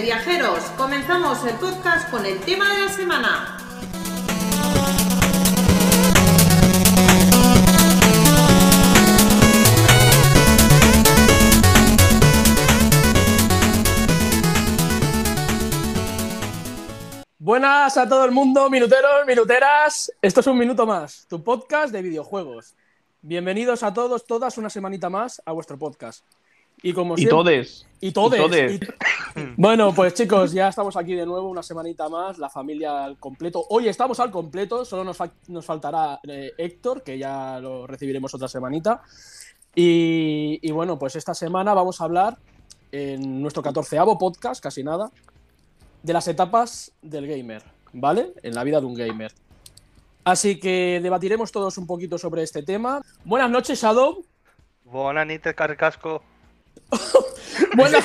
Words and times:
Viajeros, 0.00 0.60
comenzamos 0.78 1.44
el 1.44 1.54
podcast 1.56 2.10
con 2.10 2.24
el 2.24 2.40
tema 2.40 2.72
de 2.72 2.80
la 2.80 2.88
semana. 2.88 3.58
Buenas 17.38 17.98
a 17.98 18.08
todo 18.08 18.24
el 18.24 18.30
mundo, 18.30 18.70
minuteros, 18.70 19.26
minuteras. 19.26 20.10
Esto 20.22 20.40
es 20.40 20.46
un 20.46 20.56
minuto 20.56 20.86
más, 20.86 21.26
tu 21.28 21.44
podcast 21.44 21.92
de 21.92 22.00
videojuegos. 22.00 22.74
Bienvenidos 23.20 23.82
a 23.82 23.92
todos, 23.92 24.26
todas, 24.26 24.56
una 24.56 24.70
semanita 24.70 25.10
más 25.10 25.42
a 25.44 25.52
vuestro 25.52 25.78
podcast. 25.78 26.24
Y 26.82 26.92
como 26.92 27.14
Y 27.16 27.26
todes. 27.26 27.86
Y 28.00 28.10
todes. 28.12 28.40
Y 28.40 28.42
todes. 28.42 28.72
y- 29.36 29.52
Bueno, 29.56 29.94
pues 29.94 30.14
chicos, 30.14 30.52
ya 30.52 30.68
estamos 30.68 30.96
aquí 30.96 31.14
de 31.14 31.24
nuevo, 31.24 31.48
una 31.48 31.62
semanita 31.62 32.08
más, 32.08 32.38
la 32.38 32.50
familia 32.50 33.04
al 33.04 33.16
completo. 33.18 33.64
Hoy 33.70 33.88
estamos 33.88 34.18
al 34.20 34.30
completo, 34.30 34.84
solo 34.84 35.04
nos, 35.04 35.16
nos 35.48 35.64
faltará 35.64 36.18
eh, 36.28 36.52
Héctor, 36.58 37.02
que 37.02 37.16
ya 37.18 37.58
lo 37.60 37.86
recibiremos 37.86 38.34
otra 38.34 38.48
semanita. 38.48 39.02
Y, 39.74 40.58
y 40.60 40.70
bueno, 40.72 40.98
pues 40.98 41.16
esta 41.16 41.32
semana 41.34 41.72
vamos 41.74 42.00
a 42.00 42.04
hablar 42.04 42.36
en 42.90 43.40
nuestro 43.40 43.62
catorceavo 43.62 44.18
podcast, 44.18 44.62
casi 44.62 44.82
nada, 44.82 45.10
de 46.02 46.12
las 46.12 46.26
etapas 46.28 46.92
del 47.00 47.26
gamer, 47.26 47.62
¿vale? 47.92 48.32
En 48.42 48.54
la 48.54 48.64
vida 48.64 48.80
de 48.80 48.86
un 48.86 48.94
gamer. 48.94 49.32
Así 50.24 50.58
que 50.60 51.00
debatiremos 51.02 51.50
todos 51.52 51.78
un 51.78 51.86
poquito 51.86 52.18
sobre 52.18 52.42
este 52.42 52.62
tema. 52.62 53.00
Buenas 53.24 53.50
noches, 53.50 53.80
Shadow. 53.80 54.24
Buenas 54.84 55.26
noches, 55.26 55.54
Carcasco. 55.54 56.22
Buenas, 57.76 58.04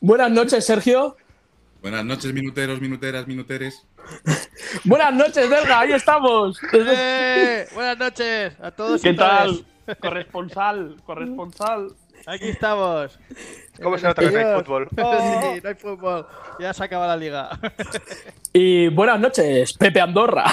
Buenas 0.00 0.30
noches, 0.30 0.64
Sergio. 0.64 1.16
Buenas 1.82 2.04
noches, 2.04 2.32
minuteros, 2.32 2.80
minuteras, 2.80 3.26
minuteres. 3.26 3.84
Buenas 4.84 5.12
noches, 5.14 5.48
Delga, 5.50 5.80
ahí 5.80 5.92
estamos. 5.92 6.58
¡Eh! 6.72 7.66
Buenas 7.74 7.98
noches 7.98 8.52
a 8.60 8.70
todos. 8.70 9.00
y 9.00 9.04
¿Qué 9.08 9.14
todas. 9.14 9.62
tal? 9.86 9.96
Corresponsal, 10.00 10.96
corresponsal. 11.04 11.92
Aquí 12.26 12.48
estamos. 12.48 13.18
¿Cómo 13.80 13.96
se 13.98 14.06
nota 14.06 14.22
que 14.22 14.30
no 14.32 14.38
hay 14.38 14.60
fútbol? 14.62 14.88
Sí, 14.96 15.60
no 15.62 15.68
hay 15.68 15.74
fútbol. 15.76 16.26
Ya 16.58 16.72
se 16.74 16.84
acaba 16.84 17.06
la 17.06 17.16
liga. 17.16 17.50
Y 18.52 18.88
buenas 18.88 19.20
noches, 19.20 19.72
Pepe 19.74 20.00
Andorra. 20.00 20.44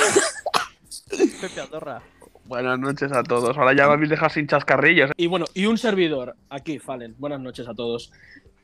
Pepe 1.41 1.61
Andorra. 1.61 2.01
Buenas 2.45 2.77
noches 2.79 3.11
a 3.11 3.23
todos. 3.23 3.57
Ahora 3.57 3.73
ya 3.73 3.87
me 3.87 3.93
habéis 3.93 4.09
dejado 4.09 4.29
sin 4.29 4.47
chascarrillos. 4.47 5.11
Y 5.17 5.27
bueno, 5.27 5.45
y 5.53 5.65
un 5.65 5.77
servidor, 5.77 6.35
aquí, 6.49 6.77
Fallen. 6.79 7.15
Buenas 7.17 7.39
noches 7.39 7.67
a 7.67 7.73
todos. 7.73 8.11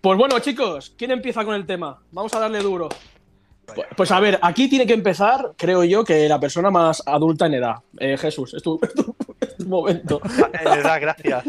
Pues 0.01 0.17
bueno, 0.17 0.39
chicos, 0.39 0.93
¿quién 0.97 1.11
empieza 1.11 1.43
con 1.45 1.55
el 1.55 1.65
tema? 1.65 1.99
Vamos 2.11 2.33
a 2.33 2.39
darle 2.39 2.59
duro. 2.59 2.89
Pu- 3.67 3.85
Pues 3.95 4.11
a 4.11 4.19
ver, 4.19 4.39
aquí 4.41 4.69
tiene 4.69 4.85
que 4.85 4.93
empezar, 4.93 5.53
creo 5.57 5.83
yo, 5.83 6.03
que 6.03 6.27
la 6.27 6.39
persona 6.39 6.69
más 6.71 7.03
adulta 7.05 7.45
en 7.45 7.53
edad. 7.55 7.75
Eh, 7.99 8.17
Jesús, 8.17 8.53
es 8.53 8.63
tu, 8.63 8.79
es 8.83 8.93
tu- 8.93 9.15
es 9.39 9.57
tu 9.57 9.65
momento. 9.67 10.19
De 10.23 10.69
verdad, 10.69 10.99
gracias. 11.01 11.43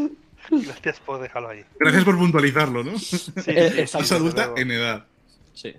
Gracias 0.51 1.01
por 1.01 1.21
dejarlo 1.21 1.49
ahí. 1.51 1.65
Gracias 1.79 2.05
por 2.05 2.19
puntualizarlo, 2.19 2.83
¿no? 2.83 2.99
Sí, 2.99 3.33
Eh, 3.47 3.83
Es 3.83 3.95
adulta 4.13 4.53
en 4.57 4.71
edad. 4.71 5.05
Sí. 5.55 5.75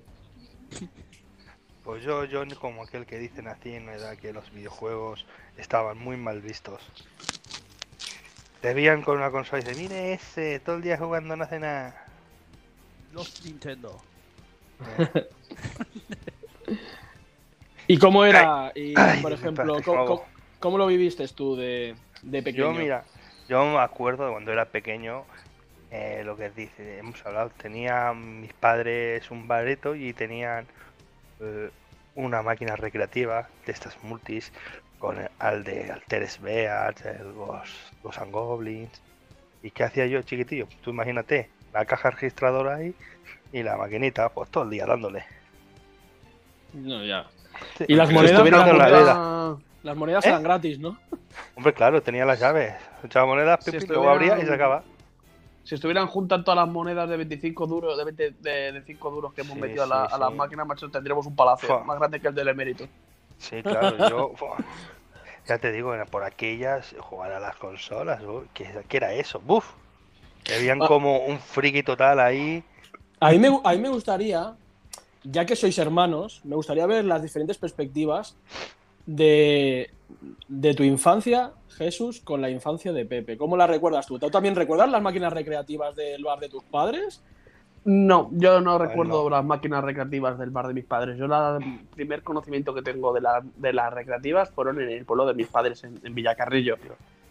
Pues 1.92 2.04
yo, 2.06 2.24
yo 2.24 2.46
como 2.58 2.84
aquel 2.84 3.06
que 3.06 3.20
dice 3.20 3.42
nací 3.42 3.74
en 3.76 3.84
una 3.84 3.96
edad 3.96 4.16
que 4.18 4.32
los 4.32 4.50
videojuegos 4.52 5.26
estaban 5.58 5.98
muy 5.98 6.16
mal 6.16 6.40
vistos. 6.42 6.82
Te 8.62 8.74
veían 8.74 9.02
con 9.02 9.18
una 9.18 9.30
consola 9.30 9.60
y 9.60 9.64
dicen, 9.66 9.78
mire 9.78 10.14
ese, 10.14 10.62
todo 10.62 10.78
el 10.78 10.82
día 10.82 10.98
jugando 10.98 11.36
no 11.36 11.44
hace 11.44 11.60
nada. 11.60 11.98
Los 13.12 13.40
Nintendo. 13.42 14.02
¿Y 17.88 17.98
cómo 17.98 18.26
era? 18.26 18.72
Y, 18.76 19.10
Ay, 19.10 19.18
por 19.18 19.34
ejemplo, 19.34 19.84
¿cómo, 19.84 20.04
cómo- 20.06 20.32
cómo 20.60 20.78
lo 20.78 20.88
viviste 20.88 21.28
tú 21.30 21.56
de, 21.56 21.96
de 22.22 22.44
pequeño? 22.44 22.56
Yo, 22.56 22.74
mira, 22.74 23.06
yo 23.48 23.64
me 23.66 23.80
acuerdo 23.80 24.26
de 24.26 24.32
cuando 24.32 24.52
era 24.52 24.72
pequeño, 24.72 25.26
eh, 25.92 26.24
lo 26.26 26.38
que 26.38 26.50
dice, 26.52 27.00
hemos 27.00 27.26
hablado, 27.26 27.52
tenía 27.52 28.14
mis 28.14 28.54
padres 28.54 29.32
un 29.32 29.48
bareto 29.48 29.96
y 29.96 30.14
tenían 30.14 30.68
eh, 31.40 31.72
una 32.16 32.42
máquina 32.42 32.76
recreativa 32.76 33.48
de 33.66 33.72
estas 33.72 34.02
multis 34.04 34.52
con 35.00 35.18
el, 35.20 35.30
al 35.40 35.64
de 35.64 35.92
Alteres 35.92 36.40
Beats, 36.42 37.04
Ghost 38.04 38.18
and 38.20 38.32
Goblins. 38.32 39.02
¿Y 39.64 39.72
qué 39.72 39.84
hacía 39.84 40.06
yo, 40.08 40.22
chiquitillo? 40.22 40.68
Tú 40.84 40.90
imagínate, 40.92 41.50
la 41.74 41.86
caja 41.86 42.10
registradora 42.12 42.76
ahí 42.76 42.94
y 43.54 43.64
la 43.64 43.78
maquinita, 43.78 44.30
pues 44.30 44.50
todo 44.50 44.64
el 44.66 44.70
día 44.72 44.86
dándole. 44.86 45.24
No, 46.74 47.04
ya. 47.04 47.26
Sí, 47.78 47.86
Y 47.88 47.96
las 47.96 48.12
monedas, 48.12 48.40
las 48.44 48.52
la 48.52 48.72
monedas- 48.72 49.02
vida. 49.04 49.58
las 49.84 49.98
monedas 49.98 50.26
¿Eh? 50.26 50.30
eran 50.30 50.44
gratis, 50.44 50.80
¿no? 50.80 50.98
Hombre, 51.56 51.74
claro, 51.74 52.02
tenía 52.02 52.26
las 52.26 52.40
llaves. 52.40 52.74
Echaba 53.04 53.26
monedas, 53.26 53.64
Si 53.64 53.72
pipi, 53.72 53.88
luego 53.88 54.10
abría 54.10 54.40
y 54.40 54.46
se 54.46 54.54
acaba. 54.54 54.84
Si 55.64 55.76
estuvieran 55.76 56.08
juntas 56.08 56.44
todas 56.44 56.58
las 56.66 56.68
monedas 56.74 57.08
de 57.08 57.18
25 57.18 57.68
duros, 57.68 57.98
de 57.98 58.04
20 58.04 58.32
de, 58.40 58.72
de 58.72 58.84
5 58.84 59.12
duros 59.12 59.34
que 59.34 59.42
hemos 59.42 59.56
Sí, 59.56 59.62
metido 59.62 59.84
a, 59.84 59.88
la- 59.88 60.08
sí, 60.08 60.14
a 60.16 60.18
las 60.18 60.34
máquinas, 60.36 60.66
macho, 60.68 60.90
tendríamos 60.90 61.26
un 61.28 61.36
palacio 61.36 61.68
Fua. 61.68 61.84
más 61.84 61.98
grande 62.00 62.20
que 62.20 62.28
el 62.28 62.36
del 62.36 62.48
emérito. 62.48 62.86
Sí, 63.38 63.62
claro, 63.64 63.98
yo. 64.10 64.32
fua, 64.38 64.58
ya 65.48 65.58
te 65.58 65.72
digo, 65.72 65.94
era 65.94 66.06
por 66.06 66.24
aquellas 66.24 66.96
jugar 67.00 67.32
a 67.32 67.40
las 67.40 67.56
consolas, 67.58 68.22
¿qué, 68.54 68.84
qué 68.88 68.98
era 68.98 69.14
eso? 69.14 69.40
¡Buf! 69.40 69.66
Te 70.44 70.58
veían 70.58 70.82
Ah. 70.82 70.88
como 70.88 71.20
un 71.26 71.40
friki 71.40 71.84
total 71.84 72.20
ahí. 72.20 72.64
A 73.20 73.30
mí, 73.32 73.40
me, 73.40 73.48
a 73.64 73.72
mí 73.74 73.78
me 73.78 73.90
gustaría, 73.90 74.56
ya 75.24 75.46
que 75.46 75.56
sois 75.56 75.78
hermanos, 75.78 76.42
me 76.44 76.56
gustaría 76.56 76.86
ver 76.88 77.06
las 77.06 77.22
diferentes 77.22 77.58
perspectivas 77.58 78.36
de, 79.06 79.90
de 80.48 80.74
tu 80.74 80.84
infancia, 80.84 81.52
Jesús, 81.70 82.22
con 82.22 82.42
la 82.42 82.50
infancia 82.50 82.94
de 82.94 83.06
Pepe. 83.06 83.38
¿Cómo 83.38 83.58
la 83.58 83.68
recuerdas 83.68 84.06
tú? 84.08 84.20
¿Tú 84.20 84.30
también 84.30 84.56
recuerdas 84.56 84.90
las 84.90 85.02
máquinas 85.02 85.34
recreativas 85.34 85.96
del 85.96 86.24
bar 86.24 86.40
de 86.40 86.50
tus 86.50 86.64
padres? 86.64 87.22
No, 87.84 88.30
yo 88.34 88.62
no 88.62 88.78
Pues 88.78 88.90
recuerdo 88.90 89.24
no. 89.24 89.30
las 89.32 89.44
máquinas 89.44 89.84
recreativas 89.84 90.38
del 90.38 90.52
bar 90.52 90.68
de 90.68 90.76
mis 90.76 90.86
padres. 90.86 91.18
Yo 91.18 91.28
la- 91.28 91.58
el 91.60 91.80
primer 91.96 92.22
conocimiento 92.22 92.76
que 92.76 92.84
tengo 92.84 93.12
de, 93.12 93.22
la- 93.22 93.42
de 93.56 93.74
las 93.74 93.92
recreativas 93.92 94.52
fueron 94.52 94.80
en 94.80 94.90
el 94.90 95.04
pueblo 95.06 95.26
de 95.26 95.34
mis 95.34 95.48
padres, 95.48 95.84
en, 95.84 96.00
en 96.04 96.14
Villacarrillo. 96.14 96.76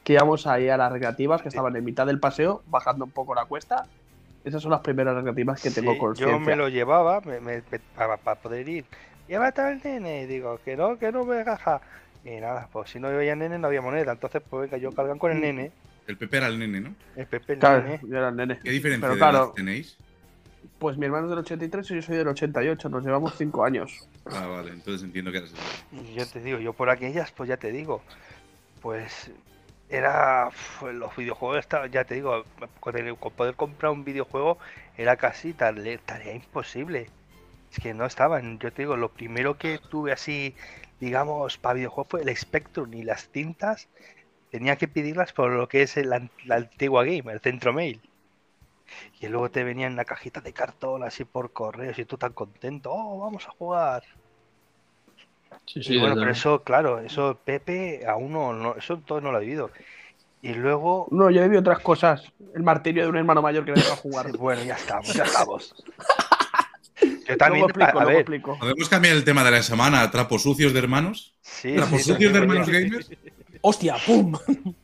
Que 0.02 0.14
íbamos 0.14 0.48
ahí 0.48 0.68
a 0.68 0.76
las 0.76 0.90
recreativas 0.90 1.40
que 1.42 1.48
estaban 1.48 1.76
en 1.76 1.84
mitad 1.84 2.04
del 2.06 2.18
paseo, 2.18 2.62
bajando 2.66 3.04
un 3.04 3.12
poco 3.12 3.34
la 3.34 3.44
cuesta. 3.44 3.86
Esas 4.42 4.60
son 4.62 4.72
las 4.72 4.80
primeras 4.80 5.14
recreativas 5.14 5.62
que 5.62 5.70
tengo 5.70 5.92
Sí, 5.92 5.98
conciencia. 5.98 6.36
yo 6.36 6.40
me 6.44 6.56
lo 6.56 6.68
llevaba 6.68 7.20
me- 7.20 7.38
me- 7.40 7.62
me- 7.70 7.78
para, 7.94 8.16
para 8.16 8.40
poder 8.40 8.68
ir. 8.68 8.84
Llévate 9.30 9.60
al 9.60 9.80
nene. 9.82 10.22
Y 10.22 10.26
digo, 10.26 10.58
que 10.64 10.76
no, 10.76 10.98
que 10.98 11.12
no 11.12 11.24
me 11.24 11.44
gaja. 11.44 11.80
Y 12.24 12.30
nada, 12.40 12.68
pues 12.72 12.90
si 12.90 12.98
no 12.98 13.06
había 13.06 13.36
nene, 13.36 13.58
no 13.60 13.68
había 13.68 13.80
moneda. 13.80 14.10
Entonces, 14.12 14.42
pues 14.50 14.62
venga, 14.68 14.76
yo 14.76 14.92
cargan 14.92 15.18
con 15.20 15.30
el 15.30 15.40
nene. 15.40 15.70
El 16.08 16.16
Pepe 16.16 16.38
era 16.38 16.48
el 16.48 16.58
nene, 16.58 16.80
¿no? 16.80 16.94
El 17.14 17.26
Pepe, 17.26 17.52
el 17.52 17.58
Claro, 17.60 17.82
nene. 17.82 18.00
yo 18.02 18.16
era 18.18 18.30
el 18.30 18.36
nene. 18.36 18.58
¿Qué 18.62 18.70
diferencia 18.72 19.02
Pero 19.08 19.14
de 19.14 19.18
claro. 19.20 19.52
tenéis? 19.54 19.96
Pues 20.80 20.96
mi 20.98 21.06
hermano 21.06 21.26
es 21.26 21.30
del 21.30 21.38
83 21.38 21.88
y 21.92 21.94
yo 21.94 22.02
soy 22.02 22.16
del 22.16 22.26
88, 22.26 22.88
nos 22.88 23.04
llevamos 23.04 23.34
5 23.38 23.64
años. 23.64 24.08
Ah, 24.26 24.46
vale, 24.46 24.72
entonces 24.72 25.04
entiendo 25.04 25.30
que 25.30 25.38
eras 25.38 25.52
Y 25.92 26.14
yo 26.14 26.26
te 26.26 26.40
digo, 26.40 26.58
yo 26.58 26.72
por 26.72 26.90
aquellas, 26.90 27.30
pues 27.30 27.48
ya 27.48 27.56
te 27.56 27.70
digo, 27.70 28.02
pues 28.82 29.30
era 29.88 30.48
uf, 30.48 30.82
los 30.92 31.14
videojuegos, 31.16 31.58
estaba- 31.60 31.86
ya 31.86 32.04
te 32.04 32.16
digo, 32.16 32.44
con, 32.80 32.96
el- 32.98 33.16
con 33.16 33.32
poder 33.32 33.54
comprar 33.54 33.92
un 33.92 34.04
videojuego 34.04 34.58
era 34.98 35.16
casi 35.16 35.52
tarea, 35.52 35.98
tarea 36.04 36.34
imposible. 36.34 37.08
Es 37.72 37.78
que 37.78 37.94
no 37.94 38.04
estaban, 38.04 38.58
yo 38.58 38.72
te 38.72 38.82
digo, 38.82 38.96
lo 38.96 39.12
primero 39.12 39.56
que 39.56 39.78
tuve 39.90 40.12
así, 40.12 40.54
digamos, 40.98 41.56
para 41.58 41.74
videojuegos 41.74 42.10
fue 42.10 42.22
el 42.22 42.36
Spectrum 42.36 42.92
y 42.94 43.02
las 43.04 43.28
cintas 43.30 43.88
tenía 44.50 44.76
que 44.76 44.88
pedirlas 44.88 45.32
por 45.32 45.52
lo 45.52 45.68
que 45.68 45.82
es 45.82 45.96
el 45.96 46.10
la 46.10 46.56
antigua 46.56 47.04
game, 47.04 47.32
el 47.32 47.40
centro 47.40 47.72
mail. 47.72 48.00
Y 49.20 49.28
luego 49.28 49.50
te 49.50 49.62
venía 49.64 49.86
en 49.86 49.92
una 49.92 50.04
cajita 50.04 50.40
de 50.40 50.52
cartón 50.52 51.04
así 51.04 51.24
por 51.24 51.52
correo 51.52 51.92
y 51.96 52.04
tú 52.04 52.16
tan 52.16 52.32
contento, 52.32 52.90
oh, 52.92 53.20
vamos 53.20 53.46
a 53.46 53.50
jugar. 53.52 54.02
Sí, 55.66 55.80
Y 55.94 55.98
bueno, 55.98 56.16
pero 56.16 56.30
eso, 56.30 56.62
claro, 56.64 56.98
eso 56.98 57.38
Pepe 57.44 58.04
aún 58.06 58.32
no, 58.32 58.52
no- 58.52 58.74
eso 58.76 58.98
todo 58.98 59.20
no 59.20 59.30
lo 59.30 59.38
ha 59.38 59.40
vivido. 59.40 59.70
Y 60.42 60.54
luego. 60.54 61.06
No, 61.10 61.30
yo 61.30 61.42
he 61.42 61.48
visto 61.48 61.60
otras 61.60 61.80
cosas. 61.80 62.32
El 62.54 62.62
martirio 62.62 63.04
de 63.04 63.10
un 63.10 63.16
hermano 63.16 63.42
mayor 63.42 63.64
que 63.64 63.72
me 63.72 63.78
deja 63.78 63.94
jugar. 64.02 64.36
Bueno, 64.36 64.64
ya 64.64 64.74
estamos, 64.74 65.14
ya 65.14 65.22
estamos. 65.24 65.74
Yo 67.30 67.36
también. 67.36 67.66
Luego 67.66 67.68
explico, 67.68 67.98
a, 67.98 68.02
luego 68.02 68.08
ver, 68.08 68.20
explico. 68.20 68.58
¿Podemos 68.58 68.88
cambiar 68.88 69.16
el 69.16 69.24
tema 69.24 69.44
de 69.44 69.50
la 69.50 69.62
semana? 69.62 70.10
¿Trapos 70.10 70.42
sucios 70.42 70.72
de 70.72 70.78
hermanos? 70.78 71.34
sí, 71.42 71.74
¿Trapos 71.74 72.02
sí, 72.02 72.12
sucios 72.12 72.32
de 72.32 72.38
hermanos 72.38 72.68
oye, 72.68 72.84
gamers? 72.84 73.10
¡Hostia! 73.62 73.96
¡Pum! 74.06 74.36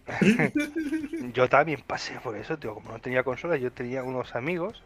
Yo 1.33 1.49
también 1.49 1.83
pasé 1.87 2.19
por 2.21 2.37
eso, 2.37 2.59
tío. 2.59 2.75
Como 2.75 2.93
no 2.93 2.99
tenía 2.99 3.23
consola, 3.23 3.57
yo 3.57 3.73
tenía 3.73 4.03
unos 4.03 4.35
amigos 4.35 4.83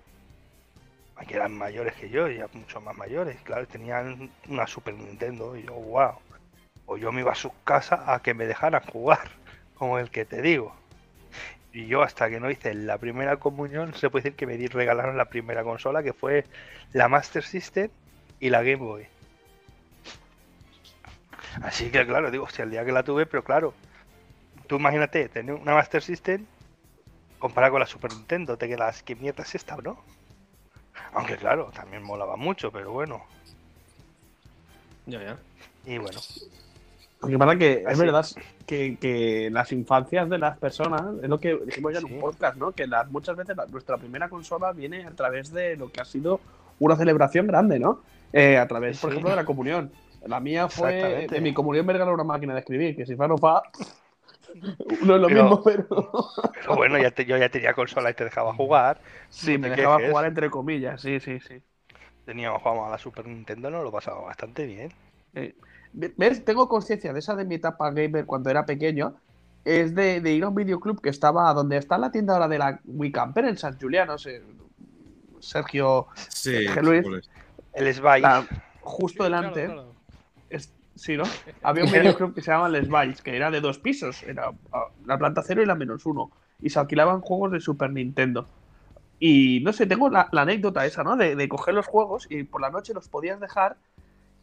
que 1.27 1.35
eran 1.35 1.57
mayores 1.57 1.95
que 1.95 2.09
yo, 2.09 2.29
ya 2.29 2.49
mucho 2.53 2.81
más 2.81 2.97
mayores. 2.97 3.37
Claro, 3.45 3.67
tenían 3.67 4.31
una 4.49 4.67
Super 4.67 4.95
Nintendo. 4.95 5.57
Y 5.57 5.65
yo, 5.65 5.75
wow. 5.75 6.15
O 6.87 6.97
yo 6.97 7.13
me 7.13 7.21
iba 7.21 7.33
a 7.33 7.37
su 7.37 7.53
casa 7.65 8.13
a 8.13 8.23
que 8.23 8.35
me 8.35 8.47
dejaran 8.47 8.83
jugar, 8.83 9.31
como 9.75 9.99
el 9.99 10.11
que 10.11 10.25
te 10.25 10.43
digo. 10.43 10.75
Y 11.73 11.87
yo, 11.87 12.03
hasta 12.03 12.29
que 12.29 12.41
no 12.41 12.51
hice 12.51 12.75
la 12.75 12.99
primera 12.99 13.37
comunión, 13.37 13.95
se 13.95 14.11
puede 14.11 14.25
decir 14.25 14.37
que 14.37 14.47
me 14.47 14.57
regalaron 14.67 15.17
la 15.17 15.27
primera 15.27 15.63
consola, 15.63 16.03
que 16.03 16.13
fue 16.13 16.45
la 16.93 17.09
Master 17.09 17.45
System 17.45 17.91
y 18.41 18.51
la 18.51 18.63
Game 18.63 18.77
Boy. 18.77 19.07
Así 21.63 21.91
que, 21.91 22.07
claro, 22.07 22.31
digo, 22.31 22.45
hostia, 22.45 22.65
el 22.65 22.71
día 22.71 22.85
que 22.85 22.93
la 22.93 23.03
tuve, 23.03 23.27
pero 23.27 23.43
claro, 23.43 23.75
tú 24.67 24.77
imagínate 24.77 25.29
tener 25.29 25.55
una 25.55 25.75
Master 25.75 26.03
System 26.03 26.47
comparada 27.39 27.73
con 27.73 27.81
la 27.81 27.87
Super 27.87 28.13
Nintendo, 28.13 28.57
te 28.57 28.69
quedas, 28.69 29.03
¿qué 29.03 29.17
mierda 29.17 29.43
es 29.43 29.55
esta, 29.55 29.75
bro? 29.77 30.03
Aunque 31.13 31.37
claro, 31.37 31.71
también 31.75 32.03
molaba 32.03 32.37
mucho, 32.37 32.71
pero 32.71 32.93
bueno. 32.93 33.25
Ya, 35.07 35.23
ya. 35.23 35.39
Y 35.87 35.99
bueno, 35.99 36.21
Lo 37.23 37.29
que 37.29 37.39
pasa 37.39 37.57
que 37.57 37.85
es 37.87 37.99
verdad 37.99 38.27
que, 38.67 38.97
que 38.99 39.51
las 39.53 39.73
infancias 39.73 40.29
de 40.31 40.39
las 40.39 40.57
personas, 40.59 41.03
es 41.23 41.29
lo 41.29 41.39
que 41.39 41.55
dijimos 41.67 41.93
ya 41.93 41.99
en 41.99 42.07
un 42.15 42.21
podcast, 42.21 42.57
¿no? 42.57 42.73
Que 42.73 42.87
las, 42.87 43.11
muchas 43.11 43.37
veces 43.37 43.57
la- 43.57 43.67
nuestra 43.67 43.99
primera 43.99 44.29
consola 44.31 44.73
viene 44.73 45.05
a 45.07 45.11
través 45.11 45.53
de 45.53 45.77
lo 45.77 45.91
que 45.93 46.01
ha 46.01 46.05
sido 46.07 46.41
una 46.79 46.97
celebración 46.97 47.47
grande, 47.47 47.79
¿no? 47.79 48.03
Eh, 48.33 48.57
a 48.57 48.67
través, 48.67 48.99
por 49.01 49.11
Sí. 49.11 49.15
ejemplo, 49.17 49.31
de 49.31 49.37
la 49.37 49.45
comunión. 49.45 49.93
La 50.27 50.41
mía 50.41 50.69
fue, 50.69 51.27
en 51.31 51.43
mi 51.43 51.53
comunión 51.53 51.85
me 51.85 51.93
regaló 51.93 52.15
una 52.15 52.25
máquina 52.25 52.55
de 52.55 52.61
escribir, 52.61 52.97
que 52.97 53.05
si 53.05 53.17
fa 53.17 53.29
no 53.29 53.37
fa, 53.39 53.63
no 55.03 55.15
es 55.17 55.21
lo 55.21 55.29
Pero- 55.29 55.43
mismo, 55.43 55.63
pero 55.63 55.87
pero 55.89 56.77
bueno, 56.77 56.99
ya 56.99 57.11
te- 57.11 57.25
yo 57.27 57.37
ya 57.37 57.49
tenía 57.51 57.73
consola 57.75 58.11
y 58.11 58.15
te 58.15 58.25
dejaba 58.25 58.55
jugar. 58.55 59.01
sí, 59.29 59.55
no 59.59 59.69
me 59.69 59.71
dejaba 59.77 59.97
quejes. 59.99 60.11
jugar 60.11 60.25
entre 60.27 60.51
comillas, 60.51 61.01
sí, 61.01 61.21
sí, 61.21 61.39
sí. 61.41 61.63
Teníamos 62.25 62.63
jugamos 62.63 62.87
a 62.89 62.91
la 62.91 62.99
Super 62.99 63.27
Nintendo, 63.27 63.71
nos 63.71 63.83
lo 63.83 63.91
pasaba 63.93 64.21
bastante 64.23 64.67
bien. 64.67 64.93
Eh, 65.35 65.55
¿Ves? 65.93 66.45
Tengo 66.45 66.69
conciencia 66.69 67.13
de 67.13 67.19
esa 67.19 67.35
de 67.35 67.45
mi 67.45 67.57
etapa 67.57 67.91
gamer 67.91 68.27
cuando 68.27 68.51
era 68.51 68.65
pequeño. 68.67 69.15
Es 69.65 69.95
de, 69.95 70.21
de 70.21 70.33
ir 70.33 70.45
a 70.45 70.49
un 70.49 70.55
videoclub 70.55 71.01
que 71.03 71.11
estaba 71.11 71.53
donde 71.53 71.77
está 71.77 71.99
la 71.99 72.11
tienda 72.11 72.35
ahora 72.35 72.49
de 72.49 72.59
la 72.59 72.81
Wicamper 72.85 73.45
en 73.45 73.59
San 73.59 73.79
Julián, 73.79 74.09
no 74.09 74.17
sé. 74.19 74.43
Sergio, 75.41 76.07
Sí, 76.29 76.67
Jorge 76.67 76.83
Luis. 76.83 77.29
El 77.73 77.93
Spice. 77.95 78.21
la- 78.21 78.47
justo 78.81 79.25
Sí, 79.25 79.31
delante. 79.31 79.65
claro, 79.67 79.83
claro. 79.83 79.95
es- 80.49 80.73
sí, 80.95 81.17
¿no? 81.17 81.25
Había 81.63 81.85
un 81.85 81.93
videoclub 81.93 82.35
que 82.35 82.41
se 82.43 82.51
llamaba 82.51 82.69
Les 82.69 82.89
Valls, 82.89 83.23
que 83.23 83.37
era 83.37 83.51
de 83.51 83.61
dos 83.61 83.79
pisos. 83.79 84.23
Era 84.23 84.51
la 85.07 85.19
planta 85.19 85.43
cero 85.43 85.63
y 85.63 85.67
la 85.67 85.75
menos 85.75 86.07
uno. 86.07 86.31
Y 86.63 86.71
se 86.71 86.79
alquilaban 86.79 87.21
juegos 87.21 87.53
de 87.53 87.61
Super 87.61 87.91
Nintendo. 87.91 88.47
Y 89.19 89.61
no 89.63 89.73
sé, 89.75 89.87
tengo 89.87 90.09
la, 90.09 90.29
la 90.33 90.43
anécdota 90.43 90.87
esa, 90.87 91.05
¿no? 91.05 91.17
De, 91.17 91.37
de 91.37 91.49
coger 91.49 91.75
los 91.75 91.87
juegos 91.87 92.27
y 92.31 92.45
por 92.45 92.61
la 92.63 92.71
noche 92.71 92.95
los 92.95 93.09
podías 93.09 93.39
dejar 93.41 93.77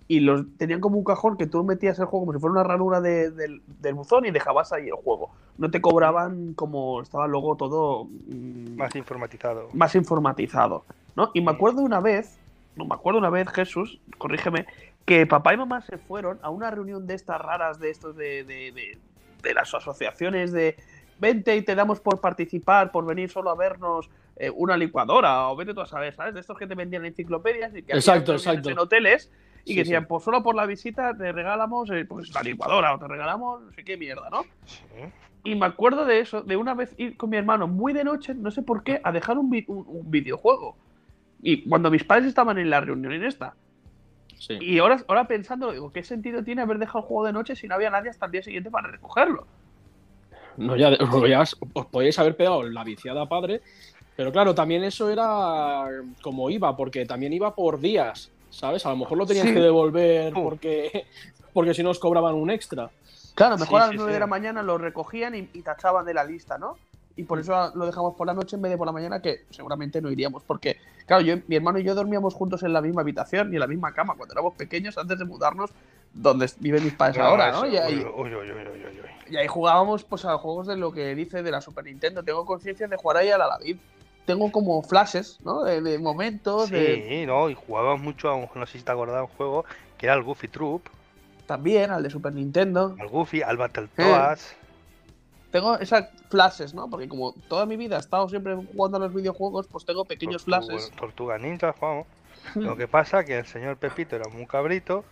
y 0.10 0.22
los 0.22 0.46
tenían 0.58 0.80
como 0.80 0.98
un 0.98 1.04
cajón 1.04 1.36
que 1.38 1.48
tú 1.48 1.64
metías 1.64 2.00
el 2.00 2.06
juego 2.06 2.26
como 2.26 2.34
si 2.34 2.40
fuera 2.40 2.54
una 2.54 2.64
ranura 2.64 3.02
de- 3.02 3.30
del, 3.32 3.62
del 3.82 3.94
buzón 3.94 4.26
y 4.26 4.32
dejabas 4.32 4.72
ahí 4.72 4.88
el 4.88 4.94
juego. 4.94 5.32
No 5.58 5.70
te 5.70 5.82
cobraban 5.82 6.54
como 6.54 7.02
estaba 7.02 7.28
luego 7.28 7.58
todo 7.58 8.06
mm, 8.06 8.76
Más 8.78 8.96
informatizado. 8.96 9.70
más 9.74 9.96
informatizado, 9.96 10.86
¿no? 11.16 11.32
Y 11.34 11.42
me 11.42 11.52
acuerdo 11.52 11.82
una 11.82 12.00
vez, 12.00 12.38
no 12.76 12.86
me 12.86 12.96
acuerdo 12.96 13.20
una 13.20 13.30
vez, 13.30 13.50
Jesús, 13.50 14.00
corrígeme, 14.18 14.66
que 15.06 15.26
papá 15.26 15.54
y 15.54 15.58
mamá 15.58 15.82
se 15.82 15.98
fueron 15.98 16.40
a 16.42 16.50
una 16.50 16.72
reunión 16.72 17.06
de 17.08 17.14
estas 17.16 17.42
raras, 17.42 17.80
de 17.80 17.90
estos 17.90 18.16
de, 18.16 18.44
de, 18.44 18.72
de- 18.72 18.98
de 19.44 19.54
las 19.54 19.74
asociaciones 19.74 20.52
de 20.52 20.76
vente 21.20 21.56
y 21.56 21.62
te 21.64 21.76
damos 21.76 22.00
por 22.00 22.20
participar, 22.22 22.92
por 22.92 23.06
venir 23.06 23.30
solo 23.30 23.50
a 23.50 23.56
vernos 23.56 24.10
eh, 24.36 24.52
una 24.56 24.78
licuadora, 24.78 25.48
o 25.50 25.56
vete 25.56 25.74
tú 25.74 25.82
a 25.82 25.86
saber, 25.88 26.14
¿sabes? 26.16 26.34
De 26.34 26.40
estos 26.42 26.58
que 26.58 26.68
te 26.68 26.76
vendían 26.76 27.06
enciclopedias 27.06 27.76
y 27.76 27.84
que 27.84 27.94
Exacto, 27.94 28.34
exacto. 28.34 28.70
en 28.70 28.78
hoteles 28.80 29.32
y 29.68 29.72
Sí, 29.72 29.76
que 29.76 29.82
decían, 29.82 30.04
sí. 30.04 30.08
pues 30.10 30.24
solo 30.24 30.42
por 30.42 30.56
la 30.56 30.66
visita 30.66 31.14
te 31.16 31.32
regalamos 31.32 31.90
eh, 31.92 32.06
pues 32.06 32.34
la 32.34 32.42
licuadora 32.42 32.96
o 32.96 33.00
te 33.00 33.08
regalamos 33.08 33.62
no 33.64 33.72
sé 33.74 33.84
qué 33.84 33.98
mierda, 33.98 34.30
¿no? 34.30 34.44
Sí. 34.66 34.80
Y 35.44 35.56
me 35.56 35.66
acuerdo 35.66 36.06
de 36.06 36.20
eso, 36.20 36.42
de 36.42 36.56
una 36.58 36.74
vez 36.74 36.94
ir 36.98 37.16
con 37.18 37.30
mi 37.30 37.38
hermano 37.38 37.68
muy 37.68 37.94
de 37.94 38.04
noche, 38.04 38.34
no 38.34 38.50
sé 38.52 38.62
por 38.64 38.84
qué, 38.84 39.00
a 39.04 39.12
dejar 39.12 39.38
un, 39.38 39.50
vi- 39.50 39.66
un- 39.68 39.86
un 39.88 40.10
videojuego. 40.12 40.76
Y 41.42 41.68
cuando 41.70 41.92
mis 41.92 42.04
padres 42.04 42.28
estaban 42.28 42.58
en 42.58 42.70
la 42.70 42.82
reunión 42.82 43.14
en 43.14 43.24
esta. 43.24 43.56
Sí. 44.38 44.58
Y 44.62 44.80
ahora, 44.80 44.98
ahora 45.08 45.28
pensando, 45.28 45.72
digo, 45.72 45.92
¿qué 45.92 46.04
sentido 46.04 46.44
tiene 46.44 46.62
haber 46.62 46.78
dejado 46.80 47.00
el 47.00 47.06
juego 47.06 47.26
de 47.26 47.34
noche 47.34 47.56
si 47.56 47.68
no 47.68 47.76
había 47.76 47.90
nadie 47.90 48.10
hasta 48.10 48.26
el 48.26 48.32
día 48.32 48.44
siguiente 48.44 48.70
para 48.72 48.88
recogerlo? 48.90 49.48
No, 50.58 50.76
ya, 50.76 50.92
ya 51.28 51.42
os, 51.42 51.58
os 51.74 51.86
podíais 51.88 52.18
haber 52.20 52.36
pegado 52.36 52.64
la 52.64 52.84
viciada 52.84 53.28
padre, 53.28 53.62
pero 54.16 54.32
claro, 54.32 54.56
también 54.56 54.84
eso 54.84 55.10
era 55.10 55.86
como 56.22 56.50
iba, 56.50 56.76
porque 56.76 57.06
también 57.06 57.34
iba 57.34 57.54
por 57.54 57.80
días, 57.80 58.32
¿sabes? 58.50 58.86
A 58.86 58.90
lo 58.90 58.98
mejor 58.98 59.18
lo 59.18 59.26
tenías 59.26 59.48
Sí. 59.48 59.54
que 59.54 59.60
devolver 59.60 60.34
Pum. 60.34 60.44
porque, 60.44 61.06
porque 61.54 61.74
si 61.74 61.84
no 61.84 61.90
os 61.92 62.00
cobraban 62.00 62.36
un 62.36 62.50
extra. 62.50 62.90
Claro, 63.36 63.58
mejor 63.58 63.70
Sí, 63.70 63.76
a 63.76 63.80
las 63.80 63.90
sí, 63.92 63.98
9 63.98 64.12
sí. 64.12 64.14
de 64.16 64.20
la 64.20 64.28
mañana 64.28 64.64
lo 64.64 64.78
recogían 64.78 65.36
y, 65.36 65.50
y 65.54 65.62
tachaban 65.62 66.06
de 66.06 66.14
la 66.14 66.24
lista, 66.24 66.58
¿no? 66.58 66.78
Y 67.16 67.24
por 67.24 67.40
eso 67.40 67.72
lo 67.76 67.86
dejamos 67.88 68.16
por 68.16 68.28
la 68.28 68.34
noche 68.36 68.56
en 68.58 68.62
vez 68.62 68.72
de 68.72 68.78
por 68.78 68.86
la 68.86 68.92
mañana, 68.94 69.22
que 69.22 69.46
seguramente 69.50 70.00
no 70.02 70.12
iríamos. 70.12 70.44
Porque, 70.44 70.78
claro, 71.08 71.24
yo, 71.24 71.36
mi 71.48 71.56
hermano 71.56 71.80
y 71.80 71.84
yo 71.84 71.96
dormíamos 71.96 72.36
juntos 72.36 72.62
en 72.62 72.74
la 72.74 72.82
misma 72.82 73.02
habitación 73.02 73.52
y 73.52 73.56
en 73.56 73.60
la 73.60 73.66
misma 73.68 73.92
cama 73.92 74.14
cuando 74.16 74.34
éramos 74.34 74.54
pequeños, 74.54 74.98
antes 75.00 75.18
de 75.18 75.26
mudarnos 75.26 75.72
donde 76.14 76.48
viven 76.60 76.84
mis 76.84 76.94
padres 76.94 77.18
ahora, 77.18 77.52
¿no? 77.52 77.64
eso, 77.66 77.74
Y 77.74 77.78
ahí, 77.78 77.96
uy, 77.96 78.04
uy, 78.06 78.36
uy, 78.36 78.52
uy, 78.52 78.68
uy, 78.72 79.00
uy. 79.02 79.34
y 79.34 79.38
ahí 79.38 79.48
jugábamos 79.48 80.04
pues, 80.04 80.26
a 80.26 80.38
juegos 80.38 80.68
de 80.68 80.78
lo 80.78 80.92
que 80.92 81.16
dice 81.16 81.42
de 81.42 81.50
la 81.52 81.60
Super 81.60 81.86
Nintendo. 81.86 82.22
Tengo 82.24 82.46
conciencia 82.46 82.88
de 82.88 82.98
jugar 82.98 83.18
ahí 83.18 83.30
a 83.32 83.38
la 83.40 83.48
David. 83.48 83.78
Tengo 84.28 84.52
como 84.52 84.84
flashes, 84.84 85.40
¿no? 85.44 85.64
De, 85.64 85.82
de 85.82 85.98
momentos, 85.98 86.70
de, 86.70 87.08
Sí, 87.20 87.26
no, 87.26 87.50
y 87.50 87.56
jugábamos 87.56 88.02
mucho, 88.02 88.28
a 88.30 88.36
un- 88.36 88.50
no 88.54 88.66
sé 88.68 88.78
si 88.78 88.84
te 88.84 88.92
acordás, 88.92 89.22
un 89.22 89.36
juego 89.38 89.64
que 89.98 90.06
era 90.06 90.16
el 90.16 90.22
Goofy 90.24 90.50
Troop, 90.50 90.84
también 91.46 91.92
al 91.92 92.04
de 92.04 92.10
Super 92.10 92.34
Nintendo. 92.34 92.96
al 93.00 93.08
Goofy, 93.08 93.42
al 93.42 93.56
Battletoads. 93.58 94.54
Tengo 95.50 95.78
esas 95.80 96.10
flashes, 96.30 96.74
¿no? 96.74 96.90
Porque 96.90 97.08
como 97.08 97.34
toda 97.48 97.66
mi 97.66 97.78
vida 97.78 97.96
he 97.96 98.00
estado 98.00 98.28
siempre 98.28 98.54
jugando 98.56 98.98
a 98.98 99.00
los 99.00 99.14
videojuegos, 99.14 99.66
pues 99.68 99.86
tengo 99.86 100.04
pequeños 100.04 100.44
Tortuga- 100.44 100.62
flashes. 100.68 100.92
Tortuga 100.92 101.38
Ninja, 101.38 101.74
jugamos. 101.80 102.06
Lo 102.56 102.76
que 102.76 102.88
pasa 102.90 103.24
que 103.24 103.40
el 103.40 103.46
señor 103.46 103.78
Pepito 103.78 104.18
era 104.18 104.28
muy 104.30 104.46
cabrito 104.46 105.06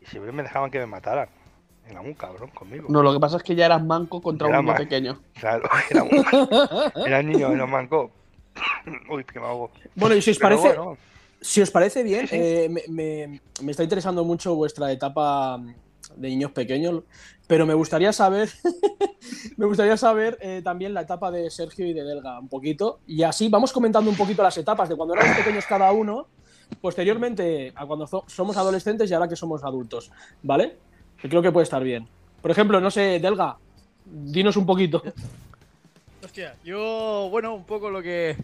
y 0.00 0.06
siempre 0.06 0.32
me 0.32 0.42
dejaban 0.42 0.70
que 0.70 0.78
me 0.78 0.86
mataran. 0.86 1.28
Era 1.86 2.00
muy 2.00 2.14
cabrón 2.14 2.48
conmigo. 2.48 2.86
No, 2.88 3.02
lo 3.02 3.12
que 3.12 3.20
pasa 3.20 3.36
es 3.36 3.42
que 3.42 3.54
ya 3.54 3.66
eras 3.66 3.84
manco 3.84 4.22
contra 4.22 4.48
Era 4.48 4.60
un 4.60 4.64
niño 4.64 4.76
pequeño. 4.78 5.20
Claro, 5.38 5.68
era, 5.90 6.02
muy... 6.04 6.24
era 7.06 7.22
niño, 7.22 7.52
era 7.52 7.66
manco. 7.66 8.10
Uy, 9.10 9.24
que 9.24 9.40
me. 9.40 9.46
Bueno, 9.94 10.14
y 10.14 10.22
si 10.22 10.30
os 10.32 10.38
Pero 10.38 10.56
parece, 10.60 10.78
bueno, 10.78 10.98
si 11.40 11.60
os 11.62 11.70
parece 11.70 12.02
bien, 12.02 12.26
Sí, 12.28 12.36
eh, 12.38 12.68
me, 12.70 12.82
me- 12.88 13.40
me 13.62 13.70
está 13.70 13.82
interesando 13.82 14.24
mucho 14.24 14.54
vuestra 14.54 14.90
etapa 14.92 15.60
de 16.16 16.28
niños 16.28 16.52
pequeños, 16.52 17.02
pero 17.46 17.66
me 17.66 17.74
gustaría 17.74 18.12
saber, 18.12 18.48
me 19.56 19.66
gustaría 19.66 19.96
saber 19.96 20.38
eh, 20.40 20.60
también 20.62 20.94
la 20.94 21.00
etapa 21.02 21.30
de 21.30 21.50
Sergio 21.50 21.86
y 21.86 21.92
de 21.92 22.04
Delga 22.04 22.38
un 22.38 22.48
poquito, 22.48 23.00
y 23.06 23.22
así 23.22 23.48
vamos 23.48 23.72
comentando 23.72 24.10
un 24.10 24.16
poquito 24.16 24.42
las 24.42 24.56
etapas 24.58 24.88
de 24.88 24.96
cuando 24.96 25.14
éramos 25.14 25.36
pequeños 25.36 25.64
cada 25.66 25.90
uno, 25.92 26.28
posteriormente 26.80 27.72
a 27.74 27.86
cuando 27.86 28.06
somos 28.26 28.56
adolescentes 28.56 29.10
y 29.10 29.14
ahora 29.14 29.28
que 29.28 29.36
somos 29.36 29.64
adultos, 29.64 30.10
¿vale? 30.42 30.76
Creo 31.20 31.42
que 31.42 31.52
puede 31.52 31.64
estar 31.64 31.82
bien. 31.82 32.06
Por 32.42 32.50
ejemplo, 32.50 32.80
no 32.80 32.90
sé, 32.90 33.18
Delga, 33.20 33.56
dinos 34.04 34.56
un 34.56 34.66
poquito. 34.66 35.02
Hostia, 36.34 36.56
yo, 36.64 37.28
bueno, 37.30 37.54
un 37.54 37.64
poco 37.64 37.88
lo 37.90 38.02
que 38.02 38.34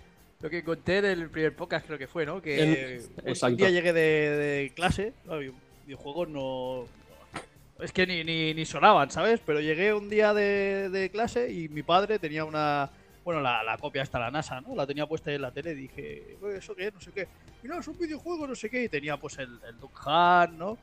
lo 0.41 0.49
que 0.49 0.63
conté 0.63 0.99
en 0.99 1.07
el 1.07 1.29
primer 1.29 1.57
podcast 1.57 1.85
creo 1.87 1.99
que 1.99 2.07
fue, 2.07 2.25
¿no? 2.25 2.41
Que 2.41 3.01
un- 3.27 3.57
día 3.57 3.69
llegué 3.71 3.93
de, 3.93 4.01
de 4.31 4.73
clase, 4.77 5.13
y 5.27 5.51
videojuegos 5.87 6.29
no... 6.29 6.85
Es 7.81 7.91
que 7.91 8.07
ni, 8.07 8.23
ni, 8.23 8.55
ni 8.55 8.65
sonaban, 8.65 9.11
¿sabes? 9.11 9.41
Pero 9.45 9.61
llegué 9.61 9.93
un 9.93 10.09
día 10.09 10.33
de, 10.33 10.89
de 10.89 11.11
clase 11.11 11.51
y 11.53 11.69
mi 11.69 11.83
padre 11.83 12.21
tenía 12.21 12.45
una... 12.45 12.89
Bueno, 13.25 13.41
la, 13.41 13.65
la 13.65 13.77
copia 13.77 14.03
hasta 14.03 14.21
la 14.21 14.31
NASA, 14.31 14.61
¿no? 14.61 14.77
La 14.77 14.87
tenía 14.87 15.07
puesta 15.07 15.33
en 15.33 15.43
la 15.43 15.51
tele 15.51 15.73
y 15.73 15.75
dije, 15.75 16.37
"Oye, 16.43 16.59
¿eso 16.59 16.77
qué? 16.77 16.93
No 16.93 17.01
sé 17.01 17.11
qué. 17.13 17.27
Mira, 17.65 17.79
es 17.81 17.89
un 17.89 17.99
videojuego, 17.99 18.47
no 18.47 18.55
sé 18.55 18.71
qué. 18.71 18.85
Y 18.85 18.89
tenía 18.89 19.17
pues 19.17 19.37
el, 19.39 19.59
el 19.69 19.81
Duck 19.81 20.01
Hunt, 20.07 20.53
¿no? 20.53 20.79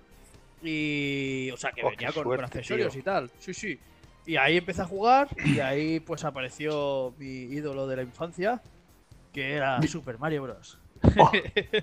Y... 0.62 1.50
O 1.52 1.58
sea, 1.58 1.72
que 1.72 1.84
Oh, 1.86 1.90
venía 1.90 2.12
con, 2.12 2.44
accesorios 2.44 2.92
tío. 2.92 3.00
y 3.00 3.04
tal. 3.04 3.32
Sí, 3.40 3.54
sí. 3.54 3.80
Y 4.28 4.36
ahí 4.36 4.58
empecé 4.58 4.82
a 4.82 4.86
jugar 4.86 5.30
y 5.46 5.62
ahí 5.62 6.02
pues 6.02 6.26
apareció 6.26 7.14
mi 7.18 7.44
ídolo 7.44 7.88
de 7.88 7.96
la 7.96 8.02
infancia, 8.02 8.62
que 9.32 9.54
era 9.54 9.82
Super 9.84 10.20
Mario 10.20 10.44
Bros. 10.44 10.78
Oh. 11.18 11.32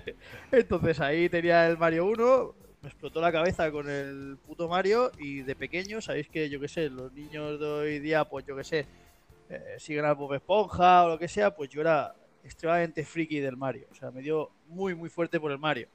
Entonces 0.51 0.99
ahí 0.99 1.27
tenía 1.27 1.67
el 1.67 1.75
Mario 1.75 2.05
1, 2.05 2.55
me 2.83 2.89
explotó 2.89 3.19
la 3.19 3.31
cabeza 3.31 3.71
con 3.71 3.89
el 3.89 4.37
puto 4.45 4.69
Mario 4.69 5.11
y 5.17 5.41
de 5.41 5.55
pequeño, 5.55 6.01
sabéis 6.01 6.29
que 6.29 6.47
yo 6.47 6.59
qué 6.59 6.67
sé, 6.67 6.91
los 6.91 7.11
niños 7.13 7.59
de 7.59 7.65
hoy 7.65 7.99
día, 7.99 8.25
pues 8.25 8.45
yo 8.45 8.55
qué 8.55 8.63
sé, 8.63 8.85
eh, 9.49 9.77
siguen 9.79 10.05
al 10.05 10.13
Bob 10.13 10.35
Esponja 10.35 11.05
o 11.05 11.09
lo 11.09 11.17
que 11.17 11.27
sea, 11.27 11.55
pues 11.55 11.71
yo 11.71 11.81
era 11.81 12.13
extremadamente 12.43 13.03
friki 13.05 13.39
del 13.39 13.57
Mario. 13.57 13.87
O 13.91 13.95
sea, 13.95 14.11
me 14.11 14.21
dio 14.21 14.51
muy, 14.67 14.93
muy 14.93 15.09
fuerte 15.09 15.39
por 15.39 15.51
el 15.51 15.57
Mario. 15.57 15.87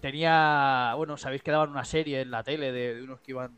Tenía, 0.00 0.94
bueno, 0.96 1.18
sabéis 1.18 1.42
que 1.42 1.50
daban 1.50 1.68
una 1.68 1.84
serie 1.84 2.22
en 2.22 2.30
la 2.30 2.42
tele 2.42 2.72
de, 2.72 2.94
de 2.94 3.02
unos 3.02 3.20
que 3.20 3.32
iban, 3.32 3.54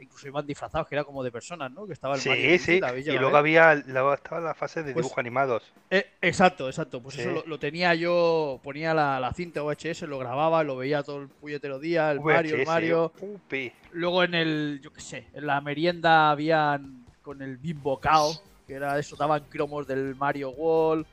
incluso 0.00 0.26
iban 0.28 0.46
disfrazados, 0.46 0.86
que 0.88 0.94
era 0.94 1.04
como 1.04 1.22
de 1.24 1.30
personas, 1.32 1.70
¿no? 1.72 1.86
Que 1.86 1.92
estaba 1.92 2.14
el 2.16 2.22
Mario. 2.26 2.50
Sí, 2.50 2.58
sí. 2.58 2.80
¿la 2.80 2.96
Y 2.96 3.18
luego 3.18 3.36
había 3.36 3.74
luego 3.74 4.14
estaba 4.14 4.40
la 4.40 4.54
fase 4.54 4.82
de 4.82 4.92
Pues- 4.92 5.04
dibujos 5.04 5.18
animados. 5.18 5.62
Eh, 5.90 6.06
exacto, 6.22 6.68
exacto. 6.68 7.00
Pues 7.02 7.18
eso 7.18 7.28
Sí. 7.30 7.34
lo, 7.34 7.44
lo 7.46 7.58
tenía 7.58 7.94
yo, 7.94 8.60
ponía 8.62 8.94
la, 8.94 9.18
la 9.20 9.32
cinta 9.32 9.62
VHS, 9.62 10.02
lo 10.06 10.18
grababa, 10.18 10.62
lo 10.62 10.76
veía 10.76 11.02
todo 11.02 11.22
el 11.22 11.28
puñetero 11.28 11.78
día, 11.78 12.10
el 12.10 12.20
Mario, 12.20 12.56
el 12.56 12.66
Mario. 12.66 13.12
UP. 13.20 13.72
Luego 13.92 14.22
en 14.24 14.34
el, 14.34 14.80
yo 14.82 14.92
qué 14.92 15.00
sé, 15.00 15.26
en 15.34 15.46
la 15.46 15.60
merienda 15.60 16.30
habían 16.30 17.04
con 17.22 17.42
el 17.42 17.56
Bimbo 17.58 17.98
Cao, 18.00 18.32
que 18.66 18.74
era 18.74 18.98
eso, 18.98 19.16
daban 19.16 19.44
cromos 19.48 19.86
del 19.86 20.14
Mario 20.14 20.50
Wall. 20.50 21.04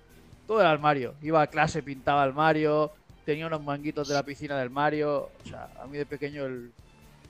Todo 0.47 0.61
era 0.61 0.71
el 0.71 0.79
Mario. 0.79 1.15
Iba 1.21 1.41
a 1.41 1.47
clase, 1.47 1.81
pintaba 1.81 2.23
el 2.23 2.33
Mario, 2.33 2.91
tenía 3.25 3.47
unos 3.47 3.63
manguitos 3.63 4.07
de 4.07 4.13
la 4.13 4.23
piscina 4.23 4.57
del 4.59 4.69
Mario. 4.69 5.29
O 5.43 5.47
sea, 5.49 5.69
a 5.81 5.87
mí 5.87 5.97
de 5.97 6.05
pequeño 6.05 6.45
el 6.45 6.71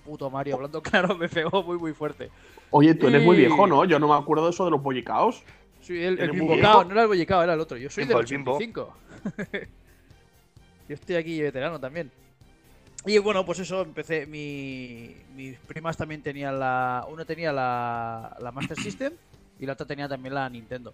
puto 0.06 0.30
Mario, 0.30 0.56
hablando 0.56 0.82
claro, 0.84 1.16
me 1.18 1.28
pegó 1.28 1.64
muy, 1.64 1.78
muy 1.78 1.94
fuerte. 1.94 2.30
Oye, 2.72 2.94
tú 2.96 3.08
eres 3.08 3.24
muy 3.24 3.36
Y- 3.36 3.40
viejo, 3.42 3.68
¿no? 3.68 3.84
Yo 3.86 4.00
no 4.00 4.08
me 4.08 4.16
acuerdo 4.16 4.46
de 4.46 4.52
eso 4.52 4.64
de 4.66 4.72
los 4.72 4.82
bollicaos. 4.82 5.44
Sí, 5.82 6.02
el, 6.02 6.18
el 6.20 6.36
no 6.36 6.54
era 6.56 7.02
el 7.04 7.08
Bollicao, 7.08 7.44
era 7.44 7.54
el 7.54 7.60
otro. 7.60 7.78
Yo 7.78 7.92
soy 7.92 8.06
Bimbo, 8.06 8.18
del 8.20 8.26
el 8.26 8.32
Bimbo. 8.38 8.56
85. 8.56 8.98
Yo 10.90 10.96
estoy 10.96 11.16
aquí 11.16 11.42
veterano 11.42 11.80
también. 11.80 12.12
Y 13.06 13.18
bueno, 13.20 13.46
pues 13.46 13.60
eso, 13.60 13.82
empecé. 13.84 14.26
Mi, 14.26 15.16
mis 15.36 15.58
primas 15.60 15.96
también 15.96 16.22
tenían 16.24 16.60
la. 16.60 17.06
Una 17.12 17.24
tenía 17.26 17.52
la, 17.54 18.36
la 18.40 18.52
Master 18.52 18.78
System 18.80 19.14
y 19.60 19.66
la 19.68 19.74
otra 19.74 19.86
tenía 19.86 20.08
también 20.10 20.34
la 20.34 20.50
Nintendo. 20.50 20.92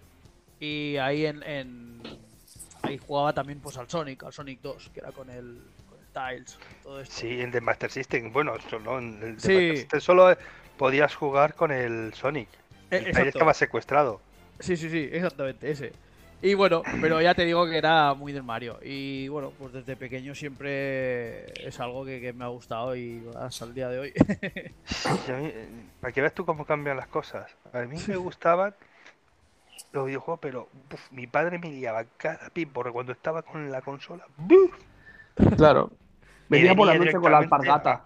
Y 0.60 0.96
ahí 0.98 1.24
en, 1.26 1.42
en- 1.42 2.02
ahí 2.82 2.98
jugaba 2.98 3.32
también 3.32 3.60
pues 3.60 3.78
al 3.78 3.88
Sonic, 3.88 4.22
al 4.24 4.32
Sonic 4.34 4.60
2, 4.60 4.90
que 4.92 5.00
era 5.00 5.10
con 5.12 5.30
el 5.30 5.58
Tiles, 6.12 6.58
todo 6.82 7.00
esto. 7.00 7.14
Sí, 7.14 7.40
en 7.40 7.50
The 7.50 7.60
Master 7.60 7.90
System. 7.90 8.32
Bueno, 8.32 8.54
en 8.54 9.22
el 9.22 9.36
The 9.36 9.40
Sí. 9.40 9.52
Master 9.54 9.76
System 9.76 10.00
solo 10.00 10.36
podías 10.76 11.14
jugar 11.14 11.54
con 11.54 11.70
el 11.70 12.12
Sonic. 12.14 12.48
Eh, 12.50 12.56
El 12.90 12.96
Ahí 12.98 13.06
exacto. 13.10 13.28
estaba 13.30 13.54
secuestrado. 13.54 14.20
Sí, 14.60 14.76
sí, 14.76 14.90
sí, 14.90 15.08
exactamente, 15.12 15.70
ese. 15.70 15.92
Y 16.44 16.54
bueno, 16.54 16.82
pero 17.00 17.20
ya 17.22 17.34
te 17.34 17.44
digo 17.44 17.64
que 17.66 17.78
era 17.78 18.14
muy 18.14 18.32
del 18.32 18.42
Mario. 18.42 18.78
Y 18.82 19.28
bueno, 19.28 19.52
pues 19.58 19.72
desde 19.72 19.94
pequeño 19.94 20.34
siempre 20.34 21.44
es 21.66 21.78
algo 21.78 22.04
que, 22.04 22.20
que 22.20 22.32
me 22.32 22.44
ha 22.44 22.48
gustado 22.48 22.96
y 22.96 23.22
hasta 23.38 23.64
el 23.64 23.74
día 23.74 23.88
de 23.88 23.98
hoy. 24.00 24.12
Mí, 24.16 25.46
eh, 25.46 25.68
para 26.00 26.12
que 26.12 26.20
veas 26.20 26.34
tú 26.34 26.44
cómo 26.44 26.64
cambian 26.64 26.96
las 26.96 27.06
cosas. 27.06 27.48
A 27.72 27.82
mí 27.82 27.96
me 28.08 28.16
gustaban 28.16 28.74
los 29.92 30.06
videojuegos, 30.06 30.40
pero 30.42 30.68
uf, 30.92 31.12
mi 31.12 31.28
padre 31.28 31.58
me 31.60 31.70
liaba 31.70 32.04
cada 32.16 32.50
pin 32.50 32.68
porque 32.70 32.90
cuando 32.90 33.12
estaba 33.12 33.42
con 33.42 33.70
la 33.70 33.80
consola. 33.80 34.26
¡buf! 34.36 34.74
Claro. 35.56 35.92
Venía 36.52 36.74
por 36.74 36.86
la 36.86 36.94
noche 36.96 37.12
con 37.14 37.32
la 37.32 37.38
alpargata. 37.38 38.04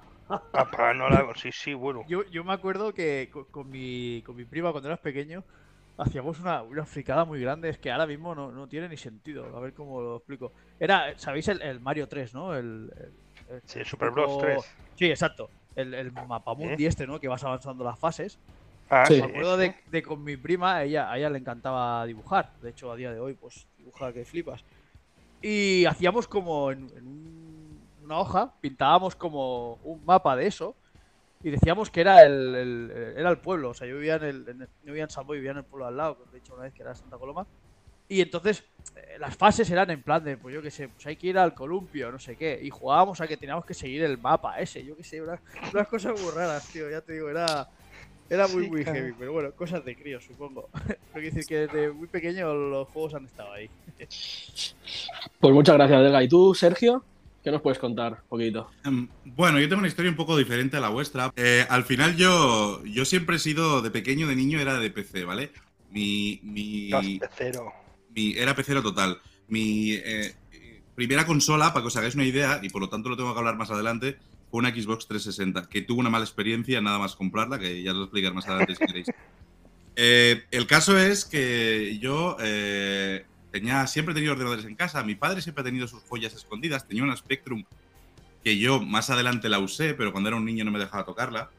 Papá, 0.50 0.92
no 0.94 1.08
la... 1.08 1.24
Sí, 1.36 1.50
sí, 1.52 1.72
bueno. 1.74 2.02
Yo, 2.08 2.24
yo 2.30 2.42
me 2.42 2.52
acuerdo 2.52 2.92
que 2.92 3.28
co- 3.32 3.46
con, 3.46 3.70
mi, 3.70 4.22
con 4.26 4.34
mi 4.34 4.44
prima 4.44 4.72
cuando 4.72 4.88
eras 4.88 4.98
pequeño 4.98 5.44
hacíamos 5.98 6.40
una, 6.40 6.62
una 6.62 6.84
fricada 6.84 7.24
muy 7.24 7.40
grande. 7.40 7.68
Es 7.68 7.78
que 7.78 7.90
ahora 7.92 8.06
mismo 8.06 8.34
no, 8.34 8.50
no 8.50 8.66
tiene 8.66 8.88
ni 8.88 8.96
sentido. 8.96 9.56
A 9.56 9.60
ver 9.60 9.72
cómo 9.72 10.00
lo 10.00 10.16
explico. 10.16 10.52
Era, 10.80 11.16
¿sabéis 11.16 11.46
el, 11.48 11.62
el 11.62 11.78
Mario 11.80 12.08
3, 12.08 12.34
no? 12.34 12.54
El, 12.54 12.90
el- 12.96 13.54
el 13.56 13.62
Sí, 13.66 13.84
Super 13.84 14.10
Bros. 14.10 14.26
típico- 14.26 14.40
3. 14.40 14.74
Sí, 14.96 15.06
exacto. 15.10 15.48
El, 15.76 15.94
el 15.94 16.10
mapamundi 16.10 16.86
este, 16.86 17.06
¿no? 17.06 17.20
Que 17.20 17.28
vas 17.28 17.44
avanzando 17.44 17.84
las 17.84 17.98
fases. 17.98 18.38
Ah, 18.90 19.04
Sí. 19.06 19.14
sí, 19.16 19.20
Me 19.22 19.28
acuerdo 19.28 19.54
sí. 19.56 19.60
de, 19.62 19.74
de 19.90 20.02
con 20.02 20.24
mi 20.24 20.36
prima, 20.36 20.82
ella, 20.82 21.10
a 21.10 21.18
ella 21.18 21.30
le 21.30 21.38
encantaba 21.38 22.04
dibujar. 22.06 22.52
De 22.62 22.70
hecho, 22.70 22.90
a 22.90 22.96
día 22.96 23.12
de 23.12 23.20
hoy, 23.20 23.34
pues 23.34 23.66
dibuja 23.78 24.12
que 24.12 24.24
flipas. 24.24 24.64
Y 25.42 25.84
hacíamos 25.84 26.26
como 26.26 26.72
en, 26.72 26.88
en 26.96 27.06
un- 27.06 27.45
una 28.06 28.18
hoja, 28.20 28.54
pintábamos 28.60 29.16
como 29.16 29.75
un 29.84 30.04
mapa 30.04 30.36
de 30.36 30.46
eso. 30.46 30.78
Y 31.42 31.50
decíamos 31.50 31.90
que 31.90 32.00
era 32.02 32.25
el, 32.25 32.54
el- 32.56 32.92
era 33.16 33.30
el 33.30 33.40
pueblo. 33.40 33.70
O 33.70 33.75
sea, 33.75 33.86
yo 33.88 33.96
vivía 33.96 34.16
en 34.16 34.25
el, 34.25 34.48
en 34.48 34.58
no 34.60 34.66
vivía 34.84 35.04
en 35.04 35.10
San 35.10 35.26
Boi, 35.26 35.38
vivía 35.38 35.52
en 35.52 35.58
el 35.58 35.66
pueblo 35.66 35.86
al 35.86 35.96
lado, 35.96 36.16
que 36.18 36.22
os 36.25 36.32
he 36.32 36.36
dicho 36.36 36.54
una 36.54 36.64
vez 36.64 36.75
que 36.75 36.82
era 36.82 36.94
Santa 36.94 37.18
Coloma. 37.18 37.46
Y 38.08 38.20
entonces 38.22 38.64
eh, 38.96 39.18
las 39.18 39.36
fases 39.36 39.70
eran 39.70 39.90
en 39.90 40.02
plan 40.02 40.25
de, 40.25 40.38
pues 40.38 40.54
yo 40.54 40.62
qué 40.62 40.70
sé, 40.70 40.88
pues 40.90 41.06
hay 41.06 41.16
que 41.16 41.28
ir 41.28 41.38
al 41.38 41.54
columpio, 41.54 42.12
no 42.12 42.18
sé 42.18 42.36
qué. 42.36 42.58
Y 42.62 42.70
jugábamos 42.70 43.20
a 43.20 43.28
que 43.28 43.36
teníamos 43.36 43.64
que 43.66 43.75
seguir 43.75 44.02
el 44.04 44.18
mapa 44.18 44.60
ese, 44.60 44.84
yo 44.84 44.96
qué 44.96 45.04
sé, 45.04 45.22
unas, 45.22 45.40
unas 45.72 45.88
cosas 45.88 46.14
muy 46.16 46.30
raras, 46.32 46.70
tío. 46.70 46.90
Ya 46.90 47.00
te 47.02 47.14
digo, 47.14 47.28
era, 47.30 47.68
era 48.28 48.48
muy, 48.48 48.64
Sí, 48.64 48.70
muy 48.70 48.84
claro. 48.84 48.98
heavy. 48.98 49.14
Pero 49.14 49.32
bueno, 49.32 49.52
cosas 49.54 49.84
de 49.84 49.96
crío, 49.96 50.20
supongo. 50.20 50.70
Pero 50.72 51.00
quiero 51.12 51.26
decir 51.26 51.46
que 51.46 51.68
desde 51.68 51.92
muy 51.92 52.08
pequeño 52.08 52.54
los 52.54 52.88
juegos 52.88 53.14
han 53.14 53.26
estado 53.26 53.52
ahí. 53.52 53.70
Pues 55.40 55.54
muchas 55.54 55.76
gracias, 55.76 56.02
Delga. 56.02 56.22
¿Y 56.22 56.28
tú, 56.28 56.54
Sergio? 56.54 57.04
¿Qué 57.46 57.52
nos 57.52 57.62
puedes 57.62 57.78
contar 57.78 58.12
un 58.24 58.28
poquito? 58.28 58.68
Em, 58.84 59.06
Bueno, 59.24 59.60
yo 59.60 59.68
tengo 59.68 59.78
una 59.78 59.86
historia 59.86 60.10
un 60.10 60.16
poco 60.16 60.36
diferente 60.36 60.78
a 60.78 60.80
la 60.80 60.88
vuestra. 60.88 61.32
Eh, 61.36 61.64
al 61.70 61.84
final 61.84 62.16
yo, 62.16 62.82
yo 62.84 63.04
siempre 63.04 63.36
he 63.36 63.38
sido, 63.38 63.82
de 63.82 63.92
pequeño, 63.92 64.26
de 64.26 64.34
niño, 64.34 64.58
era 64.58 64.80
de 64.80 64.90
PC, 64.90 65.24
¿vale? 65.24 65.52
Mi, 65.92 66.40
mi, 66.42 66.88
Dos 66.90 67.04
de 67.04 67.20
cero. 67.36 67.72
mi- 68.16 68.32
era 68.36 68.56
pecero 68.56 68.82
total. 68.82 69.20
Mi 69.46 69.92
eh, 69.92 70.34
eh, 70.54 70.82
primera 70.96 71.24
consola, 71.24 71.72
para 71.72 71.82
que 71.84 71.86
os 71.86 71.96
hagáis 71.96 72.16
una 72.16 72.24
idea, 72.24 72.58
y 72.64 72.68
por 72.68 72.80
lo 72.82 72.88
tanto 72.88 73.10
lo 73.10 73.16
tengo 73.16 73.32
que 73.32 73.38
hablar 73.38 73.54
más 73.56 73.70
adelante, 73.70 74.16
fue 74.50 74.58
una 74.58 74.70
Xbox 74.74 75.06
360, 75.06 75.68
que 75.68 75.82
tuvo 75.82 76.00
una 76.00 76.10
mala 76.10 76.24
experiencia 76.24 76.80
nada 76.80 76.98
más 76.98 77.14
comprarla, 77.14 77.60
que 77.60 77.80
ya 77.80 77.92
os 77.92 77.96
lo 77.98 78.02
explicaré 78.06 78.34
más 78.34 78.48
adelante 78.48 78.74
si 78.74 78.84
queréis. 78.86 79.06
Eh, 79.98 80.42
el 80.50 80.66
caso 80.66 80.98
es 80.98 81.24
que 81.24 81.96
yo 82.02 82.36
eh, 82.40 83.24
tenía, 83.60 83.86
siempre 83.86 84.14
tenido 84.14 84.32
ordenadores 84.32 84.64
en 84.64 84.75
casa, 84.75 85.02
mi 85.02 85.14
padre 85.14 85.42
siempre 85.42 85.62
ha 85.62 85.64
tenido 85.64 85.86
sus 85.88 86.02
joyas 86.04 86.34
escondidas, 86.34 86.86
tenía 86.86 87.02
una 87.02 87.16
Spectrum 87.16 87.64
que 88.44 88.58
yo 88.58 88.80
más 88.80 89.10
adelante 89.10 89.48
la 89.48 89.58
usé, 89.58 89.94
pero 89.94 90.12
cuando 90.12 90.28
era 90.28 90.36
un 90.36 90.44
niño 90.44 90.64
no 90.64 90.70
me 90.70 90.78
dejaba 90.78 91.04
tocarla. 91.04 91.50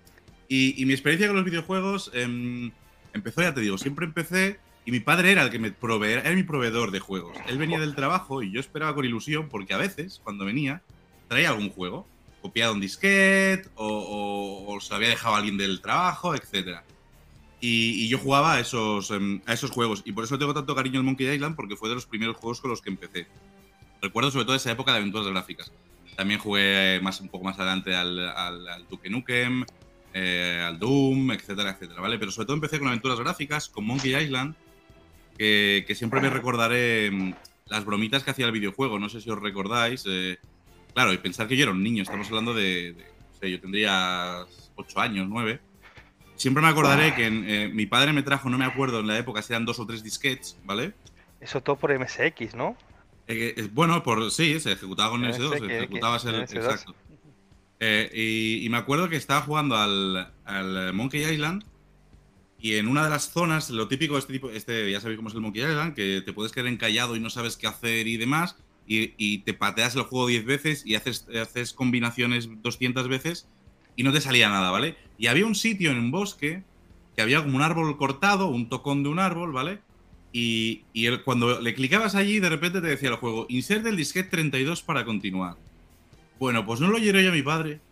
Y, 0.48 0.86
mi 0.86 0.94
experiencia 0.94 1.28
con 1.28 1.36
los 1.36 1.44
videojuegos 1.46 2.10
em, 2.14 2.72
empezó, 3.14 3.42
ya 3.42 3.54
te 3.54 3.60
digo, 3.62 3.78
siempre 3.78 4.06
empecé 4.06 4.60
y 4.86 4.92
mi 4.92 5.02
padre 5.02 5.32
era 5.34 5.44
el 5.44 5.50
que 5.50 5.60
me 5.60 5.72
proveía, 5.72 6.20
era 6.22 6.32
mi 6.32 6.44
proveedor 6.44 6.92
de 6.92 7.02
juegos. 7.02 7.38
Él 7.50 7.58
venía 7.58 7.80
del 7.80 7.96
trabajo 7.96 8.42
y 8.42 8.52
yo 8.54 8.62
esperaba 8.62 8.96
con 8.96 9.04
ilusión 9.04 9.50
porque 9.50 9.74
a 9.74 9.78
veces, 9.78 10.22
cuando 10.24 10.46
venía, 10.46 10.82
traía 11.28 11.50
algún 11.50 11.70
juego, 11.70 12.08
copiado 12.42 12.74
un 12.74 12.80
disquete 12.80 13.68
o, 13.76 13.86
o- 13.88 14.74
o 14.76 14.80
se 14.80 14.94
había 14.96 15.10
dejado 15.10 15.36
alguien 15.36 15.58
del 15.58 15.82
trabajo, 15.82 16.34
etcétera. 16.36 16.86
Y, 17.60 18.04
y 18.04 18.08
yo 18.08 18.20
jugaba 18.20 18.54
a 18.56 18.60
esos, 18.60 19.10
em, 19.12 19.42
a 19.46 19.54
esos 19.54 19.72
juegos. 19.72 20.04
Y 20.06 20.12
por 20.12 20.24
eso 20.24 20.38
tengo 20.38 20.54
tanto 20.54 20.76
cariño 20.76 21.00
al 21.00 21.06
Monkey 21.06 21.28
Island, 21.28 21.56
porque 21.56 21.76
fue 21.76 21.90
de 21.90 21.96
los 21.96 22.06
primeros 22.06 22.38
juegos 22.38 22.62
con 22.62 22.70
los 22.70 22.82
que 22.82 22.90
empecé. 22.90 23.28
Recuerdo 24.02 24.30
sobre 24.32 24.46
todo 24.46 24.56
esa 24.56 24.72
época 24.72 24.92
de 24.92 25.00
aventuras 25.00 25.28
gráficas. 25.28 25.72
También 26.16 26.40
jugué 26.40 27.00
más, 27.02 27.20
un 27.22 27.30
poco 27.30 27.46
más 27.46 27.58
adelante 27.60 27.96
al, 27.96 28.20
al, 28.30 28.68
al 28.68 28.88
Duke 28.88 29.10
Nukem, 29.10 29.66
eh, 30.14 30.64
al 30.66 30.78
Doom, 30.80 31.32
etcétera, 31.32 31.72
etcétera, 31.72 32.02
¿vale? 32.02 32.18
Pero 32.20 32.32
sobre 32.32 32.46
todo 32.46 32.56
empecé 32.56 32.80
con 32.80 32.88
aventuras 32.88 33.20
gráficas, 33.20 33.70
con 33.70 33.86
Monkey 33.86 34.16
Island, 34.16 34.56
que, 35.38 35.84
que 35.88 35.96
siempre 35.96 36.22
me 36.22 36.30
recordaré 36.30 37.10
mm, 37.12 37.34
las 37.70 37.86
bromitas 37.86 38.24
que 38.24 38.32
hacía 38.32 38.46
el 38.46 38.52
videojuego. 38.52 39.00
No 39.00 39.10
sé 39.10 39.22
si 39.22 39.30
os 39.30 39.40
recordáis. 39.40 40.04
eh, 40.08 40.38
claro, 40.94 41.14
y 41.14 41.18
pensar 41.18 41.48
que 41.48 41.58
yo 41.58 41.64
era 41.64 41.72
un 41.72 41.84
niño, 41.84 42.04
estamos 42.04 42.28
hablando 42.28 42.54
de, 42.54 42.94
de- 42.94 43.04
no 43.04 43.40
sé, 43.40 43.52
yo 43.52 43.60
tendría 43.60 44.46
8 44.76 45.00
años, 45.00 45.28
9. 45.30 45.60
Siempre 46.38 46.62
me 46.64 46.70
acordaré 46.70 47.14
que 47.16 47.26
en, 47.26 47.50
eh, 47.50 47.68
mi 47.68 47.86
padre 47.86 48.14
me 48.14 48.24
trajo, 48.24 48.50
no 48.50 48.58
me 48.58 48.66
acuerdo 48.66 49.00
en 49.02 49.08
la 49.08 49.18
época, 49.18 49.42
si 49.42 49.54
eran 49.54 49.66
dos 49.66 49.80
o 49.80 49.86
tres 49.86 50.04
disquetes, 50.04 50.58
¿vale? 50.64 50.94
Eso 51.42 51.62
todo 51.62 51.76
por 51.76 51.92
MSX, 51.92 52.56
¿no? 52.56 52.78
Eh, 53.28 53.54
eh, 53.58 53.70
bueno, 53.74 54.02
por 54.04 54.32
sí, 54.32 54.60
se 54.60 54.72
ejecutaba 54.72 55.10
con 55.12 55.22
MS, 55.22 55.40
S2, 55.40 55.68
que- 55.68 55.78
ejecutabas 55.78 56.24
el. 56.26 56.36
MS2. 56.36 56.56
Exacto. 56.56 56.96
Y, 57.80 58.66
y 58.66 58.70
me 58.70 58.78
acuerdo 58.78 59.08
que 59.10 59.18
estaba 59.18 59.42
jugando 59.42 59.76
al, 59.78 60.32
al 60.46 60.94
Monkey 60.94 61.24
Island 61.24 61.64
y 62.60 62.76
en 62.76 62.88
una 62.88 63.04
de 63.04 63.12
las 63.12 63.30
zonas, 63.32 63.70
lo 63.70 63.88
típico 63.88 64.14
de 64.16 64.20
este 64.22 64.34
tipo, 64.34 64.50
este, 64.50 64.90
ya 64.92 65.00
sabéis 65.00 65.18
cómo 65.18 65.30
es 65.30 65.36
el 65.36 65.42
Monkey 65.42 65.62
Island, 65.62 65.94
que 65.94 66.24
te 66.26 66.34
puedes 66.34 66.52
quedar 66.52 66.68
encallado 66.68 67.16
y 67.16 67.20
no 67.20 67.30
sabes 67.30 67.56
qué 67.56 67.68
hacer 67.68 68.08
y 68.08 68.18
demás, 68.18 68.56
y, 68.88 69.14
y 69.18 69.40
te 69.40 69.54
pateas 69.54 69.96
el 69.96 70.04
juego 70.04 70.26
10 70.28 70.46
veces 70.46 70.86
y 70.88 70.96
haces, 70.96 71.28
haces 71.40 71.74
combinaciones 71.74 72.50
200 72.64 73.08
veces 73.10 73.48
y 73.98 74.04
no 74.04 74.14
te 74.14 74.22
salía 74.22 74.50
nada, 74.50 74.72
¿vale? 74.72 74.98
Y 75.18 75.28
había 75.28 75.48
un 75.48 75.56
sitio 75.56 75.92
en 75.92 76.00
un 76.00 76.12
bosque 76.12 76.68
que 77.16 77.24
había 77.24 77.44
como 77.44 77.58
un 77.58 77.64
árbol 77.64 77.98
cortado, 77.98 78.50
un 78.50 78.70
tocón 78.70 79.04
de 79.04 79.10
un 79.10 79.20
árbol, 79.20 79.54
¿vale? 79.54 79.86
Y, 80.34 80.90
y 80.94 81.08
el- 81.08 81.24
cuando 81.24 81.62
le 81.62 81.76
clicabas 81.76 82.16
allí, 82.16 82.40
de 82.40 82.50
repente 82.50 82.82
te 82.82 82.88
decía 82.88 83.10
el 83.12 83.18
juego, 83.18 83.48
inserte 83.50 83.90
el 83.90 83.98
disquete 83.98 84.30
32 84.32 84.84
para 84.84 85.06
continuar. 85.06 85.58
Bueno, 86.40 86.66
pues 86.66 86.80
no 86.80 86.90
lo 86.90 86.98
oyeron 86.98 87.24
yo 87.24 87.30
a 87.32 87.34
mi 87.34 87.44
padre. 87.44 87.84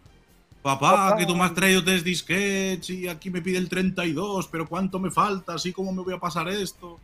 Papá, 0.62 1.16
que 1.18 1.26
tú 1.28 1.36
me 1.36 1.44
has 1.46 1.54
traído 1.56 1.84
tres 1.84 2.04
disquetes 2.04 2.90
y 2.90 3.08
aquí 3.08 3.30
me 3.32 3.42
pide 3.42 3.58
el 3.60 3.70
32, 3.70 4.48
pero 4.50 4.68
¿cuánto 4.68 5.00
me 5.00 5.12
falta? 5.12 5.56
¿Así 5.56 5.74
cómo 5.74 5.94
me 5.94 6.04
voy 6.04 6.14
a 6.16 6.20
pasar 6.20 6.50
esto? 6.50 7.04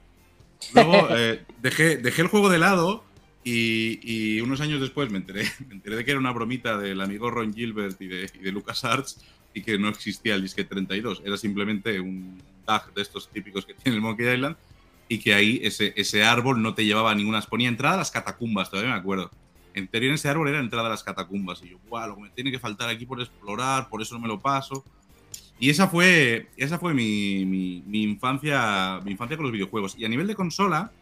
Luego 0.70 1.10
eh, 1.16 1.48
dejé, 1.58 1.98
dejé 1.98 2.24
el 2.24 2.30
juego 2.30 2.50
de 2.50 2.60
lado 2.60 3.11
y, 3.44 4.40
unos 4.42 4.62
años 4.62 4.82
después 4.82 5.10
me 5.12 5.18
enteré, 5.18 5.44
me 5.68 5.76
enteré 5.76 5.96
de 5.96 6.06
que 6.06 6.12
era 6.12 6.20
una 6.20 6.32
bromita 6.32 6.78
del 6.78 7.02
amigo 7.02 7.32
Ron 7.32 7.54
Gilbert 7.54 8.00
y 8.02 8.08
de, 8.08 8.30
y 8.34 8.40
de 8.40 8.52
LucasArts 8.52 9.22
y 9.54 9.62
que 9.62 9.78
no 9.78 9.90
existía 9.90 10.36
el 10.36 10.42
disquete 10.42 10.70
32. 10.70 11.22
Era 11.26 11.38
simplemente 11.38 12.00
un 12.00 12.42
bug 12.66 12.94
de 12.94 13.02
estos 13.02 13.30
típicos 13.30 13.66
que 13.66 13.74
tiene 13.84 13.98
el 13.98 14.02
Monkey 14.02 14.34
Island, 14.34 14.56
y 15.12 15.20
que 15.20 15.34
ahí 15.34 15.60
ese, 15.62 15.94
ese 15.98 16.24
árbol 16.24 16.62
no 16.62 16.74
te 16.74 16.86
llevaba 16.86 17.14
ninguna. 17.14 17.42
Ponía 17.42 17.68
entrada 17.68 17.96
a 17.96 17.98
las 17.98 18.12
catacumbas, 18.12 18.70
todavía 18.70 18.94
me 18.94 18.98
acuerdo. 19.00 19.30
En 19.74 19.90
teoría 19.90 20.08
en 20.08 20.16
ese 20.16 20.30
árbol 20.30 20.48
era 20.48 20.60
entrada 20.60 20.88
a 20.88 20.92
las 20.92 21.04
catacumbas. 21.04 21.62
Y 21.64 21.70
yo, 21.72 21.80
guau, 21.90 22.08
lo 22.08 22.16
que 22.16 22.22
me 22.22 22.30
tiene 22.30 22.50
que 22.50 22.60
faltar 22.60 22.90
aquí 22.90 23.06
por 23.06 23.20
explorar, 23.20 23.90
por 23.90 24.02
eso 24.02 24.16
no 24.16 24.22
me 24.22 24.30
lo 24.30 24.40
paso. 24.40 24.86
Y 25.60 25.70
esa 25.70 25.90
fue, 25.90 26.48
esa 26.56 26.80
fue 26.80 26.94
mi- 26.94 27.46
mi 27.46 28.04
infancia, 28.04 29.02
mi 29.04 29.12
infancia 29.12 29.36
con 29.36 29.44
los 29.44 29.52
videojuegos. 29.52 29.96
Y 29.98 30.06
a 30.06 30.08
nivel 30.08 30.28
de 30.28 30.36
consola, 30.36 30.94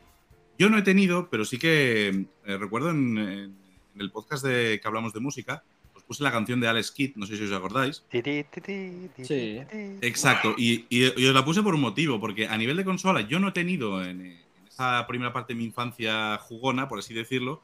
yo 0.60 0.70
no 0.70 0.78
he 0.78 0.82
tenido, 0.84 1.30
pero 1.32 1.46
sí 1.46 1.58
que 1.58 2.10
eh, 2.46 2.58
recuerdo 2.58 2.92
en, 2.92 3.18
en- 3.18 3.56
el 4.00 4.12
podcast 4.12 4.46
de 4.46 4.80
que 4.82 4.88
hablamos 4.88 5.12
de 5.14 5.20
música, 5.20 5.64
os 5.94 6.04
puse 6.04 6.24
la 6.24 6.32
canción 6.32 6.62
de 6.62 6.68
Alex 6.70 6.92
Kidd, 6.92 7.16
no 7.16 7.26
sé 7.26 7.36
si 7.36 7.44
os 7.44 7.52
acordáis. 7.52 8.04
Ti, 8.10 8.22
ti, 8.22 8.46
ti, 8.50 8.62
ti, 8.62 9.10
ti, 9.16 9.26
Sí. 9.26 9.60
Exacto, 10.02 10.54
y, 10.58 10.86
y- 10.90 11.12
y 11.22 11.26
os 11.26 11.34
la 11.34 11.44
puse 11.44 11.62
por 11.64 11.74
un 11.76 11.82
motivo, 11.82 12.20
porque 12.20 12.48
a 12.48 12.56
nivel 12.58 12.78
de 12.78 12.86
consola 12.86 13.22
yo 13.22 13.40
no 13.40 13.50
he 13.50 13.52
tenido 13.52 14.02
en, 14.04 14.22
en 14.22 14.40
esa 14.70 15.06
primera 15.08 15.34
parte 15.34 15.54
de 15.54 15.58
mi 15.60 15.66
infancia 15.66 16.38
jugona, 16.38 16.88
por 16.88 17.00
así 17.00 17.14
decirlo, 17.14 17.62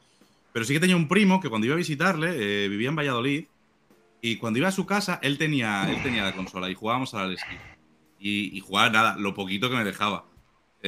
pero 0.52 0.64
sí 0.66 0.74
que 0.74 0.80
tenía 0.80 0.96
un 0.96 1.08
primo 1.08 1.40
que 1.40 1.48
cuando 1.48 1.66
iba 1.66 1.74
a 1.74 1.78
visitarle, 1.78 2.64
eh, 2.64 2.68
vivía 2.68 2.88
en 2.90 2.96
Valladolid, 2.96 3.44
y 4.20 4.36
cuando 4.36 4.58
iba 4.58 4.68
a 4.68 4.72
su 4.72 4.84
casa, 4.84 5.20
él 5.22 5.38
tenía, 5.38 5.88
él 5.90 6.02
tenía 6.02 6.24
la 6.24 6.32
consola 6.34 6.68
y 6.68 6.74
jugábamos 6.74 7.14
al 7.14 7.26
Alex 7.26 7.44
Kidd. 7.44 7.58
Y, 8.18 8.56
y 8.56 8.60
jugaba 8.60 8.90
nada, 8.90 9.16
lo 9.18 9.32
poquito 9.34 9.70
que 9.70 9.76
me 9.76 9.84
dejaba. 9.84 10.24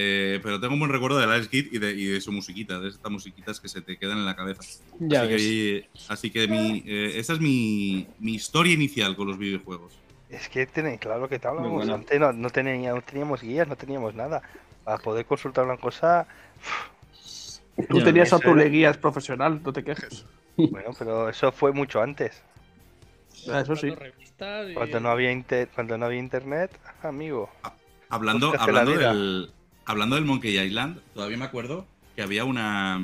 Eh, 0.01 0.39
pero 0.45 0.61
tengo 0.61 0.75
un 0.75 0.79
buen 0.81 0.93
recuerdo 0.93 1.19
del 1.19 1.29
Alex 1.31 1.49
Kidd 1.49 1.73
y 1.73 1.79
de, 1.79 1.91
y 1.93 2.05
de 2.07 2.21
su 2.21 2.31
musiquita, 2.31 2.79
de 2.79 2.89
estas 2.91 3.11
musiquitas 3.11 3.59
que 3.59 3.69
se 3.69 3.81
te 3.81 3.97
quedan 3.99 4.19
en 4.19 4.27
la 4.27 4.37
cabeza. 4.37 4.63
Ya 5.01 5.23
así, 5.23 5.29
ves. 5.33 5.43
que, 5.43 5.89
así 6.13 6.31
que 6.31 6.47
mi, 6.47 6.85
eh, 6.87 7.19
esa 7.19 7.33
es 7.33 7.41
mi, 7.41 8.07
mi 8.21 8.35
historia 8.35 8.75
inicial 8.75 9.17
con 9.17 9.27
los 9.27 9.39
videojuegos. 9.39 9.93
Es 10.31 10.49
que 10.49 10.67
tenéis 10.67 11.01
claro 11.01 11.29
que 11.29 11.39
te 11.41 11.49
hablamos. 11.49 11.73
bueno. 11.73 11.95
Antes 11.95 12.21
no, 12.21 12.33
no, 12.33 12.51
tenía- 12.51 12.93
no 12.93 13.03
teníamos 13.03 13.41
guías, 13.43 13.67
no 13.67 13.75
teníamos 13.77 14.15
nada. 14.15 14.41
Para 14.85 14.99
poder 14.99 15.27
consultar 15.27 15.65
una 15.65 15.77
cosa, 15.79 16.27
Tú 17.89 17.99
Ya 17.99 18.05
tenías 18.05 18.33
a 18.33 18.39
tu 18.41 18.55
leguías 18.55 18.97
profesional, 18.99 19.61
no 19.65 19.73
te 19.73 19.83
quejes. 19.85 20.25
bueno, 20.57 20.91
pero 20.99 21.29
eso 21.29 21.51
fue 21.53 21.73
mucho 21.73 22.01
antes. 22.03 22.43
Eso 23.47 23.77
sí. 23.77 23.89
Y- 23.89 24.75
Cuando 24.75 25.01
no 25.01 25.11
había 25.11 25.31
inter- 25.33 25.69
cuando 25.75 25.97
no 25.99 26.07
había 26.07 26.19
internet, 26.19 26.71
amigo. 27.03 27.49
Hablando, 28.09 28.53
hablando, 28.59 28.93
vida. 28.97 29.13
del, 29.13 29.51
hablando 29.89 30.17
del 30.17 30.27
Monkey 30.27 30.59
Island, 30.59 31.01
todavía 31.15 31.39
me 31.39 31.47
acuerdo 31.47 31.87
que 32.15 32.23
había 32.23 32.45
una 32.45 33.01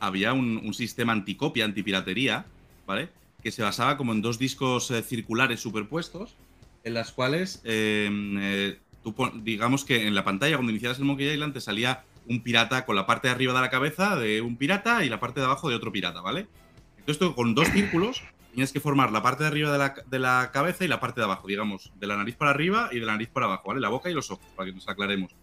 había 0.00 0.32
un, 0.34 0.74
sistema 0.74 1.12
anticopia, 1.12 1.64
antipiratería, 1.64 2.44
¿vale? 2.84 3.08
Que 3.42 3.50
se 3.50 3.62
basaba 3.62 3.96
como 3.96 4.12
en 4.12 4.20
dos 4.20 4.38
discos 4.38 4.90
eh, 4.90 5.02
circulares 5.02 5.60
superpuestos, 5.60 6.34
en 6.82 6.94
las 6.94 7.12
cuales, 7.12 7.62
eh, 7.64 8.10
eh, 8.40 8.78
tú 9.02 9.14
digamos 9.42 9.84
que 9.84 10.06
en 10.06 10.14
la 10.14 10.24
pantalla, 10.24 10.56
cuando 10.56 10.72
iniciaras 10.72 10.98
el 10.98 11.04
Monkey 11.04 11.30
Island, 11.30 11.54
te 11.54 11.60
salía 11.60 12.04
un 12.28 12.42
pirata 12.42 12.84
con 12.84 12.96
la 12.96 13.06
parte 13.06 13.28
de 13.28 13.34
arriba 13.34 13.54
de 13.54 13.60
la 13.60 13.70
cabeza 13.70 14.16
de 14.16 14.40
un 14.40 14.56
pirata 14.56 15.04
y 15.04 15.08
la 15.08 15.20
parte 15.20 15.40
de 15.40 15.46
abajo 15.46 15.70
de 15.70 15.76
otro 15.76 15.92
pirata, 15.92 16.20
¿vale? 16.20 16.48
Entonces 16.98 17.34
con 17.34 17.54
dos 17.54 17.68
círculos 17.68 18.22
tenías 18.50 18.72
que 18.72 18.80
formar 18.80 19.12
la 19.12 19.22
parte 19.22 19.44
de 19.44 19.48
arriba 19.48 19.72
de 19.72 19.78
la, 19.78 19.94
de 20.06 20.18
la 20.18 20.50
cabeza 20.52 20.84
y 20.84 20.88
la 20.88 21.00
parte 21.00 21.20
de 21.20 21.26
abajo, 21.26 21.46
digamos, 21.46 21.92
de 21.96 22.06
la 22.06 22.16
nariz 22.16 22.36
para 22.36 22.50
arriba 22.50 22.88
y 22.92 22.98
de 22.98 23.06
la 23.06 23.12
nariz 23.12 23.28
para 23.28 23.46
abajo, 23.46 23.68
¿vale? 23.68 23.80
La 23.80 23.90
boca 23.90 24.10
y 24.10 24.14
los 24.14 24.30
ojos, 24.30 24.46
para 24.56 24.68
que 24.68 24.74
nos 24.74 24.88
aclaremos. 24.88 25.34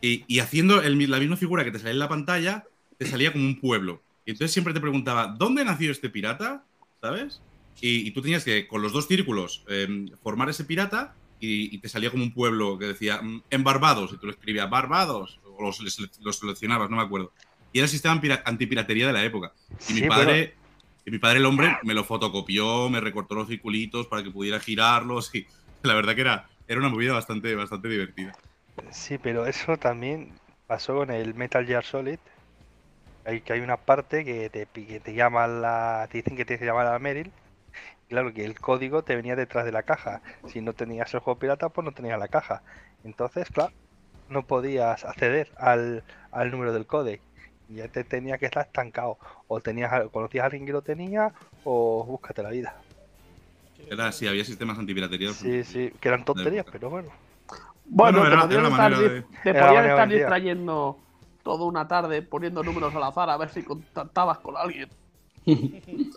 Y, 0.00 0.24
y 0.26 0.38
haciendo 0.40 0.80
el 0.82 1.10
la 1.10 1.18
misma 1.18 1.36
figura 1.36 1.64
que 1.64 1.70
te 1.70 1.78
salía 1.78 1.92
en 1.92 1.98
la 1.98 2.08
pantalla, 2.08 2.64
te 2.96 3.06
salía 3.06 3.32
como 3.32 3.44
un 3.44 3.60
pueblo. 3.60 4.02
Y 4.24 4.32
entonces 4.32 4.52
siempre 4.52 4.74
te 4.74 4.80
preguntaba, 4.80 5.34
¿dónde 5.38 5.64
nació 5.64 5.90
este 5.90 6.10
pirata? 6.10 6.64
¿Sabes? 7.00 7.40
Y, 7.80 8.06
y 8.06 8.10
tú 8.10 8.22
tenías 8.22 8.44
que, 8.44 8.66
con 8.66 8.82
los 8.82 8.92
dos 8.92 9.06
círculos, 9.06 9.64
eh, 9.68 10.06
formar 10.22 10.48
ese 10.50 10.64
pirata 10.64 11.14
y, 11.40 11.74
y 11.74 11.78
te 11.78 11.88
salía 11.88 12.10
como 12.10 12.24
un 12.24 12.32
pueblo 12.32 12.78
que 12.78 12.86
decía, 12.86 13.22
mm, 13.22 13.42
en 13.50 13.64
Barbados, 13.64 14.12
y 14.12 14.18
tú 14.18 14.26
lo 14.26 14.32
escribías, 14.32 14.68
Barbados, 14.68 15.40
o 15.44 15.62
los, 15.62 15.80
los 16.20 16.36
seleccionabas, 16.38 16.90
no 16.90 16.96
me 16.96 17.02
acuerdo. 17.02 17.32
Y 17.72 17.78
era 17.78 17.84
el 17.86 17.90
sistema 17.90 18.14
antipira- 18.20 18.42
antipiratería 18.44 19.06
de 19.06 19.12
la 19.12 19.24
época. 19.24 19.52
Y 19.88 19.94
mi 19.94 20.00
Sí, 20.00 20.08
padre, 20.08 20.54
y 21.06 21.10
mi 21.10 21.18
padre, 21.18 21.38
el 21.38 21.46
hombre, 21.46 21.76
me 21.84 21.94
lo 21.94 22.04
fotocopió, 22.04 22.90
me 22.90 23.00
recortó 23.00 23.34
los 23.34 23.48
circulitos 23.48 24.06
para 24.08 24.22
que 24.22 24.30
pudiera 24.30 24.58
girarlos. 24.60 25.34
Y 25.34 25.46
la 25.82 25.94
verdad 25.94 26.14
que 26.14 26.22
era, 26.22 26.48
era 26.66 26.80
una 26.80 26.88
movida 26.88 27.12
bastante, 27.12 27.54
bastante 27.54 27.88
divertida. 27.88 28.36
Sí, 28.90 29.18
pero 29.18 29.46
eso 29.46 29.76
también 29.76 30.32
pasó 30.66 30.96
con 30.96 31.10
el 31.10 31.34
Metal 31.34 31.66
Gear 31.66 31.84
Solid. 31.84 32.18
Hay, 33.24 33.40
que 33.42 33.52
hay 33.52 33.60
una 33.60 33.76
parte 33.76 34.24
que 34.24 34.48
te, 34.48 34.66
que 34.66 35.00
te 35.00 35.14
llama 35.14 35.46
la, 35.46 36.08
te 36.10 36.18
dicen 36.18 36.36
que 36.36 36.44
tienes 36.44 36.60
que 36.60 36.66
llamar 36.66 36.86
a 36.86 36.98
Meryl. 36.98 37.30
Claro 38.08 38.32
que 38.32 38.44
el 38.44 38.58
código 38.58 39.02
te 39.02 39.16
venía 39.16 39.36
detrás 39.36 39.66
de 39.66 39.72
la 39.72 39.82
caja. 39.82 40.22
Si 40.46 40.62
no 40.62 40.72
tenías 40.72 41.12
el 41.12 41.20
juego 41.20 41.38
pirata, 41.38 41.68
pues 41.68 41.84
no 41.84 41.92
tenías 41.92 42.18
la 42.18 42.28
caja. 42.28 42.62
Entonces, 43.04 43.48
claro, 43.50 43.72
no 44.30 44.46
podías 44.46 45.04
acceder 45.04 45.50
al, 45.56 46.02
al 46.30 46.50
número 46.50 46.72
del 46.72 46.86
código. 46.86 47.22
Y 47.68 47.76
ya 47.76 47.88
te 47.88 48.04
tenía 48.04 48.38
que 48.38 48.46
estar 48.46 48.64
estancado. 48.64 49.18
O 49.46 49.60
tenías, 49.60 49.92
conocías 50.10 50.44
a 50.44 50.46
alguien 50.46 50.64
que 50.64 50.72
lo 50.72 50.80
tenía, 50.80 51.32
o 51.64 52.02
búscate 52.06 52.42
la 52.42 52.48
vida. 52.48 52.74
Era 53.90 54.08
así, 54.08 54.26
había 54.26 54.44
sistemas 54.44 54.78
antipiratería. 54.78 55.32
Sí, 55.32 55.64
sí, 55.64 55.92
que 56.00 56.08
eran 56.08 56.24
tonterías, 56.24 56.64
pero 56.70 56.88
bueno. 56.88 57.10
Bueno, 57.90 58.18
Bueno, 58.20 58.22
te 58.22 58.28
era- 58.28 58.42
podías 58.42 58.58
era 58.60 58.62
la 58.68 58.68
estar, 59.88 60.08
de- 60.08 60.08
te 60.08 60.14
distrayendo 60.16 60.98
toda 61.42 61.64
una 61.64 61.88
tarde 61.88 62.22
poniendo 62.22 62.62
números 62.62 62.94
al 62.94 63.02
azar 63.04 63.30
a 63.30 63.36
ver 63.36 63.48
si 63.48 63.62
contactabas 63.62 64.38
con 64.38 64.56
alguien. 64.56 64.88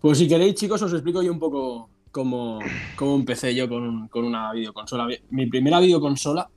Pues 0.00 0.18
si 0.18 0.28
queréis, 0.28 0.54
chicos, 0.54 0.80
os 0.82 0.92
explico 0.92 1.22
yo 1.24 1.32
un 1.32 1.40
poco 1.40 1.90
cómo, 2.12 2.60
cómo 2.94 3.16
empecé 3.16 3.52
yo 3.54 3.68
con, 3.68 4.06
con 4.08 4.24
una 4.24 4.52
videoconsola. 4.52 5.08
Mi 5.30 5.46
primera 5.46 5.80
videoconsola 5.80 6.48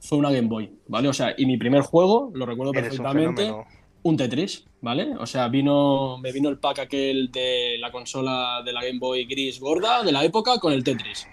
fue 0.00 0.16
una 0.16 0.30
Game 0.30 0.48
Boy, 0.48 0.72
¿vale? 0.86 1.08
O 1.08 1.12
sea, 1.12 1.34
y 1.36 1.44
mi 1.44 1.58
primer 1.58 1.82
juego, 1.82 2.30
lo 2.34 2.46
recuerdo 2.46 2.70
un 2.70 2.76
perfectamente, 2.80 3.42
fenómeno. 3.42 3.68
un 4.04 4.16
Tetris, 4.16 4.64
¿vale? 4.80 5.14
O 5.18 5.26
sea, 5.26 5.48
vino, 5.48 6.16
me 6.16 6.32
vino 6.32 6.48
el 6.48 6.58
pack 6.58 6.78
aquel 6.78 7.30
de 7.30 7.76
la 7.78 7.92
consola 7.92 8.62
de 8.64 8.72
la 8.72 8.82
Game 8.82 8.98
Boy 8.98 9.26
gris 9.26 9.60
gorda 9.60 10.02
de 10.02 10.10
la 10.12 10.24
época 10.24 10.58
con 10.58 10.72
el 10.72 10.82
Tetris. 10.82 11.28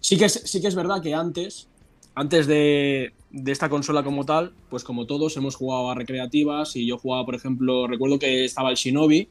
Sí 0.00 0.16
que 0.16 0.26
es, 0.26 0.42
sí 0.44 0.60
que 0.60 0.68
es 0.68 0.74
verdad 0.74 1.02
que 1.02 1.14
antes, 1.14 1.68
antes 2.14 2.46
de, 2.46 3.12
de 3.30 3.52
esta 3.52 3.68
consola 3.68 4.02
como 4.02 4.24
tal, 4.24 4.52
pues 4.68 4.84
como 4.84 5.06
todos 5.06 5.36
hemos 5.36 5.56
jugado 5.56 5.90
a 5.90 5.94
recreativas 5.94 6.76
y 6.76 6.86
yo 6.86 6.98
jugaba, 6.98 7.24
por 7.24 7.34
ejemplo, 7.34 7.86
recuerdo 7.86 8.18
que 8.18 8.44
estaba 8.44 8.70
el 8.70 8.76
Shinobi 8.76 9.28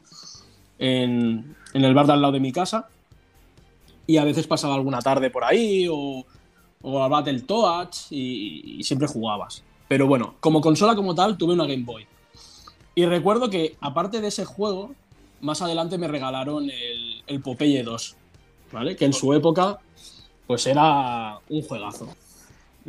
en, 0.77 1.55
en 1.73 1.85
el 1.85 1.93
bar 1.93 2.07
de 2.07 2.13
al 2.13 2.21
lado 2.21 2.33
de 2.33 2.39
mi 2.39 2.51
casa 2.51 2.87
y 4.07 4.17
a 4.17 4.23
veces 4.23 4.47
pasaba 4.47 4.75
alguna 4.75 4.99
tarde 4.99 5.29
por 5.29 5.43
ahí 5.43 5.87
o, 5.89 6.25
o 6.81 7.03
al 7.03 7.09
Battletoads 7.09 8.07
y, 8.11 8.79
y 8.79 8.83
siempre 8.83 9.07
jugabas. 9.07 9.63
Pero 9.87 10.07
bueno, 10.07 10.35
como 10.39 10.61
consola 10.61 10.95
como 10.95 11.15
tal 11.15 11.37
tuve 11.37 11.53
una 11.53 11.65
Game 11.65 11.83
Boy. 11.83 12.05
Y 12.95 13.05
recuerdo 13.05 13.49
que 13.49 13.75
aparte 13.81 14.21
de 14.21 14.27
ese 14.27 14.45
juego, 14.45 14.93
más 15.41 15.61
adelante 15.61 15.97
me 15.97 16.07
regalaron 16.07 16.69
el, 16.69 17.23
el 17.27 17.41
Popeye 17.41 17.83
2, 17.83 18.15
¿vale? 18.71 18.95
Que 18.95 19.05
en 19.05 19.13
su 19.13 19.33
época 19.33 19.79
pues 20.49 20.65
era 20.65 21.37
un 21.47 21.61
juegazo. 21.61 22.11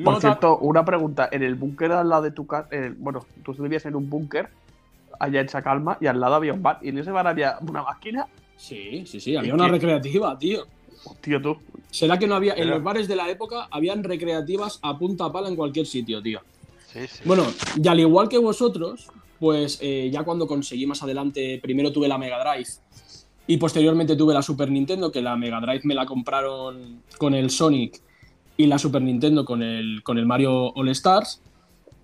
Por 0.02 0.18
cierto, 0.18 0.56
una 0.60 0.82
pregunta. 0.82 1.28
En 1.30 1.42
el 1.42 1.56
búnker 1.56 1.92
al 1.92 2.08
lado 2.08 2.22
de 2.22 2.30
tu 2.30 2.46
casa, 2.46 2.70
bueno, 2.96 3.26
tú 3.44 3.52
vivías 3.52 3.84
en 3.84 3.96
un 3.96 4.08
búnker 4.08 4.48
allá 5.18 5.42
en 5.42 5.48
Sacalma 5.50 5.98
y 6.00 6.06
al 6.06 6.18
lado 6.18 6.36
había 6.36 6.54
un 6.54 6.62
bar. 6.62 6.78
Y 6.80 6.88
en 6.88 6.96
ese 6.96 7.10
bar 7.10 7.26
había 7.26 7.58
una 7.60 7.82
máquina. 7.82 8.26
Sí, 8.56 9.04
sí, 9.04 9.20
sí, 9.20 9.36
había 9.36 9.50
¿Y 9.50 9.52
una 9.52 9.66
qué? 9.66 9.72
recreativa, 9.72 10.38
tío. 10.38 10.66
Tío, 11.20 11.42
tú. 11.42 11.58
¿Será 11.90 12.18
que 12.18 12.26
no 12.26 12.34
había, 12.34 12.54
en 12.54 12.70
los 12.70 12.82
bares 12.82 13.06
de 13.08 13.16
la 13.16 13.28
época, 13.28 13.68
habían 13.70 14.04
recreativas 14.04 14.78
a 14.80 14.96
punta 14.96 15.30
pala 15.30 15.48
en 15.48 15.56
cualquier 15.56 15.84
sitio, 15.84 16.22
tío? 16.22 16.40
Sí, 16.90 17.06
sí. 17.06 17.22
Bueno, 17.26 17.44
y 17.76 17.86
al 17.86 18.00
igual 18.00 18.30
que 18.30 18.38
vosotros, 18.38 19.06
pues 19.38 19.76
eh, 19.82 20.08
ya 20.10 20.22
cuando 20.22 20.46
conseguí 20.46 20.86
más 20.86 21.02
adelante, 21.02 21.60
primero 21.62 21.92
tuve 21.92 22.08
la 22.08 22.16
Mega 22.16 22.42
Drive 22.42 22.70
y 23.50 23.56
posteriormente 23.56 24.14
tuve 24.14 24.32
la 24.32 24.42
Super 24.42 24.70
Nintendo, 24.70 25.10
que 25.10 25.20
la 25.20 25.34
Mega 25.36 25.60
Drive 25.60 25.80
me 25.82 25.94
la 25.96 26.06
compraron 26.06 27.02
con 27.18 27.34
el 27.34 27.50
Sonic 27.50 28.00
y 28.56 28.66
la 28.66 28.78
Super 28.78 29.02
Nintendo 29.02 29.44
con 29.44 29.60
el, 29.60 30.04
con 30.04 30.18
el 30.18 30.24
Mario 30.26 30.72
All 30.74 30.88
Stars. 30.90 31.42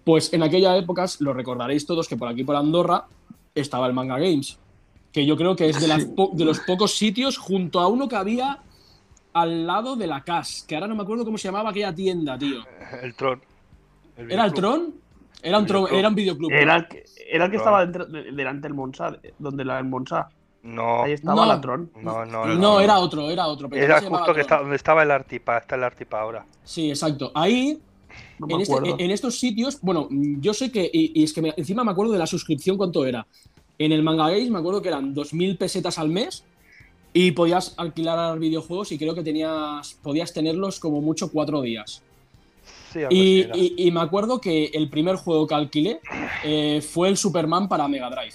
Pues 0.03 0.33
en 0.33 0.43
aquella 0.43 0.77
época, 0.77 1.07
lo 1.21 1.33
recordaréis 1.33 1.87
todos, 1.87 2.09
que 2.09 2.17
por 2.17 2.27
aquí 2.29 2.43
por 2.43 2.57
Andorra 2.57 3.05
estaba 3.55 3.87
el 3.87 3.93
Manga 3.93 4.19
Games, 4.19 4.59
que 5.13 5.25
yo 5.25 5.37
creo 5.37 5.55
que 5.55 5.69
es 5.69 5.81
de, 5.81 5.87
las 5.87 6.05
po- 6.05 6.33
de 6.35 6.45
los 6.45 6.59
pocos 6.61 6.97
sitios 6.97 7.39
junto 7.39 7.79
a 7.79 7.87
uno 7.87 8.09
que 8.09 8.17
había 8.17 8.59
al 9.33 9.67
lado 9.69 9.95
de 9.95 10.09
la 10.09 10.25
CAS, 10.25 10.65
que 10.67 10.75
ahora 10.75 10.89
no 10.89 10.97
me 10.97 11.03
acuerdo 11.05 11.25
cómo 11.25 11.39
se 11.39 11.47
llamaba 11.47 11.71
aquella 11.71 11.95
tienda, 11.95 12.37
tío. 12.37 12.59
El 13.03 13.15
Tron. 13.15 13.41
¿Era 14.17 14.47
el. 14.47 14.53
Tron? 14.53 14.95
Era 15.43 15.59
un, 15.59 15.67
tron, 15.67 15.83
Videoclub. 15.85 15.99
era 16.01 16.09
un 16.09 16.15
videoclub. 16.17 16.51
Era 16.51 16.77
el 16.77 16.89
que, 16.89 17.05
era 17.31 17.45
el 17.45 17.51
que 17.53 17.57
estaba 17.59 17.87
dentro- 17.87 18.07
delante 18.07 18.63
del 18.67 18.75
Monza, 18.75 19.17
donde 19.39 19.65
la 19.65 19.81
Monza. 19.85 20.29
No, 20.67 21.05
Ahí 21.05 21.13
estaba 21.13 21.37
No. 21.43 21.47
la 21.47 21.61
Tron. 21.61 21.91
no, 22.03 22.25
no. 22.27 22.45
No, 22.47 22.55
no. 22.55 22.81
era 22.81 22.99
otro, 22.99 23.31
era 23.31 23.47
otro. 23.47 23.69
pero 23.69 23.85
Era 23.85 24.01
justo 24.01 24.35
que 24.35 24.41
está, 24.41 24.59
donde 24.59 24.77
estaba 24.77 25.03
el 25.03 25.11
Artipa, 25.11 25.59
está 25.59 25.77
el 25.77 25.85
Artipa 25.85 26.21
ahora. 26.21 26.45
Sí, 26.65 26.91
exacto. 26.91 27.31
Ahí, 27.35 27.79
No 28.39 28.47
me 28.47 28.55
en, 28.55 28.61
este- 28.63 29.05
en 29.05 29.11
estos 29.11 29.39
sitios, 29.39 29.79
bueno, 29.81 30.09
yo 30.11 30.53
sé 30.55 30.71
que, 30.73 30.91
y, 30.93 31.21
y 31.21 31.25
es 31.25 31.33
que 31.33 31.43
me- 31.43 31.55
encima 31.57 31.85
me 31.85 31.93
acuerdo 31.93 32.13
de 32.13 32.19
la 32.19 32.27
suscripción 32.27 32.77
cuánto 32.77 33.07
era. 33.07 33.27
En 33.79 33.93
el 33.93 34.03
Manga 34.03 34.29
Games 34.31 34.51
me 34.51 34.59
acuerdo 34.59 34.83
que 34.83 34.89
eran 34.89 35.15
2.000 35.15 35.57
pesetas 35.59 35.99
al 35.99 36.09
mes 36.09 36.45
y 37.13 37.31
podías 37.33 37.75
alquilar 37.77 38.39
videojuegos 38.39 38.91
y 38.93 38.99
creo 38.99 39.15
que 39.15 39.23
tenías, 39.23 39.99
podías 40.03 40.33
tenerlos 40.33 40.81
como 40.81 41.01
mucho 41.01 41.31
cuatro 41.31 41.63
días. 41.63 42.03
Sí, 42.93 43.01
y- 43.11 43.75
y 43.87 43.91
me 43.91 44.01
acuerdo 44.01 44.41
que 44.41 44.67
el 44.73 44.89
primer 44.89 45.17
juego 45.17 45.47
que 45.47 45.55
alquilé 45.55 46.01
eh, 46.45 46.81
fue 46.81 47.09
el 47.09 47.17
Superman 47.17 47.69
para 47.69 47.87
Mega 47.89 48.09
Drive. 48.11 48.35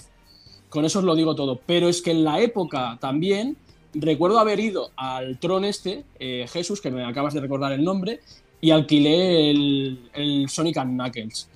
Con 0.72 0.86
eso 0.86 1.00
os 1.00 1.04
lo 1.04 1.14
digo 1.14 1.34
todo. 1.34 1.60
Pero 1.66 1.86
es 1.90 2.00
que 2.00 2.12
en 2.12 2.24
la 2.24 2.40
época 2.40 2.96
también 2.98 3.58
recuerdo 3.92 4.38
haber 4.38 4.58
ido 4.58 4.90
al 4.96 5.38
Tron 5.38 5.66
este, 5.66 6.04
eh, 6.18 6.46
Jesús, 6.50 6.80
que 6.80 6.90
me 6.90 7.04
acabas 7.04 7.34
de 7.34 7.40
recordar 7.42 7.72
el 7.72 7.84
nombre, 7.84 8.20
y 8.62 8.70
alquilé 8.70 9.50
el, 9.50 10.10
el 10.14 10.48
Sonic 10.48 10.78
and 10.78 10.92
Knuckles 10.98 11.48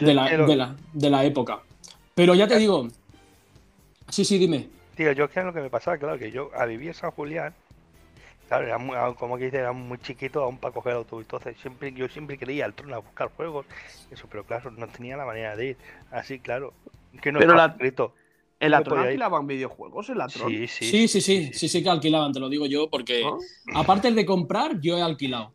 de 0.00 0.12
la, 0.12 0.26
quiero- 0.26 0.46
de, 0.48 0.56
la, 0.56 0.76
de 0.92 1.08
la 1.10 1.24
época. 1.24 1.60
Pero 2.16 2.34
ya 2.34 2.48
te 2.48 2.58
digo. 2.58 2.88
Sí, 4.08 4.24
sí, 4.24 4.38
dime. 4.38 4.68
Tío, 4.96 5.12
yo 5.12 5.28
que 5.30 5.40
lo 5.42 5.52
que 5.52 5.60
me 5.60 5.70
pasaba, 5.70 5.96
claro, 5.98 6.18
que 6.18 6.32
yo 6.32 6.50
a 6.56 6.64
vivir 6.64 6.94
San 6.94 7.12
Julián, 7.12 7.54
claro, 8.48 8.66
era 8.66 8.78
muy, 8.78 8.96
ah, 8.96 9.14
como 9.16 9.38
que 9.38 9.44
dice, 9.44 9.58
era 9.58 9.70
muy 9.72 9.98
chiquito 9.98 10.42
aún 10.42 10.58
para 10.58 10.74
coger 10.74 10.92
el 10.92 10.98
autobús. 10.98 11.26
Entonces, 11.26 11.56
siempre, 11.60 11.92
yo 11.92 12.08
siempre 12.08 12.36
quería 12.38 12.56
ir 12.56 12.64
al 12.64 12.74
trono 12.74 12.96
a 12.96 12.98
buscar 12.98 13.30
juegos, 13.36 13.66
eso, 14.10 14.26
pero 14.28 14.42
claro, 14.42 14.72
no 14.72 14.88
tenía 14.88 15.16
la 15.16 15.26
manera 15.26 15.54
de 15.54 15.66
ir. 15.66 15.76
Así, 16.10 16.40
claro, 16.40 16.72
que 17.22 17.30
no 17.30 17.38
Pero 17.38 17.54
la- 17.54 17.66
escrito. 17.66 18.14
¿En 18.60 18.72
No 18.72 18.78
la 18.78 18.84
Tron 18.84 18.98
alquilaban 18.98 19.46
videojuegos? 19.46 20.08
¿En 20.08 20.18
la 20.18 20.28
Tron? 20.28 20.50
Sí, 20.50 20.66
sí, 20.66 20.90
Sí, 20.90 21.08
sí, 21.08 21.20
sí, 21.20 21.50
sí, 21.52 21.68
sí 21.68 21.82
que 21.82 21.88
alquilaban, 21.88 22.32
te 22.32 22.40
lo 22.40 22.48
digo 22.48 22.66
yo, 22.66 22.90
porque 22.90 23.22
¿No? 23.22 23.38
aparte 23.74 24.10
de 24.10 24.26
comprar, 24.26 24.80
yo 24.80 24.96
he 24.98 25.02
alquilado. 25.02 25.52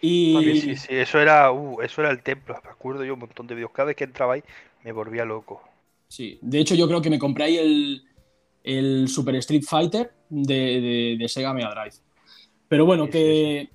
Y 0.00 0.34
Sí, 0.44 0.60
sí, 0.60 0.76
sí, 0.76 0.86
eso 0.90 1.18
era, 1.20 1.50
uh, 1.50 1.80
eso 1.80 2.02
era 2.02 2.10
el 2.10 2.22
templo. 2.22 2.54
Me 2.62 2.70
acuerdo 2.70 3.04
yo 3.04 3.14
un 3.14 3.20
montón 3.20 3.46
de 3.46 3.54
vídeos. 3.54 3.70
Cada 3.72 3.86
vez 3.86 3.96
que 3.96 4.04
entraba 4.04 4.34
ahí 4.34 4.42
me 4.84 4.92
volvía 4.92 5.24
loco. 5.24 5.62
Sí, 6.08 6.38
de 6.42 6.58
hecho 6.60 6.74
yo 6.74 6.86
creo 6.86 7.02
que 7.02 7.10
me 7.10 7.18
compré 7.18 7.44
ahí 7.44 7.56
el, 7.56 8.02
el 8.62 9.08
Super 9.08 9.34
Street 9.36 9.62
Fighter 9.68 10.12
de, 10.28 10.54
de- 10.54 11.16
de 11.18 11.28
Sega 11.28 11.52
Mega 11.52 11.70
Drive. 11.70 11.96
Pero 12.68 12.84
bueno, 12.84 13.06
Sí, 13.06 13.10
que 13.12 13.70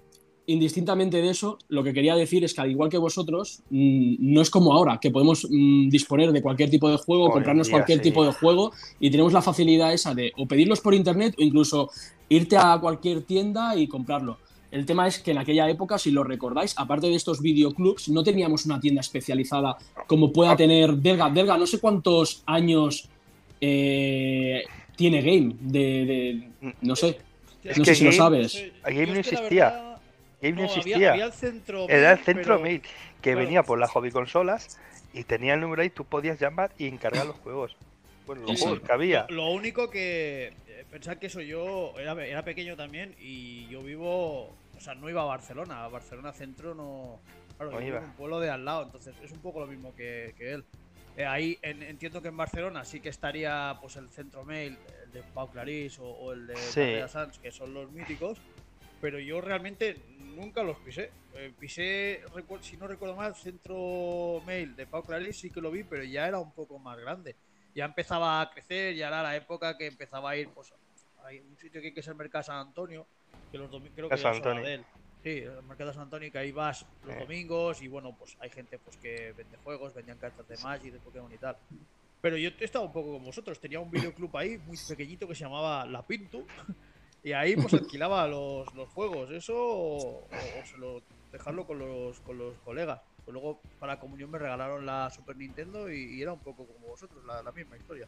indistintamente 0.45 1.21
de 1.21 1.29
eso, 1.29 1.57
lo 1.69 1.83
que 1.83 1.93
quería 1.93 2.15
decir 2.15 2.43
es 2.43 2.53
que 2.53 2.61
al 2.61 2.69
igual 2.71 2.89
que 2.89 2.97
vosotros, 2.97 3.61
mm, 3.69 4.15
no 4.19 4.41
es 4.41 4.49
como 4.49 4.73
ahora, 4.73 4.99
que 5.01 5.09
podemos 5.11 5.47
mm, 5.49 5.89
disponer 5.89 6.31
de 6.31 6.41
cualquier 6.41 6.69
tipo 6.69 6.89
de 6.89 6.97
juego, 6.97 7.25
Hoy 7.25 7.31
comprarnos 7.31 7.67
día, 7.67 7.73
cualquier 7.77 7.99
sí. 7.99 8.03
tipo 8.05 8.25
de 8.25 8.31
juego 8.33 8.71
y 8.99 9.09
tenemos 9.09 9.31
la 9.33 9.41
facilidad 9.41 9.93
esa 9.93 10.13
de 10.13 10.31
o 10.37 10.45
pedirlos 10.45 10.81
por 10.81 10.93
internet 10.93 11.35
o 11.37 11.41
incluso 11.41 11.89
irte 12.29 12.57
a 12.57 12.77
cualquier 12.81 13.21
tienda 13.23 13.75
y 13.77 13.87
comprarlo. 13.87 14.37
El 14.71 14.85
tema 14.87 15.07
es 15.07 15.19
que 15.19 15.31
en 15.31 15.37
aquella 15.37 15.69
época, 15.69 15.97
si 15.99 16.09
lo 16.09 16.23
recordáis, 16.23 16.73
aparte 16.77 17.07
de 17.07 17.13
estos 17.15 17.41
videoclubs, 17.41 18.09
no 18.09 18.23
teníamos 18.23 18.65
una 18.65 18.79
tienda 18.79 19.01
especializada 19.01 19.77
como 20.07 20.27
Ah. 20.27 20.31
pueda 20.33 20.55
tener 20.55 20.95
Delga. 20.95 21.29
Delga, 21.29 21.57
no 21.57 21.67
sé 21.67 21.79
cuántos 21.79 22.41
años 22.47 23.07
eh, 23.61 24.63
tiene 24.95 25.21
Game 25.21 25.55
de, 25.59 25.79
de- 26.61 26.73
no 26.81 26.95
sé, 26.95 27.17
Es 27.63 27.77
no 27.77 27.85
sé 27.85 27.95
si 27.95 28.03
lo 28.03 28.11
sabes. 28.11 28.61
Game 28.83 29.07
no 29.07 29.15
existía. 29.15 29.92
Game 30.43 30.55
no 30.61 30.63
no, 30.63 30.69
había- 30.69 30.77
existía. 30.79 31.11
había 31.11 31.25
el 31.25 31.33
centro 31.33 31.89
Era 31.89 32.11
el 32.11 32.15
mail, 32.17 32.25
centro 32.25 32.43
pero- 32.55 32.59
mail 32.59 32.81
que 32.81 32.89
claro. 33.31 33.39
venía 33.39 33.63
por 33.63 33.79
las 33.79 33.89
hobby 33.91 34.11
consolas 34.11 34.79
y 35.13 35.23
tenía 35.23 35.53
el 35.55 35.61
número 35.61 35.81
ahí, 35.81 35.89
tú 35.89 36.05
podías 36.05 36.39
llamar 36.39 36.71
y 36.77 36.87
encargar 36.87 37.25
los 37.25 37.37
juegos. 37.37 37.75
Bueno, 38.25 38.41
los 38.43 38.51
Sí, 38.51 38.57
sí. 38.57 38.63
juegos 38.63 38.81
que 38.85 38.91
había. 38.91 39.25
Lo, 39.29 39.35
lo 39.37 39.51
único 39.51 39.89
que. 39.89 40.53
eh, 40.67 40.85
Pensad 40.91 41.17
que 41.17 41.27
eso 41.27 41.41
yo 41.41 41.93
era, 41.97 42.13
era 42.25 42.43
pequeño 42.43 42.75
también 42.75 43.15
y 43.19 43.67
yo 43.67 43.81
vivo. 43.81 44.53
O 44.75 44.79
sea, 44.79 44.95
no 44.95 45.09
iba 45.09 45.21
a 45.21 45.25
Barcelona. 45.25 45.83
A 45.85 45.87
Barcelona 45.87 46.33
Centro 46.33 46.73
no. 46.75 47.19
Claro, 47.57 47.71
No 47.71 47.79
yo 47.79 47.85
vivo 47.85 47.89
iba. 47.97 47.97
en 47.99 48.05
un 48.11 48.15
pueblo 48.15 48.39
de 48.39 48.49
al 48.49 48.65
lado, 48.65 48.83
entonces 48.83 49.13
es 49.23 49.31
un 49.31 49.39
poco 49.39 49.59
lo 49.59 49.67
mismo 49.67 49.95
que, 49.95 50.33
que 50.37 50.53
él. 50.53 50.65
Eh, 51.15 51.25
ahí 51.25 51.57
en- 51.61 51.83
entiendo 51.83 52.21
que 52.21 52.29
en 52.29 52.37
Barcelona 52.37 52.83
sí 52.85 52.99
que 52.99 53.09
estaría 53.09 53.77
pues 53.79 53.95
el 53.97 54.09
centro 54.09 54.43
mail, 54.43 54.77
el 55.05 55.11
de 55.11 55.21
Pau 55.21 55.49
Clarís 55.51 55.99
o, 55.99 56.05
o 56.05 56.33
el 56.33 56.47
de 56.47 56.55
Sí. 56.57 56.95
Sans, 57.07 57.37
que 57.37 57.51
son 57.51 57.73
los 57.73 57.91
míticos, 57.91 58.39
pero 59.03 59.19
yo 59.19 59.41
realmente 59.41 59.97
nunca 60.17 60.63
los 60.63 60.77
pisé. 60.77 61.11
Eh, 61.35 61.51
pisé, 61.59 62.21
si 62.61 62.77
no 62.77 62.87
recuerdo 62.87 63.17
mal, 63.17 63.35
centro 63.35 64.41
mail 64.45 64.77
de 64.77 64.87
Pau 64.87 65.03
Clarís 65.03 65.37
sí 65.37 65.49
que 65.49 65.59
lo 65.59 65.71
vi, 65.71 65.83
pero 65.83 66.05
ya 66.05 66.25
era 66.25 66.39
un 66.39 66.53
poco 66.53 66.79
más 66.79 66.97
grande. 66.97 67.35
Ya 67.75 67.83
empezaba 67.83 68.39
a 68.39 68.49
crecer, 68.49 68.95
ya 68.95 69.09
era 69.09 69.21
la 69.21 69.35
época 69.35 69.77
que 69.77 69.87
empezaba 69.87 70.29
a 70.29 70.37
ir, 70.37 70.47
pues, 70.51 70.73
hay 71.25 71.41
un 71.41 71.57
sitio 71.57 71.81
que 71.81 71.87
hay 71.87 71.93
que 71.93 71.99
es 71.99 72.07
el 72.07 72.15
Mercado 72.15 72.45
San 72.45 72.65
Antonio, 72.65 73.05
que 73.51 73.57
los 73.57 73.69
domingos 73.69 73.93
creo 73.93 74.07
que 74.07 74.15
San 74.15 74.35
Antonio. 74.35 74.63
de 74.63 74.73
él. 74.75 74.85
Sí, 75.21 75.29
el 75.39 75.63
Mercado 75.63 75.89
de 75.89 75.93
San 75.95 76.03
Antonio, 76.03 76.31
que 76.31 76.37
ahí 76.37 76.53
vas 76.53 76.85
los 77.05 77.13
Eh. 77.13 77.19
domingos 77.19 77.81
y 77.81 77.89
bueno, 77.89 78.15
pues 78.17 78.37
hay 78.39 78.51
gente 78.51 78.79
pues 78.79 78.95
que 78.95 79.33
vende 79.33 79.57
juegos, 79.57 79.93
vendían 79.93 80.17
cartas 80.17 80.47
de 80.47 80.55
Magic, 80.59 80.93
de 80.93 80.99
Pokémon 80.99 81.33
y 81.33 81.37
tal. 81.37 81.57
Pero 82.21 82.37
yo 82.37 82.51
he 82.57 82.63
estado 82.63 82.85
un 82.85 82.93
poco 82.93 83.11
con 83.11 83.25
vosotros, 83.25 83.59
tenía 83.59 83.81
un 83.81 83.91
videoclub 83.91 84.37
ahí 84.37 84.57
muy 84.59 84.77
pequeñito 84.87 85.27
que 85.27 85.35
se 85.35 85.43
llamaba 85.43 85.85
La 85.85 86.07
Pintu 86.07 86.47
y 87.23 87.31
ahí 87.31 87.55
pues 87.55 87.73
alquilaba 87.73 88.27
los, 88.27 88.73
los 88.75 88.89
juegos, 88.89 89.31
eso 89.31 89.53
o, 89.55 90.19
o 90.27 90.65
se 90.65 90.77
lo, 90.77 91.01
dejarlo 91.31 91.65
con 91.65 91.79
los, 91.79 92.19
con 92.21 92.37
los 92.37 92.53
colegas. 92.65 92.99
Pues 93.25 93.33
luego 93.33 93.61
para 93.79 93.93
la 93.93 93.99
comunión 93.99 94.29
me 94.29 94.37
regalaron 94.37 94.85
la 94.85 95.09
Super 95.09 95.37
Nintendo 95.37 95.89
y, 95.91 96.15
y 96.17 96.21
era 96.21 96.33
un 96.33 96.39
poco 96.39 96.65
como 96.67 96.87
vosotros, 96.87 97.23
la, 97.25 97.41
la 97.41 97.51
misma 97.53 97.77
historia. 97.77 98.05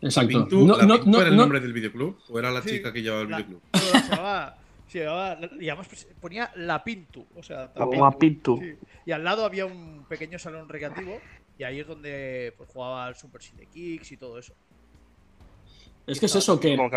Exacto. 0.00 0.28
Pintu, 0.28 0.66
No- 0.66 0.76
¿la 0.76 0.84
no- 0.84 0.94
Pintu 0.96 1.10
no- 1.10 1.20
era 1.20 1.28
el 1.30 1.36
no- 1.36 1.42
nombre 1.42 1.60
del 1.60 1.72
videoclub? 1.72 2.18
¿O 2.28 2.38
era 2.38 2.50
la 2.50 2.60
Sí, 2.62 2.70
chica 2.70 2.92
que 2.92 3.02
llevaba 3.02 3.22
el 3.22 3.30
la- 3.30 3.36
videoclub? 3.38 3.62
Se 3.72 4.10
llamaba, 4.10 4.58
se 4.86 4.98
llamaba- 5.04 5.38
y 5.58 5.68
además 5.68 5.88
pues, 5.88 6.06
ponía 6.20 6.52
La 6.56 6.84
Pintu, 6.84 7.26
o 7.34 7.42
sea, 7.42 7.72
Como 7.72 8.04
a 8.06 8.16
Pintu. 8.18 8.58
Sí. 8.62 8.74
Y 9.06 9.12
al 9.12 9.24
lado 9.24 9.44
había 9.46 9.64
un 9.66 10.04
pequeño 10.08 10.38
salón 10.38 10.68
recreativo 10.68 11.18
y 11.58 11.64
ahí 11.64 11.80
es 11.80 11.86
donde 11.86 12.52
pues, 12.58 12.68
jugaba 12.70 13.06
al 13.06 13.16
Super 13.16 13.42
Cine 13.42 13.66
Kicks 13.66 14.12
y 14.12 14.16
todo 14.18 14.38
eso. 14.38 14.54
Es 16.08 16.20
que 16.20 16.26
es 16.26 16.34
eso, 16.36 16.58
que, 16.58 16.72
era, 16.72 16.88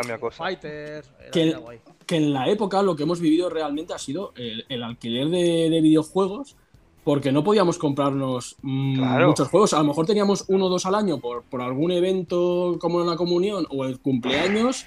Que- 1.32 2.18
en 2.18 2.34
la 2.34 2.50
época 2.50 2.82
lo 2.82 2.96
que 2.96 3.04
hemos 3.04 3.20
vivido 3.22 3.50
realmente 3.50 3.94
ha 3.94 3.98
sido 4.00 4.34
el, 4.36 4.66
el 4.70 4.84
alquiler 4.84 5.28
de, 5.30 5.70
de 5.70 5.82
videojuegos 5.82 6.56
porque 7.04 7.32
no 7.32 7.44
podíamos 7.44 7.78
comprarnos 7.78 8.58
mm, 8.62 8.96
Claro. 8.98 9.28
muchos 9.30 9.48
juegos. 9.48 9.74
A 9.74 9.80
lo 9.80 9.86
mejor 9.86 10.06
teníamos 10.06 10.46
uno 10.50 10.66
o 10.66 10.70
dos 10.70 10.86
al 10.86 10.96
año 10.96 11.20
por, 11.20 11.44
por 11.44 11.62
algún 11.62 11.92
evento 11.92 12.78
como 12.80 13.04
la 13.04 13.16
comunión 13.16 13.66
o 13.70 13.86
el 13.86 14.00
cumpleaños 14.00 14.86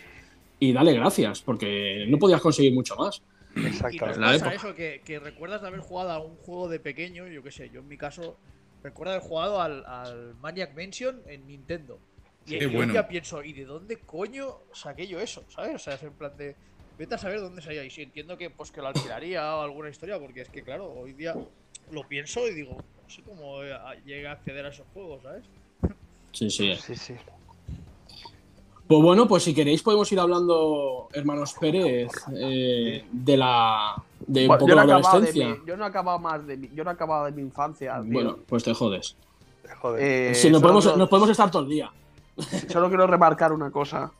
y 0.60 0.72
dale 0.72 0.92
gracias, 0.92 1.40
porque 1.42 2.06
no 2.08 2.18
podías 2.18 2.40
conseguir 2.40 2.72
mucho 2.74 2.94
más. 2.96 3.22
Y 3.56 3.60
nos 3.60 3.66
Exactamente. 3.72 4.20
la 4.20 4.26
pasa 4.26 4.36
época. 4.36 4.54
eso, 4.54 4.74
que, 4.74 5.00
que 5.04 5.18
recuerdas 5.18 5.62
de 5.62 5.68
haber 5.68 5.80
jugado 5.80 6.10
a 6.10 6.18
un 6.18 6.36
juego 6.36 6.68
de 6.68 6.78
pequeño, 6.80 7.26
yo 7.28 7.42
qué 7.42 7.50
sé, 7.50 7.70
yo 7.70 7.80
en 7.80 7.88
mi 7.88 7.96
caso 7.96 8.36
recuerdo 8.82 9.12
haber 9.14 9.24
jugado 9.26 9.60
al, 9.60 9.84
al 9.86 10.34
Maniac 10.40 10.74
Mansion 10.76 11.20
en 11.26 11.46
Nintendo. 11.46 11.98
Y 12.46 12.58
Qué 12.58 12.64
yo 12.70 12.72
bueno. 12.72 12.92
ya 12.92 13.08
pienso, 13.08 13.42
¿y 13.42 13.52
de 13.52 13.64
dónde 13.64 13.96
coño 14.00 14.58
saqué 14.72 15.06
yo 15.06 15.18
eso? 15.20 15.42
¿Sabes? 15.48 15.76
O 15.76 15.78
sea, 15.78 15.94
es 15.94 16.02
en 16.02 16.12
plan 16.12 16.36
de. 16.36 16.54
Vete 16.98 17.14
a 17.14 17.18
saber 17.18 17.40
dónde 17.40 17.62
salía. 17.62 17.84
Y 17.84 17.90
sí, 17.90 18.02
entiendo 18.02 18.36
que 18.36 18.50
pues 18.50 18.70
que 18.70 18.80
lo 18.80 18.88
alquilaría 18.88 19.56
o 19.56 19.62
alguna 19.62 19.88
historia, 19.88 20.18
porque 20.18 20.42
es 20.42 20.48
que 20.50 20.62
claro, 20.62 20.92
hoy 20.92 21.12
día 21.14 21.34
lo 21.90 22.06
pienso 22.06 22.46
y 22.46 22.54
digo, 22.54 22.76
no 22.76 23.10
sé 23.10 23.22
cómo 23.22 23.62
eh, 23.62 23.72
a- 23.72 23.94
llega 24.04 24.30
a 24.30 24.32
acceder 24.34 24.64
a 24.66 24.68
esos 24.68 24.86
juegos, 24.92 25.22
¿sabes? 25.22 25.44
Sí, 26.32 26.50
sí. 26.50 26.74
Sí, 26.76 26.94
sí. 26.96 27.14
Pues 28.86 29.02
bueno, 29.02 29.26
pues 29.26 29.42
si 29.42 29.54
queréis 29.54 29.82
podemos 29.82 30.10
ir 30.12 30.20
hablando, 30.20 31.08
hermanos 31.14 31.54
Pérez, 31.58 32.12
eh, 32.36 33.02
de 33.10 33.36
la 33.38 33.94
de 34.26 34.42
un 34.42 34.48
Bueno, 34.48 34.58
poco 34.60 34.68
yo, 34.68 34.74
no 34.74 34.80
la 34.82 34.86
de 34.86 34.92
adolescencia. 35.06 35.48
mi, 35.48 35.66
yo 35.66 35.76
no 35.78 35.84
he 35.84 35.88
acabado 35.88 36.18
más 36.18 36.46
de 36.46 36.56
mi, 36.58 36.68
yo 36.74 36.84
no 36.84 36.90
he 36.90 36.94
acabado 36.94 37.24
de 37.24 37.32
mi 37.32 37.40
infancia. 37.42 37.94
tío. 38.02 38.12
Bueno, 38.12 38.38
pues 38.46 38.62
te 38.62 38.74
jodes. 38.74 39.16
Joder. 39.80 40.02
Eh, 40.30 40.34
si 40.34 40.48
nos 40.50 40.58
solo 40.58 40.62
podemos, 40.62 40.84
quiero- 40.84 40.98
nos 40.98 41.08
podemos 41.08 41.30
estar 41.30 41.50
todo 41.50 41.62
el 41.62 41.68
día. 41.70 41.90
Solo 42.68 42.88
quiero 42.88 43.06
remarcar 43.06 43.52
una 43.52 43.70
cosa. 43.70 44.10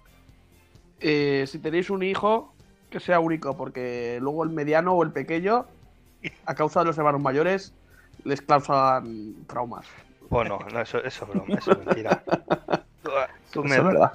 Eh, 1.00 1.44
si 1.48 1.58
tenéis 1.58 1.90
un 1.90 2.02
hijo, 2.02 2.54
que 2.90 3.00
sea 3.00 3.20
único, 3.20 3.56
porque 3.56 4.18
luego 4.20 4.44
el 4.44 4.50
mediano 4.50 4.92
o 4.94 5.02
el 5.02 5.10
pequeño, 5.10 5.66
a 6.46 6.54
causa 6.54 6.80
de 6.80 6.86
los 6.86 6.98
hermanos 6.98 7.20
mayores, 7.20 7.74
les 8.24 8.40
causan 8.40 9.34
traumas. 9.46 9.86
Bueno, 10.30 10.58
no, 10.72 10.80
eso, 10.80 10.98
eso 11.04 11.24
es 11.24 11.30
broma, 11.30 11.54
eso 11.58 11.72
es 11.72 11.78
mentira. 11.84 12.22
Tú, 13.02 13.10
tú 13.52 13.64
Eso 13.64 13.74
es 13.74 13.84
verdad. 13.84 14.12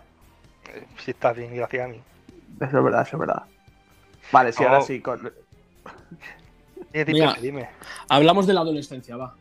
si 0.97 1.11
estás 1.11 1.37
bien, 1.37 1.55
gracias 1.55 1.85
a 1.85 1.87
mí. 1.89 2.01
Eso 2.59 2.77
es 2.79 2.83
verdad, 2.83 3.01
eso 3.03 3.15
es 3.17 3.19
verdad. 3.19 3.43
Vale, 4.31 4.51
sí, 4.51 4.63
No. 4.63 4.69
ahora 4.69 4.81
sí. 4.81 4.99
con- 4.99 5.31
Dime, 6.91 7.05
dime, 7.05 7.13
Mira. 7.13 7.33
dime. 7.39 7.69
Hablamos 8.09 8.47
de 8.47 8.53
la 8.53 8.61
adolescencia, 8.61 9.15
va. 9.15 9.35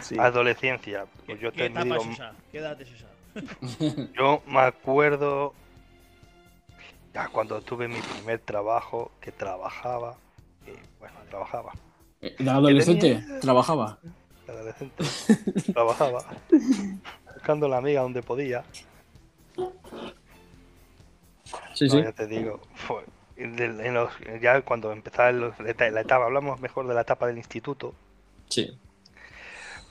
sí. 0.00 0.16
Adolescencia. 0.18 1.04
Pues 1.26 1.38
yo 1.40 1.52
¿Qué 1.52 1.58
te 1.58 1.66
etapa 1.66 1.84
digo, 1.84 1.96
es 2.02 2.06
esa? 2.08 2.32
¿Qué 2.50 2.58
edad 2.58 2.80
es 2.80 2.90
esa? 2.90 3.06
yo 4.16 4.42
me 4.46 4.60
acuerdo 4.60 5.54
ya 7.14 7.28
cuando 7.28 7.60
tuve 7.62 7.88
mi 7.88 8.00
primer 8.00 8.38
trabajo, 8.40 9.10
que 9.20 9.32
trabajaba, 9.32 10.16
y, 10.66 10.70
bueno, 11.00 11.16
trabajaba, 11.30 11.72
Eh, 12.20 12.34
La 12.40 12.54
adolescente 12.56 13.14
tenía- 13.16 13.40
trabajaba. 13.40 13.98
de 14.46 14.52
adolescente, 14.52 14.94
trabajaba, 15.72 16.24
buscando 17.34 17.68
la 17.68 17.78
amiga 17.78 18.02
donde 18.02 18.22
podía. 18.22 18.64
Sí, 21.74 21.84
No, 21.86 21.90
sí. 21.90 22.02
ya 22.02 22.12
te 22.12 22.26
digo, 22.26 22.60
fue- 22.74 23.04
en 23.36 23.94
los- 23.94 24.12
ya 24.42 24.60
cuando 24.62 24.90
empezaba 24.92 25.30
en 25.30 25.40
los- 25.40 25.58
la 25.60 25.90
la 25.90 26.00
etapa, 26.00 26.24
hablamos 26.24 26.60
mejor 26.60 26.88
de 26.88 26.94
la 26.94 27.02
etapa 27.02 27.26
del 27.28 27.38
instituto, 27.38 27.94
Sí. 28.48 28.76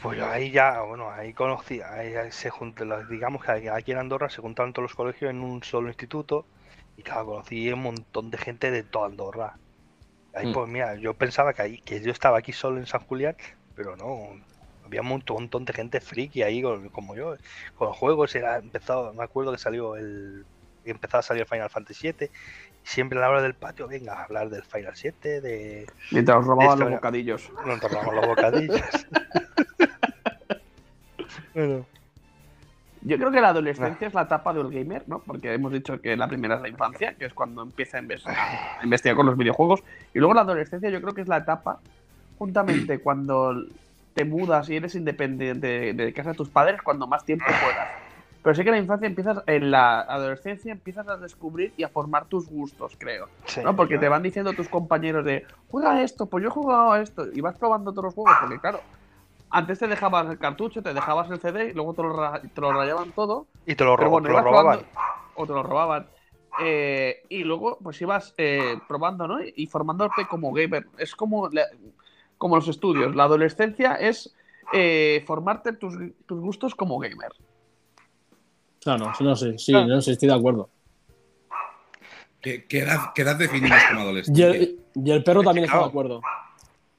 Pues 0.01 0.17
yo 0.17 0.27
ahí 0.27 0.51
ya, 0.51 0.81
bueno, 0.81 1.10
ahí 1.12 1.33
conocí, 1.33 1.81
ahí, 1.81 2.13
se 2.31 2.49
juntan, 2.49 3.07
digamos 3.10 3.43
que 3.43 3.69
aquí 3.69 3.91
en 3.91 3.97
Andorra 3.97 4.29
se 4.29 4.41
juntaron 4.41 4.73
todos 4.73 4.83
los 4.83 4.95
colegios 4.95 5.31
en 5.31 5.41
un 5.41 5.63
solo 5.63 5.88
instituto 5.88 6.45
y 6.95 7.03
claro, 7.03 7.25
conocí 7.25 7.71
un 7.71 7.81
montón 7.83 8.29
de 8.31 8.38
gente 8.38 8.71
de 8.71 8.83
toda 8.83 9.07
Andorra. 9.07 9.57
Ahí 10.33 10.47
Mm. 10.47 10.53
pues 10.53 10.69
mira, 10.69 10.95
yo 10.95 11.13
pensaba 11.15 11.53
que 11.53 11.62
ahí, 11.62 11.81
que 11.81 12.01
yo 12.01 12.12
estaba 12.12 12.38
aquí 12.39 12.53
solo 12.53 12.77
en 12.79 12.86
San 12.88 13.01
Julián, 13.01 13.36
pero 13.75 13.95
no. 13.97 14.29
Había 14.86 15.01
un 15.01 15.07
montón, 15.07 15.38
un 15.38 15.43
montón 15.43 15.65
de 15.65 15.73
gente 15.73 15.99
friki 16.01 16.43
ahí 16.43 16.62
con- 16.62 16.89
como 16.89 17.15
yo. 17.15 17.36
Con 17.75 17.88
los 17.89 17.97
juegos 17.97 18.36
era 18.36 18.57
empezado, 18.57 19.13
me 19.13 19.23
acuerdo 19.23 19.51
que 19.51 19.57
salió 19.57 19.95
el 19.95 20.45
empezaba 20.86 21.19
a 21.19 21.23
salir 21.23 21.41
el 21.41 21.47
Final 21.47 21.69
Fantasy 21.69 22.07
VII 22.07 22.31
y 22.83 22.88
siempre 22.88 23.17
a 23.19 23.21
la 23.21 23.29
hora 23.29 23.41
del 23.41 23.55
patio, 23.55 23.88
venga, 23.89 24.13
a 24.13 24.23
hablar 24.23 24.49
del 24.49 24.63
Final 24.63 24.95
7, 24.95 25.41
de 25.41 25.86
Mientras 26.12 26.45
robaban 26.45 26.79
los 26.79 26.89
bocadillos. 26.91 27.51
nos 27.65 27.79
tornamos 27.81 28.15
los 28.15 28.25
bocadillos. 28.25 28.79
Bueno, 31.58 31.88
Yo 33.02 33.17
creo 33.17 33.32
que 33.32 33.41
la 33.41 33.50
adolescencia 33.50 34.08
es 34.08 34.13
la 34.13 34.24
etapa 34.24 34.54
del 34.54 34.70
gamer, 34.72 35.08
¿no? 35.08 35.24
Porque 35.24 35.54
hemos 35.54 35.72
dicho 35.72 36.02
que 36.02 36.17
la 36.17 36.28
primera 36.28 36.56
es 36.56 36.62
la 36.62 36.67
infancia, 36.70 37.15
que 37.15 37.26
es 37.26 37.34
cuando 37.34 37.62
empieza 37.62 37.98
a 37.98 38.02
inves- 38.02 38.28
a 38.28 38.84
investigar 38.84 39.15
con 39.15 39.28
los 39.28 39.38
videojuegos. 39.38 39.84
Y 40.13 40.20
luego 40.20 40.34
la 40.34 40.41
adolescencia 40.41 40.89
yo 40.89 41.02
creo 41.02 41.13
que 41.13 41.22
es 41.22 41.28
la 41.28 41.38
etapa, 41.38 41.80
juntamente 42.38 43.00
cuando 43.04 43.54
te 44.13 44.26
mudas 44.26 44.70
y 44.70 44.76
eres 44.78 44.96
independiente 44.96 45.67
de, 45.67 45.93
de 45.93 46.13
casa 46.13 46.32
de 46.32 46.36
tus 46.36 46.50
padres, 46.50 46.82
cuando 46.82 47.06
más 47.08 47.24
tiempo 47.24 47.46
juegas. 47.46 47.88
Pero 48.41 48.56
sé 48.56 48.63
que 48.63 48.70
en 48.70 48.76
la 48.76 48.82
infancia 48.82 49.08
empiezas, 49.08 49.43
en 49.46 49.72
la 49.72 50.02
adolescencia 50.02 50.72
empiezas 50.72 51.08
a 51.08 51.17
descubrir 51.17 51.74
y 51.78 51.84
a 51.84 51.89
formar 51.89 52.28
tus 52.28 52.48
gustos, 52.50 52.96
creo. 52.98 53.28
sí, 53.46 53.62
¿no? 53.63 53.76
Porque 53.76 53.98
te 54.00 54.10
van 54.10 54.24
diciendo 54.24 54.54
tus 54.54 54.70
compañeros 54.70 55.26
de, 55.26 55.43
juega 55.67 56.02
esto, 56.02 56.30
pues 56.30 56.43
yo 56.43 56.50
he 56.50 56.52
jugado 56.52 56.93
a 56.93 57.02
esto, 57.02 57.26
y 57.34 57.41
vas 57.41 57.58
probando 57.58 57.91
todos 57.91 58.06
los 58.06 58.13
juegos, 58.15 58.38
porque 58.39 58.60
claro, 58.60 58.80
antes 59.49 59.79
te 59.79 59.88
dejabas 59.88 60.29
el 60.29 60.39
cartucho, 60.39 60.81
te 60.81 60.93
dejabas 60.93 61.29
el 61.31 61.39
CD, 61.39 61.69
y 61.69 61.73
luego 61.73 61.93
te 61.93 62.03
lo, 62.03 62.13
ra- 62.13 62.41
te 62.41 62.62
lo 62.62 62.73
rayaban 62.73 63.12
todo, 63.13 63.47
y 63.65 63.75
te 63.75 63.83
lo, 63.83 63.95
pero 63.95 64.07
ro- 64.07 64.12
bueno, 64.12 64.27
te 64.27 64.33
lo 64.33 64.39
ibas 64.39 64.43
robaban. 64.45 64.79
probando, 64.79 64.91
o 65.36 65.47
te 65.47 65.53
lo 65.53 65.63
robaban. 65.63 66.07
Eh, 66.60 67.23
y 67.29 67.43
luego, 67.43 67.77
pues 67.83 68.01
ibas 68.01 68.33
eh, 68.38 68.79
probando, 68.88 69.27
¿no? 69.27 69.38
Y 69.55 69.67
formándote 69.67 70.25
como 70.27 70.51
gamer. 70.51 70.88
Es 70.97 71.15
como, 71.15 71.49
la- 71.49 71.67
como 72.38 72.55
los 72.55 72.67
estudios. 72.67 73.15
La 73.15 73.25
adolescencia 73.25 73.93
es 73.95 74.36
eh, 74.73 75.23
formarte 75.27 75.73
tus, 75.73 75.93
tus 76.25 76.39
gustos 76.41 76.73
como 76.75 76.97
gamer. 76.99 77.31
Claro, 78.81 79.12
no 79.19 79.36
sé, 79.36 79.57
sí, 79.57 79.71
Claro. 79.71 79.88
no 79.88 80.01
sé, 80.01 80.12
estoy 80.13 80.29
de 80.29 80.36
acuerdo. 80.36 80.69
¿Qué, 82.41 82.65
qué 82.65 82.79
edad, 82.79 83.12
qué 83.13 83.23
edad 83.23 83.36
definimos 83.36 83.83
como 83.86 84.01
Y 84.01 84.03
adolescente? 84.03 84.47
el, 84.57 84.79
y 84.95 85.12
el 85.12 85.23
perro 85.23 85.43
también 85.43 85.65
está 85.65 85.79
de 85.79 85.86
acuerdo. 85.86 86.21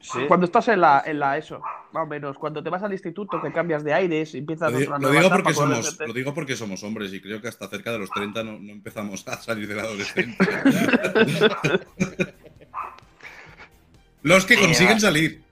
Sí. 0.00 0.20
Cuando 0.28 0.46
estás 0.46 0.68
en 0.68 0.80
la, 0.80 1.02
en 1.04 1.18
la 1.18 1.36
ESO, 1.36 1.60
más 1.92 2.04
o 2.04 2.06
menos. 2.06 2.38
Cuando 2.38 2.62
te 2.62 2.70
vas 2.70 2.82
al 2.82 2.92
instituto, 2.92 3.42
que 3.42 3.52
cambias 3.52 3.82
de 3.82 3.92
aires 3.92 4.32
y 4.34 4.38
empiezas 4.38 4.72
Lo, 4.72 4.78
di- 4.78 4.84
otra 4.84 4.98
lo 4.98 5.10
digo 5.10 5.20
etapa, 5.22 5.36
porque 5.36 5.54
somos, 5.54 5.98
lo 5.98 6.12
digo 6.12 6.34
porque 6.34 6.56
somos 6.56 6.84
hombres 6.84 7.12
y 7.12 7.20
creo 7.20 7.40
que 7.40 7.48
hasta 7.48 7.66
cerca 7.68 7.90
de 7.90 7.98
los 7.98 8.10
30 8.10 8.44
no, 8.44 8.58
no 8.60 8.72
empezamos 8.72 9.26
a 9.26 9.36
salir 9.38 9.66
de 9.66 9.74
la 9.74 9.82
adolescencia. 9.82 10.46
los 14.22 14.46
que 14.46 14.56
consiguen 14.56 15.00
salir. 15.00 15.42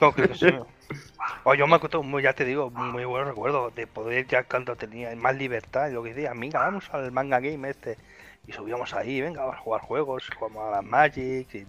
No, 0.00 0.12
creo 0.12 0.28
que 0.28 0.34
sí. 0.34 0.46
O 1.44 1.54
yo 1.54 1.66
me 1.68 1.76
acuerdo, 1.76 2.02
muy, 2.02 2.24
ya 2.24 2.32
te 2.32 2.44
digo, 2.44 2.70
muy 2.70 3.04
buenos 3.04 3.28
recuerdos 3.28 3.72
de 3.74 3.86
poder 3.86 4.26
ya 4.26 4.42
cuando 4.42 4.74
tenía 4.74 5.14
más 5.14 5.36
libertad 5.36 5.88
y 5.88 5.92
lo 5.92 6.02
que 6.02 6.12
decía, 6.12 6.32
amiga, 6.32 6.60
vamos 6.60 6.88
al 6.92 7.12
manga 7.12 7.38
game 7.38 7.70
este. 7.70 7.98
Y 8.48 8.52
subíamos 8.52 8.94
ahí, 8.94 9.20
venga, 9.20 9.42
vamos 9.42 9.56
a 9.56 9.60
jugar 9.60 9.80
juegos, 9.82 10.28
jugamos 10.36 10.64
a 10.68 10.70
la 10.70 10.82
Magic. 10.82 11.54
Y... 11.54 11.66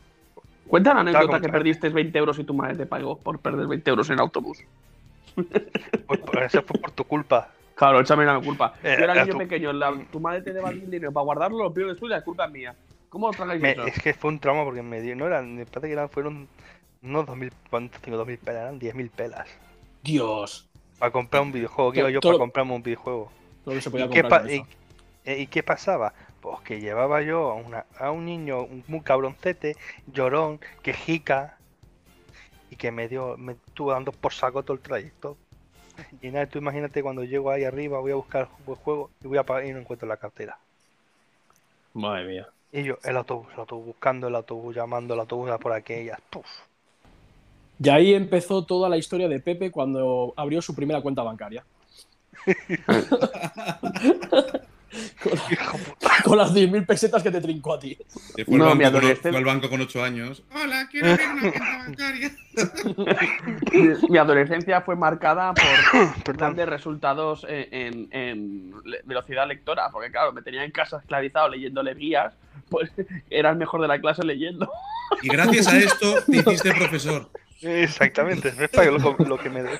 Cuenta 0.67 0.93
la 0.93 1.01
anécdota 1.01 1.39
que 1.39 1.49
perdiste 1.49 1.89
20 1.89 2.17
euros 2.19 2.37
y 2.39 2.43
tu 2.43 2.53
madre 2.53 2.75
te 2.75 2.85
pagó 2.85 3.17
por 3.17 3.39
perder 3.39 3.67
20 3.67 3.89
euros 3.89 4.09
en 4.09 4.19
autobús. 4.19 4.59
Pues, 5.35 6.19
pues, 6.19 6.45
eso 6.53 6.63
fue 6.63 6.79
por 6.79 6.91
tu 6.91 7.03
culpa. 7.03 7.49
Claro, 7.75 7.99
échame 7.99 8.25
la 8.25 8.39
culpa. 8.39 8.73
Eh, 8.83 8.95
Yo 8.97 9.03
era 9.03 9.13
niño 9.13 9.33
tu- 9.33 9.37
pequeño, 9.37 9.71
la- 9.71 9.93
tu 10.11 10.19
madre 10.19 10.41
te 10.41 10.51
daba 10.51 10.69
el 10.71 10.81
dinero 10.81 11.11
para 11.11 11.23
guardarlo, 11.23 11.59
lo 11.59 11.73
pierdes 11.73 11.97
tú 11.97 12.07
y 12.07 12.09
la 12.09 12.23
culpa 12.23 12.45
es 12.45 12.51
mía. 12.51 12.75
¿Cómo 13.09 13.27
os 13.27 13.37
tragáis 13.37 13.61
Me- 13.61 13.71
eso? 13.71 13.85
es 13.85 14.01
que 14.01 14.13
fue 14.13 14.31
un 14.31 14.39
trauma 14.39 14.63
porque 14.63 14.81
me 14.81 14.99
dio, 15.01 15.15
no 15.15 15.27
eran, 15.27 15.55
me 15.55 15.65
parece 15.65 15.87
que 15.87 15.93
eran, 15.93 16.09
fueron 16.09 16.47
unos 17.03 17.25
2000, 17.27 17.51
¿cuántos 17.69 18.01
tengo? 18.01 18.17
2000 18.17 18.39
pelas, 18.39 18.63
eran 18.63 18.79
10.000 18.79 19.09
pelas. 19.11 19.47
Dios. 20.03 20.67
Para 20.97 21.11
comprar 21.11 21.43
un 21.43 21.51
videojuego, 21.51 21.91
que 21.91 21.99
iba 21.99 22.09
yo 22.09 22.19
Todo- 22.19 22.33
para 22.33 22.39
comprarme 22.39 22.73
un 22.73 22.81
videojuego. 22.83 23.31
Todo 23.63 23.75
lo 23.75 23.77
que 23.77 23.81
se 23.81 23.91
podía 23.91 24.05
¿Y 24.05 24.09
qué, 24.09 24.21
comprar 24.21 24.49
y, 24.49 24.53
eso. 24.55 24.65
eh, 25.25 25.39
¿Y 25.41 25.47
qué 25.47 25.61
pasaba? 25.61 26.13
Pues 26.41 26.59
que 26.61 26.79
llevaba 26.79 27.21
yo 27.21 27.51
a, 27.51 27.55
una, 27.55 27.85
a 27.99 28.11
un 28.11 28.25
niño 28.25 28.61
un- 28.63 28.83
muy 28.87 29.01
cabroncete, 29.01 29.75
llorón, 30.07 30.59
quejica, 30.83 31.57
y 32.69 32.75
que 32.75 32.91
me 32.91 33.07
dio, 33.07 33.37
me 33.37 33.53
estuvo 33.53 33.91
dando 33.91 34.11
por 34.11 34.33
saco 34.33 34.63
todo 34.63 34.73
el 34.75 34.81
trayecto. 34.83 35.37
Y 36.21 36.29
nada, 36.29 36.45
tú 36.47 36.59
imagínate 36.59 37.01
cuando 37.01 37.23
llego 37.23 37.49
ahí 37.51 37.63
arriba, 37.63 37.99
voy 37.99 38.11
a 38.11 38.15
buscar 38.15 38.49
el 38.67 38.75
juego 38.75 39.09
y 39.23 39.27
voy 39.27 39.37
a 39.39 39.43
pagar 39.43 39.65
y 39.65 39.73
no 39.73 39.79
encuentro 39.79 40.07
la 40.07 40.17
cartera. 40.17 40.57
Madre 41.93 42.25
mía. 42.25 42.47
Y 42.71 42.83
yo, 42.83 42.97
el 43.03 43.17
autobús, 43.17 43.47
el 43.53 43.59
autobús 43.59 43.85
buscando, 43.87 44.27
el 44.27 44.35
autobús 44.35 44.75
llamando, 44.75 45.13
el 45.13 45.19
autobús 45.21 45.49
a 45.49 45.57
por 45.57 45.73
aquellas. 45.73 46.19
Puf. 46.29 46.45
Y 47.79 47.89
ahí 47.89 48.13
empezó 48.13 48.65
toda 48.65 48.89
la 48.89 48.97
historia 48.97 49.27
de 49.27 49.39
Pepe 49.39 49.71
cuando 49.71 50.33
abrió 50.35 50.61
su 50.61 50.75
primera 50.75 51.01
cuenta 51.01 51.23
bancaria. 51.23 51.63
con, 55.21 55.31
con 56.23 56.37
las 56.37 56.53
10.000 56.53 56.85
pesetas 56.85 57.23
que 57.23 57.31
te 57.31 57.41
trincó 57.41 57.73
a 57.75 57.79
ti. 57.79 57.97
Fue, 58.45 58.57
No, 58.57 58.69
al 58.69 58.77
mi 58.77 58.83
banco 58.83 58.97
con, 58.99 59.05
adolescencia- 59.05 59.29
fue 59.31 59.37
al 59.37 59.45
banco 59.45 59.69
con 59.69 59.81
8 59.81 60.03
años. 60.03 60.43
Hola, 60.53 60.87
quiero 60.91 61.11
abrir 61.11 61.27
una 61.29 61.41
cuenta 61.41 61.77
bancaria. 61.85 62.31
Mi 64.09 64.17
adolescencia 64.17 64.81
fue 64.81 64.95
marcada 64.95 65.53
por 65.53 66.35
grandes 66.35 66.67
resultados 66.67 67.45
en, 67.47 68.07
en- 68.11 68.73
velocidad 69.05 69.47
lectora, 69.47 69.89
porque 69.91 70.11
claro, 70.11 70.33
me 70.33 70.41
tenía 70.41 70.63
en 70.63 70.71
casa 70.71 70.97
esclavizado 70.97 71.49
leyéndole 71.49 71.93
guías, 71.93 72.33
pues 72.69 72.91
era 73.29 73.49
el 73.51 73.57
mejor 73.57 73.81
de 73.81 73.87
la 73.87 73.99
clase 73.99 74.23
leyendo. 74.23 74.69
Y 75.21 75.29
gracias 75.29 75.67
a 75.67 75.77
esto 75.77 76.15
te 76.25 76.37
hiciste 76.37 76.73
profesor. 76.73 77.29
Exactamente, 77.61 78.49
es 78.59 78.69
para 78.69 78.91
lo, 78.91 79.15
lo 79.17 79.37
que 79.37 79.49
me 79.49 79.63
debe. 79.63 79.79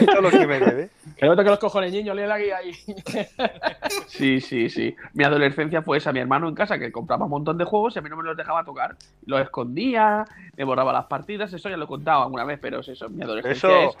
Esto 0.00 0.12
es 0.16 0.22
lo 0.22 0.30
que 0.30 0.46
me 0.46 0.58
debe. 0.58 0.90
Que 1.16 1.26
no 1.26 1.36
te 1.36 1.44
que 1.44 1.50
los 1.50 1.58
cojones, 1.58 1.92
niño, 1.92 2.14
lee 2.14 2.26
la 2.26 2.38
guía 2.38 2.56
ahí. 2.58 2.72
Sí, 4.06 4.40
sí, 4.40 4.68
sí. 4.68 4.96
Mi 5.14 5.24
adolescencia 5.24 5.82
fue 5.82 5.98
esa, 5.98 6.12
mi 6.12 6.18
hermano 6.18 6.48
en 6.48 6.54
casa 6.54 6.78
que 6.78 6.90
compraba 6.90 7.24
un 7.24 7.30
montón 7.30 7.56
de 7.56 7.64
juegos 7.64 7.94
y 7.94 7.98
a 7.98 8.02
mí 8.02 8.10
no 8.10 8.16
me 8.16 8.24
los 8.24 8.36
dejaba 8.36 8.64
tocar. 8.64 8.96
Los 9.26 9.40
escondía, 9.40 10.24
me 10.56 10.64
borraba 10.64 10.92
las 10.92 11.06
partidas, 11.06 11.52
eso 11.52 11.68
ya 11.68 11.76
lo 11.76 11.84
he 11.84 11.88
contado 11.88 12.24
alguna 12.24 12.44
vez, 12.44 12.58
pero 12.60 12.80
es 12.80 12.88
eso, 12.88 13.08
mi 13.08 13.22
adolescencia 13.22 13.68
Eso, 13.68 13.90
es... 13.90 13.96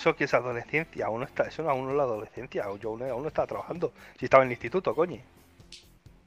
eso 0.00 0.16
que 0.16 0.24
es 0.24 0.34
adolescencia, 0.34 1.06
aún 1.06 1.20
no 1.20 1.26
está, 1.26 1.44
eso 1.44 1.68
aún 1.68 1.86
no 1.86 1.90
es 1.92 1.96
la 1.96 2.02
adolescencia, 2.02 2.64
yo 2.80 2.90
aún, 2.90 3.02
aún 3.02 3.22
no 3.22 3.28
estaba 3.28 3.46
trabajando. 3.46 3.92
Si 4.18 4.26
estaba 4.26 4.42
en 4.42 4.48
el 4.48 4.52
instituto, 4.52 4.94
coño. 4.94 5.20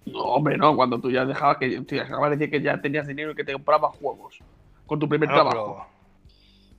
No, 0.05 0.19
hombre, 0.19 0.57
no, 0.57 0.75
cuando 0.75 0.99
tú 0.99 1.11
ya 1.11 1.25
dejabas 1.25 1.57
que, 1.57 1.81
te 1.81 2.01
acabas 2.01 2.31
de 2.31 2.37
decir 2.37 2.51
que 2.51 2.61
ya 2.61 2.81
tenías 2.81 3.07
dinero 3.07 3.31
y 3.31 3.35
que 3.35 3.43
te 3.43 3.53
comprabas 3.53 3.95
juegos 3.97 4.39
con 4.85 4.99
tu 4.99 5.07
primer 5.09 5.29
No, 5.29 5.35
trabajo. 5.35 5.87
pero- 5.87 5.95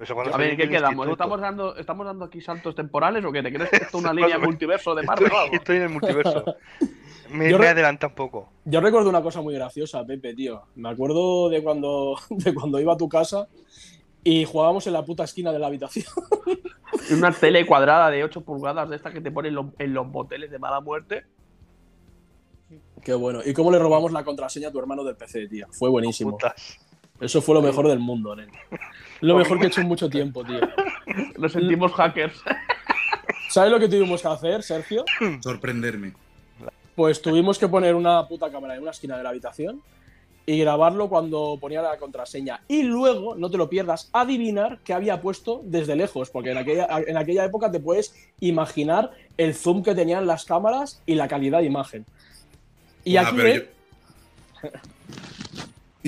eso 0.04 0.14
cuando 0.14 0.34
A 0.34 0.36
ver, 0.36 0.56
¿qué 0.56 0.68
quedamos? 0.68 1.08
¿Estamos 1.08 1.40
dando, 1.40 1.74
¿Estamos 1.76 2.04
dando 2.06 2.26
aquí 2.26 2.40
saltos 2.42 2.74
temporales 2.74 3.24
o 3.24 3.32
qué? 3.32 3.42
¿Te 3.42 3.50
crees 3.52 3.70
que 3.70 3.76
esto 3.76 3.96
es 3.98 4.04
una 4.04 4.12
línea 4.14 4.38
multiverso 4.38 4.94
de 4.94 5.02
Marvel 5.04 5.26
Estoy, 5.32 5.48
estoy 5.56 5.76
en 5.76 5.82
el 5.82 5.88
multiverso. 5.88 6.44
Me, 7.30 7.50
Yo 7.50 7.58
me 7.58 7.66
adelanta 7.66 8.06
un 8.06 8.14
poco. 8.14 8.50
Yo 8.64 8.80
recuerdo 8.80 9.08
una 9.08 9.20
cosa 9.20 9.40
muy 9.42 9.52
graciosa, 9.54 10.04
Pepe, 10.06 10.32
tío. 10.34 10.62
Me 10.76 10.90
acuerdo 10.90 11.48
de 11.48 11.60
cuando, 11.60 12.16
de 12.30 12.54
cuando 12.54 12.78
iba 12.78 12.92
a 12.92 12.96
tu 12.96 13.08
casa 13.08 13.48
y 14.22 14.44
jugábamos 14.44 14.86
en 14.86 14.92
la 14.92 15.04
puta 15.04 15.24
esquina 15.24 15.50
de 15.50 15.58
la 15.58 15.66
habitación. 15.66 16.06
Una 17.10 17.32
tele 17.32 17.66
cuadrada 17.66 18.10
de 18.10 18.22
8 18.22 18.42
pulgadas 18.42 18.88
de 18.90 18.94
esta 18.96 19.12
que 19.12 19.20
te 19.20 19.32
ponen 19.32 19.56
los- 19.56 19.66
en 19.80 19.92
los 19.92 20.06
moteles 20.06 20.52
de 20.52 20.58
mala 20.60 20.80
muerte. 20.80 21.24
Qué 23.02 23.14
bueno. 23.14 23.40
¿Y 23.44 23.52
cómo 23.54 23.72
le 23.72 23.78
robamos 23.80 24.12
la 24.12 24.22
contraseña 24.24 24.68
a 24.68 24.70
tu 24.72 24.78
hermano 24.78 25.02
del 25.02 25.16
PC, 25.16 25.48
tío? 25.48 25.66
Fue 25.72 25.88
buenísimo. 25.90 26.32
Putas. 26.32 26.78
Eso 27.20 27.40
fue 27.40 27.54
lo 27.54 27.62
mejor 27.62 27.88
del 27.88 27.98
mundo, 27.98 28.36
nen. 28.36 28.48
Lo 29.20 29.36
mejor 29.36 29.58
que 29.58 29.64
he 29.64 29.68
hecho 29.68 29.80
en 29.80 29.88
mucho 29.88 30.08
tiempo, 30.10 30.44
tío. 30.44 30.60
Nos 31.38 31.52
sentimos 31.52 31.92
hackers. 31.92 32.40
¿Sabes 33.48 33.70
lo 33.72 33.78
que 33.80 33.88
tuvimos 33.88 34.20
que 34.22 34.28
hacer, 34.28 34.62
Sergio? 34.62 35.04
Sorprenderme. 35.40 36.12
Pues 36.94 37.20
tuvimos 37.22 37.58
que 37.58 37.68
poner 37.68 37.94
una 37.94 38.26
puta 38.26 38.50
cámara 38.50 38.74
en 38.76 38.82
una 38.82 38.90
esquina 38.90 39.16
de 39.16 39.22
la 39.22 39.30
habitación 39.30 39.80
y 40.48 40.58
grabarlo 40.60 41.08
cuando 41.08 41.58
ponía 41.60 41.82
la 41.82 41.96
contraseña. 41.98 42.60
Y 42.68 42.82
luego, 42.84 43.34
no 43.34 43.50
te 43.50 43.56
lo 43.58 43.68
pierdas, 43.68 44.08
adivinar 44.12 44.78
qué 44.84 44.92
había 44.94 45.20
puesto 45.20 45.60
desde 45.64 45.96
lejos, 45.96 46.30
porque 46.30 46.50
en 46.52 46.58
aquella, 46.58 46.86
en 47.06 47.16
aquella 47.16 47.44
época 47.44 47.70
te 47.70 47.80
puedes 47.80 48.14
imaginar 48.40 49.10
el 49.36 49.54
zoom 49.54 49.82
que 49.82 49.94
tenían 49.94 50.26
las 50.26 50.44
cámaras 50.44 51.02
y 51.04 51.14
la 51.16 51.26
calidad 51.28 51.58
de 51.60 51.66
imagen. 51.66 52.06
Y 53.04 53.16
aquí, 53.16 53.34
pero 53.36 53.54
yo- 54.62 54.70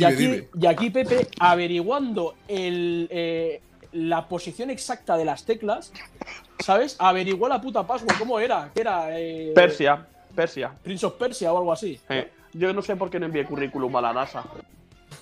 y, 0.01 0.05
aquí, 0.05 0.17
dime. 0.27 0.49
y 0.61 0.67
aquí 0.67 0.91
Pepe, 0.91 1.29
averiguando 1.39 2.35
el, 2.49 3.09
eh, 3.11 3.61
la 3.93 4.29
posición 4.29 4.71
exacta 4.71 5.17
de 5.17 5.25
las 5.25 5.45
teclas, 5.45 5.93
¿sabes? 6.61 6.97
Averiguó 6.99 7.49
la 7.49 7.61
puta 7.61 7.87
password, 7.87 8.17
¿cómo 8.19 8.39
era? 8.41 8.71
¿Qué 8.75 8.81
era? 8.83 9.19
Eh, 9.19 9.53
Persia, 9.55 10.07
Persia. 10.35 10.73
Prince 10.83 11.07
of 11.07 11.15
Persia 11.15 11.53
o 11.53 11.59
algo 11.59 11.73
así. 11.73 11.99
Eh, 12.09 12.31
Yo 12.53 12.73
no 12.73 12.83
sé 12.83 12.97
por 12.97 13.11
qué 13.11 13.19
no 13.21 13.27
envié 13.27 13.45
currículum 13.45 13.95
a 13.97 14.01
la 14.01 14.13
NASA. 14.13 14.45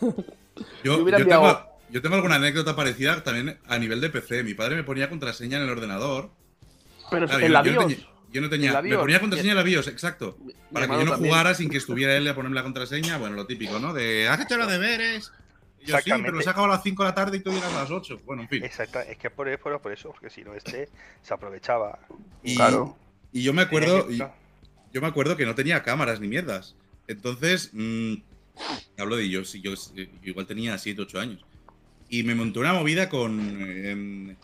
Yo, 0.83 1.05
tengo, 1.05 1.61
yo 1.91 2.01
tengo 2.03 2.15
alguna 2.17 2.37
anécdota 2.37 2.75
parecida 2.75 3.23
también 3.23 3.59
a 3.69 3.79
nivel 3.79 4.01
de 4.01 4.09
PC. 4.09 4.43
Mi 4.43 4.55
padre 4.55 4.75
me 4.75 4.85
ponía 4.85 5.09
contraseña 5.11 5.59
en 5.59 5.65
el 5.65 5.71
ordenador. 5.71 6.31
Pero 7.11 7.27
Claro, 7.27 7.41
en 7.43 7.49
yo, 7.49 7.53
la 7.53 7.63
yo 7.63 7.73
no 7.73 7.87
BIOS. 7.87 8.07
Yo 8.33 8.41
no 8.41 8.49
tenía- 8.49 8.81
me 8.83 8.97
ponía 8.97 9.21
contraseña 9.21 9.53
en 9.53 9.57
la 9.57 9.63
BIOS, 9.63 9.89
exacto. 9.89 10.37
Para 10.73 10.87
que 10.87 10.93
yo 10.95 11.05
no 11.05 11.11
también. 11.13 11.31
jugara 11.31 11.55
sin 11.55 11.69
que 11.71 11.77
estuviera 11.79 12.17
él 12.17 12.27
a 12.29 12.35
ponerme 12.35 12.55
la 12.57 12.63
contraseña. 12.63 13.19
Bueno, 13.19 13.37
lo 13.37 13.47
típico, 13.47 13.79
¿no? 13.79 13.93
De 13.95 14.29
has 14.29 14.41
hecho 14.41 14.57
los 14.57 14.69
deberes. 14.71 15.31
Yo 15.31 15.31
sí, 15.31 15.33
pero 15.85 15.99
Exactamente. 15.99 16.33
lo 16.33 16.43
sacaba 16.43 16.67
a 16.67 16.71
las 16.71 16.83
5 16.83 17.05
de 17.05 17.09
la 17.11 17.15
tarde 17.15 17.37
y 17.37 17.41
tú 17.41 17.53
llegas 17.53 17.73
a 17.73 17.83
las 17.83 17.91
8. 17.93 18.21
Bueno, 18.25 18.43
en 18.43 18.49
fin. 18.49 18.65
Exacto, 18.65 18.99
es 19.01 19.17
que 19.19 19.31
por, 19.31 19.57
por, 19.61 19.81
por 19.81 19.93
eso, 19.93 20.11
porque 20.11 20.31
si 20.31 20.43
no 20.43 20.53
este 20.55 20.89
se 21.23 21.33
aprovechaba. 21.35 22.01
Y, 22.43 22.57
Claro. 22.57 22.97
y 23.33 23.43
yo 23.45 23.53
me 23.53 23.63
acuerdo, 23.63 24.11
y- 24.11 24.19
yo 24.19 25.01
me 25.01 25.07
acuerdo 25.07 25.37
que 25.37 25.47
no 25.47 25.55
tenía 25.55 25.83
cámaras 25.85 26.19
ni 26.21 26.27
mierdas. 26.27 26.75
Entonces, 27.07 27.71
mm, 27.73 28.15
hablo 28.99 29.15
de 29.17 29.29
yo, 29.29 29.45
sí, 29.45 29.61
yo, 29.61 29.75
eh, 29.97 30.11
igual 30.25 30.47
tenía 30.47 30.77
7, 30.79 31.03
8 31.03 31.21
años. 31.21 31.45
Y 32.09 32.23
me 32.25 32.35
monté 32.35 32.59
una 32.59 32.73
movida 32.73 33.09
con. 33.09 33.39
em, 33.87 34.37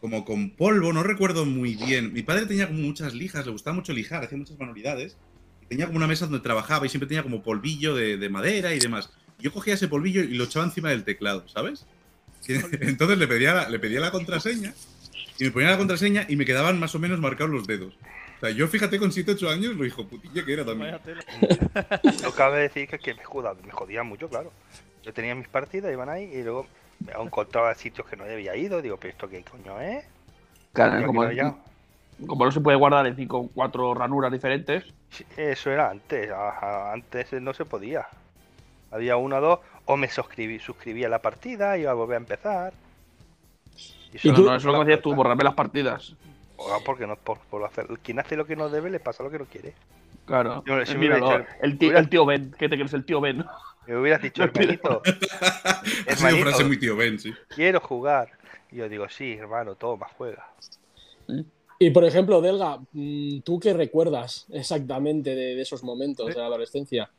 como 0.00 0.24
con 0.24 0.50
polvo, 0.50 0.92
no 0.92 1.02
recuerdo 1.02 1.44
muy 1.44 1.74
bien. 1.74 2.12
Mi 2.12 2.22
padre 2.22 2.46
tenía 2.46 2.66
como 2.66 2.80
muchas 2.80 3.14
lijas, 3.14 3.44
le 3.44 3.52
gustaba 3.52 3.74
mucho 3.74 3.92
lijar, 3.92 4.24
hacía 4.24 4.38
muchas 4.38 4.58
manualidades. 4.58 5.16
Y 5.62 5.66
tenía 5.66 5.86
como 5.86 5.98
una 5.98 6.06
mesa 6.06 6.26
donde 6.26 6.40
trabajaba 6.40 6.86
y 6.86 6.88
siempre 6.88 7.06
tenía 7.06 7.22
como 7.22 7.42
polvillo 7.42 7.94
de, 7.94 8.16
de 8.16 8.28
madera 8.28 8.74
y 8.74 8.78
demás. 8.78 9.10
Yo 9.38 9.52
cogía 9.52 9.74
ese 9.74 9.88
polvillo 9.88 10.22
y 10.22 10.34
lo 10.34 10.44
echaba 10.44 10.64
encima 10.64 10.90
del 10.90 11.04
teclado, 11.04 11.46
¿sabes? 11.48 11.86
Entonces 12.48 13.18
le 13.18 13.26
pedía, 13.26 13.54
la, 13.54 13.68
le 13.68 13.78
pedía 13.78 14.00
la 14.00 14.10
contraseña 14.10 14.74
y 15.38 15.44
me 15.44 15.50
ponía 15.50 15.70
la 15.70 15.78
contraseña 15.78 16.26
y 16.28 16.36
me 16.36 16.44
quedaban 16.44 16.78
más 16.78 16.94
o 16.94 16.98
menos 16.98 17.20
marcados 17.20 17.52
los 17.52 17.66
dedos. 17.66 17.94
O 18.36 18.40
sea, 18.40 18.50
yo 18.50 18.68
fíjate 18.68 18.98
con 18.98 19.12
7, 19.12 19.32
8 19.32 19.50
años 19.50 19.76
lo 19.76 19.84
hijo 19.84 20.06
putillo 20.06 20.44
que 20.44 20.52
era 20.52 20.64
también. 20.64 20.96
No 22.22 22.32
cabe 22.32 22.62
decir 22.62 22.88
que, 22.88 22.98
que 22.98 23.14
me, 23.14 23.22
joda, 23.22 23.54
me 23.62 23.70
jodía 23.70 24.02
mucho, 24.02 24.28
claro. 24.30 24.50
Yo 25.02 25.12
tenía 25.12 25.34
mis 25.34 25.48
partidas, 25.48 25.92
iban 25.92 26.08
ahí 26.08 26.24
y 26.24 26.42
luego 26.42 26.66
me 27.06 27.12
encontraba 27.22 27.74
sitios 27.74 28.06
que 28.08 28.16
no 28.16 28.24
había 28.24 28.56
ido. 28.56 28.82
Digo, 28.82 28.96
pero 28.96 29.10
esto 29.10 29.28
qué 29.28 29.42
coño 29.44 29.80
es. 29.80 30.04
Claro, 30.72 31.06
como, 31.06 31.24
no 31.24 31.30
he 31.30 31.36
como 32.26 32.44
no 32.44 32.52
se 32.52 32.60
puede 32.60 32.76
guardar 32.78 33.06
en 33.06 33.16
cinco 33.16 33.50
cuatro 33.54 33.94
ranuras 33.94 34.32
diferentes. 34.32 34.84
Eso 35.36 35.70
era 35.70 35.90
antes, 35.90 36.30
ajá, 36.30 36.92
antes 36.92 37.32
no 37.34 37.52
se 37.54 37.64
podía. 37.64 38.06
Había 38.92 39.16
una 39.16 39.38
o 39.38 39.42
dos, 39.42 39.60
o 39.86 39.96
me 39.96 40.08
suscribí, 40.08 40.58
suscribía 40.60 41.08
a 41.08 41.10
la 41.10 41.22
partida, 41.22 41.78
iba 41.78 41.92
a 41.92 41.94
volver 41.94 42.16
a 42.16 42.18
empezar. 42.26 42.74
Y 44.12 44.16
eso 44.16 44.34
tú, 44.34 44.42
no- 44.42 44.48
eso 44.56 44.56
es 44.56 44.64
lo 44.64 44.72
que 44.80 44.86
decías 44.86 45.02
tú, 45.02 45.14
borrarme 45.14 45.44
las 45.44 45.54
partidas. 45.54 46.16
Ah, 46.58 46.78
porque 46.84 47.06
no, 47.06 47.16
por, 47.16 47.38
por 47.38 47.64
hacer, 47.64 47.86
quien 48.02 48.18
hace 48.18 48.36
lo 48.36 48.46
que 48.46 48.56
no 48.56 48.68
debe 48.68 48.90
le 48.90 49.00
pasa 49.00 49.22
lo 49.22 49.30
que 49.30 49.38
no 49.38 49.46
quiere. 49.46 49.74
Claro. 50.26 50.62
Yo- 50.66 50.84
si 50.86 50.92
Eh, 50.92 50.98
míralo, 50.98 51.44
tío, 51.78 51.96
el 51.96 52.08
tío 52.08 52.26
Ben, 52.26 52.52
¿qué 52.58 52.68
te 52.68 52.76
crees? 52.76 52.92
El 52.94 53.04
tío 53.04 53.20
Ben. 53.20 53.44
Me 53.90 53.98
hubieras 53.98 54.22
dicho, 54.22 54.44
hermanito, 54.44 55.02
sido 55.04 56.04
hermanito, 56.06 56.46
frase 56.46 56.64
muy 56.64 56.78
tío 56.78 56.94
Ben, 56.96 57.18
sí. 57.18 57.34
quiero 57.48 57.80
jugar. 57.80 58.30
Y 58.70 58.76
yo 58.76 58.88
digo, 58.88 59.08
sí, 59.08 59.32
hermano, 59.32 59.74
toma, 59.74 60.06
juega. 60.16 60.48
Y 61.80 61.90
por 61.90 62.04
ejemplo, 62.04 62.40
Delga, 62.40 62.78
mm, 62.92 63.40
¿tú 63.40 63.58
qué 63.58 63.72
recuerdas 63.72 64.46
exactamente 64.52 65.34
de, 65.34 65.56
de 65.56 65.62
esos 65.62 65.82
momentos 65.82 66.28
de 66.28 66.34
la 66.34 66.46
adolescencia? 66.46 67.10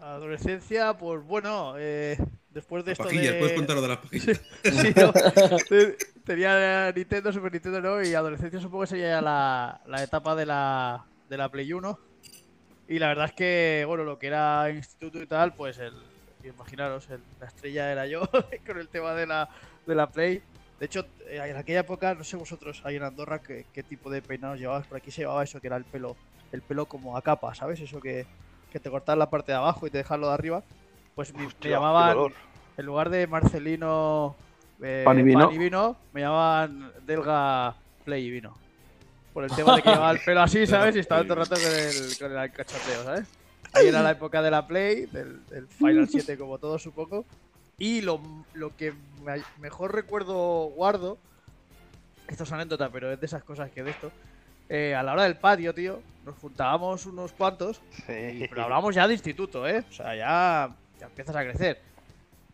Adolescencia, 0.00 0.94
pues 0.98 1.22
bueno, 1.24 1.74
eh, 1.78 2.16
después 2.50 2.84
de 2.84 2.92
esto 2.92 3.04
Pajillas, 3.04 3.34
de... 3.34 3.38
¿puedes 3.38 3.54
contar 3.56 3.76
lo 3.76 3.82
de 3.82 3.88
las 3.88 3.98
pajillas? 3.98 4.40
Sí, 4.64 4.92
no, 4.96 5.12
te- 5.68 5.96
tenía 6.24 6.90
Nintendo, 6.90 7.32
Super 7.32 7.52
Nintendo, 7.52 7.80
¿no? 7.80 8.02
Y 8.02 8.12
adolescencia 8.14 8.60
supongo 8.60 8.82
que 8.82 8.88
sería 8.88 9.08
ya 9.10 9.22
la, 9.22 9.80
la 9.86 10.02
etapa 10.02 10.34
de 10.34 10.46
la, 10.46 11.04
de 11.28 11.36
la 11.36 11.48
Play 11.48 11.72
1. 11.72 11.98
Y 12.86 12.98
la 12.98 13.08
verdad 13.08 13.26
es 13.26 13.32
que, 13.34 13.84
bueno, 13.86 14.04
lo 14.04 14.18
que 14.18 14.26
era 14.28 14.68
instituto 14.70 15.20
y 15.22 15.26
tal, 15.26 15.54
pues 15.54 15.78
el, 15.78 15.94
imaginaros, 16.42 17.08
el- 17.10 17.26
la 17.38 17.46
estrella 17.46 17.90
era 17.92 18.06
yo 18.06 18.22
con 18.66 18.78
el 18.78 18.90
tema 18.90 19.14
de 19.14 19.26
la, 19.26 19.48
de 19.86 19.94
la 19.94 20.10
Play. 20.10 20.42
De 20.78 20.86
hecho, 20.86 21.00
eh, 21.28 21.38
en 21.44 21.56
aquella 21.56 21.80
época, 21.80 22.14
no 22.14 22.24
sé 22.24 22.36
vosotros 22.36 22.80
ahí 22.84 22.96
en 22.96 23.04
Andorra 23.04 23.40
qué, 23.42 23.68
qué 23.72 23.84
tipo 23.84 24.10
de 24.10 24.22
peinados 24.22 24.58
llevabas. 24.58 24.86
Por 24.86 24.96
aquí 24.98 25.10
se 25.10 25.22
llevaba 25.22 25.44
eso, 25.44 25.60
que 25.60 25.68
era 25.68 25.76
el 25.76 25.86
pelo, 25.86 26.18
el 26.50 26.62
pelo 26.62 26.86
como 26.88 27.16
a 27.16 27.22
capa, 27.22 27.54
¿sabes? 27.54 27.80
Eso 27.80 28.00
que, 28.00 28.28
que 28.68 28.80
te 28.80 28.90
cortaban 28.90 29.18
la 29.20 29.30
parte 29.30 29.52
de 29.52 29.58
abajo 29.58 29.86
y 29.86 29.90
te 29.90 29.98
dejaban 29.98 30.20
lo 30.22 30.28
de 30.28 30.34
arriba. 30.34 30.66
Pues 31.14 31.32
me, 31.34 31.46
Hostia, 31.46 31.68
llamaban, 31.68 32.26
en 32.76 32.86
lugar 32.86 33.10
de 33.10 33.26
Marcelino 33.26 34.38
eh, 34.82 35.14
Pan 35.32 35.50
y 35.50 35.58
vino. 35.58 35.58
Vino, 35.58 36.08
me 36.12 36.22
llamaban 36.22 36.92
Delga 37.02 37.82
Play 38.04 38.26
y 38.26 38.30
Vino. 38.30 38.61
Por 39.32 39.44
el 39.44 39.50
tema 39.50 39.76
de 39.76 39.82
que 39.82 39.88
llevaba 39.90 40.10
el 40.10 40.20
pelo 40.20 40.42
así, 40.42 40.66
¿sabes? 40.66 40.94
Y 40.96 40.98
estaba 41.00 41.22
todo 41.22 41.34
el 41.34 41.38
rato 41.40 41.54
con 41.54 41.72
el, 41.72 42.18
con 42.18 42.38
el 42.38 42.52
cachoteo, 42.52 43.04
¿sabes? 43.04 43.28
Ahí 43.74 43.86
era 43.88 44.02
la 44.02 44.10
época 44.10 44.42
de 44.42 44.50
la 44.50 44.66
Play, 44.66 45.06
del, 45.06 45.44
del 45.46 45.66
Final 45.66 46.08
7 46.10 46.36
como 46.36 46.58
todos 46.58 46.82
supongo. 46.82 47.24
Y 47.78 48.02
lo, 48.02 48.20
lo 48.54 48.76
que 48.76 48.92
me- 49.24 49.42
mejor 49.58 49.94
recuerdo 49.94 50.66
guardo, 50.76 51.16
esto 52.28 52.44
es 52.44 52.52
anécdota, 52.52 52.90
pero 52.90 53.10
es 53.12 53.18
de 53.18 53.26
esas 53.26 53.42
cosas 53.42 53.70
que 53.70 53.82
de 53.82 53.90
esto, 53.90 54.12
eh, 54.68 54.94
a 54.94 55.02
la 55.02 55.12
hora 55.14 55.22
del 55.24 55.36
patio, 55.36 55.74
tío, 55.74 56.00
nos 56.24 56.36
juntábamos 56.36 57.06
unos 57.06 57.32
cuantos 57.32 57.80
Sí. 58.06 58.46
pero 58.48 58.64
hablamos 58.64 58.94
ya 58.94 59.06
de 59.08 59.14
instituto, 59.14 59.66
¿eh? 59.66 59.84
O 59.88 59.92
sea, 59.92 60.14
ya, 60.14 60.74
ya 61.00 61.06
empiezas 61.06 61.34
a 61.34 61.42
crecer. 61.42 61.80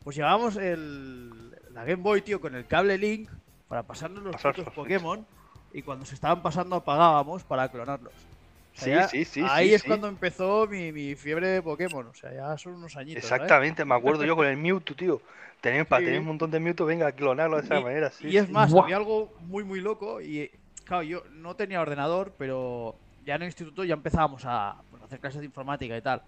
Pues 0.04 0.16
llevábamos 0.16 0.56
el, 0.56 1.50
la 1.74 1.82
Game 1.84 2.02
Boy, 2.02 2.22
tío, 2.22 2.40
con 2.40 2.54
el 2.54 2.66
cable 2.66 2.96
Link 2.96 3.28
para 3.68 3.82
pasarnos 3.82 4.22
los 4.22 4.32
Pasar 4.32 4.52
putos 4.54 4.66
los- 4.66 4.74
Pokémon 4.74 5.26
y 5.72 5.82
cuando 5.82 6.04
se 6.04 6.14
estaban 6.14 6.42
pasando 6.42 6.76
apagábamos 6.76 7.42
para 7.44 7.68
clonarlos. 7.68 8.12
O 8.12 8.80
sea, 8.80 8.84
Sí, 8.84 8.90
ya- 8.90 9.08
sí, 9.08 9.24
sí, 9.24 9.46
Ahí 9.48 9.68
sí, 9.68 9.74
es 9.74 9.82
sí. 9.82 9.88
cuando 9.88 10.06
empezó 10.08 10.66
mi, 10.68 10.92
mi 10.92 11.14
fiebre 11.16 11.48
de 11.48 11.62
Pokémon. 11.62 12.06
O 12.06 12.14
sea, 12.14 12.32
ya 12.32 12.56
son 12.58 12.74
unos 12.74 12.96
añitos. 12.96 13.22
Exactamente, 13.24 13.84
me 13.84 13.94
acuerdo 13.94 14.24
yo 14.24 14.36
con 14.36 14.46
el 14.46 14.56
Mewtwo, 14.56 14.94
tío. 14.94 15.20
Tenía, 15.60 15.84
para 15.84 16.04
tener 16.04 16.20
un 16.20 16.26
montón 16.26 16.50
de 16.52 16.60
Mewtwo, 16.60 16.86
venga 16.86 17.08
a 17.08 17.12
clonarlo 17.12 17.56
de 17.56 17.64
esa 17.64 17.80
Y- 17.80 17.82
manera, 17.82 18.10
sí. 18.10 18.28
y 18.28 18.36
es 18.36 18.46
sí. 18.46 18.52
más, 18.52 18.70
Buah. 18.70 18.84
había 18.84 18.96
algo 18.96 19.32
muy, 19.40 19.64
muy 19.64 19.80
loco. 19.80 20.20
Y 20.20 20.50
claro, 20.84 21.02
yo 21.02 21.24
no 21.32 21.56
tenía 21.56 21.80
ordenador, 21.80 22.32
pero 22.38 22.94
ya 23.26 23.34
en 23.34 23.42
el 23.42 23.48
instituto 23.48 23.82
ya 23.84 23.94
empezábamos 23.94 24.42
a 24.44 24.76
pues, 24.90 25.02
hacer 25.02 25.18
clases 25.18 25.40
de 25.40 25.46
informática 25.46 25.96
y 25.96 26.00
tal. 26.00 26.22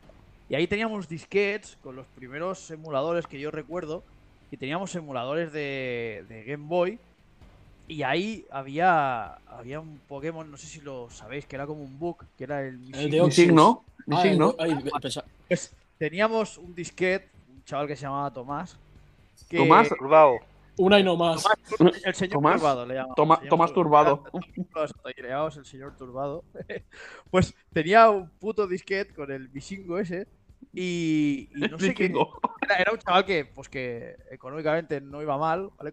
Y 0.48 0.56
ahí 0.56 0.66
teníamos 0.66 1.08
disquetes 1.08 1.78
con 1.80 1.94
los 1.94 2.06
primeros 2.08 2.68
emuladores 2.72 3.28
que 3.28 3.38
yo 3.38 3.52
recuerdo. 3.52 4.02
Y 4.50 4.56
teníamos 4.56 4.92
emuladores 4.96 5.52
de, 5.52 6.24
de 6.28 6.42
Game 6.42 6.66
Boy. 6.66 6.98
Y 7.90 8.04
ahí 8.04 8.46
había, 8.52 9.34
había 9.48 9.80
un 9.80 9.98
Pokémon, 10.06 10.48
no 10.48 10.56
sé 10.56 10.66
si 10.68 10.80
lo 10.80 11.10
sabéis, 11.10 11.44
que 11.46 11.56
era 11.56 11.66
como 11.66 11.82
un 11.82 11.98
bug, 11.98 12.24
que 12.38 12.44
era 12.44 12.62
el 12.62 12.78
Missing. 12.78 13.10
Mi 14.06 14.16
Ah, 14.16 14.20
Pues 15.48 15.74
teníamos 15.98 16.56
un 16.58 16.72
disquete, 16.74 17.28
un 17.48 17.64
chaval 17.64 17.88
que 17.88 17.96
se 17.96 18.02
llamaba 18.02 18.32
Tomás. 18.32 18.78
Que 19.48 19.56
Tomás, 19.56 19.88
Turbao. 19.88 20.38
Una 20.78 21.00
y 21.00 21.02
no 21.02 21.16
más. 21.16 21.44
El 22.04 22.14
señor 22.14 22.32
Tomás, 22.34 22.54
Turbado 22.60 22.86
le 22.86 22.94
llamamos. 22.94 23.16
Toma- 23.16 23.40
Tomás 23.48 23.70
Tur- 23.70 23.74
Turbado. 23.74 24.22
Le 25.16 25.28
llamamos 25.28 25.56
el 25.58 25.64
señor 25.66 25.96
Turbado. 25.96 26.44
pues 27.30 27.54
tenía 27.72 28.08
un 28.08 28.30
puto 28.30 28.66
disquete 28.68 29.12
con 29.14 29.30
el 29.32 29.48
Visingo 29.48 29.98
ese. 29.98 30.28
Y, 30.72 31.48
y 31.56 31.60
no 31.68 31.76
sé 31.78 31.92
qué. 31.94 32.12
Era, 32.62 32.76
era 32.76 32.92
un 32.92 32.98
chaval 32.98 33.24
que, 33.24 33.44
pues 33.46 33.68
que 33.68 34.16
económicamente 34.30 35.00
no 35.00 35.20
iba 35.20 35.36
mal, 35.36 35.70
¿vale? 35.76 35.92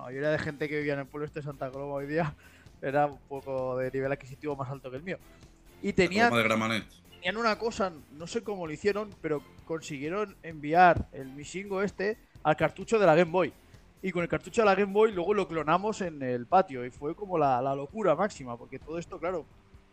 La 0.00 0.06
mayoría 0.06 0.30
de 0.30 0.38
gente 0.38 0.66
que 0.68 0.78
vivía 0.78 0.94
en 0.94 1.00
el 1.00 1.06
pueblo 1.06 1.26
este 1.26 1.40
de 1.40 1.44
Santa 1.44 1.70
Coloma 1.70 1.94
hoy 1.94 2.06
día 2.06 2.34
era 2.82 3.06
un 3.06 3.18
poco 3.28 3.76
de 3.76 3.90
nivel 3.90 4.10
adquisitivo 4.10 4.56
más 4.56 4.70
alto 4.70 4.90
que 4.90 4.96
el 4.96 5.02
mío. 5.02 5.18
Y 5.82 5.92
tenían, 5.92 6.32
tenían 7.10 7.36
una 7.36 7.58
cosa, 7.58 7.92
no 8.12 8.26
sé 8.26 8.42
cómo 8.42 8.66
lo 8.66 8.72
hicieron, 8.72 9.10
pero 9.20 9.42
consiguieron 9.66 10.36
enviar 10.42 11.06
el 11.12 11.28
Misingo 11.28 11.82
este 11.82 12.16
al 12.42 12.56
cartucho 12.56 12.98
de 12.98 13.06
la 13.06 13.14
Game 13.14 13.30
Boy. 13.30 13.52
Y 14.02 14.10
con 14.10 14.22
el 14.22 14.28
cartucho 14.28 14.62
de 14.62 14.66
la 14.66 14.74
Game 14.74 14.92
Boy 14.92 15.12
luego 15.12 15.34
lo 15.34 15.46
clonamos 15.46 16.00
en 16.00 16.22
el 16.22 16.46
patio. 16.46 16.84
Y 16.86 16.90
fue 16.90 17.14
como 17.14 17.36
la, 17.36 17.60
la 17.60 17.74
locura 17.74 18.14
máxima, 18.14 18.56
porque 18.56 18.78
todo 18.78 18.98
esto, 18.98 19.18
claro, 19.18 19.44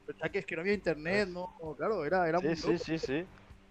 pensaba 0.06 0.30
que 0.30 0.40
es 0.40 0.46
que 0.46 0.56
no 0.56 0.62
había 0.62 0.74
internet, 0.74 1.28
no, 1.28 1.54
no, 1.62 1.76
claro, 1.76 2.06
era, 2.06 2.28
era 2.30 2.40
muy 2.40 2.56
Sí, 2.56 2.72
loco. 2.72 2.84
sí, 2.84 2.98
sí, 2.98 3.06
sí. 3.06 3.26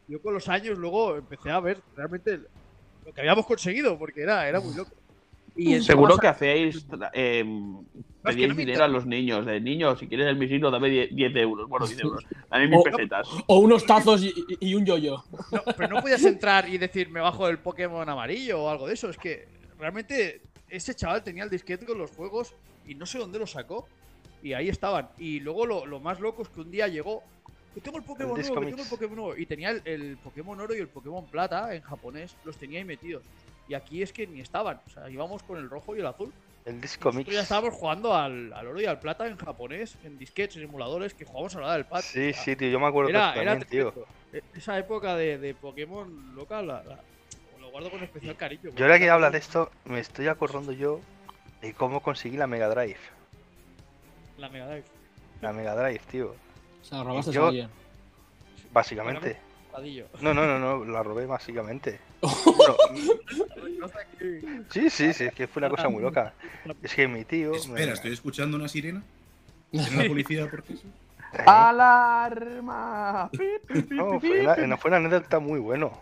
Yo 0.07 0.21
con 0.21 0.35
los 0.35 0.49
años 0.51 0.77
luego 0.79 1.17
empecé 1.17 1.51
a 1.51 1.61
ver 1.61 1.81
realmente 1.97 2.41
lo 3.07 3.13
que 3.15 3.21
habíamos 3.23 3.47
conseguido, 3.47 3.99
porque 3.99 4.23
era, 4.23 4.47
era 4.47 4.61
muy 4.61 4.75
loco. 4.75 4.93
Y 5.57 5.75
encima 5.75 5.95
Seguro 5.95 6.19
que 6.19 6.27
hacéis. 6.29 6.87
Eh, 7.15 7.45
pedíais 8.23 8.49
no 8.51 8.55
dinero 8.57 8.85
a 8.85 8.89
los 8.89 9.07
niños. 9.07 9.47
De 9.47 9.61
niños, 9.61 9.99
si 9.99 10.07
quieres 10.09 10.27
el 10.27 10.37
misil, 10.37 10.61
dame 10.61 10.89
10 10.91 11.15
10 11.15 11.37
euros. 11.37 11.69
Bueno, 11.69 11.87
10 11.87 12.01
euros. 12.05 12.25
Dame 12.51 12.69
mil 12.69 12.79
O- 12.79 12.83
pesetas. 12.83 13.29
O 13.47 13.59
unos 13.61 13.87
tazos 13.87 14.23
y, 14.23 14.75
un 14.75 14.85
yo-yo. 14.85 15.25
No, 15.53 15.63
pero 15.77 15.95
no 15.95 16.03
podías 16.03 16.25
entrar 16.25 16.69
y 16.69 16.77
decir 16.79 17.09
me 17.09 17.21
bajo 17.21 17.49
el 17.49 17.59
Pokémon 17.59 18.09
amarillo 18.09 18.63
o 18.65 18.69
algo 18.69 18.87
de 18.87 18.95
eso. 18.95 19.09
Es 19.09 19.17
que 19.17 19.47
realmente 19.79 20.43
ese 20.69 20.95
chaval 20.95 21.23
tenía 21.23 21.45
el 21.45 21.51
disquete 21.51 21.87
con 21.87 21.99
los 21.99 22.11
juegos 22.11 22.53
y 22.87 22.95
no 22.95 23.07
sé 23.07 23.19
dónde 23.19 23.39
lo 23.39 23.47
sacó. 23.47 23.87
Y 24.43 24.53
ahí 24.53 24.69
estaban. 24.69 25.09
Y 25.19 25.41
luego 25.41 25.65
lo, 25.67 25.87
lo 25.87 26.01
más 26.01 26.21
loco 26.21 26.43
es 26.43 26.49
que 26.49 26.61
un 26.61 26.71
día 26.71 26.89
llegó. 26.89 27.23
Que 27.75 27.81
tengo 27.81 27.99
el 27.99 28.05
Pokémon 28.05 28.39
El 28.41 28.47
nuevo, 28.47 28.61
que 28.61 28.67
tengo 28.69 28.83
el. 28.83 28.89
Pokémon 28.89 29.17
nuevo. 29.17 29.37
Y 29.37 29.47
tenía 29.47 29.71
el, 29.71 29.83
el 29.85 30.17
Pokémon 30.19 30.61
oro 30.61 30.75
y 30.75 30.79
el 30.79 30.89
Pokémon 30.89 31.25
plata 31.27 31.75
en 31.75 31.83
japonés. 31.83 32.37
Los 32.45 32.57
tenía 32.57 32.79
ahí 32.81 32.85
metidos. 32.85 33.23
Y 33.69 33.75
aquí 33.75 34.03
es 34.03 34.13
que 34.13 34.27
ni 34.27 34.41
estaban. 34.41 34.81
O 34.87 34.91
sea, 34.91 35.09
íbamos 35.11 35.43
con 35.43 35.59
el 35.59 35.69
rojo 35.69 35.97
y 35.97 36.01
el 36.01 36.07
azul. 36.07 36.33
El 36.65 36.81
Disco 36.81 37.13
Mix. 37.13 37.31
ya 37.33 37.43
estábamos 37.43 37.75
jugando 37.75 38.13
al, 38.15 38.53
al 38.53 38.67
oro 38.67 38.81
y 38.81 38.87
al 38.87 38.99
plata 38.99 39.27
en 39.29 39.37
japonés, 39.37 39.97
en 40.03 40.19
disquetes, 40.19 40.57
en 40.57 40.65
emuladores, 40.65 41.15
que 41.15 41.25
jugábamos 41.25 41.55
a 41.55 41.61
la 41.61 41.67
hora 41.67 41.75
del 41.77 41.85
patio. 41.87 42.11
Sí, 42.11 42.31
O 42.31 42.33
sea, 42.35 42.43
sí, 42.43 42.57
tío, 42.57 42.69
yo 42.71 42.81
me 42.81 42.87
acuerdo 42.87 43.11
era, 43.11 43.35
era 43.35 43.53
también, 43.53 43.69
tío. 43.71 44.07
E- 44.33 44.43
Esa 44.55 44.77
época 44.77 45.15
de, 45.15 45.39
de 45.39 45.55
Pokémon 45.55 46.35
loca 46.35 46.63
la, 46.63 46.83
la- 46.83 46.99
lo 47.61 47.71
guardo 47.71 47.89
con 47.91 48.03
especial 48.03 48.35
cariño. 48.37 48.71
Yo 48.75 48.85
ahora 48.85 48.99
que 48.99 49.05
era 49.05 49.15
hablas 49.15 49.31
de 49.33 49.39
esto, 49.39 49.71
me 49.85 50.01
estoy 50.01 50.27
acordando 50.27 50.73
yo 50.73 51.01
de 51.61 51.73
cómo 51.73 52.03
conseguí 52.03 52.37
la 52.37 52.49
Mega 52.49 52.69
Drive. 52.69 52.99
La 54.39 54.49
Mega 54.49 54.67
Drive. 54.67 54.85
La 55.41 55.53
Mega 55.53 55.75
Drive, 55.77 56.01
tío. 56.11 56.35
O 56.83 56.85
sea, 56.85 57.05
robaste 57.05 57.31
Yo-. 57.33 57.53
Básicamente. 58.73 59.39
No, 60.21 60.35
no, 60.35 60.47
no, 60.47 60.59
no, 60.59 60.85
la 60.93 61.03
robé 61.05 61.27
básicamente. 61.27 62.01
Sí, 64.71 64.91
sí, 64.91 65.13
sí, 65.13 65.25
es 65.25 65.35
que 65.35 65.47
fue 65.47 65.61
una 65.61 65.71
cosa 65.71 65.89
muy 65.89 66.03
loca. 66.03 66.35
Es 66.83 66.95
que 66.95 67.07
mi 67.09 67.25
tío. 67.25 67.53
me- 67.53 67.57
Espera, 67.59 67.93
estoy 67.93 68.13
escuchando 68.13 68.57
una 68.57 68.69
sirena. 68.69 69.03
¿Tiene 69.71 70.03
la 70.03 70.09
policía 70.09 70.51
por 70.51 70.65
eso? 70.69 70.87
¡Alarma! 71.47 73.31
No, 73.91 74.21
fue 74.21 74.41
una, 74.41 74.57
no, 74.57 74.79
fue 74.79 74.89
una 74.91 74.97
anécdota 74.99 75.39
muy 75.39 75.61
bueno. 75.61 75.93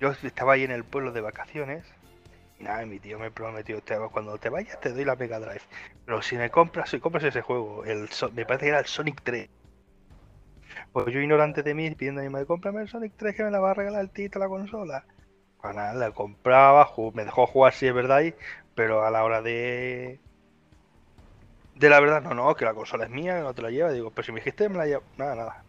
Yo 0.00 0.12
estaba 0.22 0.52
ahí 0.54 0.62
en 0.64 0.70
el 0.70 0.84
pueblo 0.84 1.12
de 1.12 1.20
vacaciones. 1.20 1.84
Y 2.60 2.64
nada, 2.64 2.84
mi 2.86 2.98
tío 3.00 3.18
me 3.18 3.30
prometió, 3.30 3.80
"Te- 3.82 3.96
cuando 4.12 4.36
te 4.38 4.48
vayas 4.48 4.80
te 4.80 4.90
doy 4.92 5.04
la 5.04 5.16
Mega 5.16 5.38
Drive. 5.40 5.62
Pero 6.04 6.22
si 6.22 6.36
me 6.36 6.50
compras, 6.50 6.90
si 6.90 7.00
compras 7.00 7.24
ese 7.24 7.42
juego, 7.42 7.84
el, 7.84 8.08
me 8.34 8.44
parece 8.44 8.66
que 8.66 8.70
era 8.70 8.78
el 8.80 8.86
Sonic 8.86 9.20
3. 9.22 9.48
Pues 10.92 11.06
yo 11.12 11.20
ignorante 11.20 11.62
de 11.62 11.74
mí 11.74 11.90
pidiendo 11.94 12.20
a 12.20 12.24
mi 12.24 12.30
madre, 12.30 12.46
cómprame 12.46 12.82
el 12.82 12.88
Sonic 12.88 13.12
3 13.16 13.36
que 13.36 13.44
me 13.44 13.50
la 13.50 13.60
va 13.60 13.70
a 13.70 13.74
regalar 13.74 14.00
el 14.00 14.10
tito 14.10 14.38
la 14.38 14.48
consola. 14.48 15.04
Pues 15.60 15.74
nada, 15.74 15.92
la 15.94 16.10
compraba, 16.12 16.90
me 17.14 17.24
dejó 17.24 17.46
jugar 17.46 17.72
si 17.72 17.86
es 17.86 17.94
verdad, 17.94 18.22
y- 18.22 18.34
pero 18.74 19.04
a 19.04 19.10
la 19.10 19.24
hora 19.24 19.42
de... 19.42 20.18
De 21.74 21.88
la 21.88 22.00
verdad, 22.00 22.22
no, 22.22 22.34
no, 22.34 22.54
que 22.56 22.64
la 22.64 22.74
consola 22.74 23.04
es 23.04 23.10
mía, 23.10 23.36
que 23.36 23.42
no 23.42 23.54
te 23.54 23.62
la 23.62 23.70
lleva. 23.70 23.92
Digo, 23.92 24.10
pero 24.10 24.26
si 24.26 24.32
me 24.32 24.40
dijiste, 24.40 24.68
me 24.68 24.78
la 24.78 24.86
llevo. 24.86 25.02
Nada, 25.16 25.36
nada. 25.36 25.62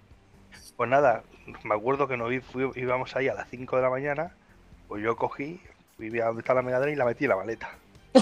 Pues 0.75 0.89
nada, 0.89 1.23
me 1.63 1.75
acuerdo 1.75 2.07
que 2.07 2.17
nos 2.17 2.31
íbamos 2.75 3.15
ahí 3.15 3.27
a 3.27 3.35
las 3.35 3.47
5 3.49 3.75
de 3.75 3.81
la 3.83 3.89
mañana, 3.91 4.33
pues 4.87 5.03
yo 5.03 5.15
cogí, 5.15 5.61
fui 5.97 6.19
a 6.19 6.25
donde 6.25 6.41
está 6.41 6.55
la 6.55 6.63
Mega 6.63 6.79
Drive 6.79 6.93
y 6.93 6.97
la 6.97 7.05
metí 7.05 7.25
en 7.25 7.29
la 7.29 7.35
maleta. 7.35 7.69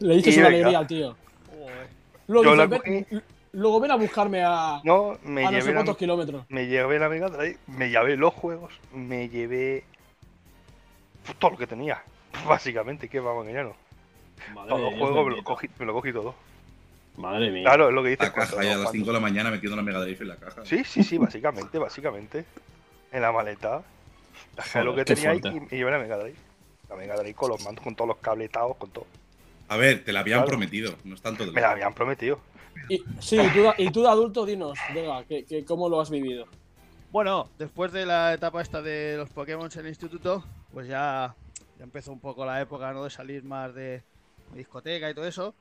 Le 0.00 0.14
dices 0.16 0.36
Y 0.36 0.38
una 0.38 0.48
alegría 0.48 0.78
al 0.78 0.86
tío. 0.86 1.16
Luego, 2.28 2.44
Yo 2.44 2.56
la 2.56 2.66
"Ven- 2.66 2.80
cogí. 2.80 3.06
Luego 3.52 3.80
ven 3.80 3.90
a 3.90 3.96
buscarme 3.96 4.42
a, 4.44 4.80
No, 4.84 5.18
me 5.24 5.42
a 5.42 5.50
no 5.50 5.50
sé 5.50 5.56
llevé, 5.60 5.68
la, 5.70 5.74
cuántos 5.78 5.96
kilómetros. 5.96 6.44
me 6.48 6.66
llevé 6.66 6.98
la 6.98 7.08
Mega 7.08 7.28
Drive, 7.28 7.58
me 7.66 7.90
llevé 7.90 8.16
los 8.16 8.32
juegos, 8.34 8.72
me 8.92 9.28
llevé 9.28 9.84
todo 11.38 11.52
lo 11.52 11.56
que 11.58 11.66
tenía. 11.66 12.02
Básicamente, 12.46 13.08
que 13.08 13.20
vamos 13.20 13.44
a 13.44 13.48
engañarnos. 13.48 13.76
Madre 14.54 14.68
Todos 14.68 14.80
los 14.82 14.94
juegos 15.00 15.26
me 15.28 15.36
lo, 15.36 15.44
cogí, 15.44 15.68
me 15.78 15.86
lo 15.86 15.92
cogí 15.92 16.12
todo. 16.12 16.34
Madre 17.16 17.50
mía. 17.50 17.64
Claro, 17.64 17.88
es 17.88 17.94
lo 17.94 18.02
que 18.02 18.10
dices. 18.10 18.26
La 18.28 18.32
caja 18.32 18.52
cuando- 18.52 18.68
ya 18.68 18.74
a 18.74 18.78
las 18.78 18.84
cuando- 18.86 18.92
5 18.92 19.06
de 19.08 19.12
la 19.12 19.20
mañana 19.20 19.50
metiendo 19.50 19.76
la 19.76 19.82
Mega 19.82 20.00
Drive 20.00 20.18
en 20.20 20.28
la 20.28 20.36
caja. 20.36 20.64
Sí, 20.64 20.84
sí, 20.84 21.02
sí, 21.02 21.18
básicamente, 21.18 21.78
básicamente. 21.78 22.44
En 23.12 23.22
la 23.22 23.32
maleta. 23.32 23.82
Lo 24.82 24.94
que 24.94 25.04
tenía 25.04 25.30
ahí 25.30 25.40
y 25.44 25.60
me 25.60 25.66
llevé 25.68 25.90
la 25.90 25.98
Mega 25.98 26.16
Drive. 26.16 26.36
La 26.88 26.96
Mega 26.96 27.16
Drive 27.16 27.34
con 27.34 27.50
los 27.50 27.62
mandos, 27.64 27.84
con 27.84 27.94
todos 27.94 28.08
los 28.08 28.16
cabletados, 28.18 28.76
con 28.76 28.90
todo. 28.90 29.06
A 29.68 29.76
ver, 29.76 30.02
te 30.04 30.12
la 30.12 30.20
habían 30.20 30.38
Claro. 30.38 30.48
prometido, 30.48 30.94
no 31.04 31.14
es 31.14 31.20
tanto 31.22 31.44
de 31.44 31.52
Me 31.52 31.60
la 31.60 31.72
habían 31.72 31.92
prometido. 31.92 32.40
Sí, 33.20 33.38
y 33.78 33.90
tú, 33.90 34.02
de 34.02 34.08
adulto, 34.08 34.44
dinos, 34.44 34.78
que, 35.28 35.64
¿cómo 35.64 35.88
lo 35.88 36.00
has 36.00 36.10
vivido? 36.10 36.46
Bueno, 37.12 37.48
después 37.58 37.92
de 37.92 38.06
la 38.06 38.34
etapa 38.34 38.62
esta 38.62 38.82
de 38.82 39.16
los 39.16 39.30
Pokémon 39.30 39.68
en 39.72 39.80
el 39.80 39.88
instituto, 39.88 40.44
pues 40.72 40.88
ya, 40.88 41.34
empezó 41.78 42.12
un 42.12 42.20
poco 42.20 42.44
la 42.44 42.60
época 42.60 42.92
¿no? 42.92 43.04
de 43.04 43.10
salir 43.10 43.42
más 43.44 43.74
de, 43.74 44.02
discoteca 44.54 45.10
y 45.10 45.14
todo 45.14 45.26
eso. 45.26 45.54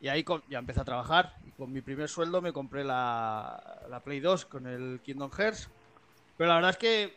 Y 0.00 0.08
ahí 0.08 0.24
ya 0.48 0.58
empecé 0.58 0.80
a 0.80 0.84
trabajar. 0.84 1.34
Con 1.58 1.72
mi 1.72 1.82
primer 1.82 2.08
sueldo 2.08 2.40
me 2.40 2.52
compré 2.52 2.84
la, 2.84 3.82
la 3.90 4.00
Play 4.00 4.20
2 4.20 4.46
con 4.46 4.66
el 4.66 5.00
Kingdom 5.04 5.30
Hearts. 5.30 5.68
Pero 6.38 6.48
la 6.48 6.54
verdad 6.54 6.70
es 6.70 6.78
que 6.78 7.14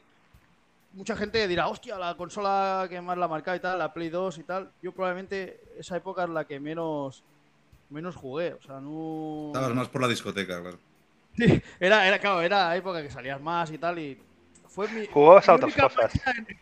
mucha 0.93 1.15
gente 1.15 1.47
dirá, 1.47 1.67
hostia, 1.69 1.97
la 1.97 2.15
consola 2.15 2.85
que 2.89 2.99
más 2.99 3.17
la 3.17 3.27
marca 3.27 3.55
y 3.55 3.59
tal, 3.59 3.79
la 3.79 3.93
Play 3.93 4.09
2 4.09 4.37
y 4.39 4.43
tal. 4.43 4.71
Yo 4.81 4.91
probablemente 4.91 5.61
esa 5.77 5.95
época 5.95 6.23
es 6.23 6.29
la 6.29 6.45
que 6.45 6.59
menos, 6.59 7.23
menos 7.93 8.15
jugué. 8.15 8.53
O 8.53 8.61
sea, 8.61 8.79
no. 8.79 9.47
Estabas 9.47 9.75
más 9.75 9.87
por 9.87 10.01
la 10.01 10.07
discoteca, 10.07 10.61
claro. 10.61 10.77
Sí, 11.37 11.61
era, 11.79 12.07
era, 12.07 12.19
claro, 12.19 12.41
era 12.41 12.69
la 12.69 12.75
época 12.75 13.01
que 13.01 13.09
salías 13.09 13.41
más 13.41 13.71
y 13.71 13.77
tal, 13.77 13.97
y 13.97 14.19
fue 14.67 14.87
mi... 14.89 15.07
Jugabas 15.07 15.49
a 15.49 15.55
otras 15.55 15.73
cosas. 15.75 16.13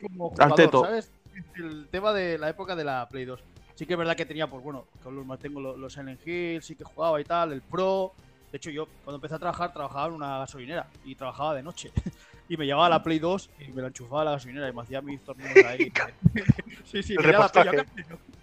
Como 0.02 0.26
Al 0.26 0.32
jugador, 0.32 0.56
teto. 0.56 0.86
¿sabes? 0.86 1.12
El 1.56 1.88
tema 1.90 2.14
de 2.14 2.38
la 2.38 2.50
época 2.50 2.76
de 2.76 2.84
la 2.84 3.08
Play 3.10 3.26
2. 3.26 3.44
Sí 3.76 3.86
que 3.86 3.94
es 3.94 4.00
verdad 4.00 4.16
que 4.16 4.26
tenía, 4.26 4.48
pues 4.48 4.64
bueno, 4.64 4.86
con 5.04 5.16
los 5.16 5.40
tengo 5.40 5.60
los, 5.60 5.94
Silent 5.94 6.26
Hill, 6.26 6.62
sí 6.62 6.76
que 6.76 6.84
jugaba 6.84 7.20
y 7.20 7.24
tal, 7.24 7.54
el 7.54 7.62
Pro... 7.62 8.14
De 8.52 8.58
hecho, 8.58 8.70
yo 8.70 8.86
cuando 9.06 9.16
empecé 9.16 9.36
a 9.36 9.40
trabajar, 9.40 9.72
trabajaba 9.72 10.08
en 10.08 10.14
una 10.14 10.40
gasolinera 10.40 10.86
y 11.06 11.16
trabajaba 11.16 11.56
de 11.56 11.64
noche. 11.64 11.92
Y 12.50 12.58
me 12.58 12.66
llevaba 12.66 12.90
la 12.90 13.02
Play 13.02 13.18
2 13.18 13.50
y 13.60 13.72
me 13.72 13.82
la 13.82 13.88
enchufaba 13.88 14.24
a 14.24 14.26
la 14.26 14.32
gasolinera 14.32 14.68
y 14.68 14.74
me 14.74 14.82
hacía 14.82 15.02
mis 15.02 15.22
torneos 15.22 15.56
ahí. 15.66 15.90
sí, 16.84 17.02
sí, 17.02 17.16
El 17.18 17.26
me 17.26 17.32
la 17.32 17.48
Play, 17.48 17.86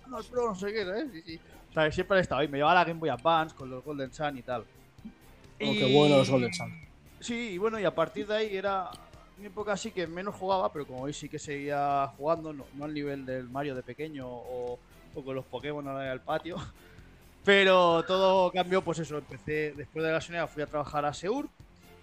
"No, 0.09 0.19
el 0.19 0.27
Pro, 0.27 0.49
no 0.49 0.55
sé 0.55 0.73
qué, 0.73 0.85
¿sabes? 0.85 1.07
Sí, 1.13 1.23
sí. 1.23 1.41
O 1.71 1.73
sea, 1.73 1.93
siempre 1.93 2.19
he 2.19 2.21
estado 2.21 2.41
ahí. 2.41 2.49
Me 2.49 2.59
llevaba 2.59 2.75
la 2.75 2.85
Game 2.85 3.01
Boy 3.01 3.11
Advance 3.11 3.55
con 3.55 3.71
los 3.71 3.85
Golden 3.85 4.13
Sun 4.13 4.39
y 4.39 4.43
tal. 4.43 4.63
Oh, 4.63 5.73
qué 5.73 5.93
bueno 5.95 6.19
los 6.19 6.31
Golden 6.31 6.53
Sun. 6.53 6.73
Sí, 7.21 7.51
y 7.53 7.59
bueno, 7.59 7.79
y 7.81 7.85
a 7.85 7.95
partir 7.95 8.27
de 8.27 8.37
ahí 8.37 8.57
era 8.57 8.91
mi 9.39 9.47
época 9.47 9.77
sí 9.77 9.91
que 9.91 10.07
menos 10.07 10.35
jugaba, 10.35 10.73
pero 10.73 10.87
como 10.87 11.03
hoy 11.03 11.13
sí 11.13 11.29
que 11.29 11.39
seguía 11.39 12.09
jugando, 12.17 12.53
no, 12.53 12.65
no 12.75 12.85
al 12.85 12.95
nivel 12.95 13.25
del 13.25 13.49
Mario 13.49 13.75
de 13.75 13.83
pequeño 13.83 14.27
o, 14.27 14.79
o 15.15 15.25
con 15.25 15.35
los 15.35 15.45
Pokémon 15.45 15.87
ahora 15.87 16.11
al 16.11 16.21
patio. 16.21 16.57
Pero 17.45 18.03
todo 18.03 18.51
cambió, 18.53 18.83
pues 18.83 18.99
eso, 18.99 19.17
empecé 19.17 19.73
después 19.75 20.03
de 20.03 20.11
la 20.11 20.15
gasolinera, 20.17 20.47
fui 20.47 20.63
a 20.63 20.67
trabajar 20.67 21.07
a 21.07 21.15
Seur 21.15 21.49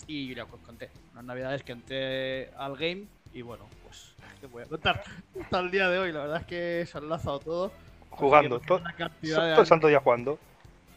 y 0.07 0.33
ya 0.33 0.43
os 0.43 0.49
conté. 0.61 0.89
Unas 1.11 1.25
navidades 1.25 1.61
que 1.61 1.73
entré 1.73 2.49
al 2.57 2.75
game 2.75 3.05
y 3.31 3.43
bueno, 3.43 3.65
pues 3.83 4.15
¿qué 4.41 4.47
voy 4.47 4.63
a 4.63 4.65
contar? 4.65 5.03
Hasta 5.41 5.59
el 5.59 5.69
día 5.69 5.89
de 5.89 5.99
hoy, 5.99 6.11
la 6.11 6.21
verdad 6.21 6.41
es 6.41 6.47
que 6.47 6.87
se 6.89 6.97
ha 6.97 7.01
enlazado 7.01 7.39
todo. 7.39 7.71
Jugando, 8.15 8.59
todo, 8.59 8.81
todo 9.21 9.61
el 9.61 9.67
santo 9.67 9.87
día 9.87 9.99
jugando. 9.99 10.39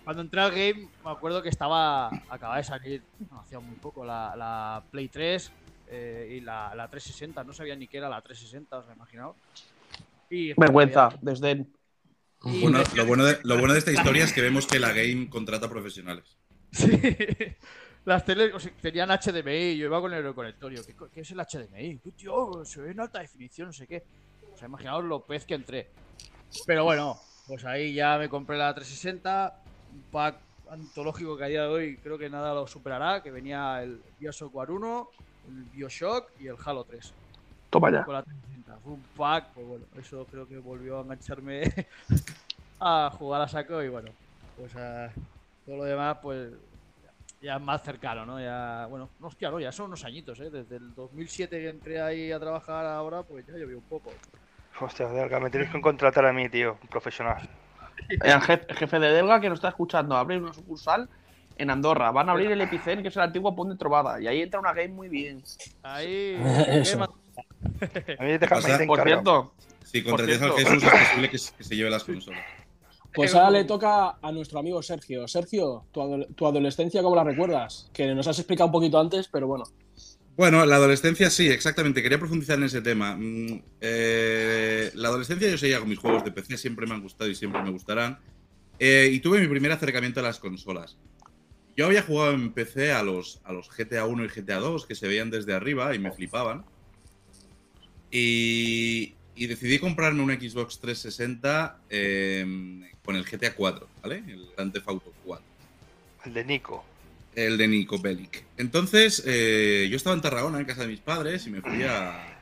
cuando 0.04 0.22
entré 0.22 0.40
al 0.40 0.50
game, 0.50 0.88
me 1.04 1.10
acuerdo 1.10 1.42
que 1.42 1.48
estaba. 1.48 2.08
Acababa 2.28 2.58
de 2.58 2.64
salir, 2.64 3.02
no, 3.30 3.40
hacía 3.40 3.60
muy 3.60 3.76
poco, 3.76 4.04
la, 4.04 4.34
la 4.36 4.82
Play 4.90 5.08
3 5.08 5.52
eh, 5.88 6.36
y 6.38 6.40
la, 6.40 6.74
la 6.74 6.88
360. 6.88 7.44
No 7.44 7.52
sabía 7.52 7.76
ni 7.76 7.86
qué 7.86 7.98
era 7.98 8.08
la 8.08 8.20
360, 8.20 8.78
os 8.78 8.86
lo 8.86 8.92
imaginaos. 8.92 9.36
Y 10.30 10.52
Vergüenza, 10.54 11.10
desdén. 11.20 11.72
Y 12.44 12.62
Bueno, 12.62 12.80
lo, 12.94 13.06
bueno 13.06 13.24
de, 13.24 13.38
lo 13.42 13.58
bueno 13.58 13.72
de 13.72 13.80
esta 13.80 13.92
historia 13.92 14.24
es 14.24 14.32
que 14.32 14.42
vemos 14.42 14.66
que 14.66 14.78
la 14.78 14.92
game 14.92 15.28
contrata 15.28 15.68
profesionales. 15.68 16.36
Sí. 16.70 17.00
Las 18.04 18.24
teles 18.24 18.54
o 18.54 18.58
sea, 18.58 18.72
tenían 18.80 19.10
HDMI, 19.10 19.76
yo 19.76 19.86
iba 19.86 20.00
con 20.00 20.14
el 20.14 20.34
conectorio. 20.34 20.82
¿Qué, 20.86 20.94
qué 21.12 21.20
es 21.20 21.30
el 21.30 21.38
HDMI? 21.38 21.98
Tío, 22.16 22.64
se 22.64 22.80
ve 22.80 22.92
en 22.92 23.00
alta 23.00 23.20
definición, 23.20 23.66
no 23.68 23.72
sé 23.72 23.86
qué. 23.86 24.02
O 24.54 24.56
sea, 24.56 24.66
imaginaos 24.66 25.04
lo 25.04 25.26
pez 25.26 25.44
que 25.44 25.54
entré. 25.54 25.90
Pero 26.66 26.84
bueno, 26.84 27.18
pues 27.46 27.64
ahí 27.64 27.94
ya 27.94 28.18
me 28.18 28.28
compré 28.28 28.56
la 28.56 28.74
360, 28.74 29.62
un 29.92 30.02
pack 30.10 30.40
antológico 30.70 31.36
que 31.36 31.44
a 31.44 31.48
día 31.48 31.62
de 31.62 31.68
hoy 31.68 31.96
creo 31.98 32.18
que 32.18 32.28
nada 32.28 32.54
lo 32.54 32.66
superará, 32.66 33.22
que 33.22 33.30
venía 33.30 33.82
el 33.82 34.02
Bioshock 34.18 34.54
War 34.54 34.70
1, 34.70 35.08
el 35.48 35.64
Bioshock 35.64 36.30
y 36.40 36.46
el 36.48 36.56
Halo 36.62 36.84
3 36.84 37.12
Toma 37.70 37.90
ya. 37.90 38.04
con 38.04 38.14
la 38.14 38.22
360. 38.22 38.78
Fue 38.80 38.92
un 38.92 39.02
pack, 39.16 39.52
pues 39.54 39.66
bueno, 39.66 39.84
eso 39.98 40.26
creo 40.26 40.46
que 40.46 40.58
volvió 40.58 40.98
a 40.98 41.02
engancharme 41.02 41.62
a 42.80 43.10
jugar 43.18 43.42
a 43.42 43.48
saco 43.48 43.82
y 43.82 43.88
bueno, 43.88 44.10
pues 44.56 44.74
a- 44.76 45.12
todo 45.64 45.76
lo 45.76 45.84
demás 45.84 46.18
pues 46.22 46.52
ya 47.40 47.56
es 47.56 47.62
más 47.62 47.82
cercano, 47.82 48.26
¿no? 48.26 48.40
Ya, 48.40 48.86
bueno, 48.90 49.08
no, 49.20 49.28
hostia, 49.28 49.50
no, 49.50 49.60
ya 49.60 49.70
son 49.70 49.86
unos 49.86 50.04
añitos, 50.04 50.40
¿eh? 50.40 50.50
Desde 50.50 50.76
el 50.76 50.94
2007 50.94 51.58
que 51.60 51.68
entré 51.68 52.00
ahí 52.00 52.32
a 52.32 52.40
trabajar 52.40 52.84
ahora, 52.86 53.22
pues 53.22 53.46
ya 53.46 53.52
llovió 53.52 53.78
un 53.78 53.84
poco. 53.84 54.10
Hostia, 54.80 55.08
Delga, 55.08 55.40
me 55.40 55.50
tenéis 55.50 55.70
que 55.70 55.80
contratar 55.80 56.24
a 56.26 56.32
mí, 56.32 56.48
tío, 56.48 56.76
un 56.80 56.88
profesional. 56.88 57.48
El 58.08 58.40
jefe, 58.40 58.74
jefe 58.74 58.98
de 59.00 59.10
Delga 59.12 59.40
que 59.40 59.48
nos 59.48 59.58
está 59.58 59.68
escuchando 59.68 60.16
abre 60.16 60.38
una 60.38 60.52
sucursal 60.52 61.08
en 61.56 61.70
Andorra. 61.70 62.10
Van 62.12 62.28
a 62.28 62.32
abrir 62.32 62.50
el 62.52 62.60
Epicen, 62.60 63.02
que 63.02 63.08
es 63.08 63.16
el 63.16 63.22
antiguo 63.22 63.54
Pont 63.56 63.72
de 63.72 63.76
Trovada. 63.76 64.20
Y 64.20 64.28
ahí 64.28 64.42
entra 64.42 64.60
una 64.60 64.72
game 64.72 64.88
muy 64.88 65.08
bien. 65.08 65.42
Ahí... 65.82 66.36
A 68.18 68.22
mí 68.24 68.38
déjame 68.38 68.60
O 68.60 68.62
sea, 68.62 68.86
Por 68.86 69.02
cierto, 69.02 69.52
Si 69.84 70.02
contratas 70.02 70.42
al. 70.42 70.52
Jesús, 70.52 70.82
es 70.82 70.90
posible 70.90 71.30
que, 71.30 71.38
se- 71.38 71.54
que 71.54 71.64
se 71.64 71.76
lleve 71.76 71.90
las 71.90 72.04
consolas. 72.04 72.40
Pues 73.14 73.34
ahora 73.34 73.50
le 73.50 73.64
toca 73.64 74.16
a 74.20 74.32
nuestro 74.32 74.58
amigo 74.60 74.82
Sergio. 74.82 75.26
Sergio, 75.26 75.84
tu, 75.92 76.00
adole- 76.00 76.34
tu 76.34 76.46
adolescencia, 76.46 77.02
¿cómo 77.02 77.16
la 77.16 77.24
recuerdas? 77.24 77.88
Que 77.92 78.14
nos 78.14 78.26
has 78.28 78.38
explicado 78.38 78.66
un 78.66 78.72
poquito 78.72 78.98
antes, 79.00 79.28
pero 79.28 79.46
bueno. 79.46 79.64
Bueno, 80.38 80.64
la 80.64 80.76
adolescencia 80.76 81.30
sí, 81.30 81.48
exactamente. 81.48 82.00
Quería 82.00 82.20
profundizar 82.20 82.58
en 82.58 82.64
ese 82.64 82.80
tema. 82.80 83.16
Mm, 83.16 83.60
eh, 83.80 84.88
la 84.94 85.08
adolescencia 85.08 85.50
yo 85.50 85.58
seguía 85.58 85.80
con 85.80 85.88
mis 85.88 85.98
juegos 85.98 86.24
de 86.24 86.30
PC, 86.30 86.56
siempre 86.56 86.86
me 86.86 86.94
han 86.94 87.02
gustado 87.02 87.28
y 87.28 87.34
siempre 87.34 87.60
me 87.60 87.70
gustarán. 87.70 88.20
Eh, 88.78 89.10
y 89.12 89.18
tuve 89.18 89.40
mi 89.40 89.48
primer 89.48 89.72
acercamiento 89.72 90.20
a 90.20 90.22
las 90.22 90.38
consolas. 90.38 90.96
Yo 91.76 91.86
había 91.86 92.02
jugado 92.02 92.34
en 92.34 92.52
PC 92.52 92.92
a 92.92 93.02
los, 93.02 93.40
a 93.42 93.52
los 93.52 93.68
GTA 93.68 94.06
1 94.06 94.26
y 94.26 94.28
GTA 94.28 94.58
2 94.60 94.86
que 94.86 94.94
se 94.94 95.08
veían 95.08 95.28
desde 95.28 95.54
arriba 95.54 95.92
y 95.92 95.98
me 95.98 96.12
flipaban. 96.12 96.64
Y, 98.12 99.14
decidí 99.34 99.80
comprarme 99.80 100.22
un 100.22 100.30
Xbox 100.30 100.78
360 100.78 101.80
eh, 101.90 102.92
con 103.04 103.16
el 103.16 103.24
GTA 103.24 103.56
4, 103.56 103.88
¿vale? 104.02 104.22
El 104.28 104.48
Grand 104.56 104.72
Theft 104.72 104.88
Auto 104.88 105.12
4. 105.24 105.44
El 106.26 106.34
de 106.34 106.44
Nico. 106.44 106.84
El 107.38 107.56
de 107.56 107.68
Nico 107.68 108.00
Bellic. 108.00 108.42
Entonces, 108.56 109.22
eh, 109.24 109.86
yo 109.88 109.96
estaba 109.96 110.16
en 110.16 110.22
Tarragona, 110.22 110.58
en 110.58 110.64
casa 110.64 110.82
de 110.82 110.88
mis 110.88 110.98
padres, 110.98 111.46
y 111.46 111.50
me 111.50 111.60
fui 111.60 111.84
a. 111.84 112.36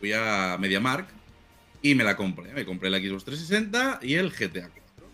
Fui 0.00 0.12
a 0.14 0.56
MediaMark 0.58 1.06
y 1.82 1.94
me 1.94 2.04
la 2.04 2.16
compré. 2.16 2.52
Me 2.54 2.64
compré 2.64 2.88
la 2.88 2.98
Xbox 2.98 3.24
360 3.24 3.98
y 4.00 4.14
el 4.14 4.30
GTA 4.30 4.68
4. 4.70 5.06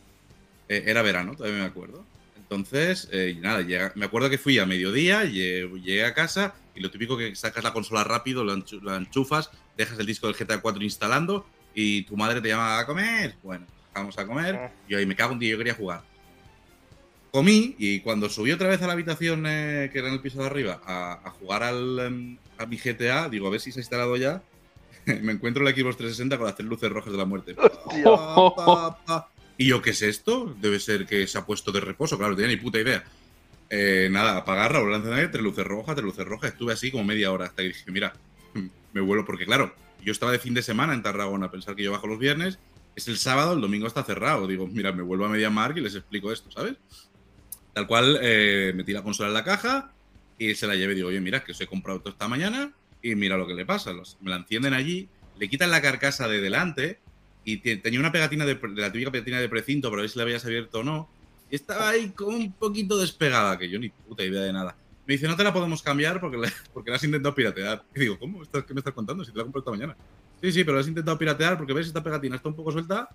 Eh, 0.69 0.85
era 0.87 1.03
verano, 1.03 1.35
todavía 1.35 1.59
me 1.59 1.65
acuerdo. 1.65 2.05
Entonces, 2.37 3.09
eh, 3.11 3.35
y 3.37 3.41
nada, 3.41 3.63
llega- 3.63 3.93
me 3.97 4.05
acuerdo 4.05 4.31
que 4.31 4.39
fui 4.39 4.59
a 4.61 4.67
mediodía, 4.67 5.25
lle- 5.25 5.73
llegué 5.83 6.05
a 6.05 6.15
casa 6.15 6.55
Y 6.77 6.81
lo 6.81 6.91
típico 6.91 7.17
que 7.17 7.35
sacas 7.37 7.63
la 7.65 7.73
consola 7.73 8.03
rápido, 8.05 8.45
la, 8.45 8.53
enchu- 8.55 8.83
la 8.83 8.97
enchufas, 8.97 9.49
dejas 9.77 9.97
el 9.99 10.07
disco 10.07 10.27
del 10.27 10.35
GTA 10.37 10.61
4 10.61 10.83
instalando 10.83 11.47
y 11.75 12.03
tu 12.03 12.17
madre 12.17 12.41
te 12.41 12.49
llama 12.49 12.79
a 12.81 12.85
comer. 12.87 13.37
Bueno, 13.45 13.65
vamos 13.95 14.19
a 14.19 14.27
comer. 14.27 14.57
Ah. 14.57 14.73
Y 14.89 14.95
ahí 14.97 15.07
me 15.07 15.15
cago 15.17 15.33
en 15.35 15.39
ti, 15.39 15.49
yo 15.49 15.57
quería 15.59 15.75
jugar. 15.75 16.03
Comí 17.35 17.75
y 17.81 17.99
cuando 17.99 18.31
subí 18.31 18.53
otra 18.53 18.69
vez 18.69 18.81
a 18.83 18.87
la 18.87 18.93
habitación 18.93 19.45
eh, 19.45 19.91
que 19.93 19.99
era 19.99 20.07
en 20.07 20.15
el 20.15 20.21
piso 20.21 20.39
de 20.39 20.47
arriba 20.47 20.81
a, 20.87 21.15
a 21.15 21.31
jugar 21.33 21.65
al, 21.65 21.99
em, 21.99 22.39
a 22.59 22.65
mi 22.65 22.77
GTA, 22.77 23.29
digo, 23.29 23.49
a 23.49 23.51
ver 23.51 23.59
si 23.59 23.73
se 23.73 23.81
ha 23.81 23.83
instalado 23.83 24.17
ya. 24.17 24.41
me 25.05 25.33
encuentro 25.33 25.67
el 25.67 25.75
Xbox 25.75 25.97
360 25.97 26.37
con 26.37 26.47
las 26.47 26.55
tres 26.55 26.69
luces 26.69 26.89
rojas 26.93 27.11
de 27.11 27.19
la 27.19 27.25
muerte. 27.25 27.57
Hostia. 27.59 28.05
Pa, 28.05 28.55
pa, 28.55 29.05
pa. 29.05 29.29
Y 29.59 29.67
yo, 29.67 29.83
¿qué 29.83 29.91
es 29.91 30.03
esto? 30.03 30.55
Debe 30.61 30.79
ser 30.79 31.07
que 31.07 31.27
se 31.27 31.37
ha 31.37 31.45
puesto 31.45 31.73
de 31.73 31.81
reposo, 31.81 32.17
claro, 32.17 32.35
no 32.35 32.37
tenía 32.37 32.55
ni 32.55 32.63
puta 32.63 32.79
idea. 32.79 33.03
Eh, 33.69 34.07
nada, 34.13 34.37
apagarla, 34.37 34.79
volver 34.79 34.95
a 34.95 34.99
encender, 34.99 35.33
tres 35.33 35.43
luces 35.43 35.67
rojas, 35.67 35.97
tres 35.97 36.05
luces 36.05 36.25
rojas. 36.25 36.53
Estuve 36.53 36.73
así 36.73 36.93
como 36.93 37.03
media 37.03 37.33
hora 37.33 37.47
hasta 37.47 37.63
que 37.63 37.69
dije, 37.71 37.91
mira, 37.91 38.13
me 38.93 39.01
vuelo, 39.01 39.25
porque 39.25 39.45
claro, 39.45 39.75
yo 40.05 40.13
estaba 40.13 40.31
de 40.31 40.39
fin 40.39 40.55
de 40.55 40.63
semana 40.63 40.95
en 40.95 41.03
Tarragona, 41.03 41.51
pensar 41.51 41.75
que 41.75 41.83
yo 41.83 41.91
bajo 41.91 42.07
los 42.07 42.21
viernes, 42.21 42.61
es 42.95 43.09
el 43.09 43.19
sábado, 43.19 43.55
el 43.55 43.61
domingo 43.61 43.89
está 43.89 44.05
cerrado. 44.05 44.47
Digo, 44.47 44.69
mira, 44.69 44.93
me 44.93 45.03
vuelvo 45.03 45.25
a 45.25 45.29
Media 45.29 45.51
Mark 45.51 45.77
y 45.77 45.81
les 45.81 45.97
explico 45.97 46.31
esto, 46.31 46.49
¿sabes? 46.53 46.77
Tal 47.75 47.87
cual, 47.87 48.19
eh, 48.23 48.73
metí 48.75 48.93
la 48.93 49.03
consola 49.03 49.29
en 49.29 49.35
la 49.35 49.45
caja 49.45 49.93
y 50.39 50.55
se 50.55 50.67
la 50.67 50.75
llevé. 50.77 50.95
Digo, 50.95 51.09
oye, 51.09 51.21
mira, 51.21 51.43
que 51.45 51.53
os 51.53 51.61
he 51.61 51.67
comprado 51.67 51.99
esto 51.99 52.11
esta 52.11 52.29
mañana 52.29 52.73
y 53.03 53.15
mira 53.17 53.37
lo 53.37 53.47
que 53.47 53.55
le 53.55 53.67
pasa. 53.67 53.93
Los- 53.93 54.17
me 54.21 54.31
la 54.31 54.37
encienden 54.37 54.75
allí, 54.75 55.09
le 55.39 55.49
quitan 55.49 55.71
la 55.71 55.83
carcasa 55.83 56.29
de 56.29 56.41
delante 56.41 57.01
y 57.45 57.59
te- 57.59 57.77
tenía 57.77 57.99
una 58.01 58.13
pegatina 58.13 58.45
de, 58.47 58.55
de 58.55 58.81
la 58.81 58.93
típica 58.93 59.11
pegatina 59.11 59.41
de 59.41 59.49
precinto 59.49 59.91
para 59.91 60.03
ver 60.03 60.11
si 60.11 60.19
la 60.19 60.23
habías 60.23 60.45
abierto 60.45 60.79
o 60.81 60.85
no. 60.85 61.09
Y 61.51 61.57
estaba 61.57 61.91
ahí 61.91 62.11
como 62.11 62.37
un 62.37 62.53
poquito 62.53 62.97
despegada, 62.99 63.59
que 63.59 63.69
yo 63.69 63.79
ni 63.79 63.89
puta 63.91 64.23
idea 64.25 64.41
de 64.43 64.53
nada. 64.53 64.77
Me 65.07 65.15
dice, 65.15 65.27
no 65.29 65.37
te 65.37 65.45
la 65.45 65.53
podemos 65.53 65.83
cambiar 65.83 66.21
porque 66.21 66.37
la, 66.39 66.51
porque 66.73 66.93
has 66.93 67.03
intentado 67.05 67.35
piratear. 67.35 67.83
Y 67.95 68.01
digo, 68.01 68.19
¿cómo? 68.19 68.43
¿Estás- 68.43 68.65
¿Qué 68.65 68.73
me 68.73 68.81
estás 68.81 68.95
contando? 68.95 69.25
Si 69.25 69.33
te 69.33 69.37
la 69.39 69.43
he 69.43 69.45
comprado 69.47 69.73
esta 69.73 69.85
mañana. 69.87 69.97
Sí, 70.41 70.53
sí, 70.53 70.63
pero 70.65 70.77
la 70.77 70.81
has 70.83 70.89
intentado 70.89 71.19
piratear 71.19 71.57
porque 71.59 71.73
ves, 71.73 71.87
esta 71.89 72.03
pegatina 72.03 72.37
está 72.37 72.49
un 72.49 72.57
poco 72.57 72.71
suelta 72.73 73.09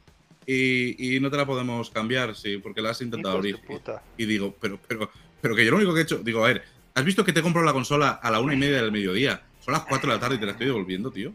y, 0.51 1.15
y 1.15 1.19
no 1.19 1.29
te 1.29 1.37
la 1.37 1.45
podemos 1.45 1.89
cambiar, 1.91 2.35
sí, 2.35 2.57
porque 2.57 2.81
la 2.81 2.89
has 2.91 3.01
intentado 3.01 3.35
abrir. 3.35 3.59
puta. 3.61 4.03
Y 4.17 4.25
digo, 4.25 4.55
pero, 4.59 4.79
pero, 4.87 5.09
pero 5.41 5.55
que 5.55 5.63
yo 5.63 5.71
lo 5.71 5.77
único 5.77 5.93
que 5.93 5.99
he 5.99 6.03
hecho, 6.03 6.17
digo, 6.23 6.43
a 6.43 6.47
ver, 6.47 6.63
¿has 6.95 7.05
visto 7.05 7.23
que 7.23 7.33
te 7.33 7.41
compro 7.41 7.61
la 7.63 7.73
consola 7.73 8.19
a 8.21 8.31
la 8.31 8.39
una 8.39 8.53
y 8.53 8.57
media 8.57 8.81
del 8.81 8.91
mediodía? 8.91 9.41
Son 9.59 9.73
las 9.73 9.83
4 9.83 10.09
de 10.09 10.15
la 10.15 10.19
tarde 10.19 10.35
y 10.35 10.39
te 10.39 10.45
la 10.45 10.53
estoy 10.53 10.67
devolviendo, 10.67 11.11
tío. 11.11 11.33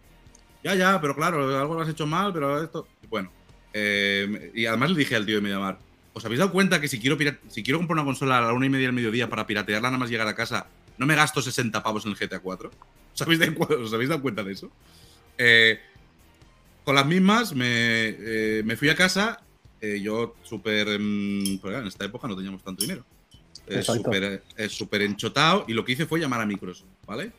Ya, 0.63 0.75
ya, 0.75 1.01
pero 1.01 1.15
claro, 1.15 1.57
algo 1.59 1.75
lo 1.75 1.83
has 1.83 1.89
hecho 1.89 2.07
mal, 2.07 2.33
pero 2.33 2.63
esto. 2.63 2.89
Bueno. 3.09 3.31
eh, 3.73 4.51
y 4.55 4.67
además 4.67 4.91
le 4.91 4.99
dije 4.99 5.15
al 5.15 5.27
tío 5.27 5.37
de 5.37 5.41
Mediamar, 5.43 5.79
¿os 6.13 6.25
habéis 6.25 6.39
dado 6.41 6.51
cuenta 6.53 6.81
que 6.81 6.89
si 6.89 6.99
quiero, 7.01 7.17
si 7.49 7.63
quiero 7.63 7.79
comprar 7.79 7.95
una 7.99 8.05
consola 8.05 8.39
a 8.39 8.41
la 8.41 8.53
una 8.53 8.67
y 8.67 8.71
media 8.71 8.87
del 8.87 8.95
mediodía 8.95 9.29
para 9.29 9.47
piratearla 9.47 9.89
nada 9.89 9.99
más 9.99 10.11
llegar 10.11 10.27
a 10.29 10.35
casa, 10.35 10.67
no 10.99 11.07
me 11.07 11.15
gasto 11.15 11.41
60 11.43 11.83
pavos 11.83 12.05
en 12.07 12.13
el 12.13 12.17
GTA 12.17 12.39
4? 12.41 12.71
¿Os 13.13 13.23
habéis 13.23 13.39
dado, 13.41 13.55
cu- 13.55 13.75
os 13.75 13.93
habéis 13.93 14.09
dado 14.09 14.23
cuenta 14.23 14.43
de 14.43 14.53
eso? 14.53 14.71
Eh, 15.39 15.81
con 16.85 16.95
las 16.95 17.07
mismas 17.07 17.55
me, 17.55 17.67
eh, 17.69 18.63
me 18.65 18.77
fui 18.77 18.89
a 18.89 18.95
casa. 18.95 19.41
eh, 19.81 20.01
yo 20.03 20.37
súper... 20.43 20.99
mm, 20.99 21.59
pues, 21.59 21.77
en 21.77 21.87
esta 21.87 22.05
época 22.05 22.29
no 22.29 22.37
teníamos 22.37 22.63
tanto 22.63 22.83
dinero. 22.83 23.05
Súper 24.69 25.03
enchotado 25.03 25.65
y 25.69 25.73
lo 25.73 25.85
que 25.85 25.93
hice 25.93 26.07
fue 26.07 26.21
llamar 26.21 26.41
a 26.41 26.47
Microsoft, 26.47 26.89
¿vale? 27.07 27.33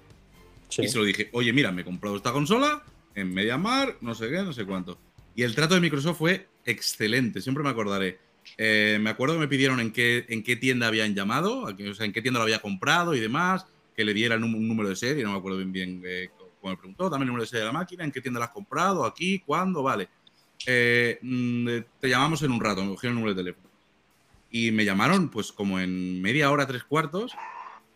Sí. 0.69 0.83
Y 0.83 0.87
se 0.87 0.97
lo 0.97 1.03
dije, 1.03 1.29
oye, 1.33 1.53
mira, 1.53 1.71
me 1.71 1.81
he 1.83 1.85
comprado 1.85 2.17
esta 2.17 2.31
consola 2.31 2.83
en 3.13 3.33
MediaMar, 3.33 3.97
no 4.01 4.15
sé 4.15 4.29
qué, 4.29 4.41
no 4.41 4.51
sé 4.51 4.65
cuánto. 4.65 4.97
Y 5.35 5.43
el 5.43 5.53
trato 5.53 5.75
de 5.75 5.81
Microsoft 5.81 6.17
fue 6.17 6.47
excelente, 6.65 7.41
siempre 7.41 7.63
me 7.63 7.69
acordaré. 7.69 8.17
Eh, 8.57 8.97
me 9.01 9.09
acuerdo 9.11 9.35
que 9.35 9.41
me 9.41 9.47
pidieron 9.47 9.79
en 9.79 9.91
qué, 9.91 10.25
en 10.29 10.43
qué 10.43 10.55
tienda 10.55 10.87
habían 10.87 11.13
llamado, 11.13 11.61
o 11.61 11.93
sea, 11.93 12.05
en 12.05 12.13
qué 12.13 12.21
tienda 12.21 12.39
lo 12.39 12.43
había 12.43 12.59
comprado 12.59 13.13
y 13.15 13.19
demás, 13.19 13.65
que 13.95 14.03
le 14.05 14.13
dieran 14.13 14.43
un, 14.43 14.55
un 14.55 14.67
número 14.67 14.89
de 14.89 14.95
serie, 14.95 15.23
no 15.23 15.31
me 15.31 15.37
acuerdo 15.37 15.57
bien 15.59 15.71
bien 15.71 16.01
eh, 16.05 16.29
me 16.69 16.77
preguntó, 16.77 17.09
también 17.09 17.23
el 17.23 17.27
número 17.27 17.43
de 17.43 17.47
serie 17.47 17.61
de 17.61 17.67
la 17.67 17.77
máquina, 17.77 18.03
en 18.03 18.11
qué 18.11 18.21
tienda 18.21 18.39
la 18.39 18.47
has 18.47 18.51
comprado, 18.51 19.05
aquí, 19.05 19.39
cuándo, 19.39 19.83
vale. 19.83 20.09
Eh, 20.65 21.19
mm, 21.21 21.67
eh, 21.67 21.83
te 21.99 22.09
llamamos 22.09 22.41
en 22.43 22.51
un 22.51 22.59
rato, 22.59 22.83
me 22.83 22.89
cogieron 22.89 23.17
el 23.17 23.21
número 23.21 23.35
de 23.35 23.43
teléfono. 23.43 23.69
Y 24.51 24.71
me 24.71 24.85
llamaron, 24.85 25.29
pues 25.29 25.51
como 25.51 25.79
en 25.79 26.21
media 26.21 26.49
hora, 26.51 26.65
tres 26.65 26.83
cuartos, 26.83 27.33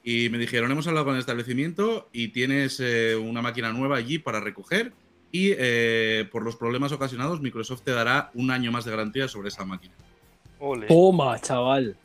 y 0.04 0.30
me 0.30 0.38
dijeron, 0.38 0.72
hemos 0.72 0.88
hablado 0.88 1.06
con 1.06 1.16
el 1.16 1.20
establecimiento 1.20 2.10
y 2.12 2.30
tienes 2.30 2.80
eh, 2.80 3.16
una 3.16 3.42
máquina 3.42 3.72
nueva 3.74 3.98
allí 3.98 4.18
para 4.20 4.40
recoger 4.40 4.94
y 5.32 5.52
eh, 5.58 6.28
por 6.32 6.44
los 6.44 6.56
problemas 6.56 6.92
ocasionados 6.92 7.42
Microsoft 7.42 7.82
te 7.82 7.92
dará 7.92 8.32
un 8.34 8.50
año 8.50 8.72
más 8.72 8.86
de 8.86 8.92
garantía 8.92 9.28
sobre 9.28 9.50
esa 9.50 9.66
máquina. 9.66 9.94
Ole. 10.60 10.88
Toma, 10.88 11.40
chaval. 11.40 11.96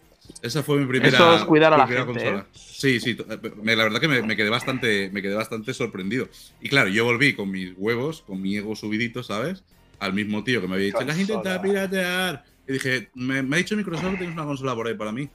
Esa 0.43 0.62
fue 0.62 0.79
mi 0.79 0.87
primera, 0.87 1.16
Eso 1.16 1.37
es 1.37 1.45
cuidar 1.45 1.72
a 1.75 1.79
la 1.79 1.87
primera 1.87 2.07
gente, 2.07 2.29
¿eh? 2.29 2.43
Sí, 2.53 3.01
sí, 3.01 3.16
me- 3.62 3.77
la 3.77 3.85
verdad 3.85 4.01
que 4.01 4.09
me, 4.09 4.22
me 4.22 4.37
quedé 4.37 4.51
bastante, 4.51 5.11
me 5.12 5.22
quedé 5.22 5.35
bastante 5.35 5.72
sorprendido. 5.75 6.29
Y 6.61 6.68
claro, 6.68 6.89
yo 6.91 7.05
volví 7.05 7.35
con 7.35 7.51
mis 7.51 7.72
huevos, 7.77 8.22
con 8.22 8.41
mi 8.43 8.57
ego 8.57 8.77
subidito, 8.77 9.22
¿sabes? 9.22 9.64
Al 10.01 10.12
mismo 10.12 10.45
tío 10.45 10.61
que 10.61 10.68
me 10.68 10.75
había 10.75 10.87
dicho, 10.87 11.01
las 11.01 11.18
intentado 11.18 11.43
Consola. 11.61 11.62
piratear. 11.62 12.45
Y 12.66 12.72
dije, 12.75 13.09
me, 13.14 13.43
me 13.43 13.57
ha 13.57 13.59
dicho 13.59 13.77
Microsoft 13.77 14.12
que 14.12 14.16
tienes 14.18 14.35
una 14.35 14.45
consola 14.45 14.75
por 14.75 14.87
ahí 14.87 14.95
para 14.95 15.12
mí. 15.12 15.29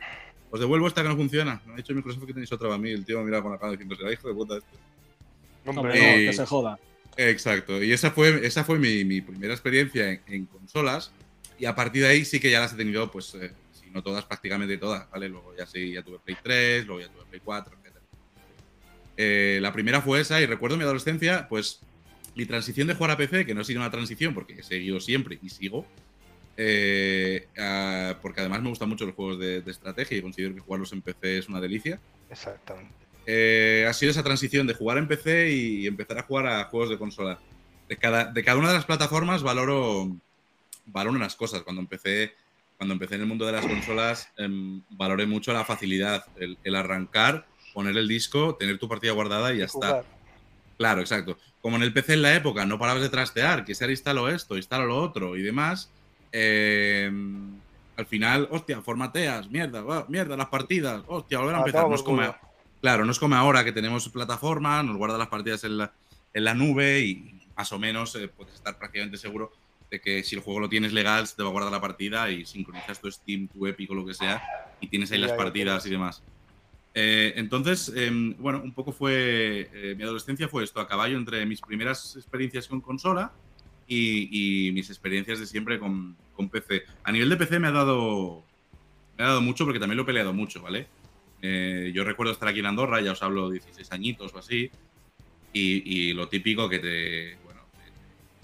Os 0.51 0.59
devuelvo 0.59 0.87
esta 0.87 1.01
que 1.03 1.09
no 1.09 1.15
funciona. 1.15 1.61
Me 1.65 1.73
ha 1.73 1.77
dicho 1.77 1.93
Microsoft 1.93 2.25
que 2.25 2.33
tenéis 2.33 2.51
otra 2.51 2.67
para 2.67 2.79
mí. 2.79 2.89
El 2.91 3.05
tío 3.05 3.19
me 3.19 3.25
mira 3.25 3.41
con 3.41 3.51
la 3.51 3.57
cara 3.59 3.71
diciendo, 3.71 3.95
será 3.95 4.11
hijo 4.11 4.27
de 4.27 4.33
puta 4.33 4.55
este. 4.57 4.67
Hombre, 5.65 5.93
Hombre, 5.93 6.25
no, 6.25 6.31
que 6.31 6.33
se 6.33 6.45
joda. 6.45 6.79
Exacto, 7.17 7.83
y 7.83 7.91
esa 7.91 8.11
fue, 8.11 8.45
esa 8.47 8.63
fue 8.63 8.79
mi, 8.79 9.03
mi 9.03 9.19
primera 9.21 9.53
experiencia 9.53 10.09
en, 10.11 10.21
en 10.27 10.45
consolas. 10.45 11.11
Y 11.57 11.65
a 11.65 11.75
partir 11.75 12.03
de 12.03 12.07
ahí 12.09 12.23
sí 12.25 12.39
que 12.39 12.49
ya 12.49 12.61
las 12.61 12.73
he 12.73 12.77
tenido, 12.77 13.11
pues, 13.11 13.35
eh, 13.35 13.51
si 13.89 13.93
no 13.95 14.03
todas, 14.03 14.25
prácticamente 14.25 14.77
todas, 14.77 15.09
¿vale? 15.09 15.29
Luego 15.29 15.55
ya 15.57 15.65
sí, 15.65 15.93
ya 15.93 16.03
tuve 16.03 16.19
Play 16.19 16.37
3, 16.41 16.85
luego 16.85 17.01
ya 17.01 17.09
tuve 17.09 17.25
Play 17.25 17.41
4, 17.43 17.77
etc. 17.83 17.95
Eh, 19.17 19.59
la 19.61 19.73
primera 19.73 20.01
fue 20.01 20.21
esa, 20.21 20.39
y 20.39 20.45
recuerdo 20.45 20.77
mi 20.77 20.83
adolescencia, 20.83 21.47
pues, 21.49 21.81
mi 22.35 22.45
transición 22.45 22.87
de 22.87 22.93
jugar 22.93 23.11
a 23.11 23.17
PC, 23.17 23.45
que 23.45 23.53
no 23.53 23.61
ha 23.61 23.65
sido 23.65 23.81
una 23.81 23.91
transición 23.91 24.33
porque 24.33 24.53
he 24.53 24.63
seguido 24.63 24.99
siempre 24.99 25.39
y 25.41 25.49
sigo, 25.49 25.85
eh, 26.55 27.47
porque 28.21 28.41
además 28.41 28.61
me 28.61 28.69
gustan 28.69 28.89
mucho 28.89 29.05
los 29.05 29.15
juegos 29.15 29.39
de, 29.39 29.61
de 29.61 29.71
estrategia 29.71 30.17
y 30.17 30.21
considero 30.21 30.53
que 30.53 30.61
jugarlos 30.61 30.93
en 30.93 31.01
PC 31.01 31.39
es 31.39 31.49
una 31.49 31.59
delicia. 31.59 31.99
Exactamente. 32.29 32.99
Eh, 33.31 33.85
ha 33.87 33.93
sido 33.93 34.09
esa 34.09 34.23
transición 34.23 34.65
de 34.65 34.73
jugar 34.73 34.97
en 34.97 35.07
PC 35.07 35.51
y 35.51 35.85
empezar 35.85 36.17
a 36.17 36.23
jugar 36.23 36.47
a 36.47 36.63
juegos 36.65 36.89
de 36.89 36.97
consola. 36.97 37.39
De 37.87 37.95
cada, 37.95 38.25
de 38.25 38.43
cada 38.43 38.57
una 38.57 38.69
de 38.69 38.73
las 38.73 38.85
plataformas 38.85 39.43
valoro, 39.43 40.15
valoro 40.87 41.15
unas 41.15 41.35
cosas. 41.35 41.61
Cuando 41.61 41.81
empecé, 41.81 42.33
cuando 42.79 42.93
empecé 42.93 43.15
en 43.15 43.21
el 43.21 43.27
mundo 43.27 43.45
de 43.45 43.51
las 43.51 43.65
consolas, 43.65 44.31
em, 44.37 44.81
valoré 44.91 45.25
mucho 45.27 45.51
la 45.51 45.65
facilidad, 45.65 46.23
el, 46.37 46.57
el 46.63 46.75
arrancar, 46.77 47.45
poner 47.73 47.97
el 47.97 48.07
disco, 48.07 48.55
tener 48.55 48.79
tu 48.79 48.87
partida 48.87 49.11
guardada 49.11 49.53
y 49.53 49.57
ya 49.57 49.65
está. 49.65 50.05
Claro, 50.77 51.01
exacto. 51.01 51.37
Como 51.61 51.75
en 51.75 51.83
el 51.83 51.91
PC 51.91 52.13
en 52.13 52.21
la 52.21 52.33
época 52.33 52.65
no 52.65 52.79
parabas 52.79 53.01
de 53.01 53.09
trastear, 53.09 53.65
que 53.65 53.75
sea 53.75 53.89
instalo 53.91 54.29
esto, 54.29 54.55
instalo 54.55 54.85
lo 54.85 54.95
otro 54.95 55.35
y 55.35 55.41
demás, 55.41 55.91
eh, 56.31 57.11
al 57.97 58.05
final, 58.05 58.47
hostia, 58.49 58.81
formateas, 58.81 59.49
mierda, 59.49 59.81
va, 59.81 60.05
mierda, 60.07 60.37
las 60.37 60.47
partidas, 60.47 61.03
hostia, 61.07 61.39
volver 61.39 61.55
a 61.55 61.57
Ah, 61.57 61.61
empezar. 61.61 61.89
No 61.89 61.95
es 61.95 62.01
como, 62.03 62.33
claro, 62.79 63.03
no 63.03 63.11
es 63.11 63.19
como 63.19 63.35
ahora 63.35 63.65
que 63.65 63.73
tenemos 63.73 64.07
plataforma, 64.07 64.81
nos 64.83 64.95
guarda 64.95 65.17
las 65.17 65.27
partidas 65.27 65.65
en 65.65 65.79
la, 65.79 65.91
en 66.33 66.45
la 66.45 66.53
nube 66.53 67.01
y 67.01 67.41
más 67.57 67.73
o 67.73 67.77
menos 67.77 68.15
eh, 68.15 68.29
puedes 68.29 68.53
estar 68.55 68.77
prácticamente 68.77 69.17
seguro 69.17 69.51
de 69.89 69.99
que 69.99 70.23
si 70.23 70.35
el 70.35 70.41
juego 70.41 70.59
lo 70.59 70.69
tienes 70.69 70.93
legal, 70.93 71.25
se 71.27 71.35
te 71.35 71.43
va 71.43 71.49
a 71.49 71.51
guardar 71.51 71.71
la 71.71 71.81
partida 71.81 72.29
y 72.29 72.45
sincronizas 72.45 73.01
tu 73.01 73.11
Steam, 73.11 73.47
tu 73.47 73.65
Epic 73.65 73.89
o 73.91 73.95
lo 73.95 74.05
que 74.05 74.13
sea 74.13 74.41
y 74.79 74.87
tienes 74.87 75.11
ahí 75.11 75.17
las 75.19 75.33
partidas 75.33 75.85
y 75.85 75.89
demás. 75.89 76.21
Eh, 76.93 77.33
entonces, 77.35 77.91
em, 77.95 78.35
bueno, 78.37 78.61
un 78.63 78.73
poco 78.73 78.91
fue. 78.91 79.69
eh, 79.73 79.95
mi 79.95 80.03
adolescencia 80.03 80.47
fue 80.47 80.63
esto, 80.63 80.79
a 80.79 80.87
caballo 80.87 81.17
entre 81.17 81.45
mis 81.45 81.61
primeras 81.61 82.15
experiencias 82.15 82.67
con 82.67 82.81
consola 82.81 83.31
y, 83.87 84.67
y 84.67 84.71
mis 84.71 84.89
experiencias 84.89 85.39
de 85.39 85.45
siempre 85.45 85.79
con, 85.79 86.15
con 86.33 86.49
PC. 86.49 86.83
A 87.03 87.11
nivel 87.11 87.29
de 87.29 87.37
PC 87.37 87.59
me 87.59 87.67
ha 87.67 87.71
dado. 87.71 88.43
Me 89.17 89.23
ha 89.23 89.27
dado 89.27 89.41
mucho 89.41 89.65
porque 89.65 89.79
también 89.79 89.97
lo 89.97 90.03
he 90.03 90.05
peleado 90.05 90.33
mucho, 90.33 90.61
¿vale? 90.61 90.87
Eh, 91.41 91.91
yo 91.93 92.03
recuerdo 92.03 92.33
estar 92.33 92.47
aquí 92.49 92.59
en 92.59 92.65
Andorra, 92.65 93.01
ya 93.01 93.11
os 93.13 93.23
hablo 93.23 93.49
16 93.49 93.91
añitos 93.91 94.33
o 94.33 94.39
así, 94.39 94.69
y, 95.53 96.09
y 96.09 96.13
lo 96.13 96.27
típico 96.27 96.67
que 96.69 96.79
te. 96.79 97.37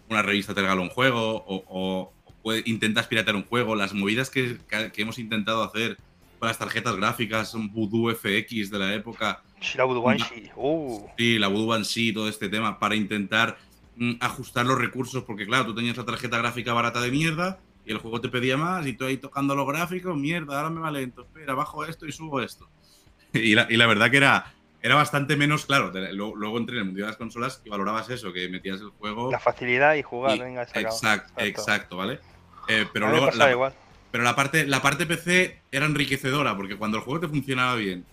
Una 0.10 0.22
revista 0.22 0.54
te 0.54 0.62
regala 0.62 0.82
un 0.82 0.90
juego 0.90 1.38
o, 1.46 1.56
o- 1.68 2.14
o 2.26 2.34
puede- 2.44 2.64
intentas 2.66 3.08
piratear 3.08 3.36
un 3.36 3.46
juego, 3.46 3.76
las 3.76 3.94
movidas 3.94 4.30
que, 4.30 4.58
hemos 4.98 5.18
intentado 5.20 5.64
hacer 5.64 5.98
con 6.40 6.48
las 6.48 6.58
tarjetas 6.60 6.96
gráficas, 6.96 7.54
un 7.54 7.72
Voodoo 7.72 8.12
FX 8.14 8.70
de 8.70 8.80
la 8.80 8.94
época, 8.94 9.42
Shirabu 9.62 10.00
Banshee. 10.02 10.52
Uh, 10.56 11.08
Sí, 11.18 11.40
la 11.40 11.48
Voodoo 11.48 11.84
sí, 11.84 12.14
todo 12.14 12.28
este 12.28 12.50
tema, 12.50 12.78
para 12.78 12.96
intentar 12.96 13.58
mm, 13.96 14.14
ajustar 14.20 14.66
los 14.66 14.78
recursos, 14.78 15.24
porque 15.24 15.46
claro, 15.48 15.66
tú 15.68 15.76
tenías 15.76 15.98
la 15.98 16.06
tarjeta 16.06 16.38
gráfica 16.38 16.74
barata 16.74 17.00
de 17.02 17.10
mierda 17.12 17.60
y 17.86 17.92
el 17.92 17.98
juego 18.00 18.20
te 18.22 18.30
pedía 18.30 18.58
más 18.58 18.86
y 18.86 18.94
tú 18.94 19.06
ahí 19.06 19.18
tocando 19.18 19.56
los 19.56 19.66
gráficos, 19.68 20.16
mierda, 20.18 20.58
ahora 20.58 20.70
me 20.70 20.82
va 20.82 20.92
lento, 20.92 21.22
espera, 21.22 21.54
bajo 21.56 21.86
esto 21.86 22.06
y 22.06 22.12
subo 22.12 22.42
esto. 22.42 22.70
Y 23.34 23.54
la, 23.56 23.68
y 23.70 23.76
la 23.78 23.86
verdad 23.88 24.10
que 24.12 24.18
era, 24.18 24.54
era 24.86 24.96
bastante 24.96 25.36
menos, 25.36 25.66
claro, 25.66 25.92
luego, 26.14 26.36
luego 26.36 26.58
entré 26.60 26.76
en 26.76 26.80
el 26.80 26.86
mundo 26.86 27.02
de 27.02 27.08
las 27.08 27.18
consolas 27.18 27.60
y 27.66 27.70
valorabas 27.70 28.08
eso, 28.12 28.32
que 28.32 28.48
metías 28.50 28.80
el 28.82 28.90
juego... 28.92 29.32
la 29.32 29.40
facilidad 29.40 29.96
y 29.96 30.04
jugar, 30.04 30.38
y- 30.38 30.42
venga, 30.42 30.66
se 30.68 30.80
acabó. 30.80 30.96
exacto, 30.96 31.44
exacto, 31.44 31.98
¿vale? 31.98 32.20
Eh, 32.68 32.86
pero 32.94 33.10
luego 33.10 33.32
la, 33.32 33.52
igual. 33.52 33.74
pero 34.12 34.24
la 34.24 34.36
parte, 34.36 34.66
la 34.68 34.82
parte 34.82 35.06
PC 35.06 35.64
era 35.72 35.86
enriquecedora, 35.88 36.56
porque 36.56 36.78
cuando 36.78 36.98
el 36.98 37.04
juego 37.04 37.22
te 37.22 37.28
funcionaba 37.28 37.76
bien 37.76 38.08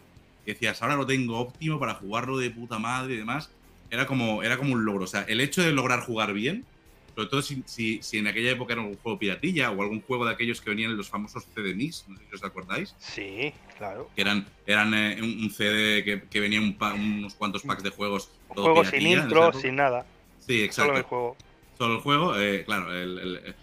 decías, 0.44 0.82
ahora 0.82 0.96
lo 0.96 1.06
tengo 1.06 1.38
óptimo 1.38 1.78
para 1.78 1.94
jugarlo 1.94 2.38
de 2.38 2.50
puta 2.50 2.78
madre 2.78 3.14
y 3.14 3.16
demás, 3.18 3.56
era 3.90 4.06
como, 4.06 4.42
era 4.42 4.56
como 4.56 4.72
un 4.72 4.84
logro. 4.84 5.04
O 5.04 5.06
sea, 5.06 5.22
el 5.22 5.40
hecho 5.40 5.62
de 5.62 5.72
lograr 5.72 6.00
jugar 6.00 6.32
bien, 6.32 6.68
sobre 7.14 7.28
todo 7.28 7.42
si, 7.42 7.62
si, 7.66 8.02
si 8.02 8.18
en 8.18 8.26
aquella 8.26 8.50
época 8.52 8.72
era 8.72 8.82
un 8.82 8.96
juego 8.96 9.18
piratilla 9.18 9.70
o 9.70 9.82
algún 9.82 10.02
juego 10.02 10.24
de 10.26 10.32
aquellos 10.32 10.60
que 10.60 10.70
venían 10.70 10.90
en 10.92 10.96
los 10.96 11.08
famosos 11.10 11.44
CD 11.54 11.74
Mix, 11.74 12.06
no 12.08 12.16
sé 12.16 12.24
si 12.28 12.34
os 12.34 12.44
acordáis, 12.44 12.94
Sí, 12.98 13.52
claro. 13.76 14.10
que 14.14 14.22
eran, 14.22 14.46
eran 14.66 14.94
eh, 14.94 15.18
un 15.20 15.42
un 15.44 15.50
CD 15.50 16.02
que, 16.04 16.28
que 16.28 16.40
venía 16.40 16.60
un 16.60 16.76
pa- 16.78 16.94
unos 16.94 17.34
cuantos 17.34 17.62
packs 17.62 17.82
de 17.82 17.90
juegos. 17.90 18.30
Un 18.48 18.56
todo 18.56 18.64
juego 18.74 18.84
sin 18.84 19.06
intro, 19.06 19.52
sin 19.52 19.76
nada. 19.76 20.06
Sí, 20.38 20.62
exacto. 20.62 20.92
Solo 20.92 20.98
el 20.98 21.04
juego. 21.04 21.36
solo 21.76 21.94
el 21.94 22.00
juego, 22.00 22.36
eh, 22.38 22.64
claro, 22.64 22.92
el- 22.94 23.18
el- 23.18 23.36
eh, 23.46 23.54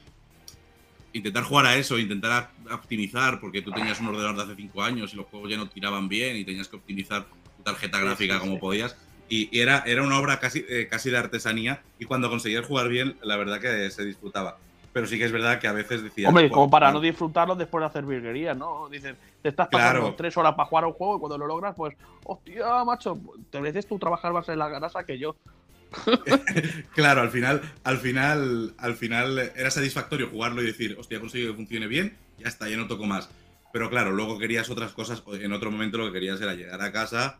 intentar 1.13 1.43
jugar 1.43 1.65
a 1.65 1.75
eso, 1.75 1.97
intentar 1.97 2.53
optimizar, 2.71 3.39
porque 3.39 3.61
tú 3.61 3.71
tenías 3.73 3.99
un 3.99 4.07
ordenador 4.07 4.35
de 4.37 4.43
hace 4.43 4.55
5 4.55 4.83
años 4.83 5.11
y 5.13 5.15
los 5.15 5.25
juegos 5.27 5.49
ya 5.49 5.57
no 5.57 5.67
tiraban 5.69 6.07
bien 6.07 6.37
y 6.37 6.45
tenías 6.45 6.67
que 6.67 6.75
optimizar 6.75 7.27
tu 7.57 7.63
tarjeta 7.63 7.97
Sí, 7.97 8.03
gráfica 8.03 8.35
sí, 8.35 8.39
como 8.39 8.53
sí. 8.53 8.59
podías. 8.59 8.95
Y, 9.29 9.57
era, 9.59 9.83
era 9.85 10.01
una 10.03 10.19
obra 10.19 10.39
casi, 10.39 10.65
eh, 10.67 10.87
casi 10.89 11.09
de 11.09 11.17
artesanía 11.17 11.81
y 11.99 12.05
cuando 12.05 12.29
conseguías 12.29 12.65
jugar 12.65 12.89
bien, 12.89 13.17
la 13.21 13.37
verdad 13.37 13.59
que 13.61 13.89
se 13.91 14.03
disfrutaba. 14.03 14.57
Pero 14.91 15.05
sí 15.05 15.19
que 15.19 15.25
es 15.25 15.31
verdad 15.31 15.59
que 15.59 15.67
a 15.67 15.71
veces 15.71 16.01
decías... 16.01 16.27
Hombre, 16.29 16.47
"Buah, 16.47 16.55
como 16.55 16.69
para 16.71 16.91
no 16.91 16.99
disfrutarlo 16.99 17.55
después 17.55 17.81
de 17.81 17.85
hacer 17.85 18.05
virguería, 18.05 18.55
¿no? 18.55 18.89
Dices, 18.89 19.15
te 19.43 19.49
estás 19.49 19.67
pasando 19.67 20.01
Claro. 20.01 20.15
tres 20.17 20.35
horas 20.35 20.55
para 20.55 20.67
jugar 20.67 20.83
a 20.85 20.87
un 20.87 20.93
juego 20.93 21.17
y 21.17 21.19
cuando 21.19 21.37
lo 21.37 21.45
logras, 21.45 21.75
pues, 21.75 21.95
hostia, 22.25 22.83
macho, 22.83 23.19
te 23.51 23.61
mereces 23.61 23.87
tú 23.87 23.99
trabajar 23.99 24.33
más 24.33 24.49
en 24.49 24.57
la 24.57 24.67
grasa 24.67 25.03
que 25.03 25.19
yo. 25.19 25.35
Claro, 26.95 27.21
al 27.21 27.29
final, 27.29 27.61
al 27.83 27.97
final, 27.99 28.73
al 28.77 28.95
final 28.95 29.51
era 29.55 29.69
satisfactorio 29.71 30.27
jugarlo 30.29 30.61
y 30.63 30.65
decir, 30.65 30.95
hostia, 30.99 31.17
he 31.17 31.21
conseguido 31.21 31.51
que 31.51 31.57
funcione 31.57 31.87
bien, 31.87 32.17
ya 32.39 32.47
está, 32.47 32.67
ya 32.67 32.77
no 32.77 32.87
toco 32.87 33.05
más. 33.05 33.29
Pero 33.71 33.89
claro, 33.91 34.11
luego 34.11 34.39
querías 34.39 34.69
otras 34.71 34.93
cosas, 34.93 35.21
en 35.33 35.53
otro 35.53 35.69
momento 35.69 35.99
lo 35.99 36.07
que 36.07 36.13
querías 36.13 36.41
era 36.41 36.55
llegar 36.55 36.81
a 36.81 36.91
casa, 36.91 37.37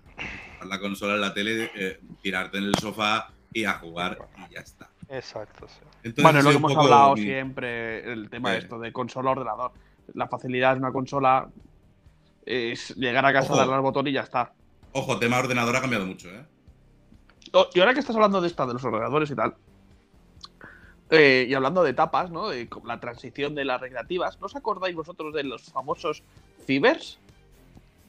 la 0.66 0.80
consola 0.80 1.16
en 1.16 1.22
la 1.22 1.34
tele, 1.34 1.72
eh, 1.76 2.00
tirarte 2.22 2.58
en 2.58 2.66
el 2.66 2.76
sofá 2.76 3.30
y 3.54 3.64
a 3.66 3.74
jugar 3.74 4.18
y 4.50 4.54
ya 4.54 4.60
está. 4.62 4.90
Exacto, 5.10 5.68
sí. 5.68 5.80
Entonces, 6.04 6.24
bueno, 6.24 6.40
es 6.40 6.46
lo 6.46 6.52
que 6.52 6.56
hemos 6.58 6.76
hablado 6.78 7.16
mi- 7.16 7.22
siempre, 7.24 8.12
el 8.12 8.30
tema 8.30 8.56
Eh. 8.56 8.60
esto 8.60 8.78
de 8.80 8.92
consola-ordenador. 8.92 9.72
La 10.14 10.28
facilidad 10.28 10.74
de 10.74 10.80
una 10.80 10.92
consola 10.92 11.48
es 12.46 12.96
llegar 12.96 13.26
a 13.26 13.34
casa, 13.34 13.52
Ojo. 13.54 13.58
darle 13.60 13.74
al 13.76 13.82
botón 13.82 14.08
y 14.08 14.12
ya 14.12 14.22
está. 14.22 14.54
Ojo, 14.92 15.18
tema 15.20 15.40
ordenador 15.40 15.76
ha 15.76 15.82
cambiado 15.82 16.06
mucho, 16.06 16.30
¿eh? 16.30 16.44
Oh, 17.54 17.68
Y 17.74 17.80
ahora 17.80 17.94
que 17.94 18.00
estás 18.02 18.16
hablando 18.16 18.42
de 18.42 18.48
esta, 18.48 18.66
de 18.68 18.74
los 18.74 18.84
ordenadores 18.84 19.30
y 19.32 19.36
tal, 19.36 19.56
eh, 21.12 21.48
y 21.50 21.54
hablando 21.56 21.84
de 21.84 21.92
etapas, 21.92 22.30
¿no? 22.30 22.50
De 22.50 22.70
la 22.86 23.00
transición 23.00 23.56
de 23.56 23.66
las 23.66 23.82
recreativas, 23.82 24.40
¿no 24.40 24.46
os 24.46 24.56
acordáis 24.56 24.96
vosotros 24.96 25.34
de 25.34 25.44
los 25.44 25.64
famosos 25.64 26.22
cibers? 26.68 27.18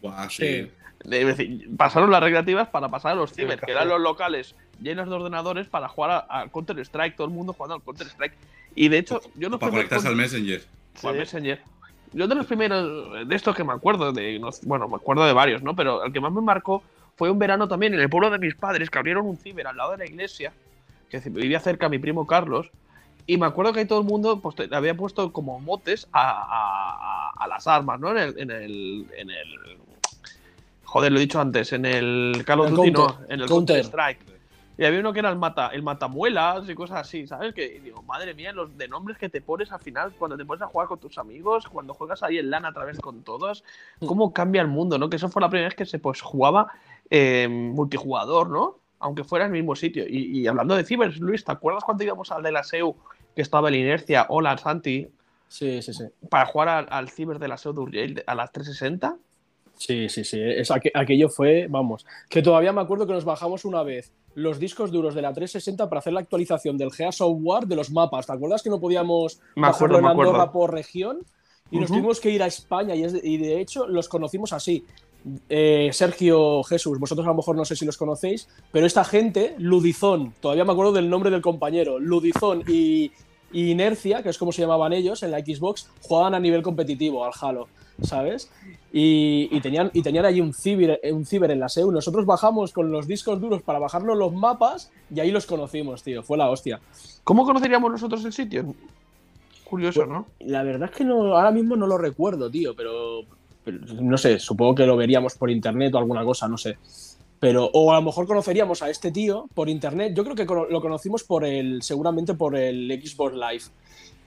Buah, 0.03 0.29
Sí. 0.29 0.65
sí. 0.65 0.71
De- 1.05 1.21
Es 1.23 1.27
decir, 1.27 1.69
pasaron 1.77 2.11
las 2.11 2.21
recreativas 2.23 2.69
para 2.69 2.89
pasar 2.89 3.13
a 3.13 3.15
los 3.15 3.33
ciber, 3.33 3.59
que 3.61 3.71
eran 3.73 3.89
los 3.89 4.01
locales 4.01 4.55
llenos 4.81 5.09
de 5.09 5.15
ordenadores 5.15 5.67
para 5.69 5.89
jugar 5.89 6.27
a, 6.29 6.49
Counter 6.49 6.79
Strike, 6.81 7.17
todo 7.17 7.27
el 7.27 7.33
mundo 7.33 7.53
jugando 7.53 7.77
al 7.77 7.83
Counter 7.83 8.07
Strike. 8.07 8.35
Y 8.75 8.89
de 8.89 8.99
hecho, 8.99 9.21
yo 9.37 9.49
no 9.49 9.59
Para 9.59 9.73
conectarse 9.73 10.09
al 10.09 10.17
Messenger. 10.17 10.63
o 11.03 11.09
al 11.09 11.15
Sí. 11.15 11.19
Messenger. 11.21 11.61
Yo 12.13 12.27
de 12.27 12.35
los 12.35 12.47
primeros 12.47 13.27
de 13.29 13.35
estos 13.37 13.55
que 13.57 13.65
me 13.65 13.73
acuerdo, 13.73 14.13
de, 14.13 14.39
no- 14.39 14.51
bueno, 14.65 14.89
me 14.89 14.97
acuerdo 14.97 15.25
de 15.27 15.33
varios, 15.33 15.63
¿no? 15.63 15.75
Pero 15.77 16.05
el 16.05 16.13
que 16.13 16.21
más 16.21 16.33
me 16.33 16.41
marcó 16.41 16.83
fue 17.17 17.31
un 17.31 17.39
verano 17.39 17.69
también 17.69 17.95
en 17.95 18.01
el 18.01 18.09
pueblo 18.11 18.31
de 18.31 18.39
mis 18.39 18.55
padres, 18.55 18.91
que 18.91 18.99
abrieron 18.99 19.27
un 19.27 19.37
ciber 19.37 19.67
al 19.67 19.77
lado 19.77 19.93
de 19.93 19.99
la 19.99 20.07
iglesia, 20.07 20.53
que 21.09 21.19
vivía 21.31 21.61
cerca 21.61 21.89
mi 21.89 21.99
primo 21.99 22.27
Carlos, 22.27 22.71
y 23.27 23.37
me 23.37 23.47
acuerdo 23.47 23.73
que 23.73 23.81
ahí 23.81 23.87
todo 23.87 24.01
el 24.01 24.07
mundo 24.07 24.41
pues, 24.41 24.57
te- 24.57 24.75
había 24.75 24.95
puesto 24.97 25.33
como 25.33 25.61
motes 25.61 26.09
a, 26.13 26.31
a- 26.31 27.31
a- 27.31 27.45
a 27.45 27.47
las 27.49 27.67
armas, 27.67 28.01
¿no? 28.01 28.11
En 28.11 28.17
el, 28.19 28.39
en 28.39 28.51
el, 28.51 29.07
en 29.17 29.31
el- 29.31 29.79
Joder, 30.91 31.13
lo 31.13 31.19
he 31.19 31.21
dicho 31.21 31.41
antes, 31.41 31.73
en 31.73 31.85
el 31.85 32.43
Call 32.45 32.59
of 32.59 32.67
El 32.67 32.75
Duty, 32.75 32.91
no, 32.91 33.19
en 33.29 33.41
el 33.41 33.47
Counter. 33.47 33.79
Strike. 33.85 34.19
Y 34.77 34.85
había 34.85 34.99
uno 34.99 35.13
que 35.13 35.21
era 35.21 35.31
el 35.31 35.37
mata, 35.37 35.69
el 35.69 35.85
matamuelas 35.85 36.69
y 36.69 36.75
cosas 36.75 37.03
así, 37.03 37.29
¿sabes? 37.29 37.55
Que 37.55 37.79
digo, 37.79 38.03
madre 38.03 38.35
mía, 38.35 38.53
los 38.53 38.77
de 38.77 38.89
nombres 38.89 39.17
que 39.17 39.29
te 39.29 39.41
pones 39.41 39.71
al 39.71 39.79
final 39.79 40.13
cuando 40.19 40.37
te 40.37 40.45
pones 40.45 40.63
a 40.63 40.67
jugar 40.67 40.89
con 40.89 40.99
tus 40.99 41.17
amigos, 41.19 41.69
cuando 41.69 41.95
juegas 41.95 42.25
ahí 42.25 42.39
en 42.39 42.51
LAN 42.51 42.65
a 42.65 42.73
través 42.73 42.99
con 42.99 43.23
todos, 43.23 43.63
cómo 44.05 44.33
cambia 44.33 44.63
el 44.63 44.67
mundo, 44.67 44.99
¿no? 44.99 45.09
Que 45.09 45.15
eso 45.15 45.29
fue 45.29 45.41
la 45.41 45.49
primera 45.49 45.69
vez 45.69 45.77
que 45.77 45.87
se 45.87 46.01
pues 46.01 46.21
jugaba 46.23 46.73
eh, 47.09 47.47
multijugador, 47.49 48.51
¿no? 48.51 48.79
Aunque 48.99 49.23
fuera 49.23 49.45
en 49.45 49.55
el 49.55 49.61
mismo 49.61 49.77
sitio. 49.77 50.05
Y, 50.09 50.41
y 50.41 50.49
hablando 50.49 50.75
de 50.75 50.83
cibers, 50.83 51.21
Luis, 51.21 51.45
¿te 51.45 51.53
acuerdas 51.53 51.85
cuando 51.85 52.03
íbamos 52.03 52.33
al 52.33 52.43
de 52.43 52.51
la 52.51 52.65
SEU 52.65 52.97
que 53.37 53.43
estaba 53.43 53.69
en 53.69 53.77
Inercia 53.77 54.27
o 54.29 54.41
la 54.41 54.59
Santi 54.59 55.07
Sí, 55.47 55.83
sí, 55.83 55.95
sí. 55.95 56.05
para 56.29 56.47
jugar 56.47 56.69
al, 56.69 56.87
al 56.91 57.11
ciber 57.11 57.39
de 57.39 57.47
la 57.47 57.59
SEU 57.59 57.75
de 57.75 57.81
Urgell 57.81 58.25
a 58.27 58.35
las 58.35 58.51
360? 58.51 59.17
Sí, 59.81 60.11
sí, 60.11 60.25
sí. 60.25 60.39
Es 60.39 60.71
aqu- 60.71 60.91
aquello 60.93 61.31
fue, 61.31 61.67
vamos, 61.71 62.05
que 62.29 62.43
todavía 62.43 62.71
me 62.71 62.83
acuerdo 62.83 63.07
que 63.07 63.15
nos 63.15 63.25
bajamos 63.25 63.65
una 63.65 63.83
vez 63.83 64.13
los 64.35 64.59
discos 64.59 64.93
duros 64.93 65.15
de 65.15 65.23
la 65.23 65.33
360 65.33 65.89
para 65.89 66.01
hacer 66.01 66.13
la 66.13 66.21
actualización 66.21 66.77
del 66.77 66.93
GEA 66.93 67.11
Software 67.13 67.65
de 67.67 67.77
los 67.77 67.91
mapas. 67.91 68.27
¿Te 68.27 68.33
acuerdas 68.35 68.63
que 68.63 68.69
no 68.69 68.79
podíamos 68.79 69.41
Me 69.57 69.69
acuerdo, 69.69 69.95
bajarlo 69.95 69.97
en 69.97 70.05
me 70.05 70.11
acuerdo. 70.11 70.31
Andorra 70.33 70.53
por 70.53 70.73
región? 70.75 71.21
Y 71.71 71.79
nos 71.79 71.89
tuvimos 71.89 72.21
que 72.21 72.29
ir 72.31 72.43
a 72.43 72.47
España 72.47 72.95
y, 72.95 73.05
es 73.05 73.13
de, 73.15 73.21
y 73.25 73.39
de 73.39 73.59
hecho 73.61 73.87
los 73.89 74.07
conocimos 74.09 74.53
así. 74.53 74.85
Eh, 75.49 75.89
Sergio 75.93 76.63
Jesús, 76.65 76.99
vosotros 76.99 77.27
a 77.27 77.31
lo 77.31 77.37
mejor 77.37 77.57
no 77.57 77.65
sé 77.65 77.75
si 77.77 77.87
los 77.87 77.97
conocéis, 77.97 78.49
pero 78.73 78.85
esta 78.87 79.05
gente, 79.05 79.55
Ludizón, 79.59 80.35
todavía 80.41 80.65
me 80.65 80.73
acuerdo 80.73 80.93
del 80.93 81.09
nombre 81.09 81.31
del 81.31 81.41
compañero, 81.43 81.99
Ludizón 81.99 82.65
y, 82.69 83.13
y 83.53 83.71
Inercia, 83.71 84.23
que 84.23 84.29
es 84.29 84.39
como 84.39 84.53
se 84.53 84.63
llamaban 84.63 84.93
ellos 84.93 85.23
en 85.23 85.31
la 85.31 85.41
Xbox, 85.41 85.89
jugaban 86.03 86.35
a 86.35 86.41
nivel 86.41 86.63
competitivo 86.63 87.25
al 87.25 87.33
Halo, 87.41 87.69
¿sabes? 88.03 88.51
Y, 88.93 89.49
y 89.51 89.61
tenían, 89.61 89.91
y 89.93 90.03
tenían 90.03 90.25
allí 90.25 90.41
un 90.41 90.55
ciber, 90.55 91.01
un 91.13 91.27
ciber 91.27 91.51
en 91.51 91.61
la 91.61 91.69
SEU. 91.69 91.91
Nosotros 91.91 92.27
bajamos 92.27 92.73
con 92.73 92.91
los 92.91 93.07
discos 93.07 93.41
duros 93.41 93.63
para 93.63 93.79
bajarnos 93.79 94.17
los 94.17 94.33
mapas 94.33 94.91
y 95.15 95.21
ahí 95.21 95.31
los 95.31 95.47
conocimos, 95.47 96.03
tío. 96.03 96.23
Fue 96.23 96.39
la 96.39 96.51
hostia. 96.51 96.81
¿Cómo 97.25 97.45
conoceríamos 97.45 97.91
nosotros 97.91 98.25
el 98.25 98.33
sitio? 98.33 98.75
Curioso, 99.65 100.07
¿no? 100.07 100.27
La 100.41 100.63
verdad 100.63 100.91
es 100.91 100.97
que 100.97 101.05
no, 101.05 101.37
ahora 101.37 101.51
mismo 101.51 101.77
no 101.77 101.87
lo 101.87 101.99
recuerdo, 101.99 102.51
tío, 102.51 102.75
pero, 102.75 103.23
pero 103.65 103.79
no 104.01 104.19
sé, 104.19 104.39
supongo 104.39 104.75
que 104.75 104.87
lo 104.87 104.97
veríamos 104.97 105.37
por 105.37 105.51
internet 105.51 105.95
o 105.95 105.99
alguna 105.99 106.25
cosa, 106.25 106.49
no 106.49 106.59
sé. 106.59 106.77
Pero, 107.41 107.71
o 107.73 107.91
a 107.91 107.97
lo 107.97 108.03
mejor 108.03 108.27
conoceríamos 108.27 108.83
a 108.83 108.91
este 108.91 109.11
tío 109.11 109.49
por 109.55 109.69
internet. 109.69 110.13
Yo 110.15 110.23
creo 110.25 110.37
que 110.37 110.45
lo 110.45 110.81
conocimos 110.81 111.25
por 111.25 111.45
el, 111.45 111.83
seguramente 111.83 112.35
por 112.35 112.55
el 112.55 113.01
Xbox 113.03 113.35
Live. 113.35 113.65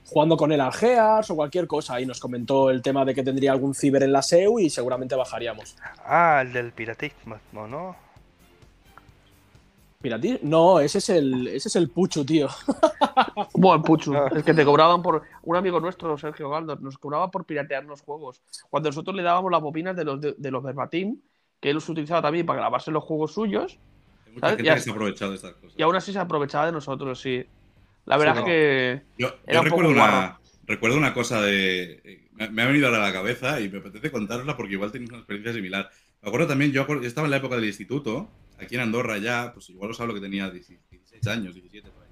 Jugando 0.06 0.36
con 0.36 0.52
él 0.52 0.60
al 0.60 0.74
Gears 0.74 1.30
o 1.30 1.36
cualquier 1.36 1.68
cosa. 1.68 2.02
Y 2.02 2.06
nos 2.08 2.20
comentó 2.20 2.70
el 2.72 2.82
tema 2.82 3.06
de 3.06 3.14
que 3.14 3.24
tendría 3.24 3.52
algún 3.52 3.76
ciber 3.76 4.02
en 4.04 4.12
la 4.12 4.22
SEU 4.24 4.60
y 4.60 4.70
seguramente 4.70 5.16
bajaríamos. 5.16 5.76
Ah, 6.06 6.42
el 6.44 6.52
del 6.54 6.72
piratismo, 6.72 7.38
¿no? 7.54 7.96
¿Pirati? 10.02 10.40
No, 10.42 10.82
ese 10.82 10.98
es 10.98 11.10
el, 11.10 11.48
ese 11.48 11.70
es 11.70 11.76
el 11.78 11.90
Puchu, 11.90 12.26
tío. 12.26 12.50
Bueno, 13.56 13.82
Puchu, 13.84 14.14
Ah. 14.16 14.30
es 14.36 14.44
que 14.44 14.54
te 14.54 14.66
cobraban 14.66 15.02
por. 15.02 15.22
Un 15.44 15.56
amigo 15.56 15.80
nuestro, 15.80 16.18
Sergio 16.18 16.50
Galdor, 16.50 16.82
nos 16.82 16.98
cobraba 16.98 17.30
por 17.32 17.46
piratear 17.46 17.84
los 17.86 18.02
juegos. 18.02 18.42
Cuando 18.70 18.90
nosotros 18.90 19.16
le 19.16 19.24
dábamos 19.24 19.52
las 19.52 19.62
bobinas 19.62 19.96
de 19.96 20.04
los, 20.04 20.20
de, 20.20 20.34
de 20.38 20.52
los 20.52 20.62
verbatim, 20.64 21.18
que 21.64 21.70
él 21.70 21.76
los 21.76 21.88
utilizaba 21.88 22.22
también 22.22 22.46
para 22.46 22.60
grabarse 22.60 22.92
los 22.92 23.04
juegos 23.06 23.34
suyos, 23.34 23.80
Hay 24.28 24.34
mucha 24.34 24.50
gente 24.50 24.64
Ya- 24.64 24.76
que 24.76 24.82
se 24.82 24.90
ha 24.90 24.94
aprovechado 24.94 25.32
de 25.32 25.38
estas 25.38 25.54
cosas. 25.54 25.74
y 25.80 25.82
aún 25.82 25.96
así 25.96 26.12
se 26.12 26.20
aprovechaba 26.20 26.66
de 26.66 26.74
nosotros, 26.74 27.22
sí. 27.22 27.46
La 28.06 28.18
verdad 28.18 28.34
Sí, 28.34 28.40
es 28.40 28.42
no. 28.42 28.46
que. 28.48 29.02
Yo, 29.18 29.28
Era 29.48 29.54
yo 29.54 29.62
un 29.64 29.70
poco 29.70 29.82
recuerdo, 29.84 29.94
guarro. 30.02 30.18
una, 30.18 30.40
recuerdo 30.68 30.98
una 30.98 31.14
cosa 31.14 31.42
de. 31.42 32.28
Me, 32.34 32.50
me 32.50 32.62
ha 32.64 32.68
venido 32.68 32.88
ahora 32.88 32.98
a 33.04 33.08
la 33.08 33.14
cabeza 33.14 33.62
y 33.62 33.70
me 33.70 33.78
apetece 33.78 34.12
contarosla 34.12 34.58
porque 34.58 34.74
igual 34.74 34.92
tenéis 34.92 35.10
una 35.12 35.20
experiencia 35.20 35.54
similar. 35.54 35.90
Me 36.22 36.28
acuerdo 36.28 36.48
también, 36.48 36.72
yo, 36.74 36.86
yo 36.88 37.08
estaba 37.08 37.28
en 37.28 37.32
la 37.32 37.38
época 37.38 37.56
del 37.56 37.66
instituto, 37.66 38.28
aquí 38.60 38.76
en 38.76 38.82
Andorra 38.82 39.18
ya, 39.20 39.52
pues 39.54 39.70
igual 39.70 39.92
os 39.92 40.02
hablo 40.02 40.14
que 40.14 40.20
tenía 40.20 40.50
16 40.50 41.28
años, 41.28 41.54
17 41.54 41.90
por 41.92 42.04
ahí. 42.04 42.10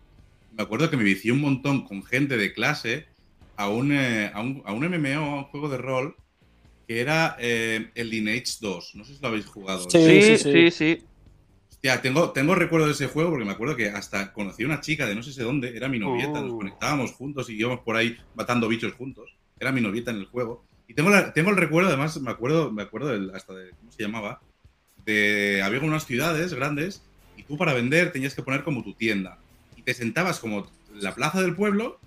Me 0.55 0.63
acuerdo 0.63 0.89
que 0.89 0.95
me 0.97 1.03
vicié 1.03 1.31
un 1.33 1.41
montón 1.41 1.85
con 1.85 2.03
gente 2.03 2.37
de 2.37 2.53
clase 2.53 3.07
a 3.57 3.67
un, 3.67 3.91
eh, 3.91 4.31
a 4.33 4.39
un, 4.41 4.61
a 4.65 4.71
un 4.71 4.85
MMO, 4.85 5.19
a 5.25 5.37
un 5.39 5.43
juego 5.45 5.67
de 5.69 5.77
rol, 5.77 6.15
que 6.87 6.99
era 7.01 7.35
eh, 7.39 7.91
el 7.95 8.09
Lineage 8.09 8.57
2. 8.59 8.95
No 8.95 9.03
sé 9.05 9.15
si 9.15 9.21
lo 9.21 9.27
habéis 9.29 9.45
jugado. 9.45 9.89
Sí, 9.89 9.97
Sí, 9.97 10.21
sí, 10.21 10.37
sí, 10.37 10.51
sí. 10.51 10.71
sí. 10.71 11.03
Hostia, 11.69 12.01
tengo, 12.01 12.31
tengo 12.31 12.53
recuerdo 12.53 12.85
de 12.87 12.91
ese 12.93 13.07
juego 13.07 13.31
porque 13.31 13.45
me 13.45 13.51
acuerdo 13.51 13.75
que 13.75 13.89
hasta 13.89 14.33
conocí 14.33 14.63
a 14.63 14.67
una 14.67 14.81
chica 14.81 15.05
de 15.07 15.15
no 15.15 15.23
sé 15.23 15.41
dónde, 15.41 15.75
era 15.75 15.87
mi 15.89 15.97
novieta, 15.97 16.39
nos 16.41 16.51
Uh. 16.51 16.57
conectábamos 16.57 17.11
juntos 17.13 17.49
y 17.49 17.53
íbamos 17.55 17.79
por 17.79 17.95
ahí 17.95 18.17
matando 18.35 18.67
bichos 18.67 18.93
juntos. 18.93 19.31
Era 19.59 19.71
mi 19.71 19.81
novieta 19.81 20.11
en 20.11 20.17
el 20.17 20.25
juego. 20.25 20.63
Y 20.87 20.93
tengo, 20.93 21.09
la- 21.09 21.33
tengo 21.33 21.49
el 21.51 21.57
recuerdo, 21.57 21.89
además, 21.89 22.19
me 22.21 22.29
acuerdo, 22.29 22.71
me 22.71 22.83
acuerdo 22.83 23.07
del- 23.09 23.31
hasta 23.33 23.53
de 23.53 23.71
cómo 23.71 23.91
se 23.91 24.03
llamaba. 24.03 24.41
De, 25.05 25.61
había 25.63 25.79
unas 25.79 26.05
ciudades 26.05 26.53
grandes 26.53 27.01
y 27.37 27.43
tú 27.43 27.57
para 27.57 27.73
vender 27.73 28.11
tenías 28.11 28.35
que 28.35 28.43
poner 28.43 28.63
como 28.63 28.83
tu 28.83 28.93
tienda. 28.93 29.39
Y 29.75 29.81
te 29.81 29.93
sentabas 29.93 30.39
como 30.39 30.67
la 30.93 31.15
plaza 31.15 31.41
del 31.41 31.55
pueblo 31.55 31.99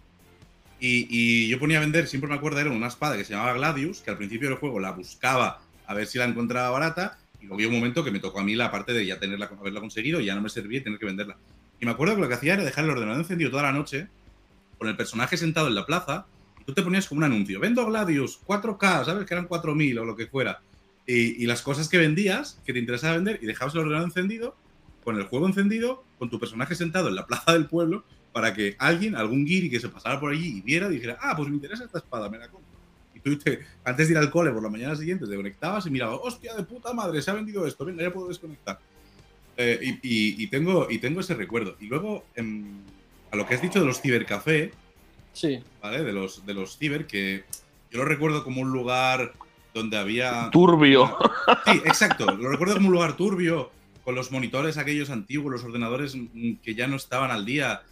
y, 0.86 1.48
yo 1.48 1.58
ponía 1.58 1.78
a 1.78 1.80
vender, 1.80 2.06
siempre 2.06 2.28
me 2.28 2.36
acuerdo, 2.36 2.60
era 2.60 2.70
una 2.70 2.88
espada 2.88 3.16
que 3.16 3.24
se 3.24 3.32
llamaba 3.32 3.54
Gladius, 3.54 4.00
que 4.00 4.10
al 4.10 4.18
principio 4.18 4.48
del 4.48 4.58
juego 4.58 4.80
la 4.80 4.92
buscaba 4.92 5.60
a 5.86 5.94
ver 5.94 6.06
si 6.06 6.18
la 6.18 6.24
encontraba 6.24 6.70
barata 6.70 7.18
y 7.40 7.46
luego 7.46 7.68
un 7.68 7.76
momento 7.76 8.04
que 8.04 8.10
me 8.10 8.20
tocó 8.20 8.40
a 8.40 8.44
mí 8.44 8.54
la 8.54 8.70
parte 8.70 8.92
de 8.92 9.06
ya 9.06 9.18
tenerla, 9.18 9.50
haberla 9.58 9.80
conseguido 9.80 10.20
y 10.20 10.26
ya 10.26 10.34
no 10.34 10.42
me 10.42 10.48
servía 10.48 10.78
y 10.78 10.82
tener 10.82 10.98
que 10.98 11.06
venderla. 11.06 11.36
Y 11.80 11.84
me 11.84 11.92
acuerdo 11.92 12.14
que 12.14 12.22
lo 12.22 12.28
que 12.28 12.34
hacía 12.34 12.54
era 12.54 12.64
dejar 12.64 12.84
el 12.84 12.90
ordenador 12.90 13.20
encendido 13.20 13.50
toda 13.50 13.64
la 13.64 13.72
noche, 13.72 14.08
con 14.78 14.88
el 14.88 14.96
personaje 14.96 15.36
sentado 15.36 15.68
en 15.68 15.74
la 15.74 15.86
plaza, 15.86 16.26
y 16.60 16.64
tú 16.64 16.74
te 16.74 16.82
ponías 16.82 17.08
como 17.08 17.18
un 17.18 17.24
anuncio, 17.24 17.60
vendo 17.60 17.84
Gladius, 17.86 18.40
4K, 18.46 19.04
¿sabes? 19.04 19.26
Que 19.26 19.34
eran 19.34 19.48
4.000 19.48 20.00
o 20.00 20.04
lo 20.04 20.16
que 20.16 20.26
fuera. 20.26 20.60
Y, 21.06 21.42
y 21.42 21.46
las 21.46 21.62
cosas 21.62 21.88
que 21.88 21.98
vendías, 21.98 22.60
que 22.64 22.72
te 22.72 22.78
interesaba 22.78 23.14
vender, 23.14 23.38
y 23.42 23.46
dejabas 23.46 23.74
el 23.74 23.80
ordenador 23.80 24.08
encendido, 24.08 24.56
con 25.02 25.16
el 25.16 25.24
juego 25.24 25.46
encendido, 25.46 26.02
con 26.18 26.30
tu 26.30 26.40
personaje 26.40 26.74
sentado 26.74 27.08
en 27.08 27.14
la 27.14 27.26
plaza 27.26 27.52
del 27.52 27.66
pueblo, 27.66 28.04
para 28.34 28.52
que 28.52 28.76
alguien, 28.78 29.14
algún 29.16 29.46
guiri 29.46 29.70
que 29.70 29.80
se 29.80 29.88
pasara 29.88 30.20
por 30.20 30.32
allí 30.32 30.58
y 30.58 30.60
viera, 30.60 30.88
dijera, 30.90 31.16
ah, 31.22 31.34
pues 31.34 31.48
me 31.48 31.54
interesa 31.54 31.84
esta 31.84 31.98
espada, 31.98 32.28
me 32.28 32.36
la 32.36 32.48
compro. 32.48 32.68
Y 33.14 33.20
tú 33.20 33.38
te- 33.38 33.60
antes 33.84 34.08
de 34.08 34.12
ir 34.12 34.18
al 34.18 34.30
cole 34.30 34.50
por 34.50 34.62
la 34.62 34.68
mañana 34.68 34.94
siguiente, 34.96 35.24
te 35.26 35.34
conectabas 35.36 35.86
y 35.86 35.90
mirabas, 35.90 36.18
hostia, 36.22 36.52
de 36.54 36.64
puta 36.64 36.92
madre, 36.92 37.22
se 37.22 37.30
ha 37.30 37.34
vendido 37.34 37.66
esto, 37.66 37.84
venga, 37.86 38.02
ya 38.02 38.12
puedo 38.12 38.28
desconectar. 38.28 38.78
Eh, 39.56 39.78
y, 39.80 39.88
y- 40.02 40.42
y 40.42 40.46
tengo, 40.48 40.88
y 40.90 40.98
tengo 40.98 41.20
ese 41.20 41.34
recuerdo. 41.34 41.76
Y 41.80 41.86
luego, 41.86 42.26
em, 42.34 42.64
a 43.30 43.36
lo 43.36 43.46
que 43.46 43.54
has 43.54 43.62
dicho 43.62 43.78
de 43.80 43.86
los 43.86 44.00
cibercafé, 44.02 44.72
Sí. 45.32 45.60
¿vale? 45.80 46.02
De 46.04 46.12
los, 46.12 46.44
de 46.44 46.54
los 46.54 46.76
ciber, 46.76 47.06
que 47.06 47.44
yo 47.90 47.98
lo 47.98 48.04
recuerdo 48.04 48.42
como 48.44 48.60
un 48.60 48.70
lugar 48.72 49.32
donde 49.72 49.96
había... 49.96 50.50
Turbio. 50.50 51.16
Sí, 51.66 51.80
exacto. 51.84 52.26
Lo 52.36 52.48
recuerdo 52.50 52.74
como 52.74 52.88
un 52.88 52.94
lugar 52.94 53.16
turbio, 53.16 53.70
con 54.04 54.14
los 54.16 54.30
monitores 54.32 54.76
aquellos 54.76 55.08
antiguos, 55.10 55.50
los 55.52 55.64
ordenadores 55.64 56.14
mm, 56.16 56.54
que 56.62 56.74
ya 56.74 56.86
no 56.88 56.96
estaban 56.96 57.30
al 57.30 57.44
día, 57.46 57.82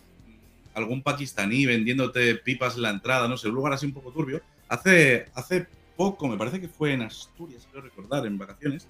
algún 0.75 1.03
pakistaní 1.03 1.67
vendiéndote 1.67 2.35
pipas 2.37 2.77
en 2.77 2.83
la 2.83 2.91
entrada, 2.91 3.29
no 3.29 3.37
sé, 3.37 3.49
un 3.49 3.55
lugar 3.55 3.73
así 3.73 3.87
un 3.87 3.93
poco 3.93 4.11
turbio. 4.13 4.41
Hace, 4.69 5.27
hace 5.35 5.67
poco, 5.97 6.29
me 6.29 6.37
parece 6.37 6.61
que 6.61 6.69
fue 6.69 6.93
en 6.93 7.03
Asturias, 7.03 7.67
quiero 7.71 7.85
recordar, 7.87 8.27
en 8.27 8.39
vacaciones, 8.39 8.87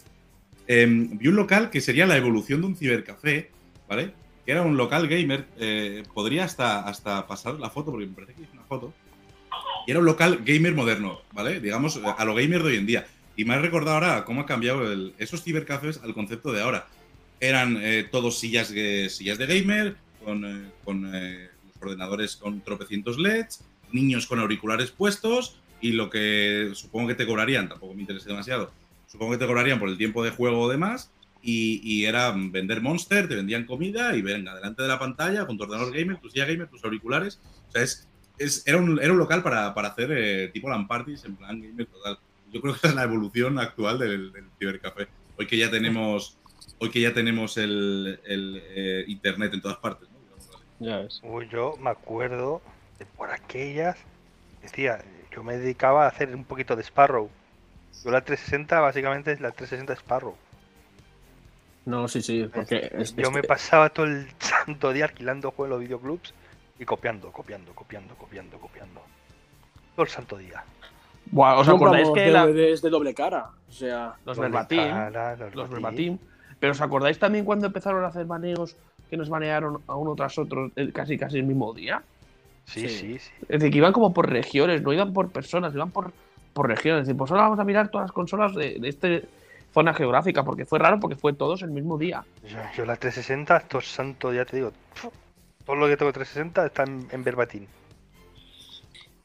em, 0.66 1.18
vi 1.18 1.28
un 1.28 1.36
local 1.36 1.70
que 1.70 1.80
sería 1.80 2.06
la 2.06 2.16
evolución 2.16 2.60
de 2.60 2.66
un 2.68 2.76
cibercafé, 2.76 3.50
¿vale? 3.88 4.12
Que 4.46 4.52
era 4.52 4.62
un 4.62 4.76
local 4.76 5.08
gamer, 5.08 5.46
eh, 5.58 6.02
podría 6.14 6.44
hasta, 6.44 6.80
hasta 6.80 7.26
pasar 7.26 7.54
la 7.54 7.70
foto, 7.70 7.90
porque 7.90 8.06
me 8.06 8.12
parece 8.14 8.34
que 8.34 8.42
hice 8.42 8.52
una 8.52 8.64
foto. 8.64 8.92
Y 9.86 9.90
era 9.90 10.00
un 10.00 10.06
local 10.06 10.40
gamer 10.44 10.74
moderno, 10.74 11.20
¿vale? 11.32 11.60
Digamos, 11.60 11.96
a 11.96 12.24
lo 12.24 12.34
gamer 12.34 12.62
de 12.62 12.68
hoy 12.70 12.76
en 12.76 12.86
día. 12.86 13.06
Y 13.36 13.44
me 13.44 13.54
ha 13.54 13.58
recordado 13.58 13.94
ahora 13.96 14.24
cómo 14.24 14.42
ha 14.42 14.46
cambiado 14.46 14.90
el- 14.92 15.14
esos 15.18 15.42
cibercafés 15.42 16.00
al 16.02 16.14
concepto 16.14 16.52
de 16.52 16.62
ahora. 16.62 16.86
Eran 17.40 17.76
eh, 17.80 18.06
todos 18.10 18.38
sillas, 18.38 18.70
de- 18.70 19.08
sillas 19.10 19.38
de 19.38 19.46
gamer, 19.46 19.96
con, 20.24 20.44
eh, 20.44 20.70
con, 20.84 21.10
eh, 21.14 21.48
ordenadores 21.82 22.36
con 22.36 22.60
tropecientos 22.62 23.18
LEDs, 23.18 23.64
niños 23.92 24.26
con 24.26 24.38
auriculares 24.40 24.90
puestos 24.90 25.56
y 25.80 25.92
lo 25.92 26.08
que 26.10 26.70
supongo 26.74 27.08
que 27.08 27.14
te 27.14 27.26
cobrarían, 27.26 27.68
tampoco 27.68 27.94
me 27.94 28.00
interesa 28.02 28.28
demasiado, 28.28 28.72
supongo 29.06 29.32
que 29.32 29.38
te 29.38 29.46
cobrarían 29.46 29.78
por 29.78 29.88
el 29.88 29.98
tiempo 29.98 30.22
de 30.24 30.30
juego 30.30 30.60
o 30.60 30.68
demás. 30.68 31.10
Y, 31.44 32.04
era 32.04 32.30
vender 32.30 32.80
Monster, 32.80 33.26
te 33.28 33.34
vendían 33.34 33.66
comida 33.66 34.14
y 34.14 34.22
venga, 34.22 34.54
delante 34.54 34.82
de 34.82 34.86
la 34.88 35.00
pantalla 35.00 35.44
con 35.44 35.58
tu 35.58 35.64
ordenador 35.64 35.92
gamer, 35.92 36.18
tu 36.18 36.30
silla 36.30 36.44
gamer, 36.44 36.68
tus 36.68 36.84
auriculares. 36.84 37.40
O 37.68 37.72
sea, 37.72 37.82
es, 37.82 38.08
es- 38.38 38.62
era, 38.64 38.78
un, 38.78 39.00
era 39.02 39.12
un 39.12 39.18
local 39.18 39.42
para, 39.42 39.74
para 39.74 39.88
hacer 39.88 40.12
eh, 40.12 40.50
tipo 40.54 40.70
LAN 40.70 40.86
parties 40.86 41.24
en 41.24 41.34
plan 41.34 41.60
gamer 41.60 41.86
total. 41.86 42.18
Yo 42.52 42.60
creo 42.60 42.76
que 42.76 42.86
es 42.86 42.94
la 42.94 43.02
evolución 43.02 43.58
actual 43.58 43.98
del, 43.98 44.32
cibercafé. 44.56 45.08
Hoy 45.36 45.48
que 45.48 45.56
ya 45.56 45.68
tenemos, 45.68 46.38
hoy 46.78 46.90
que 46.90 47.00
ya 47.00 47.12
tenemos 47.12 47.56
el, 47.56 48.20
el, 48.24 48.62
eh, 48.64 49.04
internet 49.08 49.52
en 49.54 49.62
todas 49.62 49.78
partes. 49.78 50.08
Ya 50.82 50.98
ves. 50.98 51.20
Uy, 51.22 51.48
yo 51.48 51.76
me 51.80 51.90
acuerdo 51.90 52.60
de 52.98 53.06
por 53.06 53.30
aquellas. 53.30 53.96
Decía, 54.62 55.02
yo 55.30 55.42
me 55.42 55.56
dedicaba 55.56 56.04
a 56.04 56.08
hacer 56.08 56.34
un 56.34 56.44
poquito 56.44 56.76
de 56.76 56.82
Sparrow. 56.82 57.30
Yo 58.04 58.10
la 58.10 58.20
360 58.22 58.80
básicamente 58.80 59.32
es 59.32 59.40
la 59.40 59.50
360 59.52 59.92
Sparrow. 59.94 60.34
No, 61.84 62.06
sí, 62.08 62.22
sí, 62.22 62.48
porque 62.52 62.90
es- 62.94 63.14
Yo 63.16 63.30
me 63.30 63.42
pasaba 63.42 63.90
todo 63.90 64.06
el 64.06 64.28
santo 64.38 64.92
día 64.92 65.04
alquilando 65.06 65.50
juegos 65.50 65.66
en 65.66 65.70
los 65.70 65.80
videoclubs 65.80 66.34
y 66.78 66.84
copiando, 66.84 67.30
copiando, 67.32 67.72
copiando, 67.74 68.14
copiando, 68.14 68.58
copiando. 68.58 69.00
Todo 69.94 70.04
el 70.04 70.10
santo 70.10 70.36
día. 70.36 70.64
Buah, 71.26 71.58
¿Os 71.58 71.68
acordáis 71.68 72.08
que 72.10 72.30
la- 72.30 72.46
DVDs 72.46 72.82
de 72.82 72.90
doble 72.90 73.14
cara? 73.14 73.50
O 73.68 73.72
sea, 73.72 74.14
los 74.24 74.38
verbatim, 74.38 74.94
los 75.54 75.70
verbatim, 75.70 76.18
pero 76.58 76.72
os 76.72 76.80
acordáis 76.80 77.18
también 77.18 77.44
cuando 77.44 77.66
empezaron 77.66 78.04
a 78.04 78.08
hacer 78.08 78.24
baneos 78.26 78.76
que 79.12 79.18
nos 79.18 79.28
banearon 79.28 79.82
a 79.88 79.94
uno 79.94 80.14
tras 80.14 80.38
otro 80.38 80.70
eh, 80.74 80.90
casi 80.90 81.18
casi 81.18 81.36
el 81.36 81.44
mismo 81.44 81.74
día? 81.74 82.02
Sí, 82.64 82.80
Sí. 82.80 82.88
sí, 82.88 83.18
sí. 83.18 83.30
Es 83.42 83.60
decir, 83.60 83.70
que 83.70 83.76
iban 83.76 83.92
como 83.92 84.14
por 84.14 84.30
regiones, 84.30 84.80
no 84.80 84.90
iban 84.90 85.12
por 85.12 85.30
personas, 85.30 85.74
iban 85.74 85.90
por, 85.90 86.12
por 86.54 86.66
regiones. 86.66 87.02
Es 87.02 87.08
decir, 87.08 87.18
pues 87.18 87.30
ahora 87.30 87.42
vamos 87.42 87.58
a 87.58 87.64
mirar 87.64 87.90
todas 87.90 88.06
las 88.06 88.12
consolas 88.12 88.54
de, 88.54 88.78
de 88.80 88.88
esta 88.88 89.08
zona 89.74 89.92
geográfica, 89.92 90.42
porque 90.44 90.64
fue 90.64 90.78
raro, 90.78 90.98
porque 90.98 91.16
fue 91.16 91.34
todos 91.34 91.60
el 91.60 91.72
mismo 91.72 91.98
día. 91.98 92.24
Yo, 92.48 92.56
yo 92.74 92.86
la 92.86 92.96
360, 92.96 93.60
todo 93.68 93.80
el 93.80 93.84
santo 93.84 94.30
día 94.30 94.46
te 94.46 94.56
digo. 94.56 94.72
Todo 95.66 95.76
lo 95.76 95.86
que 95.88 95.96
tengo 95.98 96.08
de 96.10 96.14
360 96.14 96.64
está 96.64 96.84
en, 96.84 97.06
en 97.10 97.22
verbatim. 97.22 97.66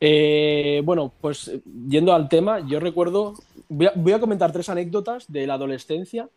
Eh, 0.01 0.81
bueno, 0.83 1.13
pues 1.21 1.47
eh, 1.47 1.61
yendo 1.88 2.13
al 2.13 2.27
tema, 2.27 2.59
yo 2.59 2.81
recuerdo, 2.81 3.35
voy 3.69 3.88
a, 3.88 3.93
voy 3.95 4.11
a 4.11 4.19
comentar 4.19 4.51
tres 4.51 4.67
anécdotas 4.67 5.31
de 5.31 5.47
la 5.47 5.53
adolescencia 5.53 6.27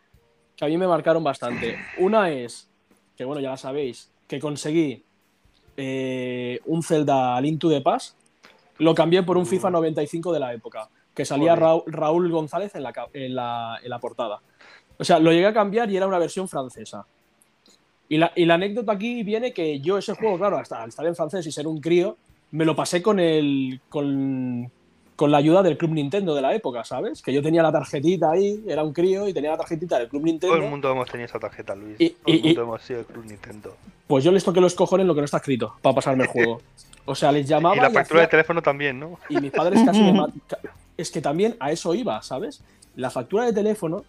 que 0.56 0.64
a 0.64 0.68
mí 0.68 0.78
me 0.78 0.86
marcaron 0.86 1.24
bastante. 1.24 1.76
Una 1.98 2.30
es, 2.30 2.69
que 3.20 3.26
bueno, 3.26 3.42
ya 3.42 3.50
la 3.50 3.58
sabéis, 3.58 4.10
que 4.26 4.40
conseguí 4.40 5.04
eh, 5.76 6.58
un 6.64 6.82
Zelda 6.82 7.38
the 7.42 7.80
Past, 7.82 8.16
lo 8.78 8.94
cambié 8.94 9.22
por 9.24 9.36
un 9.36 9.44
FIFA 9.44 9.68
95 9.72 10.32
de 10.32 10.40
la 10.40 10.54
época, 10.54 10.88
que 11.14 11.26
salía. 11.26 11.54
Raúl, 11.54 12.30
González 12.30 12.74
en 12.76 12.82
la, 12.82 12.94
en, 13.12 13.34
la, 13.34 13.78
en 13.82 13.90
la 13.90 13.98
portada. 13.98 14.40
O 14.96 15.04
sea, 15.04 15.18
lo 15.18 15.32
llegué 15.32 15.44
a 15.44 15.52
cambiar 15.52 15.90
y 15.90 15.98
era 15.98 16.06
una 16.06 16.18
versión 16.18 16.48
francesa. 16.48 17.04
Y 18.08 18.16
la, 18.16 18.32
y 18.34 18.46
la 18.46 18.54
anécdota 18.54 18.92
aquí 18.92 19.22
viene 19.22 19.52
que 19.52 19.80
yo 19.80 19.98
ese 19.98 20.14
juego, 20.14 20.38
claro, 20.38 20.56
hasta 20.56 20.82
al 20.82 20.88
estar 20.88 21.04
en 21.04 21.14
francés 21.14 21.46
y 21.46 21.52
ser 21.52 21.66
un 21.66 21.78
crío, 21.78 22.16
me 22.52 22.64
lo 22.64 22.74
pasé 22.74 23.02
con 23.02 23.20
el 23.20 23.82
con, 23.90 24.72
con 25.20 25.30
la 25.30 25.36
ayuda 25.36 25.62
del 25.62 25.76
Club 25.76 25.90
Nintendo 25.90 26.34
de 26.34 26.40
la 26.40 26.54
época, 26.54 26.82
¿sabes? 26.82 27.20
Que 27.20 27.30
yo 27.30 27.42
tenía 27.42 27.62
la 27.62 27.70
tarjetita 27.70 28.30
ahí, 28.30 28.64
era 28.66 28.82
un 28.82 28.94
crío 28.94 29.28
y 29.28 29.34
tenía 29.34 29.50
la 29.50 29.58
tarjetita 29.58 29.98
del 29.98 30.08
Club 30.08 30.22
Nintendo. 30.24 30.54
Todo 30.56 30.64
el 30.64 30.70
mundo 30.70 30.90
hemos 30.90 31.10
tenido 31.10 31.26
esa 31.26 31.38
tarjeta, 31.38 31.74
Luis. 31.74 31.94
Y- 31.98 32.08
Todo 32.08 32.22
el 32.26 32.34
y- 32.34 32.42
mundo 32.42 32.60
y- 32.60 32.64
hemos 32.64 32.82
sido 32.82 33.00
el 33.00 33.04
Club 33.04 33.24
Nintendo. 33.26 33.76
Pues 34.06 34.24
yo 34.24 34.32
les 34.32 34.42
toqué 34.42 34.62
los 34.62 34.74
cojones 34.74 35.06
lo 35.06 35.14
que 35.14 35.20
no 35.20 35.26
está 35.26 35.36
escrito 35.36 35.74
para 35.82 35.94
pasarme 35.94 36.24
el 36.24 36.30
juego. 36.30 36.62
O 37.04 37.14
sea, 37.14 37.30
les 37.32 37.46
llamaba 37.46 37.76
Y 37.76 37.80
la 37.80 37.90
factura 37.90 38.22
de 38.22 38.28
teléfono 38.28 38.62
también, 38.62 38.98
¿no? 38.98 39.18
y 39.28 39.36
mis 39.38 39.50
padres 39.52 39.82
casi 39.84 40.00
me 40.00 40.24
Es 40.96 41.10
que 41.10 41.20
también 41.20 41.54
a 41.60 41.70
eso 41.70 41.94
iba, 41.94 42.22
¿sabes? 42.22 42.62
La 42.96 43.10
factura 43.10 43.44
de 43.44 43.52
teléfono 43.52 44.04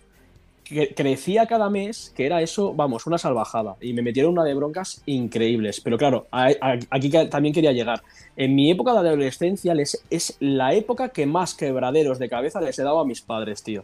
que 0.63 0.93
crecía 0.93 1.47
cada 1.47 1.69
mes, 1.69 2.13
que 2.15 2.25
era 2.25 2.41
eso, 2.41 2.73
vamos, 2.73 3.05
una 3.05 3.17
salvajada. 3.17 3.75
Y 3.81 3.93
me 3.93 4.01
metieron 4.01 4.31
una 4.33 4.43
de 4.43 4.53
broncas 4.53 5.01
increíbles. 5.05 5.81
Pero 5.81 5.97
claro, 5.97 6.27
a- 6.31 6.49
a- 6.61 6.79
aquí 6.89 7.09
también 7.29 7.53
quería 7.53 7.71
llegar. 7.71 8.01
En 8.37 8.55
mi 8.55 8.71
época 8.71 8.93
de 8.93 8.99
adolescencia 8.99 9.73
les- 9.73 10.03
es 10.09 10.37
la 10.39 10.73
época 10.73 11.09
que 11.09 11.25
más 11.25 11.53
quebraderos 11.55 12.19
de 12.19 12.29
cabeza 12.29 12.61
les 12.61 12.77
he 12.79 12.83
dado 12.83 12.99
a 12.99 13.05
mis 13.05 13.21
padres, 13.21 13.63
tío. 13.63 13.83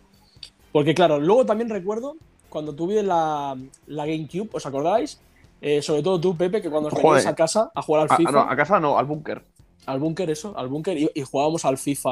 Porque 0.71 0.93
claro, 0.93 1.19
luego 1.19 1.45
también 1.45 1.69
recuerdo 1.69 2.15
cuando 2.49 2.73
tuve 2.73 3.03
la, 3.03 3.57
la 3.87 4.05
GameCube, 4.05 4.49
¿os 4.53 4.65
acordáis? 4.65 5.19
Eh, 5.59 5.81
sobre 5.81 6.03
todo 6.03 6.21
tú, 6.21 6.37
Pepe, 6.37 6.61
que 6.61 6.69
cuando 6.69 6.87
os 6.87 6.93
Joder. 6.93 7.05
veníais 7.07 7.25
a 7.25 7.35
casa 7.35 7.71
a 7.73 7.81
jugar 7.81 8.03
al 8.03 8.07
Ah, 8.11 8.15
FIFA 8.17 8.31
no, 8.31 8.39
a 8.41 8.55
casa 8.55 8.79
no, 8.79 8.97
al 8.97 9.05
búnker. 9.05 9.41
al 9.87 9.99
búnker, 9.99 10.29
eso, 10.29 10.53
al 10.57 10.67
búnker, 10.67 10.97
y, 10.97 11.09
y 11.15 11.21
jugábamos 11.21 11.65
al 11.65 11.77
FIFA. 11.77 12.09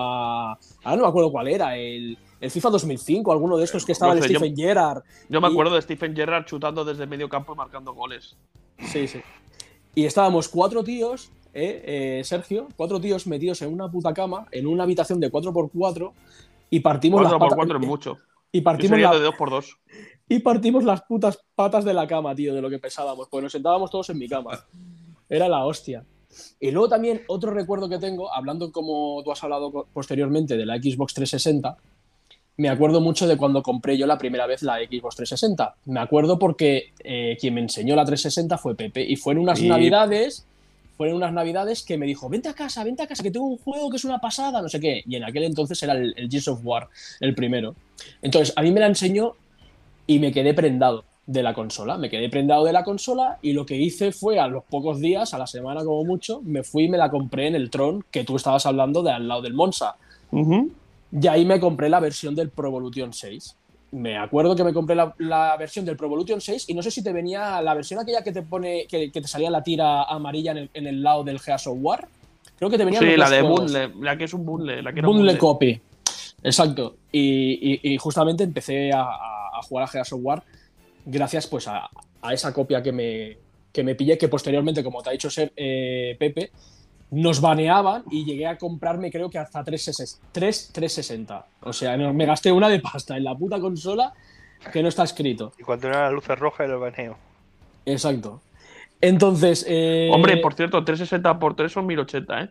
Ahora 0.53 0.95
no 0.95 1.01
me 1.03 1.07
acuerdo 1.07 1.31
cuál 1.31 1.47
era, 1.49 1.77
el, 1.77 2.17
el 2.45 2.51
FIFA 2.51 2.69
2005, 2.69 3.31
alguno 3.31 3.57
de 3.57 3.63
estos 3.65 3.85
que 3.85 3.91
estaba 3.91 4.13
no 4.13 4.17
el 4.19 4.23
sé, 4.23 4.33
yo- 4.33 4.39
Stephen 4.39 4.55
Gerrard. 4.55 5.03
Yo 5.29 5.41
me 5.41 5.47
Y- 5.47 5.51
acuerdo 5.51 5.75
de 5.75 5.81
Stephen 5.81 6.15
Gerrard 6.15 6.45
chutando 6.45 6.85
desde 6.85 7.05
medio 7.07 7.27
campo 7.29 7.53
y 7.53 7.55
marcando 7.57 7.93
goles. 7.93 8.35
Sí, 8.91 9.07
sí. 9.07 9.19
Y 9.93 10.05
estábamos 10.05 10.47
cuatro 10.49 10.83
tíos, 10.83 11.31
eh, 11.53 12.19
eh, 12.19 12.23
Sergio, 12.23 12.67
cuatro 12.75 12.99
tíos 12.99 13.27
metidos 13.27 13.61
en 13.61 13.71
una 13.73 13.89
puta 13.89 14.13
cama, 14.13 14.45
en 14.51 14.67
una 14.67 14.83
habitación 14.83 15.19
de 15.19 15.31
4x4, 15.31 16.13
y 16.69 16.79
partimos 16.81 17.19
4 17.21 17.31
las 17.31 17.39
por 17.39 17.49
patas. 17.49 17.55
4 17.57 17.79
es 17.79 17.87
mucho. 17.87 18.17
y, 18.51 18.61
partimos 18.61 18.99
la- 18.99 19.11
de 19.13 19.19
2 19.19 19.35
por 19.35 19.49
2 19.49 19.77
y 20.29 20.39
partimos 20.39 20.83
las 20.83 21.01
putas 21.03 21.39
patas 21.55 21.83
de 21.85 21.93
la 21.93 22.07
cama, 22.07 22.33
tío, 22.35 22.53
de 22.53 22.61
lo 22.61 22.69
que 22.69 22.79
pesábamos, 22.79 23.27
pues 23.29 23.43
nos 23.43 23.51
sentábamos 23.51 23.89
todos 23.91 24.09
en 24.09 24.17
mi 24.17 24.27
cama. 24.27 24.65
Era 25.29 25.47
la 25.49 25.65
hostia. 25.65 26.03
Y 26.59 26.71
luego 26.71 26.89
también 26.89 27.21
otro 27.27 27.51
recuerdo 27.51 27.87
que 27.87 27.97
tengo, 27.97 28.33
hablando 28.33 28.71
como 28.71 29.21
tú 29.23 29.31
has 29.31 29.41
hablado 29.43 29.87
posteriormente 29.93 30.57
de 30.57 30.65
la 30.65 30.75
Xbox 30.77 31.13
360, 31.13 31.77
me 32.57 32.69
acuerdo 32.69 33.01
mucho 33.01 33.27
de 33.27 33.37
cuando 33.37 33.61
compré 33.61 33.97
yo 33.97 34.07
la 34.07 34.17
primera 34.17 34.47
vez 34.47 34.63
la 34.63 34.77
Xbox 34.77 35.15
360. 35.17 35.75
Me 35.85 35.99
acuerdo 35.99 36.39
porque 36.39 36.93
eh, 37.03 37.37
quien 37.39 37.53
me 37.53 37.61
enseñó 37.61 37.95
la 37.95 38.05
360 38.05 38.57
fue 38.57 38.75
Pepe 38.75 39.03
y 39.03 39.15
fue 39.15 39.33
en 39.33 39.39
unas 39.39 39.61
navidades, 39.61 40.45
fue 40.97 41.09
en 41.09 41.15
unas 41.15 41.33
navidades 41.33 41.83
que 41.83 41.97
me 41.97 42.05
dijo, 42.05 42.29
vente 42.29 42.47
a 42.47 42.53
casa, 42.53 42.83
vente 42.83 43.03
a 43.03 43.07
casa, 43.07 43.23
que 43.23 43.31
tengo 43.31 43.45
un 43.45 43.57
juego 43.57 43.89
que 43.89 43.97
es 43.97 44.05
una 44.05 44.19
pasada, 44.19 44.61
no 44.61 44.69
sé 44.69 44.79
qué. 44.79 45.03
Y 45.05 45.15
en 45.15 45.25
aquel 45.25 45.43
entonces 45.43 45.81
era 45.83 45.93
el, 45.93 46.13
el 46.15 46.29
Gears 46.29 46.47
of 46.47 46.61
War, 46.63 46.87
el 47.19 47.35
primero. 47.35 47.75
Entonces, 48.21 48.53
a 48.55 48.61
mí 48.61 48.71
me 48.71 48.79
la 48.79 48.87
enseñó 48.87 49.33
y 50.07 50.19
me 50.19 50.31
quedé 50.31 50.53
prendado 50.53 51.03
de 51.27 51.43
la 51.43 51.53
consola. 51.53 51.97
Me 51.97 52.09
quedé 52.09 52.29
prendado 52.29 52.63
de 52.65 52.73
la 52.73 52.83
consola 52.83 53.39
y 53.41 53.53
lo 53.53 53.65
que 53.65 53.75
hice 53.75 54.11
fue 54.11 54.39
a 54.39 54.47
los 54.47 54.63
pocos 54.63 54.99
días, 54.99 55.33
a 55.33 55.37
la 55.37 55.47
semana 55.47 55.83
como 55.83 56.03
mucho, 56.03 56.41
me 56.43 56.63
fui 56.63 56.83
y 56.85 56.89
me 56.89 56.97
la 56.97 57.09
compré 57.09 57.47
en 57.47 57.55
el 57.55 57.69
Tron 57.69 58.05
que 58.11 58.23
tú 58.23 58.35
estabas 58.35 58.65
hablando 58.65 59.03
de 59.03 59.11
al 59.11 59.27
lado 59.27 59.41
del 59.41 59.53
Monza. 59.53 59.95
Y 61.11 61.27
ahí 61.27 61.45
me 61.45 61.59
compré 61.59 61.89
la 61.89 61.99
versión 61.99 62.35
del 62.35 62.49
Pro 62.49 62.67
Evolution 62.67 63.13
6. 63.13 63.55
Me 63.91 64.17
acuerdo 64.17 64.55
que 64.55 64.63
me 64.63 64.73
compré 64.73 64.95
la, 64.95 65.13
la 65.19 65.55
versión 65.57 65.85
del 65.85 65.95
Pro 65.95 66.07
Evolution 66.07 66.41
6 66.41 66.65
y 66.69 66.73
no 66.73 66.81
sé 66.81 66.91
si 66.91 67.01
te 67.03 67.13
venía 67.13 67.61
la 67.61 67.73
versión 67.73 67.99
aquella 67.99 68.23
que 68.23 68.31
te 68.33 68.41
pone 68.41 68.85
que, 68.87 69.11
que 69.11 69.21
te 69.21 69.27
salía 69.27 69.49
la 69.49 69.63
tira 69.63 70.03
amarilla 70.03 70.51
en 70.51 70.57
el, 70.57 70.69
en 70.73 70.87
el 70.87 71.01
lado 71.03 71.23
del 71.23 71.39
Gears 71.39 71.67
of 71.67 71.77
War. 71.79 72.07
Creo 72.57 72.69
que 72.69 72.77
te 72.77 72.83
venía 72.85 72.99
Sí, 72.99 73.15
la 73.15 73.29
de 73.29 73.41
Bundle, 73.41 73.91
la 74.01 74.17
que 74.17 74.23
es 74.25 74.33
un 74.33 74.45
Bundle. 74.45 74.81
La 74.81 74.91
que 74.91 74.99
era 74.99 75.07
un 75.07 75.15
Bundle 75.15 75.33
bundle. 75.33 75.39
Copy. 75.39 75.81
Exacto. 76.43 76.97
Y, 77.11 77.79
y- 77.81 77.93
y 77.93 77.97
justamente 77.97 78.43
empecé 78.43 78.91
a, 78.91 79.01
a- 79.01 79.59
a 79.59 79.61
jugar 79.61 79.85
a 79.85 79.87
Gears 79.87 80.11
of 80.13 80.19
War 80.23 80.43
gracias 81.05 81.47
pues 81.47 81.67
a, 81.67 81.87
a 82.21 82.33
esa 82.33 82.51
copia 82.53 82.81
que 82.83 82.91
me, 82.91 83.37
que 83.71 83.83
me 83.83 83.95
pillé, 83.95 84.17
que 84.17 84.27
posteriormente, 84.27 84.83
como 84.83 85.01
te 85.01 85.09
ha 85.09 85.13
dicho 85.13 85.29
ser 85.29 85.53
eh, 85.55 86.15
Pepe, 86.19 86.51
nos 87.15 87.41
baneaban 87.41 88.03
y 88.11 88.25
llegué 88.25 88.47
a 88.47 88.57
comprarme 88.57 89.11
creo 89.11 89.29
que 89.29 89.37
hasta 89.39 89.63
360. 89.63 90.27
3 90.31 90.71
360. 90.73 91.45
O 91.61 91.73
sea, 91.73 91.97
no- 91.97 92.13
me 92.13 92.25
gasté 92.25 92.51
una 92.51 92.69
de 92.69 92.79
pasta 92.79 93.17
en 93.17 93.23
la 93.23 93.35
puta 93.35 93.59
consola 93.59 94.13
que 94.71 94.81
no 94.81 94.89
está 94.89 95.03
escrito. 95.03 95.53
Y 95.59 95.63
cuando 95.63 95.87
eran 95.87 96.03
las 96.03 96.13
luces 96.13 96.37
rojas 96.39 96.69
el 96.69 96.75
baneo. 96.77 97.17
Exacto. 97.85 98.41
Entonces. 99.01 99.65
eh, 99.67 100.09
Hombre, 100.11 100.37
por 100.37 100.53
cierto, 100.55 100.83
360 100.83 101.37
por 101.39 101.55
3 101.55 101.71
son 101.71 101.85
1080, 101.85 102.41
¿eh? 102.41 102.49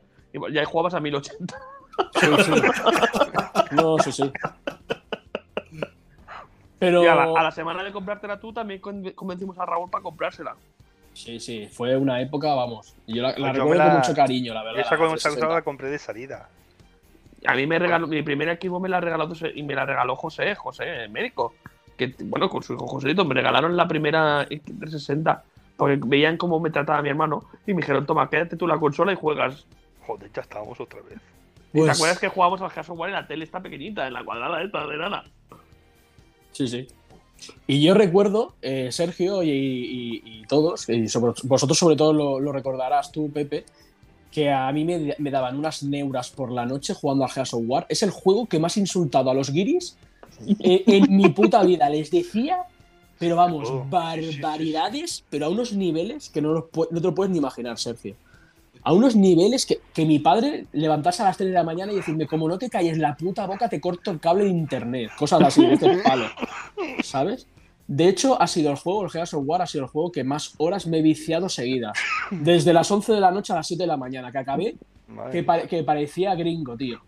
Ya 0.52 0.64
jugabas 0.64 0.94
a 0.94 1.00
1080. 1.00 1.56
Sí, 2.20 2.26
sí. 2.44 2.52
No, 3.72 3.98
sí, 3.98 4.12
sí. 4.12 4.30
Pero. 6.78 7.02
Y 7.02 7.06
a 7.06 7.14
la, 7.14 7.24
a 7.24 7.42
la 7.44 7.50
semana 7.50 7.82
de 7.82 7.92
comprártela 7.92 8.38
tú 8.38 8.52
también 8.52 8.80
con- 8.80 9.10
convencimos 9.12 9.58
a 9.58 9.66
Raúl 9.66 9.90
para 9.90 10.02
comprársela. 10.02 10.56
Sí, 11.14 11.38
sí, 11.40 11.68
fue 11.72 11.96
una 11.96 12.20
época, 12.20 12.54
vamos. 12.54 12.94
Yo 13.06 13.22
la, 13.22 13.28
la 13.30 13.34
Pues 13.36 13.46
yo 13.46 13.52
recuerdo 13.52 13.84
con 13.84 13.96
mucho 13.96 14.14
cariño, 14.14 14.52
la 14.52 14.62
verdad. 14.64 14.80
Esa 14.80 14.90
se 14.90 14.96
360. 14.96 15.48
la 15.48 15.62
compré 15.62 15.88
de 15.88 15.98
salida. 15.98 16.48
A 17.46 17.54
mí 17.54 17.66
me 17.66 17.78
regaló, 17.78 18.06
mi 18.06 18.22
primera 18.22 18.56
Xbox 18.56 18.82
me 18.82 18.88
la 18.88 19.00
regaló 19.00 19.30
y 19.54 19.62
me 19.62 19.74
la 19.74 19.86
regaló 19.86 20.16
José, 20.16 20.54
José, 20.54 21.04
el 21.04 21.10
médico. 21.10 21.54
Que 21.96 22.12
bueno, 22.24 22.48
con 22.48 22.62
su 22.62 22.74
hijo 22.74 22.86
Joséito, 22.88 23.24
me 23.24 23.34
regalaron 23.34 23.76
la 23.76 23.86
primera 23.86 24.44
360 24.48 25.44
porque 25.76 26.00
veían 26.04 26.36
cómo 26.36 26.58
me 26.58 26.70
trataba 26.70 27.00
mi 27.02 27.10
hermano 27.10 27.44
y 27.66 27.74
me 27.74 27.80
dijeron, 27.82 28.06
toma, 28.06 28.28
quédate 28.28 28.56
tú 28.56 28.66
la 28.66 28.78
consola 28.78 29.12
y 29.12 29.16
juegas. 29.16 29.66
Joder, 30.06 30.30
ya 30.32 30.42
estábamos 30.42 30.80
otra 30.80 31.00
vez. 31.02 31.18
¿Y 31.72 31.78
¿Te 31.78 31.78
Pues- 31.80 31.90
acuerdas 31.96 32.18
que 32.18 32.28
jugábamos 32.28 32.60
al 32.60 32.66
of 32.80 32.90
War 32.90 33.10
en 33.10 33.14
la 33.16 33.26
tele 33.26 33.44
esta 33.44 33.60
pequeñita, 33.60 34.06
en 34.06 34.12
la 34.12 34.24
cuadrada 34.24 34.62
esta 34.62 34.86
de 34.86 34.96
nada? 34.96 35.24
Sí, 36.52 36.68
sí. 36.68 36.86
Y 37.66 37.82
yo 37.82 37.94
recuerdo, 37.94 38.54
eh, 38.62 38.88
Sergio 38.90 39.42
y, 39.42 39.50
y- 39.50 40.22
y 40.24 40.42
todos, 40.46 40.88
y 40.88 41.08
sobre- 41.08 41.32
vosotros 41.44 41.78
sobre 41.78 41.96
todo 41.96 42.12
lo, 42.12 42.40
lo 42.40 42.52
recordarás 42.52 43.10
tú, 43.12 43.30
Pepe, 43.30 43.64
que 44.30 44.50
a 44.50 44.70
mí 44.72 44.84
me, 44.84 45.14
me 45.18 45.30
daban 45.30 45.56
unas 45.58 45.82
neuras 45.82 46.30
por 46.30 46.50
la 46.50 46.66
noche 46.66 46.92
jugando 46.94 47.24
al 47.24 47.30
Gears 47.30 47.54
of 47.54 47.62
War. 47.66 47.86
Es 47.88 48.02
el 48.02 48.10
juego 48.10 48.46
que 48.46 48.58
más 48.58 48.76
insultado 48.76 49.30
a 49.30 49.34
los 49.34 49.50
guiris 49.50 49.96
eh, 50.60 50.82
en 50.86 51.16
mi 51.16 51.28
puta 51.28 51.62
vida. 51.62 51.88
Les 51.88 52.10
decía, 52.10 52.58
pero 53.18 53.36
vamos, 53.36 53.68
Oh, 53.70 53.86
barbaridades, 53.88 55.24
pero 55.30 55.46
a 55.46 55.48
unos 55.48 55.72
niveles 55.72 56.28
que 56.30 56.40
no, 56.42 56.52
los 56.52 56.64
no 56.90 57.00
te 57.00 57.06
lo 57.06 57.14
puedes 57.14 57.30
ni 57.30 57.38
imaginar, 57.38 57.78
Sergio. 57.78 58.16
A 58.84 58.92
unos 58.92 59.16
niveles 59.16 59.66
que, 59.66 59.80
que 59.92 60.04
mi 60.04 60.18
padre 60.18 60.66
levantase 60.72 61.22
a 61.22 61.26
las 61.26 61.36
3 61.36 61.48
de 61.48 61.54
la 61.54 61.64
mañana 61.64 61.92
y 61.92 61.96
decirme, 61.96 62.26
como 62.26 62.48
no 62.48 62.58
te 62.58 62.68
calles 62.68 62.98
la 62.98 63.16
puta 63.16 63.46
boca, 63.46 63.68
te 63.68 63.80
corto 63.80 64.10
el 64.10 64.20
cable 64.20 64.44
de 64.44 64.50
internet. 64.50 65.10
Cosas 65.16 65.42
así, 65.42 65.66
de 65.66 65.74
este 65.74 65.96
palo. 66.02 66.26
¿Sabes? 67.02 67.46
De 67.86 68.08
hecho, 68.08 68.40
ha 68.40 68.46
sido 68.46 68.70
el 68.70 68.76
juego, 68.76 69.04
el 69.04 69.10
Gears 69.10 69.34
of 69.34 69.44
War 69.46 69.62
ha 69.62 69.66
sido 69.66 69.84
el 69.84 69.90
juego 69.90 70.12
que 70.12 70.24
más 70.24 70.54
horas 70.58 70.86
me 70.86 70.98
he 70.98 71.02
viciado 71.02 71.48
seguidas. 71.48 71.98
Desde 72.30 72.72
las 72.72 72.90
11 72.90 73.12
de 73.12 73.20
la 73.20 73.30
noche 73.30 73.52
a 73.52 73.56
las 73.56 73.66
7 73.66 73.82
de 73.82 73.86
la 73.86 73.96
mañana, 73.96 74.32
que 74.32 74.38
acabé, 74.38 74.76
que, 75.06 75.12
mía. 75.38 75.46
pare- 75.46 75.68
que 75.68 75.82
parecía 75.84 76.34
gringo, 76.34 76.76
tío. 76.76 77.00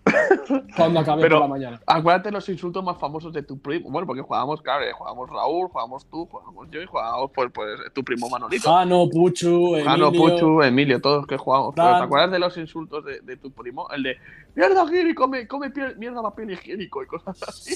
Cuando 0.77 1.01
acabé 1.01 1.23
Pero- 1.23 1.37
por 1.37 1.43
la 1.43 1.49
mañana. 1.49 1.81
Acuérdate 1.87 2.31
los 2.31 2.49
insultos 2.49 2.85
más 2.85 2.99
famosos 2.99 3.33
de 3.33 3.43
tu 3.43 3.59
primo. 3.59 3.91
Bueno, 3.91 4.07
porque 4.07 4.23
jugábamos, 4.23 4.61
claro, 4.63 4.85
eh, 4.85 4.93
jugábamos 4.93 5.31
Raúl, 5.31 5.69
jugábamos 5.69 6.07
tú, 6.07 6.27
jugábamos 6.27 6.69
yo 6.71 6.83
y 6.83 6.87
jugábamos 6.87 7.31
pues, 7.35 7.51
pues 7.53 7.69
tu 7.95 8.05
primo 8.05 8.29
Manolito. 8.29 8.71
Jano, 8.71 9.09
Puchu, 9.11 9.77
Emilio... 9.77 9.91
Ah, 9.91 9.97
no, 9.97 10.13
Puchu, 10.13 10.63
Emilio, 10.63 11.01
todos 11.01 11.27
que 11.27 11.37
Dan. 11.37 11.75
¿Te 11.75 12.05
acuerdas 12.05 12.31
de 12.31 12.39
los 12.39 12.57
insultos 12.59 13.05
de, 13.05 13.21
de 13.21 13.37
tu 13.37 13.51
primo? 13.51 13.89
El 13.91 14.03
de 14.03 14.17
mierda, 14.55 14.87
Giri, 14.87 15.15
come, 15.15 15.49
come 15.49 15.71
pier- 15.73 15.97
mierda, 15.97 16.23
papel 16.23 16.51
higiénico 16.51 17.03
y 17.03 17.07
cosas 17.07 17.43
así. 17.49 17.75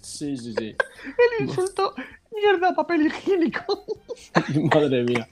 Sí, 0.00 0.36
sí, 0.36 0.54
sí. 0.56 0.76
El 1.40 1.46
insulto, 1.46 1.94
mierda, 2.34 2.74
papel 2.74 3.06
higiénico. 3.06 3.84
Madre 4.74 5.04
mía. 5.04 5.28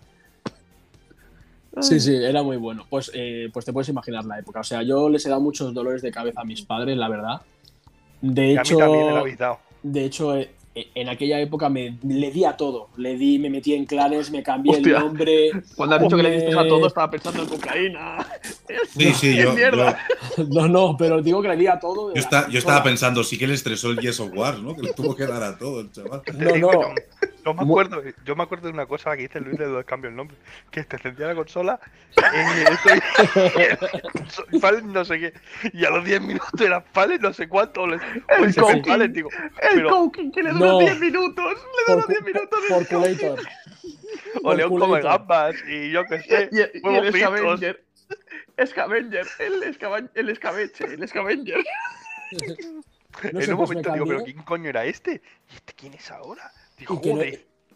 Sí, 1.80 2.00
sí, 2.00 2.14
era 2.14 2.42
muy 2.42 2.56
bueno. 2.56 2.86
Pues, 2.88 3.10
eh, 3.14 3.48
pues 3.52 3.64
te 3.64 3.72
puedes 3.72 3.88
imaginar 3.88 4.24
la 4.24 4.38
época. 4.38 4.60
O 4.60 4.64
sea, 4.64 4.82
yo 4.82 5.08
les 5.08 5.24
he 5.26 5.28
dado 5.28 5.40
muchos 5.40 5.74
dolores 5.74 6.02
de 6.02 6.10
cabeza 6.10 6.40
a 6.40 6.44
mis 6.44 6.62
padres, 6.62 6.96
la 6.96 7.08
verdad. 7.08 7.40
De 8.20 8.52
Y 8.52 8.56
a 8.56 8.62
mí 8.62 8.68
también 8.78 9.06
me 9.06 9.12
lo 9.12 9.26
hecho, 9.26 9.58
de 9.82 10.04
hecho 10.04 10.36
eh, 10.36 10.50
en 10.94 11.08
aquella 11.08 11.40
época 11.40 11.68
me, 11.68 11.98
le 12.02 12.30
di 12.30 12.44
a 12.44 12.56
todo. 12.56 12.88
Le 12.96 13.16
di, 13.16 13.38
me 13.38 13.48
metí 13.48 13.72
en 13.74 13.86
clanes, 13.86 14.30
me 14.30 14.42
cambié 14.42 14.76
Hostia. 14.76 14.98
el 14.98 15.04
nombre. 15.04 15.50
Cuando 15.74 15.96
has 15.96 16.02
dicho 16.02 16.16
que 16.16 16.22
le 16.22 16.30
diste 16.32 16.58
a 16.58 16.68
todo, 16.68 16.86
estaba 16.86 17.10
pensando 17.10 17.42
en 17.42 17.48
cocaína. 17.48 18.26
Sí, 18.96 19.12
sí, 19.12 19.36
¡Qué 19.36 19.42
yo, 19.42 19.54
No, 20.48 20.68
no, 20.68 20.96
pero 20.98 21.22
digo 21.22 21.40
que 21.40 21.48
le 21.48 21.56
di 21.56 21.66
a 21.66 21.78
todo. 21.78 22.12
yo 22.12 22.20
esta- 22.20 22.48
yo 22.48 22.58
estaba 22.58 22.82
pensando, 22.82 23.22
sí 23.22 23.38
que 23.38 23.46
le 23.46 23.54
estresó 23.54 23.90
el 23.90 23.98
Yes 24.00 24.20
of 24.20 24.32
War, 24.34 24.58
¿no? 24.58 24.74
Que 24.74 24.82
le 24.82 24.92
tuvo 24.92 25.14
que 25.14 25.26
dar 25.26 25.42
a 25.42 25.56
todo 25.56 25.80
el 25.80 25.92
chaval. 25.92 26.22
No, 26.36 26.56
no. 26.56 26.80
Yo, 27.46 27.54
me 27.54 27.62
acuerdo, 27.62 28.02
yo 28.24 28.34
me 28.34 28.42
acuerdo 28.42 28.66
de 28.66 28.72
una 28.74 28.86
cosa 28.86 29.14
que 29.16 29.22
dice 29.22 29.38
Luis 29.40 29.56
de 29.56 29.84
cambio 29.84 30.10
el 30.10 30.16
nombre. 30.16 30.36
Que 30.70 30.82
te 30.82 30.96
encendía 30.96 31.28
la 31.28 31.34
consola, 31.36 31.78
eh, 32.34 32.64
estoy- 32.72 33.00
Fallen 34.60 34.92
no 34.92 35.04
sé 35.04 35.20
qué. 35.20 35.32
Y 35.72 35.84
a 35.84 35.90
los 35.90 36.04
10 36.04 36.22
minutos 36.22 36.60
era 36.60 36.80
Fallen 36.80 37.20
no 37.22 37.32
sé 37.32 37.48
cuánto. 37.48 37.86
Les, 37.86 38.00
El 38.28 38.52
Coking. 38.54 38.84
Fallen, 38.84 39.12
digo. 39.12 39.30
El 39.62 39.76
Pero, 39.76 39.90
coaching 39.90 40.30
que 40.32 40.42
le 40.42 40.52
No. 40.52 40.58
dura 40.72 40.84
10 40.86 40.98
minutos. 41.00 41.54
Le 41.86 41.94
dura 41.94 42.04
Por, 42.06 42.08
10 42.08 42.22
minutos. 42.24 42.58
el 42.68 42.74
por 42.74 42.86
Culator. 42.88 43.40
o 44.42 44.54
León 44.54 44.78
come 44.78 45.00
gambas 45.00 45.54
y 45.68 45.90
yo 45.92 46.04
qué 46.06 46.22
sé. 46.22 46.48
Y, 46.50 46.58
y- 46.58 46.92
y 46.92 46.96
el. 46.96 47.12
Scavenger. 47.14 47.84
Scavenger, 48.66 49.26
el, 49.38 49.62
escava- 49.64 50.10
el 50.14 50.28
escabeche, 50.30 50.84
el 50.84 51.06
Scavenger. 51.08 51.64
No 53.32 53.40
en 53.40 53.46
sé, 53.46 53.52
un 53.54 53.56
pues 53.56 53.70
me 53.70 53.76
momento 53.76 53.92
digo, 53.94 54.04
¿pero 54.06 54.24
quién 54.24 54.42
coño 54.42 54.68
era 54.68 54.84
este? 54.84 55.22
¿Y 55.50 55.54
este 55.54 55.72
quién 55.74 55.94
es 55.94 56.10
ahora? 56.10 56.52
Y 56.78 57.00
que, 57.00 57.14
no, 57.14 57.20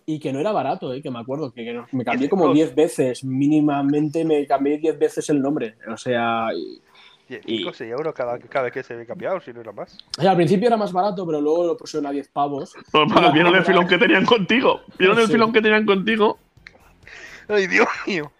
y 0.06 0.18
que 0.18 0.32
no 0.32 0.40
era 0.40 0.52
barato, 0.52 0.92
¿eh? 0.92 1.00
que 1.02 1.10
me 1.10 1.18
acuerdo, 1.20 1.52
que, 1.52 1.64
que 1.64 1.72
no- 1.72 1.86
me 1.92 2.04
cambié 2.04 2.28
como 2.28 2.44
euros. 2.44 2.56
10 2.56 2.74
veces, 2.74 3.24
mínimamente 3.24 4.24
me 4.24 4.46
cambié 4.46 4.78
10 4.78 4.98
veces 4.98 5.28
el 5.30 5.40
nombre. 5.40 5.76
O 5.92 5.96
sea, 5.96 6.48
y- 6.54 6.80
5 7.46 7.70
o 7.70 7.72
6 7.72 7.92
euros 7.92 8.12
cada, 8.12 8.38
cada 8.40 8.64
vez 8.64 8.72
que 8.72 8.82
se 8.82 8.94
ve 8.96 9.06
cambiado, 9.06 9.40
si 9.40 9.52
no 9.52 9.60
era 9.60 9.70
más. 9.72 9.96
o 10.18 10.20
sea, 10.22 10.32
al 10.32 10.36
principio 10.36 10.66
era 10.66 10.76
más 10.76 10.92
barato, 10.92 11.24
pero 11.26 11.40
luego 11.40 11.64
lo 11.64 11.76
pusieron 11.76 12.06
a 12.06 12.10
10 12.10 12.28
pavos. 12.28 12.74
Pues, 12.90 13.32
Vieron 13.32 13.54
el 13.54 13.64
filón 13.64 13.86
que 13.86 13.98
tenían 13.98 14.26
contigo. 14.26 14.80
Vieron 14.98 15.18
el 15.18 15.28
filón 15.28 15.52
que 15.52 15.62
tenían 15.62 15.86
contigo. 15.86 16.38
Ay, 17.48 17.66
Dios 17.66 17.88
mío. 18.06 18.30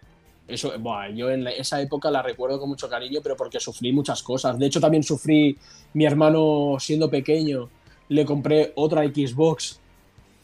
Eso, 0.47 0.77
buah, 0.79 1.07
yo 1.09 1.29
en 1.29 1.45
la- 1.45 1.51
esa 1.51 1.81
época 1.81 2.11
la 2.11 2.21
recuerdo 2.21 2.59
con 2.59 2.67
mucho 2.69 2.89
cariño, 2.89 3.21
pero 3.23 3.35
porque 3.37 3.59
sufrí 3.59 3.93
muchas 3.93 4.21
cosas. 4.21 4.59
De 4.59 4.65
hecho, 4.65 4.81
también 4.81 5.03
sufrí, 5.03 5.57
mi 5.93 6.05
hermano 6.05 6.75
siendo 6.79 7.09
pequeño, 7.09 7.69
le 8.09 8.25
compré 8.25 8.73
otra 8.75 9.03
Xbox 9.03 9.79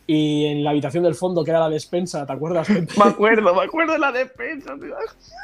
y 0.08 0.46
en 0.46 0.64
la 0.64 0.70
habitación 0.70 1.04
del 1.04 1.16
fondo, 1.16 1.44
que 1.44 1.52
era 1.52 1.60
la 1.60 1.70
despensa, 1.70 2.26
¿te 2.26 2.32
acuerdas? 2.34 2.68
Me 2.98 3.04
acuerdo, 3.04 3.54
me 3.54 3.62
acuerdo 3.64 3.94
de 3.94 4.00
la 4.00 4.12
defensa. 4.12 4.74
tío. 4.80 4.96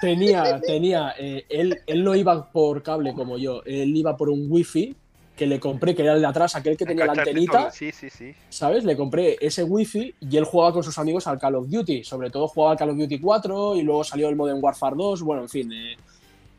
tenía, 0.02 0.60
tenía, 0.62 1.14
eh, 1.20 1.46
él, 1.50 1.82
él 1.86 2.04
no 2.04 2.16
iba 2.16 2.50
por 2.52 2.82
cable 2.82 3.14
como 3.14 3.38
yo, 3.38 3.62
él 3.66 3.96
iba 3.96 4.16
por 4.16 4.30
un 4.30 4.46
wifi 4.50 4.96
que 5.36 5.48
le 5.48 5.60
compré, 5.60 5.96
que 5.96 6.04
era 6.04 6.14
el 6.14 6.22
de 6.22 6.28
atrás, 6.28 6.56
aquel 6.56 6.78
que 6.78 6.86
tenía 6.86 7.06
la 7.08 7.14
antenita, 7.14 7.60
todo, 7.64 7.72
Sí, 7.72 7.92
sí, 7.92 8.10
sí. 8.10 8.34
¿sabes? 8.50 8.84
Le 8.86 8.96
compré 8.96 9.36
ese 9.42 9.64
wifi 9.64 10.14
y 10.22 10.38
él 10.38 10.46
jugaba 10.46 10.72
con 10.72 10.84
sus 10.84 10.98
amigos 11.00 11.26
al 11.28 11.40
Call 11.40 11.56
of 11.56 11.68
Duty, 11.70 12.04
sobre 12.04 12.30
todo 12.30 12.48
jugaba 12.48 12.74
al 12.74 12.78
Call 12.78 12.92
of 12.92 12.98
Duty 12.98 13.20
4 13.20 13.76
y 13.76 13.82
luego 13.82 14.04
salió 14.04 14.30
el 14.30 14.36
Modern 14.36 14.60
Warfare 14.62 14.96
2, 14.96 15.24
bueno, 15.24 15.42
en 15.42 15.50
fin. 15.50 15.72
eh, 15.74 15.98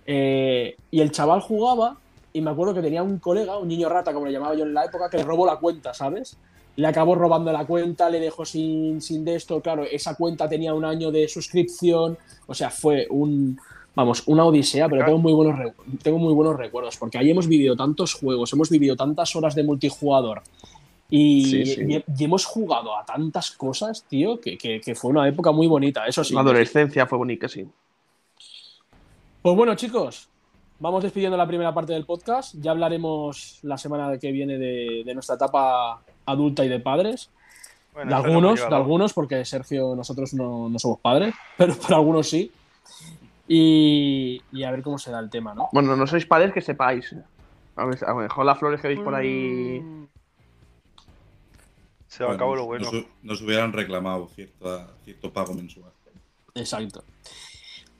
eh, 0.06 0.76
y 0.90 1.00
el 1.00 1.10
chaval 1.12 1.40
jugaba 1.40 1.96
y 2.32 2.40
me 2.40 2.50
acuerdo 2.50 2.74
que 2.74 2.82
tenía 2.82 3.02
un 3.02 3.18
colega, 3.20 3.56
un 3.58 3.68
niño 3.68 3.88
rata, 3.88 4.12
como 4.12 4.26
le 4.26 4.32
llamaba 4.32 4.54
yo 4.56 4.64
en 4.64 4.74
la 4.74 4.84
época, 4.84 5.08
que 5.08 5.18
le 5.18 5.22
robó 5.22 5.46
la 5.46 5.56
cuenta, 5.56 5.94
¿sabes? 5.94 6.36
Le 6.76 6.86
acabó 6.88 7.14
robando 7.14 7.52
la 7.52 7.64
cuenta, 7.66 8.10
le 8.10 8.18
dejó 8.18 8.44
sin, 8.44 9.00
sin 9.00 9.24
de 9.24 9.36
esto, 9.36 9.60
claro, 9.60 9.84
esa 9.84 10.14
cuenta 10.16 10.48
tenía 10.48 10.74
un 10.74 10.84
año 10.84 11.10
de 11.12 11.28
suscripción, 11.28 12.18
o 12.46 12.54
sea, 12.54 12.68
fue 12.70 13.06
un, 13.10 13.58
vamos, 13.94 14.24
una 14.26 14.44
odisea, 14.44 14.88
pero 14.88 15.04
tengo 15.04 15.18
muy 15.18 15.32
buenos, 15.32 15.72
tengo 16.02 16.18
muy 16.18 16.34
buenos 16.34 16.56
recuerdos, 16.56 16.96
porque 16.96 17.16
ahí 17.18 17.30
hemos 17.30 17.46
vivido 17.46 17.76
tantos 17.76 18.14
juegos, 18.14 18.52
hemos 18.52 18.70
vivido 18.70 18.96
tantas 18.96 19.36
horas 19.36 19.54
de 19.54 19.62
multijugador 19.62 20.42
y, 21.08 21.44
Sí, 21.44 21.66
sí. 21.66 21.80
y- 21.88 22.04
y 22.20 22.24
hemos 22.24 22.44
jugado 22.44 22.96
a 22.96 23.04
tantas 23.04 23.52
cosas, 23.52 24.04
tío, 24.08 24.40
que, 24.40 24.58
que- 24.58 24.80
que 24.80 24.94
fue 24.96 25.10
una 25.12 25.28
época 25.28 25.52
muy 25.52 25.68
bonita, 25.68 26.04
eso 26.06 26.24
sí. 26.24 26.34
La 26.34 26.40
adolescencia 26.40 27.06
fue 27.06 27.18
bonita, 27.18 27.46
sí. 27.48 27.64
Pues 29.42 29.56
bueno, 29.56 29.74
chicos, 29.76 30.28
vamos 30.80 31.02
despidiendo 31.02 31.36
la 31.36 31.46
primera 31.46 31.72
parte 31.72 31.92
del 31.92 32.04
podcast. 32.06 32.54
Ya 32.60 32.70
hablaremos 32.70 33.58
la 33.62 33.76
semana 33.78 34.18
que 34.18 34.32
viene 34.32 34.58
de, 34.58 35.02
de 35.04 35.14
nuestra 35.14 35.36
etapa 35.36 36.02
adulta 36.26 36.64
y 36.64 36.68
de 36.68 36.80
padres. 36.80 37.30
Bueno, 37.92 38.10
de 38.10 38.16
algunos, 38.16 38.60
de 38.60 38.74
algunos, 38.74 39.12
porque 39.12 39.44
Sergio, 39.44 39.94
nosotros 39.94 40.34
no, 40.34 40.68
no 40.68 40.78
somos 40.78 40.98
padres, 41.00 41.34
pero 41.56 41.74
para 41.76 41.96
algunos 41.96 42.28
sí. 42.28 42.50
Y, 43.46 44.42
y 44.52 44.62
a 44.64 44.70
ver 44.70 44.82
cómo 44.82 44.98
se 44.98 45.10
da 45.10 45.20
el 45.20 45.30
tema, 45.30 45.54
¿no? 45.54 45.68
Bueno, 45.72 45.96
no 45.96 46.06
sois 46.06 46.26
padres 46.26 46.52
que 46.52 46.60
sepáis. 46.60 47.14
A, 47.76 47.84
ver, 47.84 47.98
a 48.04 48.10
lo 48.10 48.16
mejor 48.16 48.46
las 48.46 48.58
flores 48.58 48.80
que 48.80 48.88
veis 48.88 49.00
por 49.00 49.14
ahí. 49.14 49.80
Mm. 49.80 50.06
Se 52.06 52.24
me 52.24 52.32
acabó 52.32 52.54
lo 52.54 52.66
bueno. 52.66 52.90
Nos, 52.90 53.04
nos 53.22 53.42
hubieran 53.42 53.72
reclamado 53.72 54.28
cierta, 54.28 54.88
cierto 55.04 55.32
pago 55.32 55.52
mensual. 55.52 55.92
Exacto. 56.54 57.02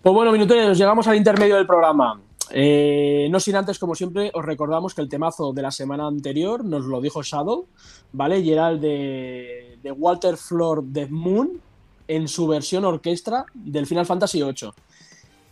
Pues 0.00 0.14
bueno, 0.14 0.32
minuteros, 0.32 0.78
llegamos 0.78 1.08
al 1.08 1.16
intermedio 1.16 1.56
del 1.56 1.66
programa. 1.66 2.20
Eh, 2.50 3.28
no 3.30 3.40
sin 3.40 3.56
antes, 3.56 3.78
como 3.78 3.94
siempre, 3.94 4.30
os 4.34 4.44
recordamos 4.44 4.94
que 4.94 5.00
el 5.00 5.08
temazo 5.08 5.52
de 5.52 5.62
la 5.62 5.70
semana 5.70 6.06
anterior 6.06 6.64
nos 6.64 6.84
lo 6.84 7.00
dijo 7.00 7.22
Shadow, 7.22 7.66
¿vale? 8.12 8.40
Y 8.40 8.52
era 8.52 8.68
el 8.70 8.80
de, 8.80 9.78
Walter 9.96 10.36
Flor 10.36 10.82
de 10.82 11.06
Moon 11.06 11.60
en 12.06 12.28
su 12.28 12.46
versión 12.46 12.84
orquestra 12.84 13.46
del 13.54 13.86
Final 13.86 14.06
Fantasy 14.06 14.42
VIII. 14.42 14.70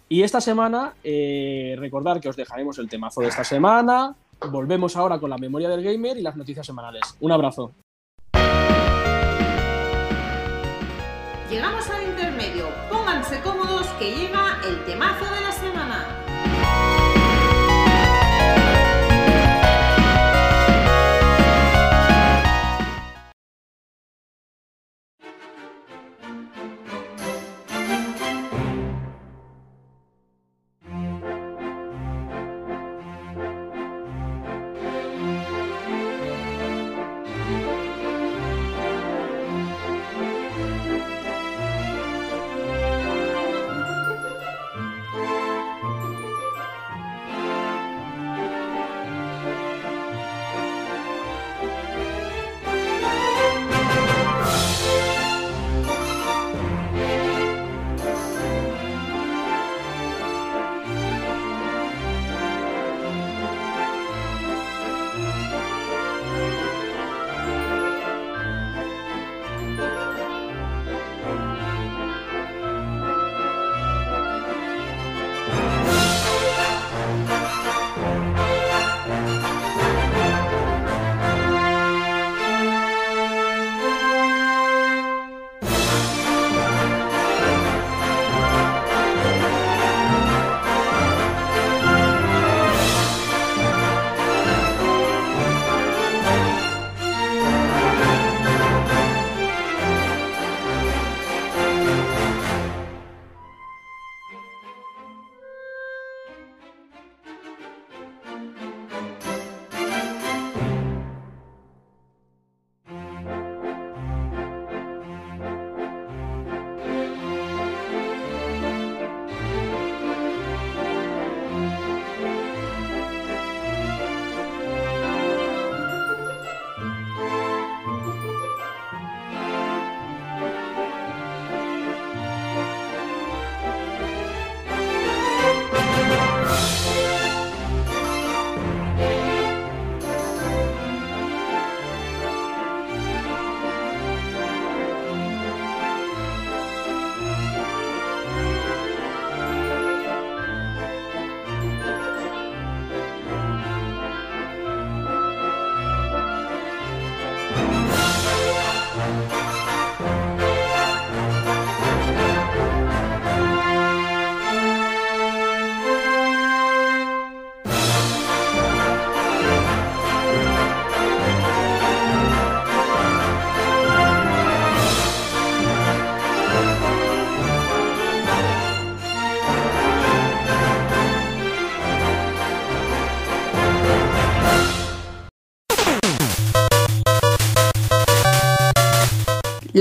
Y 0.09 0.22
esta 0.22 0.40
semana, 0.40 0.95
eh, 1.03 1.74
recordar 1.78 2.20
que 2.20 2.28
os 2.28 2.36
dejaremos 2.36 2.78
el 2.78 2.88
temazo 2.88 3.22
de 3.22 3.28
esta 3.28 3.45
semana. 3.45 4.14
Volvemos 4.51 4.97
ahora 4.97 5.18
con 5.18 5.30
la 5.30 5.38
memoria 5.38 5.68
del 5.68 5.82
gamer 5.82 6.18
y 6.18 6.22
las 6.22 6.36
noticias 6.36 6.66
semanales. 6.66 7.03
Un 7.20 7.32
abrazo. 7.32 7.72
Llegamos 11.49 11.88
al 11.88 12.05
intermedio. 12.05 12.66
Pónganse 12.90 13.40
cómodos 13.40 13.86
que 13.99 14.11
llega 14.14 14.61
el 14.66 14.84
temazo 14.84 15.24
de 15.24 15.41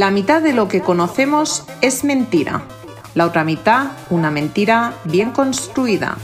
La 0.01 0.09
mitad 0.09 0.41
de 0.41 0.51
lo 0.51 0.67
que 0.67 0.81
conocemos 0.81 1.67
es 1.79 2.03
mentira. 2.03 2.63
La 3.13 3.27
otra 3.27 3.43
mitad, 3.43 3.91
una 4.09 4.31
mentira 4.31 4.95
bien 5.03 5.29
construida. 5.29 6.17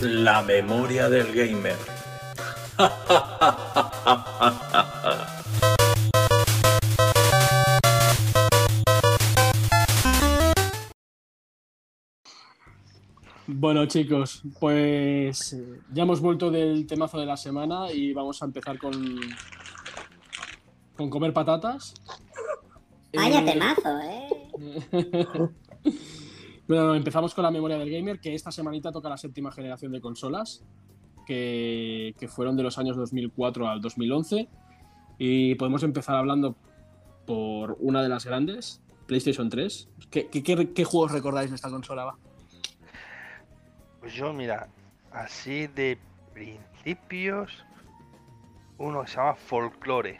La 0.00 0.40
memoria 0.40 1.08
del 1.08 1.34
gamer. 1.34 1.74
Bueno, 13.48 13.86
chicos, 13.86 14.42
pues 14.60 15.54
eh, 15.54 15.80
ya 15.92 16.04
hemos 16.04 16.20
vuelto 16.20 16.52
del 16.52 16.86
temazo 16.86 17.18
de 17.18 17.26
la 17.26 17.36
semana 17.36 17.90
y 17.90 18.12
vamos 18.12 18.40
a 18.42 18.44
empezar 18.44 18.78
con, 18.78 18.92
con 20.96 21.10
comer 21.10 21.32
patatas. 21.32 21.94
Vaya 23.14 23.40
Eh, 23.40 23.44
temazo, 23.44 23.98
¿eh? 24.00 24.28
Bueno, 26.66 26.94
empezamos 26.94 27.34
con 27.34 27.42
la 27.44 27.50
memoria 27.50 27.76
del 27.76 27.90
gamer, 27.90 28.18
que 28.20 28.34
esta 28.34 28.50
semanita 28.50 28.90
toca 28.90 29.10
la 29.10 29.18
séptima 29.18 29.52
generación 29.52 29.92
de 29.92 30.00
consolas, 30.00 30.64
que, 31.26 32.14
que 32.18 32.26
fueron 32.26 32.56
de 32.56 32.62
los 32.62 32.78
años 32.78 32.96
2004 32.96 33.68
al 33.68 33.82
2011. 33.82 34.48
Y 35.18 35.54
podemos 35.56 35.82
empezar 35.82 36.16
hablando 36.16 36.56
por 37.26 37.76
una 37.80 38.02
de 38.02 38.08
las 38.08 38.24
grandes, 38.24 38.80
PlayStation 39.06 39.50
3. 39.50 39.88
¿Qué, 40.10 40.28
qué- 40.28 40.42
qué- 40.42 40.72
qué 40.72 40.84
juegos 40.84 41.12
recordáis 41.12 41.50
de 41.50 41.56
esta 41.56 41.68
consola? 41.68 42.04
Va? 42.06 42.16
Pues 44.00 44.14
yo, 44.14 44.32
mira, 44.32 44.68
así 45.12 45.66
de 45.66 45.98
principios, 46.32 47.62
uno 48.78 49.02
que 49.02 49.08
se 49.10 49.16
llama 49.18 49.34
Folklore. 49.34 50.18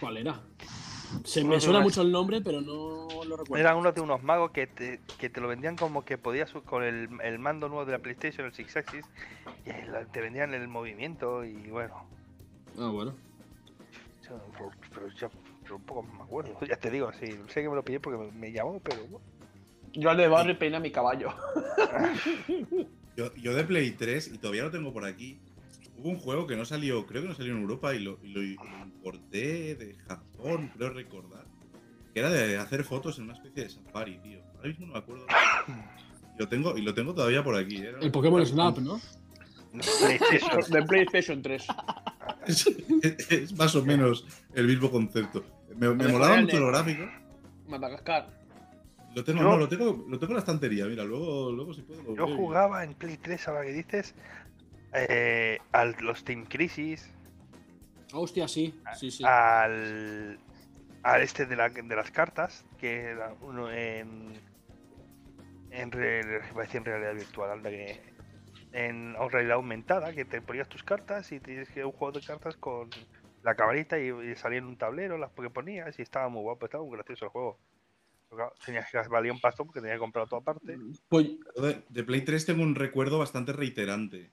¿Cuál 0.00 0.16
era? 0.16 0.40
Se 1.24 1.44
me 1.44 1.60
suena 1.60 1.80
mucho 1.80 2.02
el 2.02 2.12
nombre, 2.12 2.40
pero 2.40 2.60
no 2.60 3.24
lo 3.24 3.36
recuerdo. 3.36 3.56
Eran 3.56 3.76
unos 3.76 3.94
de 3.94 4.00
unos 4.00 4.22
magos 4.22 4.50
que 4.52 4.66
te, 4.66 5.00
que 5.18 5.28
te 5.30 5.40
lo 5.40 5.48
vendían 5.48 5.76
como 5.76 6.04
que 6.04 6.18
podías 6.18 6.50
con 6.66 6.82
el, 6.82 7.08
el 7.22 7.38
mando 7.38 7.68
nuevo 7.68 7.84
de 7.84 7.92
la 7.92 7.98
PlayStation, 7.98 8.46
el 8.46 8.52
Six 8.54 8.76
Axis, 8.76 9.04
y 9.64 9.70
te 10.12 10.20
vendían 10.20 10.54
el 10.54 10.66
movimiento 10.68 11.44
y 11.44 11.54
bueno, 11.70 11.94
Ah, 12.78 12.88
bueno. 12.90 13.14
yo- 14.28 14.70
pero 14.94 15.08
ya 15.20 15.28
pero 15.62 15.76
un 15.76 15.82
poco 15.82 16.02
me 16.02 16.22
acuerdo, 16.22 16.56
ya 16.68 16.76
te 16.76 16.90
digo, 16.90 17.12
sí, 17.12 17.26
sé 17.48 17.62
que 17.62 17.68
me 17.68 17.74
lo 17.74 17.82
pillé 17.84 18.00
porque 18.00 18.18
me, 18.18 18.30
me 18.32 18.52
llamó, 18.52 18.80
pero 18.80 19.02
bueno. 19.06 19.20
Yo 19.92 20.08
al 20.10 20.16
de 20.16 20.28
barrio 20.28 20.58
peina 20.58 20.78
mi 20.80 20.90
caballo. 20.90 21.32
Yo, 23.16 23.34
yo 23.34 23.54
de 23.54 23.64
Play 23.64 23.90
3, 23.90 24.28
y 24.32 24.38
todavía 24.38 24.62
lo 24.62 24.70
tengo 24.70 24.92
por 24.92 25.04
aquí, 25.04 25.38
hubo 26.00 26.08
un 26.08 26.18
juego 26.18 26.46
que 26.46 26.56
no 26.56 26.64
salió, 26.64 27.06
creo 27.06 27.22
que 27.22 27.28
no 27.28 27.34
salió 27.34 27.52
en 27.52 27.60
Europa, 27.60 27.94
y 27.94 28.00
lo, 28.00 28.18
y 28.22 28.28
lo 28.28 28.42
importé 28.42 29.74
de 29.74 29.96
Japón, 30.06 30.70
creo 30.76 30.90
recordar. 30.90 31.44
Que 32.14 32.20
era 32.20 32.30
de 32.30 32.56
hacer 32.58 32.84
fotos 32.84 33.18
en 33.18 33.24
una 33.24 33.34
especie 33.34 33.64
de 33.64 33.70
safari, 33.70 34.18
tío. 34.18 34.40
Ahora 34.56 34.68
mismo 34.68 34.86
no 34.86 34.92
me 34.94 34.98
acuerdo. 34.98 35.26
Lo 36.38 36.48
tengo, 36.48 36.78
y 36.78 36.80
lo 36.80 36.94
tengo 36.94 37.12
todavía 37.12 37.44
por 37.44 37.54
aquí. 37.54 37.76
¿eh? 37.76 37.92
El 38.00 38.10
Pokémon 38.10 38.46
Snap, 38.46 38.78
¿no? 38.78 38.98
PlayStation. 39.72 40.72
De 40.72 40.82
PlayStation 40.84 41.42
3. 41.42 41.66
Es, 42.46 42.66
es 43.30 43.52
más 43.58 43.74
o 43.76 43.84
menos 43.84 44.24
el 44.54 44.66
mismo 44.66 44.90
concepto. 44.90 45.44
Me, 45.76 45.92
me 45.94 46.08
molaba 46.08 46.36
el 46.36 46.44
mucho 46.44 46.60
lo 46.60 46.68
gráfico. 46.68 47.04
Madagascar. 47.68 48.30
Lo 49.14 49.22
tengo, 49.22 49.42
no, 49.42 49.58
lo 49.58 49.68
tengo, 49.68 50.06
lo 50.08 50.18
tengo 50.18 50.32
en 50.32 50.36
la 50.36 50.40
estantería. 50.40 50.86
Mira, 50.86 51.04
luego, 51.04 51.52
luego 51.52 51.74
si 51.74 51.82
puedo. 51.82 52.02
lo 52.02 52.16
Yo 52.16 52.36
jugaba 52.36 52.84
en 52.84 52.94
Play 52.94 53.18
3, 53.18 53.48
ahora 53.48 53.64
que 53.64 53.72
dices, 53.72 54.14
eh, 54.92 55.58
a 55.72 55.84
los 55.84 56.24
Team 56.24 56.44
Crisis, 56.46 57.10
Hostia, 58.12 58.48
sí. 58.48 58.74
Sí, 58.98 59.10
sí. 59.10 59.24
al, 59.24 60.38
al 61.02 61.22
este 61.22 61.46
de, 61.46 61.56
la- 61.56 61.68
de 61.68 61.96
las 61.96 62.10
cartas, 62.10 62.64
que 62.78 63.02
era 63.02 63.34
uno 63.42 63.70
en. 63.70 64.32
En, 65.70 65.92
en 65.92 66.84
realidad 66.84 67.14
virtual, 67.14 67.62
que. 67.62 68.00
En 68.72 69.14
realidad 69.30 69.54
aumentada, 69.56 70.12
que 70.12 70.24
te 70.24 70.40
ponías 70.40 70.68
tus 70.68 70.82
cartas 70.84 71.32
y 71.32 71.40
tienes 71.40 71.68
que 71.70 71.84
un 71.84 71.90
juego 71.92 72.18
de 72.18 72.24
cartas 72.26 72.56
con 72.56 72.88
la 73.42 73.54
camarita 73.56 73.98
y, 73.98 74.10
y 74.10 74.36
salía 74.36 74.58
en 74.58 74.66
un 74.66 74.76
tablero 74.76 75.18
las 75.18 75.32
que 75.32 75.50
ponías 75.50 75.98
y 75.98 76.02
estaba 76.02 76.28
muy 76.28 76.42
guapo, 76.42 76.66
estaba 76.66 76.84
muy 76.84 76.94
gracioso 76.96 77.24
el 77.24 77.30
juego. 77.30 77.58
Claro, 78.28 78.52
tenías 78.64 78.88
que 78.90 78.98
valía 79.08 79.32
un 79.32 79.40
pastón 79.40 79.66
porque 79.66 79.80
tenía 79.80 79.94
que 79.96 80.00
comprar 80.00 80.28
todo 80.28 80.38
aparte. 80.40 80.78
Pues, 81.08 81.30
De, 81.56 81.82
de 81.88 82.04
Play 82.04 82.20
3 82.20 82.46
tengo 82.46 82.62
un 82.62 82.76
recuerdo 82.76 83.18
bastante 83.18 83.52
reiterante. 83.52 84.30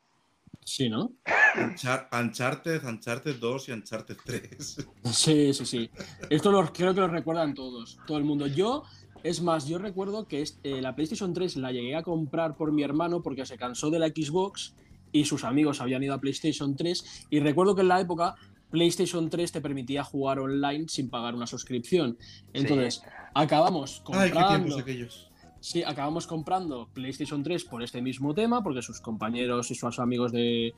Sí, 0.63 0.89
¿no? 0.89 1.11
Unchar- 1.55 2.07
Uncharted, 2.11 2.83
Uncharted 2.85 3.35
2 3.39 3.69
y 3.69 3.71
Uncharted 3.71 4.17
3. 4.25 4.87
Sí, 5.11 5.53
sí, 5.53 5.65
sí. 5.65 5.89
Esto 6.29 6.51
lo, 6.51 6.71
creo 6.71 6.93
que 6.93 6.99
lo 7.01 7.07
recuerdan 7.07 7.53
todos, 7.53 7.97
todo 8.05 8.17
el 8.17 8.23
mundo. 8.23 8.47
Yo, 8.47 8.83
es 9.23 9.41
más, 9.41 9.67
yo 9.67 9.77
recuerdo 9.79 10.27
que 10.27 10.41
es- 10.41 10.59
eh, 10.63 10.81
la 10.81 10.95
PlayStation 10.95 11.33
3 11.33 11.55
la 11.57 11.71
llegué 11.71 11.95
a 11.95 12.03
comprar 12.03 12.55
por 12.55 12.71
mi 12.71 12.83
hermano 12.83 13.21
porque 13.23 13.45
se 13.45 13.57
cansó 13.57 13.89
de 13.89 13.99
la 13.99 14.07
Xbox 14.07 14.75
y 15.11 15.25
sus 15.25 15.43
amigos 15.43 15.81
habían 15.81 16.03
ido 16.03 16.13
a 16.13 16.19
PlayStation 16.19 16.75
3 16.75 17.27
y 17.29 17.39
recuerdo 17.39 17.73
que 17.75 17.81
en 17.81 17.87
la 17.87 17.99
época 18.01 18.35
PlayStation 18.69 19.29
3 19.29 19.51
te 19.53 19.61
permitía 19.61 20.03
jugar 20.03 20.39
online 20.39 20.85
sin 20.89 21.09
pagar 21.09 21.33
una 21.33 21.47
suscripción. 21.47 22.17
Entonces, 22.53 23.01
acabamos 23.33 24.03
Ay, 24.11 24.29
qué 24.29 24.33
comprando... 24.35 24.47
tiempos 24.65 24.81
aquellos. 24.81 25.26
Sí, 25.67 25.83
acabamos 25.83 26.27
comprando 26.27 26.87
PlayStation 26.93 27.43
3 27.43 27.65
por 27.65 27.83
este 27.83 28.01
mismo 28.01 28.33
tema, 28.33 28.63
porque 28.63 28.81
sus 28.81 29.01
compañeros 29.01 29.69
y 29.69 29.75
sus 29.75 29.99
amigos 29.99 30.31
de, 30.31 30.73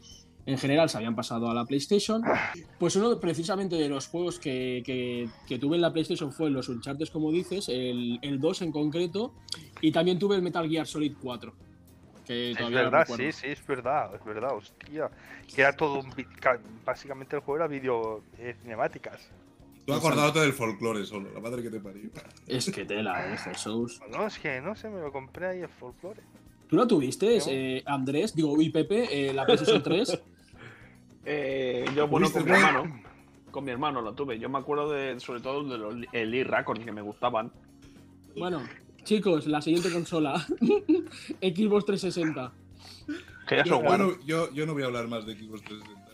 en 0.48 0.58
general 0.58 0.90
se 0.90 0.98
habían 0.98 1.16
pasado 1.16 1.48
a 1.48 1.54
la 1.54 1.64
PlayStation. 1.64 2.24
Pues 2.80 2.96
uno 2.96 3.20
precisamente 3.20 3.76
de 3.76 3.88
los 3.88 4.08
juegos 4.08 4.40
que, 4.40 4.82
que- 4.84 5.30
que 5.48 5.60
tuve 5.60 5.76
en 5.76 5.84
la 5.84 5.94
PlayStation 5.94 6.32
fue 6.32 6.50
los 6.50 6.70
Uncharted, 6.70 7.08
como 7.10 7.32
dices, 7.32 7.70
el, 7.70 8.18
el 8.24 8.40
2 8.40 8.64
en 8.64 8.72
concreto, 8.72 9.36
y 9.80 9.92
también 9.92 10.18
tuve 10.18 10.38
el 10.38 10.42
Metal 10.42 10.68
Gear 10.68 10.88
Solid 10.88 11.14
4. 11.22 11.54
Que 12.26 12.50
Es 12.50 12.58
verdad, 12.86 13.06
sí, 13.32 13.32
sí, 13.32 13.48
es 13.48 13.68
verdad, 13.68 14.16
es 14.16 14.26
verdad, 14.26 14.56
hostia. 14.56 15.12
Que 15.54 15.62
era 15.62 15.74
todo 15.76 16.00
un. 16.00 16.10
Básicamente 16.84 17.36
el 17.36 17.44
juego 17.44 17.58
era 17.58 17.68
vídeo 17.68 18.24
eh, 18.40 18.56
cinemáticas. 18.64 19.30
Tú 19.86 19.94
acordándote 19.94 20.40
del 20.42 20.54
folclore 20.54 21.06
solo, 21.06 21.32
la 21.34 21.40
madre 21.40 21.64
que 21.64 21.70
te 21.72 21.80
parió. 21.80 22.10
Es 22.48 22.70
que 22.72 22.86
tela, 22.86 23.34
eh, 23.34 23.38
Jesús. 23.38 24.00
No, 24.12 24.28
es 24.28 24.38
que 24.40 24.62
no 24.62 24.76
sé, 24.76 24.90
me 24.90 25.02
lo 25.02 25.12
compré 25.12 25.48
ahí 25.48 25.60
el 25.62 25.70
folclore. 25.70 26.22
¿Tú 26.68 26.76
la 26.76 26.86
tuviste, 26.86 27.40
eh, 27.48 27.84
Andrés? 27.88 28.36
Digo, 28.36 28.62
y 28.62 28.70
Pepe, 28.70 29.30
eh, 29.30 29.34
la 29.34 29.46
PlayStation 29.46 29.82
3. 29.84 30.22
Eh, 31.26 31.86
yo, 31.96 32.08
bueno, 32.08 32.28
¿Tuviste, 32.30 32.40
con 32.40 32.50
mi 32.50 32.66
hermano. 32.66 33.02
Con 33.52 33.64
mi 33.66 33.72
hermano 33.72 34.02
lo 34.02 34.14
tuve. 34.14 34.40
Yo 34.40 34.50
me 34.50 34.58
acuerdo 34.58 34.90
de, 34.90 35.20
sobre 35.20 35.42
todo 35.42 35.64
de 35.64 35.78
los 35.78 35.96
el 36.14 36.32
Lee 36.32 36.44
Records 36.44 36.84
que 36.84 36.92
me 36.92 37.02
gustaban. 37.02 37.52
bueno, 38.36 38.62
chicos, 39.04 39.46
la 39.46 39.62
siguiente 39.62 39.92
consola. 39.92 40.40
Xbox 41.42 41.86
360. 41.86 42.52
Que 43.48 43.58
ya 43.58 43.64
Yo, 43.64 43.76
son 43.76 43.84
yo 43.84 43.90
War. 43.90 44.20
yo- 44.26 44.54
yo 44.54 44.66
no 44.66 44.74
voy 44.74 44.84
a 44.84 44.86
hablar 44.88 45.08
más 45.08 45.26
de 45.28 45.36
Xbox 45.36 45.62
360. 45.64 46.12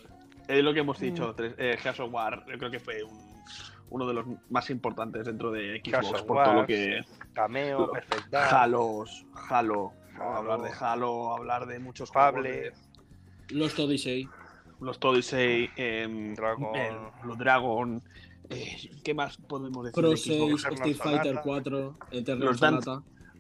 Es 0.48 0.64
lo 0.64 0.74
que 0.74 0.80
hemos 0.82 1.00
dicho. 1.00 1.34
tres- 1.36 1.54
eh, 1.58 1.78
Gears 1.82 2.00
of 2.02 2.12
War, 2.12 2.44
yo 2.52 2.58
creo 2.58 2.72
que 2.72 2.80
fue 2.80 3.04
un- 3.04 3.25
uno 3.96 4.06
de 4.06 4.14
los 4.14 4.26
más 4.50 4.70
importantes 4.70 5.26
dentro 5.26 5.52
de 5.52 5.82
Xbox 5.84 6.22
por 6.24 6.44
todo 6.44 6.54
lo 6.54 6.68
que. 6.68 7.00
Cameo, 7.34 7.90
Perfect 7.92 8.28
Dark, 8.30 8.54
Halos, 8.54 9.26
Halo. 9.50 9.94
Hablar 10.20 10.62
de 10.62 10.70
Halo, 10.78 11.34
hablar 11.36 11.66
de 11.66 11.80
muchos 11.80 12.12
Fable, 12.12 12.72
juegos 12.72 12.80
Los 13.50 13.80
Odyssey. 13.80 14.28
los 14.82 15.00
Todisei, 15.00 15.70
em, 15.78 16.34
Dragon. 16.36 16.76
eh, 16.76 16.92
los 17.24 17.38
Dragon. 17.38 18.02
eh, 18.50 18.90
¿Qué 19.04 19.14
más 19.14 19.38
podemos 19.38 19.86
decir? 19.86 19.96
Pro 20.02 20.10
de 20.12 20.18
6, 20.18 20.38
Xbox? 20.38 20.62
Eternal 20.66 20.74
Street 20.90 20.98
Fighter 20.98 21.26
Sonata. 21.28 21.42
4, 21.42 21.98
Eternal 22.12 22.46
Los 22.48 22.60
Dance-. 22.60 22.92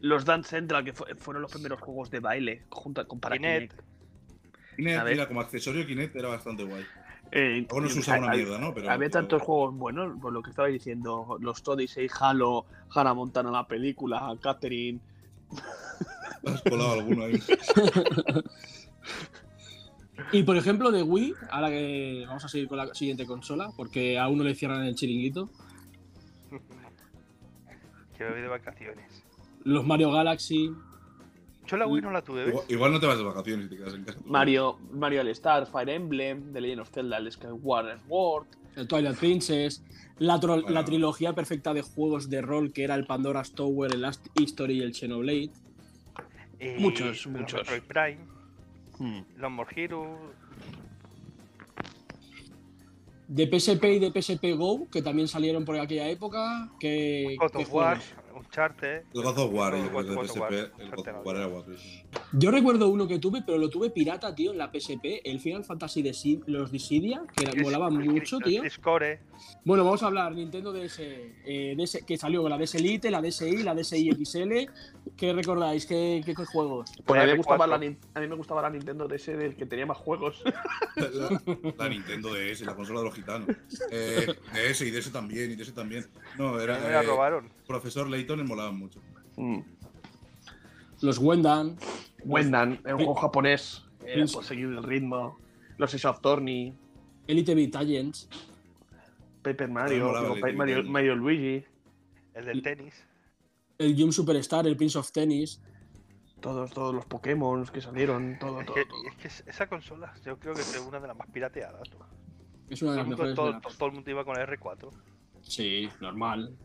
Los 0.01 0.25
Dance 0.25 0.49
Central, 0.49 0.83
que 0.85 0.93
fue- 0.93 1.15
fueron 1.15 1.41
los 1.41 1.51
primeros 1.51 1.79
juegos 1.81 2.09
de 2.09 2.19
baile 2.21 2.63
junto 2.69 3.05
con 3.07 3.19
para 3.19 3.35
Kinect. 3.35 3.73
Mira, 4.77 5.27
como 5.27 5.41
accesorio 5.41 5.85
Kinect 5.85 6.15
era 6.15 6.29
bastante 6.29 6.63
guay. 6.63 6.85
Eh, 7.31 7.67
se 7.89 7.99
usaba 7.99 8.19
una 8.19 8.31
hay- 8.31 8.37
mierda, 8.43 8.57
¿no? 8.59 8.73
Pero, 8.73 8.89
Había 8.89 9.09
pero- 9.09 9.11
tantos 9.21 9.41
juegos 9.41 9.75
buenos, 9.75 10.19
por 10.21 10.31
lo 10.31 10.41
que 10.41 10.51
estaba 10.51 10.67
diciendo, 10.69 11.37
los 11.41 11.61
Todisei, 11.63 12.07
Halo, 12.19 12.65
Hannah 12.93 13.13
Montana 13.13 13.51
la 13.51 13.67
película, 13.67 14.35
Catherine. 14.41 14.99
Has 16.45 16.61
colado 16.61 16.93
alguno 16.93 17.23
ahí. 17.25 17.39
Y 20.31 20.43
por 20.43 20.55
ejemplo, 20.57 20.91
de 20.91 21.03
Wii, 21.03 21.33
ahora 21.51 21.69
que 21.69 22.23
vamos 22.27 22.45
a 22.45 22.47
seguir 22.47 22.67
con 22.67 22.77
la 22.77 22.93
siguiente 22.93 23.25
consola, 23.25 23.69
porque 23.75 24.17
a 24.17 24.27
uno 24.29 24.43
le 24.43 24.55
cierran 24.55 24.83
el 24.85 24.95
chiringuito. 24.95 25.49
que 28.17 28.23
me 28.23 28.31
voy 28.31 28.41
de 28.41 28.47
vacaciones. 28.47 29.23
Los 29.63 29.85
Mario 29.85 30.11
Galaxy. 30.11 30.71
Yo 31.67 31.77
la 31.77 31.87
Wii 31.87 32.01
no 32.01 32.11
la 32.11 32.21
tuve, 32.21 32.41
¿ves? 32.45 32.49
Igual, 32.53 32.65
igual 32.69 32.91
no 32.93 32.99
te 32.99 33.05
vas 33.07 33.17
de 33.17 33.23
vacaciones 33.23 33.65
y 33.65 33.69
te 33.69 33.77
quedas 33.77 33.93
en 33.93 34.03
casa. 34.03 34.19
Mario, 34.25 34.77
Mario 34.91 35.21
All 35.21 35.27
Stars, 35.29 35.69
Fire 35.69 35.89
Emblem, 35.89 36.53
The 36.53 36.61
Legend 36.61 36.81
of 36.81 36.89
Zelda, 36.91 37.17
el 37.17 37.31
Skyward 37.31 37.99
Sword. 38.07 38.45
el 38.75 38.87
Twilight 38.87 39.17
Princess, 39.17 39.83
la, 40.19 40.35
tro- 40.39 40.61
Bueno. 40.61 40.69
la 40.69 40.83
trilogía 40.85 41.33
perfecta 41.33 41.73
de 41.73 41.81
juegos 41.81 42.29
de 42.29 42.41
rol 42.41 42.71
que 42.73 42.83
era 42.83 42.95
el 42.95 43.05
Pandora's 43.05 43.51
Tower, 43.53 43.93
el 43.93 44.01
Last 44.01 44.27
History 44.35 44.79
y 44.79 44.81
el 44.81 44.93
Xenoblade. 44.93 45.49
Y 46.59 46.67
Muchos, 46.79 47.25
los 47.25 47.27
muchos. 47.27 47.59
Metroid 47.69 47.83
Prime, 47.83 49.23
los 49.37 49.51
More 49.51 49.69
Heroes, 49.75 50.17
De 53.27 53.47
PSP 53.47 53.83
y 53.95 53.99
de 53.99 54.11
PSP 54.11 54.53
Go, 54.55 54.87
que 54.91 55.01
también 55.01 55.27
salieron 55.27 55.65
por 55.65 55.77
aquella 55.79 56.07
época. 56.09 56.69
Que, 56.79 57.35
God 57.39 57.55
of 57.55 57.73
War, 57.73 57.99
Uncharted. 58.35 59.03
El 59.13 59.23
God 59.23 59.37
of 59.39 59.53
War 59.53 59.75
y 59.77 59.81
God- 59.89 60.09
el 60.09 60.15
War, 60.17 60.25
PSP, 60.27 60.53
el 60.81 60.89
God 60.91 61.07
of. 61.07 61.25
War 61.25 61.35
era 61.37 61.45
guapísimo. 61.45 62.03
Yo 62.33 62.51
recuerdo 62.51 62.89
uno 62.89 63.07
que 63.07 63.19
tuve, 63.19 63.41
pero 63.45 63.57
lo 63.57 63.69
tuve 63.69 63.89
pirata, 63.89 64.33
tío, 64.35 64.51
en 64.51 64.57
la 64.57 64.71
PSP. 64.71 65.21
El 65.23 65.39
Final 65.39 65.63
Fantasy 65.63 66.01
de 66.01 66.13
Si- 66.13 66.41
los 66.47 66.71
Dissidia, 66.71 67.23
que 67.35 67.45
era- 67.45 67.61
molaban 67.63 67.97
mucho, 67.97 68.39
tío. 68.39 68.61
Discore, 68.61 69.19
Bueno, 69.63 69.83
vamos 69.83 70.01
a 70.03 70.07
hablar 70.07 70.33
Nintendo 70.33 70.71
DS, 70.71 70.99
eh, 71.45 71.75
DS 71.77 72.03
que 72.05 72.17
salió 72.17 72.41
con 72.41 72.49
la 72.51 72.57
DS 72.57 72.79
Lite, 72.79 73.11
la 73.11 73.21
DSi, 73.21 73.63
la 73.63 73.73
DSi 73.75 74.09
XL. 74.11 74.69
¿Qué 75.17 75.33
recordáis? 75.33 75.85
¿Qué, 75.85 76.21
qué 76.25 76.33
juegos? 76.35 76.91
Pues 77.05 77.21
a 77.21 77.23
mí, 77.25 77.31
me 77.31 77.33
R4. 77.33 77.37
gustaba 77.37 77.67
la, 77.67 77.77
Nin- 77.77 77.97
a 78.13 78.19
mí 78.19 78.27
me 78.27 78.35
gustaba 78.35 78.61
la 78.61 78.69
Nintendo 78.69 79.07
DS 79.07 79.35
del 79.35 79.55
que 79.55 79.65
tenía 79.65 79.85
más 79.85 79.97
juegos. 79.97 80.41
La, 80.95 81.41
la 81.77 81.89
Nintendo 81.89 82.33
DS, 82.33 82.61
la 82.65 82.75
consola 82.75 82.99
de 82.99 83.05
los 83.05 83.15
gitanos. 83.15 83.49
Eh, 83.91 84.27
DS 84.53 84.81
y 84.85 84.91
DS 84.91 85.11
también, 85.11 85.51
y 85.51 85.55
DS 85.55 85.73
también. 85.73 86.05
No, 86.37 86.59
era. 86.59 86.79
me 86.79 86.89
la 86.89 87.01
eh, 87.01 87.05
robaron. 87.05 87.49
Profesor 87.67 88.09
Layton 88.09 88.37
me 88.39 88.43
molaban 88.45 88.77
mucho. 88.77 89.01
Los 91.01 91.17
Wendan. 91.19 91.77
Wendan, 92.23 92.79
un 92.85 92.95
juego 92.97 93.15
japonés. 93.15 93.83
eh, 94.05 94.13
Prince- 94.15 94.33
por 94.33 94.43
seguir 94.43 94.65
el 94.65 94.83
ritmo. 94.83 95.37
Los 95.77 95.93
Ace 95.93 96.07
of 96.07 96.17
Attorney, 96.17 96.77
Elite 97.27 97.53
Beat 97.55 97.75
Agents. 97.75 98.29
Paper 99.41 99.69
Mario, 99.69 100.05
molaba 100.05 100.21
digo, 100.23 100.35
el 100.35 100.41
Pa- 100.41 100.63
Elite 100.63 100.83
Mario, 100.89 101.15
Luigi. 101.15 101.63
El 102.33 102.45
del 102.45 102.61
tenis. 102.61 102.93
El 103.77 103.99
Jump 103.99 104.11
Superstar, 104.13 104.65
el 104.67 104.77
Prince 104.77 104.97
of 104.97 105.11
Tennis. 105.11 105.61
Todos, 106.39 106.71
todos 106.71 106.93
los 106.93 107.05
Pokémon 107.05 107.65
que 107.65 107.81
salieron, 107.81 108.37
todo, 108.39 108.59
Es 108.61 108.65
todo, 108.67 108.75
que, 108.75 108.85
todo. 108.85 108.99
es 109.09 109.15
que 109.15 109.27
es- 109.27 109.43
esa 109.47 109.67
consola 109.67 110.13
yo 110.23 110.37
creo 110.39 110.53
que 110.53 110.61
es 110.61 110.79
una 110.87 110.99
de 110.99 111.07
las 111.07 111.17
más 111.17 111.27
pirateadas. 111.29 111.81
¿no? 111.97 112.05
Es 112.69 112.81
una 112.81 112.91
de 112.93 112.97
Todo, 112.97 112.97
las 112.97 113.05
el 113.05 113.09
mejores. 113.09 113.35
todo- 113.35 113.45
de 113.47 113.51
las- 113.53 113.61
todo- 113.63 113.73
todo 113.75 113.89
el 113.89 113.95
mundo 113.95 114.11
iba 114.11 114.23
con 114.25 114.35
el 114.37 114.43
R4. 114.47 114.91
Sí, 115.41 115.89
normal. 115.99 116.55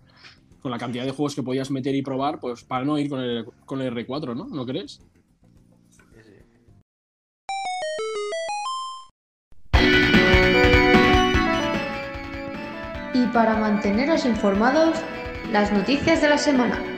Con 0.60 0.70
la 0.70 0.78
cantidad 0.78 1.04
de 1.04 1.12
juegos 1.12 1.34
que 1.34 1.42
podías 1.42 1.70
meter 1.70 1.94
y 1.94 2.02
probar, 2.02 2.38
pues 2.38 2.64
para 2.64 2.84
no 2.84 2.98
ir 2.98 3.08
con 3.08 3.20
el, 3.20 3.46
con 3.64 3.80
el 3.80 3.94
R4, 3.94 4.36
¿no? 4.36 4.46
¿No 4.46 4.66
crees? 4.66 5.00
Y 13.14 13.26
para 13.32 13.56
manteneros 13.56 14.26
informados, 14.26 14.98
las 15.50 15.72
noticias 15.72 16.20
de 16.20 16.28
la 16.28 16.38
semana. 16.38 16.89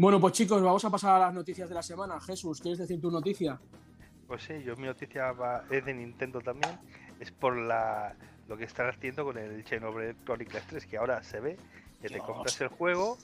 Bueno, 0.00 0.18
pues 0.18 0.32
chicos, 0.32 0.62
vamos 0.62 0.82
a 0.82 0.88
pasar 0.88 1.16
a 1.16 1.18
las 1.26 1.34
noticias 1.34 1.68
de 1.68 1.74
la 1.74 1.82
semana. 1.82 2.18
Jesús, 2.20 2.58
¿quieres 2.62 2.78
decir 2.78 2.98
tu 3.02 3.10
noticia? 3.10 3.60
Pues 4.26 4.42
sí, 4.44 4.54
yo 4.64 4.74
mi 4.76 4.86
noticia 4.86 5.32
va, 5.32 5.64
es 5.70 5.84
de 5.84 5.92
Nintendo 5.92 6.40
también. 6.40 6.78
Es 7.20 7.30
por 7.30 7.54
la 7.54 8.16
lo 8.48 8.56
que 8.56 8.64
están 8.64 8.88
haciendo 8.88 9.24
con 9.26 9.36
el 9.36 9.62
Xenoblade 9.62 10.16
Chronicles 10.24 10.64
3, 10.68 10.86
que 10.86 10.96
ahora 10.96 11.22
se 11.22 11.40
ve 11.40 11.58
que 12.00 12.08
te 12.08 12.18
compras 12.18 12.58
el 12.62 12.68
juego 12.68 13.18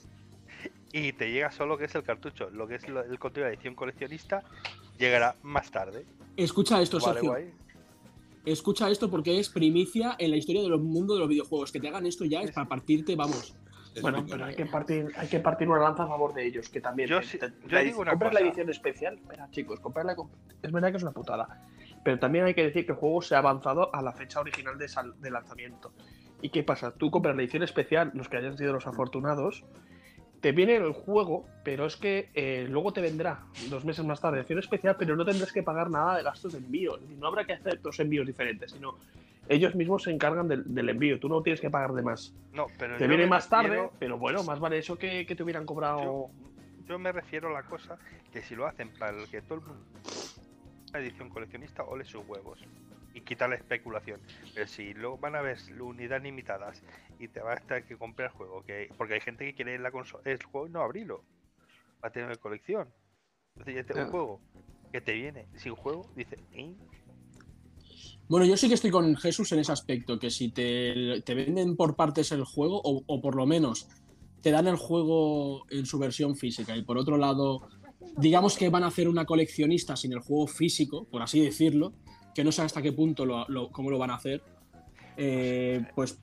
y 0.93 1.13
te 1.13 1.31
llega 1.31 1.51
solo 1.51 1.79
que 1.79 1.85
es 1.85 1.95
el 1.95 2.03
cartucho. 2.03 2.51
Lo 2.51 2.67
que 2.67 2.75
es 2.75 2.87
lo- 2.87 3.01
el 3.03 3.17
contenido 3.17 3.47
de 3.49 3.55
edición 3.55 3.73
coleccionista 3.73 4.43
llegará 4.99 5.35
más 5.41 5.71
tarde. 5.71 6.05
Escucha 6.35 6.79
esto, 6.79 6.99
Vale, 6.99 7.13
Sergio. 7.13 7.31
guay. 7.31 7.51
Escucha 8.45 8.87
esto 8.91 9.09
porque 9.09 9.39
es 9.39 9.49
primicia 9.49 10.15
en 10.19 10.29
la 10.29 10.37
historia 10.37 10.61
del 10.61 10.77
mundo 10.77 11.15
de 11.15 11.21
los 11.21 11.27
videojuegos. 11.29 11.71
Que 11.71 11.79
te 11.79 11.87
hagan 11.87 12.05
esto 12.05 12.23
ya 12.23 12.41
es 12.43 12.51
para 12.51 12.69
partirte, 12.69 13.15
vamos. 13.15 13.55
Es 13.97 14.01
Bueno, 14.03 14.25
pero 14.29 14.45
hay 14.45 14.55
que 14.55 14.65
partir, 14.65 15.11
hay 15.17 15.27
que 15.27 15.39
partir 15.39 15.67
una 15.67 15.79
lanza 15.79 16.03
a 16.03 16.07
favor 16.07 16.33
de 16.33 16.45
ellos, 16.45 16.69
que 16.69 16.79
también. 16.81 17.09
Yo 17.09 17.19
te- 17.19 17.25
sí- 17.25 17.37
te- 17.39 17.47
yo 17.47 17.53
la 17.69 17.79
digo 17.79 17.79
edición- 17.81 18.01
una 18.01 18.11
compras 18.11 18.33
la 18.33 18.39
cosa. 18.39 18.47
edición 18.49 18.69
especial. 18.69 19.13
Espera, 19.15 19.49
chicos, 19.51 19.79
comprarla. 19.79 20.15
Es 20.61 20.71
verdad 20.71 20.91
que 20.91 20.97
es 20.97 21.03
una 21.03 21.11
putada. 21.11 21.47
Pero 22.03 22.19
también 22.19 22.45
hay 22.45 22.53
que 22.53 22.63
decir 22.63 22.85
que 22.85 22.91
el 22.93 22.97
juego 22.97 23.21
se 23.21 23.35
ha 23.35 23.39
avanzado 23.39 23.93
a 23.93 24.01
la 24.01 24.13
fecha 24.13 24.39
original 24.39 24.77
de, 24.77 24.87
sal- 24.87 25.19
de 25.19 25.31
lanzamiento. 25.31 25.91
¿Y 26.41 26.49
qué 26.49 26.63
pasa? 26.63 26.91
Tú 26.91 27.09
compras 27.09 27.35
la 27.35 27.41
edición 27.41 27.63
especial, 27.63 28.11
los 28.13 28.29
que 28.29 28.37
hayan 28.37 28.55
sido 28.57 28.71
los 28.73 28.85
afortunados, 28.85 29.63
te 30.41 30.51
viene 30.51 30.75
el 30.75 30.91
juego, 30.91 31.45
pero 31.63 31.87
es 31.87 31.97
que 31.97 32.29
eh, 32.35 32.67
luego 32.69 32.93
te 32.93 33.01
vendrá 33.01 33.39
dos 33.71 33.83
meses 33.83 34.05
más 34.05 34.21
tarde 34.21 34.37
edición 34.39 34.59
especial, 34.59 34.95
pero 34.99 35.15
no 35.15 35.25
tendrás 35.25 35.51
que 35.51 35.63
pagar 35.63 35.89
nada 35.89 36.15
de 36.17 36.23
gastos 36.23 36.53
de 36.53 36.59
envío. 36.59 36.99
No 37.17 37.27
habrá 37.27 37.43
que 37.45 37.53
hacer 37.53 37.81
dos 37.81 37.99
envíos 37.99 38.27
diferentes, 38.27 38.71
sino 38.71 38.99
ellos 39.49 39.75
mismos 39.75 40.03
se 40.03 40.11
encargan 40.11 40.47
del, 40.47 40.63
del 40.73 40.89
envío. 40.89 41.19
Tú 41.19 41.29
no 41.29 41.41
tienes 41.41 41.61
que 41.61 41.69
pagar 41.69 41.93
de 41.93 42.01
más. 42.01 42.33
No, 42.51 42.67
pero 42.77 42.97
Te 42.97 43.07
viene 43.07 43.27
más 43.27 43.49
tarde, 43.49 43.69
refiero- 43.69 43.93
pero 43.99 44.17
bueno, 44.17 44.43
más 44.43 44.59
vale 44.59 44.77
eso 44.77 44.97
que, 44.97 45.25
que 45.25 45.35
te 45.35 45.43
hubieran 45.43 45.65
cobrado. 45.65 46.01
Yo, 46.03 46.31
yo 46.87 46.99
me 46.99 47.11
refiero 47.11 47.49
a 47.49 47.53
la 47.53 47.63
cosa 47.63 47.97
que 48.31 48.41
si 48.41 48.55
lo 48.55 48.65
hacen 48.65 48.91
para 48.97 49.17
el 49.17 49.27
que 49.29 49.41
todo 49.41 49.59
el 49.59 49.65
mundo 49.65 49.85
la 50.93 50.99
edición 51.01 51.29
coleccionista 51.29 51.83
ole 51.83 52.05
sus 52.05 52.25
huevos 52.27 52.59
y 53.13 53.21
quita 53.21 53.47
la 53.47 53.55
especulación. 53.55 54.21
Pero 54.53 54.67
si 54.67 54.93
luego 54.93 55.17
van 55.17 55.35
a 55.35 55.41
ver 55.41 55.57
unidades 55.79 56.23
limitadas 56.23 56.81
y 57.19 57.27
te 57.27 57.41
vas 57.41 57.61
a 57.61 57.65
tener 57.65 57.85
que 57.85 57.97
comprar 57.97 58.29
el 58.29 58.33
juego, 58.33 58.63
que 58.63 58.89
porque 58.97 59.15
hay 59.15 59.19
gente 59.21 59.45
que 59.45 59.53
quiere 59.53 59.77
la 59.79 59.91
consola, 59.91 60.23
el 60.25 60.41
juego 60.43 60.67
y 60.67 60.69
no 60.71 60.81
abrirlo, 60.81 61.23
va 62.03 62.07
a 62.07 62.11
tener 62.11 62.39
colección. 62.39 62.87
Entonces 63.55 63.75
ya 63.75 63.83
te 63.83 63.93
un 63.99 64.05
Ya. 64.05 64.11
juego 64.11 64.41
que 64.91 65.01
te 65.01 65.13
viene 65.13 65.47
sin 65.55 65.75
juego, 65.75 66.09
dice, 66.15 66.37
"¿Eh? 66.51 66.73
Bueno, 68.29 68.45
yo 68.45 68.57
sí 68.57 68.67
que 68.67 68.73
estoy 68.73 68.91
con 68.91 69.15
Jesús 69.15 69.51
en 69.53 69.59
ese 69.59 69.71
aspecto, 69.71 70.19
que 70.19 70.29
si 70.29 70.49
te, 70.49 71.21
te 71.21 71.33
venden 71.33 71.75
por 71.77 71.95
partes 71.95 72.31
el 72.31 72.43
juego, 72.43 72.81
o, 72.83 73.01
o 73.05 73.21
por 73.21 73.35
lo 73.35 73.45
menos 73.45 73.87
te 74.41 74.51
dan 74.51 74.67
el 74.67 74.75
juego 74.75 75.65
en 75.69 75.85
su 75.85 75.97
versión 75.97 76.35
física, 76.35 76.75
y 76.75 76.83
por 76.83 76.97
otro 76.97 77.17
lado, 77.17 77.61
digamos 78.17 78.57
que 78.57 78.69
van 78.69 78.83
a 78.83 78.87
hacer 78.87 79.07
una 79.07 79.25
coleccionista 79.25 79.95
sin 79.95 80.11
el 80.13 80.19
juego 80.19 80.45
físico, 80.47 81.05
por 81.09 81.21
así 81.21 81.39
decirlo, 81.39 81.93
que 82.35 82.43
no 82.43 82.51
sé 82.51 82.61
hasta 82.61 82.81
qué 82.81 82.91
punto 82.91 83.25
lo, 83.25 83.45
lo- 83.47 83.69
cómo 83.71 83.89
lo 83.89 83.97
van 83.97 84.11
a 84.11 84.15
hacer, 84.15 84.41
eh, 85.15 85.81
pues 85.95 86.19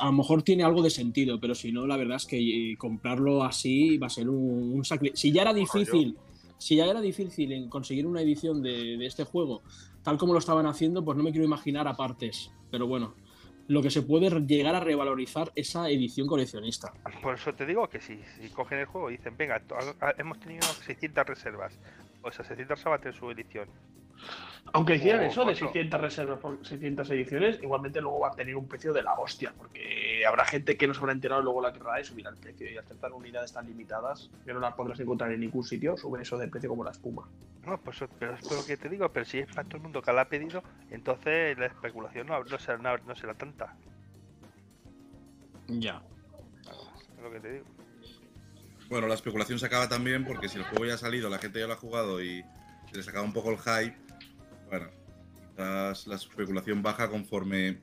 a 0.00 0.06
lo 0.06 0.12
mejor 0.12 0.42
tiene 0.42 0.64
algo 0.64 0.82
de 0.82 0.90
sentido, 0.90 1.38
pero 1.38 1.54
si 1.54 1.70
no, 1.72 1.86
la 1.86 1.96
verdad 1.96 2.16
es 2.16 2.26
que 2.26 2.72
eh, 2.72 2.76
comprarlo 2.76 3.44
así 3.44 3.96
va 3.98 4.08
a 4.08 4.10
ser 4.10 4.28
un, 4.28 4.72
un 4.72 4.82
sacri- 4.82 5.12
Si 5.14 5.30
ya 5.30 5.42
era 5.42 5.52
difícil, 5.54 6.16
si 6.58 6.74
ya 6.76 6.86
era 6.86 7.00
difícil 7.00 7.52
en 7.52 7.68
conseguir 7.68 8.06
una 8.06 8.20
edición 8.22 8.60
de, 8.62 8.96
de 8.96 9.06
este 9.06 9.22
juego, 9.24 9.62
tal 10.08 10.16
como 10.16 10.32
lo 10.32 10.38
estaban 10.38 10.64
haciendo, 10.64 11.04
pues 11.04 11.18
no 11.18 11.22
me 11.22 11.32
quiero 11.32 11.44
imaginar 11.44 11.86
a 11.86 11.92
partes. 11.92 12.50
Pero 12.70 12.86
bueno, 12.86 13.14
lo 13.66 13.82
que 13.82 13.90
se 13.90 14.00
puede 14.00 14.30
llegar 14.46 14.74
a 14.74 14.80
revalorizar 14.80 15.52
esa 15.54 15.90
edición 15.90 16.26
coleccionista. 16.26 16.94
Por 17.20 17.34
eso 17.34 17.52
te 17.54 17.66
digo 17.66 17.86
que 17.90 18.00
si, 18.00 18.18
cogen 18.54 18.78
el 18.78 18.86
juego 18.86 19.10
y 19.10 19.18
dicen, 19.18 19.36
venga, 19.36 19.60
hemos 20.16 20.40
tenido 20.40 20.62
600 20.62 21.26
reservas, 21.26 21.78
o 22.22 22.32
sea, 22.32 22.42
600 22.42 22.78
reservas 22.78 23.00
tener 23.02 23.18
su 23.18 23.30
edición. 23.30 23.68
Aunque 24.72 24.96
hicieran 24.96 25.22
o 25.22 25.24
eso 25.24 25.44
de 25.44 25.52
otro. 25.52 25.66
600 25.68 26.00
reservas 26.00 26.38
por 26.40 26.66
600 26.66 27.10
ediciones, 27.10 27.58
igualmente 27.62 28.00
luego 28.00 28.20
va 28.20 28.28
a 28.28 28.32
tener 28.32 28.54
un 28.54 28.68
precio 28.68 28.92
de 28.92 29.02
la 29.02 29.14
hostia, 29.14 29.54
porque 29.56 30.24
habrá 30.26 30.44
gente 30.44 30.76
que 30.76 30.86
no 30.86 30.94
se 30.94 31.00
habrá 31.00 31.12
enterado 31.12 31.40
y 31.40 31.44
luego 31.44 31.62
la 31.62 31.72
querrá 31.72 32.00
y 32.00 32.04
subirá 32.04 32.30
el 32.30 32.36
precio. 32.36 32.70
Y 32.70 32.76
al 32.76 32.84
aceptar 32.84 33.12
unidades 33.12 33.52
tan 33.52 33.66
limitadas, 33.66 34.30
que 34.44 34.52
no 34.52 34.60
las 34.60 34.74
podrás 34.74 35.00
encontrar 35.00 35.32
en 35.32 35.40
ningún 35.40 35.64
sitio, 35.64 35.96
sube 35.96 36.20
eso 36.22 36.36
de 36.36 36.48
precio 36.48 36.68
como 36.68 36.84
la 36.84 36.90
espuma. 36.90 37.28
No, 37.66 37.78
pues 37.80 37.98
pero 38.18 38.34
es 38.34 38.50
lo 38.50 38.64
que 38.64 38.76
te 38.76 38.88
digo, 38.88 39.10
pero 39.10 39.24
si 39.24 39.38
es 39.38 39.46
para 39.46 39.64
todo 39.64 39.76
el 39.76 39.82
mundo 39.82 40.02
que 40.02 40.12
la 40.12 40.22
ha 40.22 40.28
pedido, 40.28 40.62
entonces 40.90 41.58
la 41.58 41.66
especulación 41.66 42.26
no, 42.26 42.42
no, 42.42 42.58
será, 42.58 42.78
no, 42.78 42.96
no 42.98 43.14
será 43.14 43.34
tanta. 43.34 43.74
Ya. 45.66 46.02
Es 47.16 47.22
lo 47.22 47.30
que 47.30 47.40
te 47.40 47.52
digo. 47.52 47.64
Bueno, 48.88 49.06
la 49.06 49.14
especulación 49.14 49.58
se 49.58 49.66
acaba 49.66 49.88
también 49.88 50.24
porque 50.24 50.48
si 50.48 50.56
el 50.56 50.64
juego 50.64 50.86
ya 50.86 50.94
ha 50.94 50.98
salido, 50.98 51.28
la 51.28 51.38
gente 51.38 51.60
ya 51.60 51.66
lo 51.66 51.74
ha 51.74 51.76
jugado 51.76 52.22
y 52.22 52.42
se 52.90 52.96
les 52.96 53.08
acaba 53.08 53.24
un 53.24 53.34
poco 53.34 53.50
el 53.50 53.58
hype, 53.58 53.96
bueno, 54.68 54.88
quizás 55.34 56.06
la 56.06 56.16
especulación 56.16 56.82
baja 56.82 57.08
conforme 57.08 57.80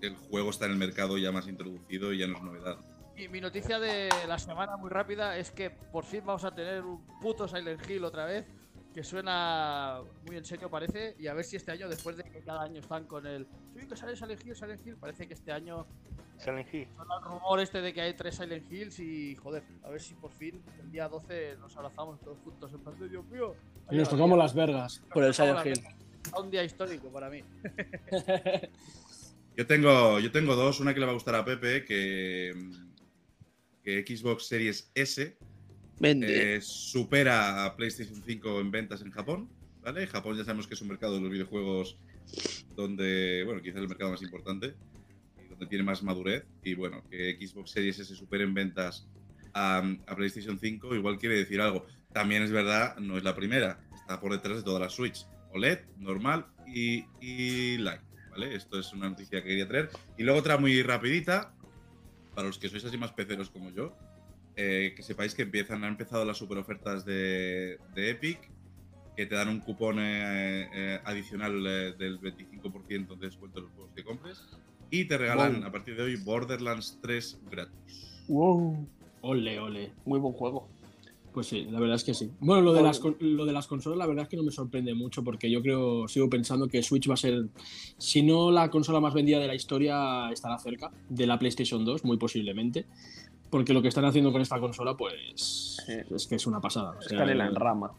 el 0.00 0.16
juego 0.16 0.50
está 0.50 0.66
en 0.66 0.72
el 0.72 0.78
mercado 0.78 1.18
ya 1.18 1.32
más 1.32 1.48
introducido 1.48 2.12
y 2.12 2.18
ya 2.18 2.26
no 2.26 2.36
es 2.36 2.42
novedad. 2.42 2.78
Y 3.16 3.28
mi 3.28 3.40
noticia 3.40 3.78
de 3.78 4.10
la 4.28 4.38
semana 4.38 4.76
muy 4.76 4.90
rápida 4.90 5.38
es 5.38 5.50
que 5.50 5.70
por 5.70 6.04
fin 6.04 6.22
vamos 6.26 6.44
a 6.44 6.54
tener 6.54 6.84
un 6.84 7.00
puto 7.20 7.48
Silent 7.48 7.88
Hill 7.88 8.04
otra 8.04 8.26
vez, 8.26 8.46
que 8.92 9.02
suena 9.02 10.00
muy 10.26 10.36
en 10.36 10.44
serio 10.44 10.70
parece, 10.70 11.16
y 11.18 11.26
a 11.26 11.34
ver 11.34 11.44
si 11.44 11.56
este 11.56 11.72
año, 11.72 11.88
después 11.88 12.18
de 12.18 12.24
que 12.24 12.40
cada 12.40 12.62
año 12.62 12.80
están 12.80 13.06
con 13.06 13.26
el 13.26 13.46
sí, 13.74 13.86
que 13.86 13.96
sale 13.96 14.16
Silent 14.16 14.44
Hill, 14.44 14.54
Silent 14.54 14.86
Hill, 14.86 14.96
parece 14.96 15.26
que 15.26 15.32
este 15.32 15.50
año 15.50 15.86
Silent 16.38 16.72
Hill. 16.74 16.88
el 16.88 17.24
rumor 17.24 17.60
este 17.60 17.80
de 17.80 17.94
que 17.94 18.02
hay 18.02 18.12
tres 18.12 18.36
Silent 18.36 18.70
Hills 18.70 18.98
y 19.00 19.34
joder, 19.36 19.62
a 19.82 19.88
ver 19.88 20.00
si 20.00 20.14
por 20.14 20.32
fin 20.32 20.62
el 20.78 20.90
día 20.90 21.08
12 21.08 21.56
nos 21.58 21.74
abrazamos 21.76 22.20
todos 22.20 22.38
juntos 22.44 22.70
en 22.70 22.80
plan 22.80 22.98
de 22.98 23.08
Dios 23.08 23.24
mío. 23.26 23.54
Y 23.90 23.96
nos 23.96 24.10
tocamos 24.10 24.36
las 24.36 24.54
vergas 24.54 25.02
por 25.12 25.24
el 25.24 25.32
Silent 25.32 25.64
Hill. 25.64 26.05
Un 26.38 26.50
día 26.50 26.64
histórico 26.64 27.08
para 27.10 27.30
mí. 27.30 27.42
Yo 29.56 29.66
tengo, 29.66 30.20
yo 30.20 30.30
tengo 30.30 30.54
dos, 30.54 30.80
una 30.80 30.92
que 30.92 31.00
le 31.00 31.06
va 31.06 31.12
a 31.12 31.14
gustar 31.14 31.34
a 31.34 31.44
Pepe, 31.44 31.84
que, 31.84 32.52
que 33.82 34.04
Xbox 34.06 34.46
Series 34.46 34.90
S 34.94 35.36
Vende. 35.98 36.56
eh, 36.56 36.60
supera 36.60 37.64
a 37.64 37.74
PlayStation 37.74 38.22
5 38.22 38.60
en 38.60 38.70
ventas 38.70 39.00
en 39.00 39.10
Japón, 39.10 39.48
¿vale? 39.80 40.06
Japón 40.06 40.36
ya 40.36 40.44
sabemos 40.44 40.66
que 40.66 40.74
es 40.74 40.82
un 40.82 40.88
mercado 40.88 41.14
de 41.14 41.22
los 41.22 41.30
videojuegos 41.30 41.96
donde, 42.74 43.44
bueno, 43.46 43.62
quizás 43.62 43.80
el 43.80 43.88
mercado 43.88 44.10
más 44.10 44.20
importante 44.20 44.74
y 45.42 45.48
donde 45.48 45.66
tiene 45.66 45.84
más 45.84 46.02
madurez. 46.02 46.44
Y 46.62 46.74
bueno, 46.74 47.02
que 47.10 47.38
Xbox 47.40 47.70
Series 47.70 47.98
S 47.98 48.14
supere 48.14 48.44
en 48.44 48.52
ventas 48.52 49.08
a, 49.54 49.78
a 50.06 50.16
PlayStation 50.16 50.58
5 50.58 50.94
igual 50.96 51.16
quiere 51.18 51.36
decir 51.36 51.62
algo. 51.62 51.86
También 52.12 52.42
es 52.42 52.50
verdad, 52.50 52.96
no 52.98 53.16
es 53.16 53.24
la 53.24 53.34
primera, 53.34 53.80
está 53.94 54.20
por 54.20 54.32
detrás 54.32 54.58
de 54.58 54.62
todas 54.62 54.82
las 54.82 54.92
Switch. 54.92 55.26
OLED, 55.56 55.80
normal 55.98 56.46
y, 56.66 57.04
y 57.20 57.78
Lite, 57.78 58.00
¿vale? 58.30 58.54
Esto 58.54 58.78
es 58.78 58.92
una 58.92 59.08
noticia 59.08 59.42
que 59.42 59.48
quería 59.48 59.66
traer. 59.68 59.90
Y 60.16 60.22
luego 60.22 60.38
otra 60.40 60.56
muy 60.58 60.82
rapidita, 60.82 61.54
para 62.34 62.46
los 62.46 62.58
que 62.58 62.68
sois 62.68 62.84
así 62.84 62.96
más 62.98 63.12
peceros 63.12 63.50
como 63.50 63.70
yo, 63.70 63.92
eh, 64.56 64.92
que 64.96 65.02
sepáis 65.02 65.34
que 65.34 65.42
empiezan, 65.42 65.84
han 65.84 65.90
empezado 65.92 66.24
las 66.24 66.38
super 66.38 66.58
ofertas 66.58 67.04
de, 67.04 67.78
de 67.94 68.10
Epic, 68.10 68.38
que 69.16 69.26
te 69.26 69.34
dan 69.34 69.48
un 69.48 69.60
cupón 69.60 69.96
eh, 69.98 70.68
eh, 70.74 71.00
adicional 71.04 71.66
eh, 71.66 71.94
del 71.98 72.20
25% 72.20 73.16
de 73.18 73.26
descuento 73.26 73.58
en 73.60 73.64
los 73.64 73.72
juegos 73.74 73.92
que 73.94 74.04
compres 74.04 74.44
y 74.90 75.06
te 75.06 75.16
regalan 75.18 75.60
Wow. 75.60 75.64
a 75.68 75.72
partir 75.72 75.96
de 75.96 76.02
hoy 76.02 76.16
Borderlands 76.16 76.98
3 77.02 77.40
gratis. 77.50 78.24
Wow, 78.28 78.86
Ole, 79.22 79.58
ole. 79.58 79.92
muy 80.04 80.20
buen 80.20 80.34
juego. 80.34 80.68
Pues 81.36 81.48
sí, 81.48 81.66
la 81.70 81.78
verdad 81.80 81.96
es 81.96 82.04
que 82.04 82.14
sí. 82.14 82.30
Bueno, 82.40 82.62
lo 82.62 82.72
de, 82.72 82.80
las, 82.82 82.98
lo 83.20 83.44
de 83.44 83.52
las 83.52 83.66
consolas, 83.66 83.98
la 83.98 84.06
verdad 84.06 84.22
es 84.22 84.30
que 84.30 84.38
no 84.38 84.42
me 84.42 84.50
sorprende 84.50 84.94
mucho 84.94 85.22
porque 85.22 85.50
yo 85.50 85.60
creo, 85.60 86.08
sigo 86.08 86.30
pensando 86.30 86.66
que 86.66 86.82
Switch 86.82 87.10
va 87.10 87.12
a 87.12 87.18
ser, 87.18 87.48
si 87.98 88.22
no 88.22 88.50
la 88.50 88.70
consola 88.70 89.00
más 89.00 89.12
vendida 89.12 89.38
de 89.38 89.46
la 89.46 89.54
historia, 89.54 90.30
estará 90.32 90.58
cerca 90.58 90.90
de 91.10 91.26
la 91.26 91.38
PlayStation 91.38 91.84
2, 91.84 92.06
muy 92.06 92.16
posiblemente. 92.16 92.86
Porque 93.50 93.74
lo 93.74 93.82
que 93.82 93.88
están 93.88 94.06
haciendo 94.06 94.32
con 94.32 94.40
esta 94.40 94.58
consola, 94.58 94.96
pues 94.96 95.76
Sí. 95.86 95.92
es 96.14 96.26
que 96.26 96.36
es 96.36 96.46
una 96.46 96.58
pasada. 96.58 96.92
O 96.98 97.02
sea, 97.02 97.18
Están 97.18 97.28
en 97.28 97.36
la 97.36 97.50
rama. 97.50 97.90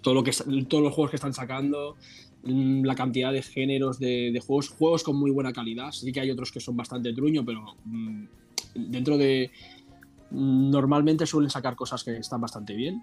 todo 0.00 0.14
lo 0.14 0.24
que 0.24 0.32
todos 0.66 0.82
los 0.82 0.94
juegos 0.94 1.10
que 1.10 1.16
están 1.16 1.34
sacando, 1.34 1.96
mm, 2.44 2.82
la 2.86 2.94
cantidad 2.94 3.30
de 3.30 3.42
géneros 3.42 3.98
de, 3.98 4.30
de 4.32 4.40
juegos, 4.40 4.70
juegos 4.70 5.02
con 5.02 5.16
muy 5.16 5.30
buena 5.30 5.52
calidad. 5.52 5.92
Sí 5.92 6.10
que 6.12 6.20
hay 6.20 6.30
otros 6.30 6.50
que 6.50 6.60
son 6.60 6.78
bastante 6.78 7.12
truño, 7.12 7.44
pero 7.44 7.62
mm, 7.84 8.24
dentro 8.74 9.18
de 9.18 9.50
normalmente 10.30 11.26
suelen 11.26 11.50
sacar 11.50 11.76
cosas 11.76 12.04
que 12.04 12.16
están 12.18 12.40
bastante 12.40 12.74
bien. 12.74 13.02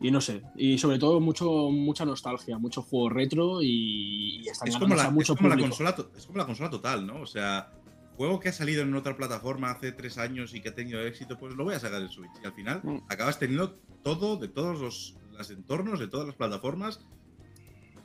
Y 0.00 0.10
no 0.10 0.20
sé, 0.20 0.42
y 0.56 0.76
sobre 0.76 0.98
todo 0.98 1.20
mucho 1.20 1.70
mucha 1.70 2.04
nostalgia, 2.04 2.58
mucho 2.58 2.82
juego 2.82 3.08
retro 3.08 3.62
y, 3.62 4.42
y 4.44 4.48
están 4.48 4.68
Es 4.68 4.76
como, 4.76 4.94
la, 4.94 5.04
a 5.04 5.10
mucho 5.10 5.32
es, 5.32 5.38
como 5.38 5.48
la 5.48 5.56
consola, 5.56 5.96
es 6.16 6.26
como 6.26 6.38
la 6.38 6.46
consola 6.46 6.68
total, 6.68 7.06
¿no? 7.06 7.20
O 7.20 7.26
sea, 7.26 7.70
juego 8.16 8.38
que 8.40 8.48
ha 8.48 8.52
salido 8.52 8.82
en 8.82 8.94
otra 8.94 9.16
plataforma 9.16 9.70
hace 9.70 9.92
tres 9.92 10.18
años 10.18 10.52
y 10.54 10.60
que 10.60 10.70
ha 10.70 10.74
tenido 10.74 11.00
éxito, 11.00 11.38
pues 11.38 11.54
lo 11.54 11.64
voy 11.64 11.74
a 11.74 11.80
sacar 11.80 12.02
en 12.02 12.08
Switch. 12.08 12.30
Y 12.42 12.46
al 12.46 12.52
final 12.52 12.80
Mm. 12.82 12.98
acabas 13.08 13.38
teniendo 13.38 13.72
todo 14.02 14.36
de 14.36 14.48
todos 14.48 14.80
los, 14.80 15.16
los 15.38 15.50
entornos, 15.50 16.00
de 16.00 16.08
todas 16.08 16.26
las 16.26 16.36
plataformas. 16.36 17.00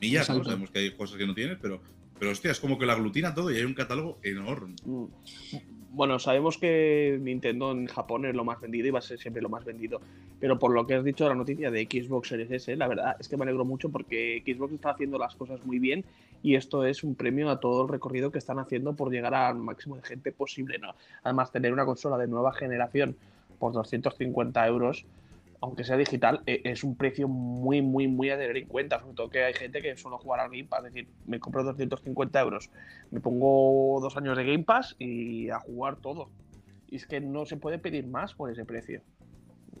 Millas, 0.00 0.30
¿no? 0.30 0.42
Sabemos 0.44 0.70
que 0.70 0.78
hay 0.78 0.96
cosas 0.96 1.18
que 1.18 1.26
no 1.26 1.34
tienes, 1.34 1.58
pero 1.60 1.82
Pero 2.18 2.32
hostia, 2.32 2.50
es 2.50 2.60
como 2.60 2.78
que 2.78 2.84
lo 2.86 2.92
aglutina 2.92 3.34
todo 3.34 3.50
y 3.50 3.56
hay 3.56 3.64
un 3.64 3.72
catálogo 3.74 4.18
enorme. 4.22 4.76
Mm. 4.84 5.04
Bueno, 5.92 6.20
sabemos 6.20 6.56
que 6.56 7.18
Nintendo 7.20 7.72
en 7.72 7.86
Japón 7.86 8.24
es 8.24 8.34
lo 8.34 8.44
más 8.44 8.60
vendido 8.60 8.86
y 8.86 8.90
va 8.90 9.00
a 9.00 9.02
ser 9.02 9.18
siempre 9.18 9.42
lo 9.42 9.48
más 9.48 9.64
vendido. 9.64 10.00
Pero 10.38 10.56
por 10.56 10.72
lo 10.72 10.86
que 10.86 10.94
has 10.94 11.04
dicho 11.04 11.24
de 11.24 11.30
la 11.30 11.36
noticia 11.36 11.70
de 11.72 11.82
Xbox 11.82 12.28
Series 12.28 12.50
S, 12.50 12.76
la 12.76 12.86
verdad 12.86 13.16
es 13.18 13.28
que 13.28 13.36
me 13.36 13.42
alegro 13.42 13.64
mucho 13.64 13.88
porque 13.88 14.40
Xbox 14.46 14.74
está 14.74 14.90
haciendo 14.90 15.18
las 15.18 15.34
cosas 15.34 15.64
muy 15.66 15.80
bien 15.80 16.04
y 16.44 16.54
esto 16.54 16.84
es 16.84 17.02
un 17.02 17.16
premio 17.16 17.50
a 17.50 17.58
todo 17.58 17.82
el 17.82 17.88
recorrido 17.88 18.30
que 18.30 18.38
están 18.38 18.60
haciendo 18.60 18.94
por 18.94 19.10
llegar 19.10 19.34
al 19.34 19.56
máximo 19.56 19.96
de 19.96 20.02
gente 20.02 20.30
posible. 20.30 20.78
¿no? 20.78 20.94
Además, 21.24 21.50
tener 21.50 21.72
una 21.72 21.84
consola 21.84 22.16
de 22.18 22.28
nueva 22.28 22.52
generación 22.52 23.16
por 23.58 23.72
250 23.72 24.66
euros, 24.68 25.04
aunque 25.60 25.84
sea 25.84 25.96
digital, 25.96 26.42
e- 26.46 26.62
es 26.64 26.84
un 26.84 26.96
precio 26.96 27.28
muy, 27.28 27.82
muy, 27.82 28.08
muy 28.08 28.30
a 28.30 28.38
tener 28.38 28.56
en 28.56 28.66
cuenta. 28.66 28.98
Sobre 29.00 29.14
todo 29.14 29.30
que 29.30 29.44
hay 29.44 29.54
gente 29.54 29.82
que 29.82 29.96
solo 29.96 30.18
jugar 30.18 30.40
al 30.40 30.50
Game 30.50 30.64
Pass. 30.64 30.86
Es 30.86 30.94
decir, 30.94 31.08
me 31.26 31.38
compro 31.38 31.62
250 31.62 32.40
euros, 32.40 32.70
me 33.10 33.20
pongo 33.20 34.00
dos 34.00 34.16
años 34.16 34.36
de 34.36 34.44
Game 34.44 34.64
Pass 34.64 34.96
y 34.98 35.50
a 35.50 35.58
jugar 35.58 35.96
todo. 35.96 36.30
Y 36.88 36.96
es 36.96 37.06
que 37.06 37.20
no 37.20 37.46
se 37.46 37.56
puede 37.56 37.78
pedir 37.78 38.06
más 38.06 38.34
por 38.34 38.50
ese 38.50 38.64
precio. 38.64 39.02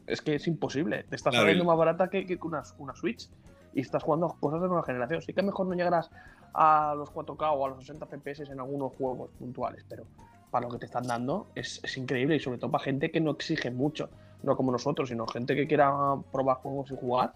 Es 0.06 0.20
que 0.20 0.34
es 0.34 0.46
imposible. 0.46 1.04
Te 1.04 1.16
estás 1.16 1.34
saliendo 1.34 1.64
más 1.64 1.76
barata 1.76 2.08
que, 2.08 2.26
que 2.26 2.38
una, 2.42 2.62
una 2.78 2.94
Switch. 2.94 3.28
Y 3.72 3.80
estás 3.80 4.02
jugando 4.02 4.36
cosas 4.40 4.60
de 4.60 4.68
nueva 4.68 4.82
generación. 4.82 5.22
Sí 5.22 5.32
que 5.32 5.42
mejor 5.42 5.66
no 5.66 5.74
llegarás 5.74 6.10
a 6.52 6.94
los 6.96 7.10
4K 7.12 7.52
o 7.56 7.64
a 7.64 7.68
los 7.70 7.78
60 7.78 8.06
FPS 8.06 8.50
en 8.50 8.60
algunos 8.60 8.92
juegos 8.94 9.30
puntuales, 9.38 9.84
pero 9.88 10.04
para 10.50 10.66
lo 10.66 10.72
que 10.72 10.78
te 10.78 10.86
están 10.86 11.06
dando 11.06 11.46
es, 11.54 11.80
es 11.84 11.96
increíble 11.96 12.34
y 12.36 12.40
sobre 12.40 12.58
todo 12.58 12.72
para 12.72 12.82
gente 12.82 13.12
que 13.12 13.20
no 13.20 13.30
exige 13.30 13.70
mucho, 13.70 14.10
no 14.42 14.56
como 14.56 14.72
nosotros, 14.72 15.08
sino 15.08 15.26
gente 15.26 15.54
que 15.54 15.66
quiera 15.66 15.92
probar 16.32 16.56
juegos 16.58 16.90
y 16.90 16.96
jugar. 16.96 17.32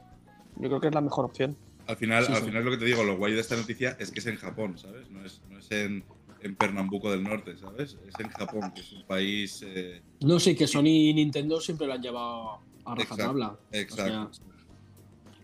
Yo 0.56 0.68
creo 0.68 0.80
que 0.80 0.88
es 0.88 0.94
la 0.94 1.00
mejor 1.00 1.24
opción. 1.26 1.56
Al 1.86 1.96
final, 1.96 2.24
Sí, 2.24 2.32
al 2.32 2.38
sí. 2.40 2.46
final 2.46 2.64
lo 2.64 2.70
que 2.70 2.78
te 2.78 2.84
digo, 2.86 3.04
lo 3.04 3.16
guay 3.18 3.34
de 3.34 3.40
esta 3.40 3.56
noticia 3.56 3.96
es 3.98 4.10
que 4.10 4.20
es 4.20 4.26
en 4.26 4.36
Japón, 4.36 4.78
¿sabes? 4.78 5.10
No 5.10 5.24
es, 5.24 5.42
no 5.50 5.58
es 5.58 5.70
en, 5.70 6.02
en 6.40 6.56
Pernambuco 6.56 7.10
del 7.10 7.22
Norte, 7.22 7.56
¿sabes? 7.58 7.98
Es 8.08 8.18
en 8.20 8.28
Japón, 8.30 8.72
que 8.74 8.80
es 8.80 8.92
un 8.92 9.02
país. 9.04 9.62
eh, 9.66 10.00
No 10.20 10.38
sé, 10.40 10.56
que 10.56 10.66
Sony 10.66 10.86
y 11.10 11.14
Nintendo 11.14 11.60
siempre 11.60 11.86
lo 11.86 11.92
han 11.92 12.02
llevado 12.02 12.58
a 12.86 12.94
rajatabla. 12.94 13.58
exacto. 13.70 14.30
O 14.30 14.32
sea, 14.32 14.48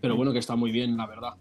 pero 0.01 0.15
bueno, 0.15 0.33
que 0.33 0.39
está 0.39 0.55
muy 0.55 0.71
bien, 0.71 0.97
la 0.97 1.05
verdad. 1.05 1.33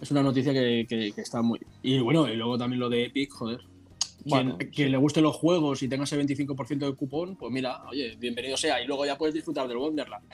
Es 0.00 0.10
una 0.10 0.22
noticia 0.22 0.52
que, 0.54 0.86
que- 0.88 1.12
que 1.12 1.20
está 1.20 1.42
muy. 1.42 1.60
Y 1.82 2.00
bueno, 2.00 2.26
y 2.28 2.34
luego 2.36 2.56
también 2.56 2.80
lo 2.80 2.88
de 2.88 3.04
Epic, 3.04 3.30
joder. 3.32 3.60
Bueno, 4.24 4.56
quien, 4.58 4.70
quien 4.70 4.90
le 4.92 4.96
gusten 4.98 5.22
los 5.22 5.36
juegos 5.36 5.82
y 5.82 5.88
tenga 5.88 6.04
ese 6.04 6.18
25% 6.22 6.78
de 6.86 6.94
cupón, 6.94 7.36
pues 7.36 7.52
mira, 7.52 7.82
oye, 7.88 8.16
bienvenido 8.16 8.56
sea. 8.56 8.80
Y 8.82 8.86
luego 8.86 9.04
ya 9.06 9.16
puedes 9.18 9.34
disfrutar 9.34 9.66
del 9.68 9.76
Wonderland. 9.78 10.24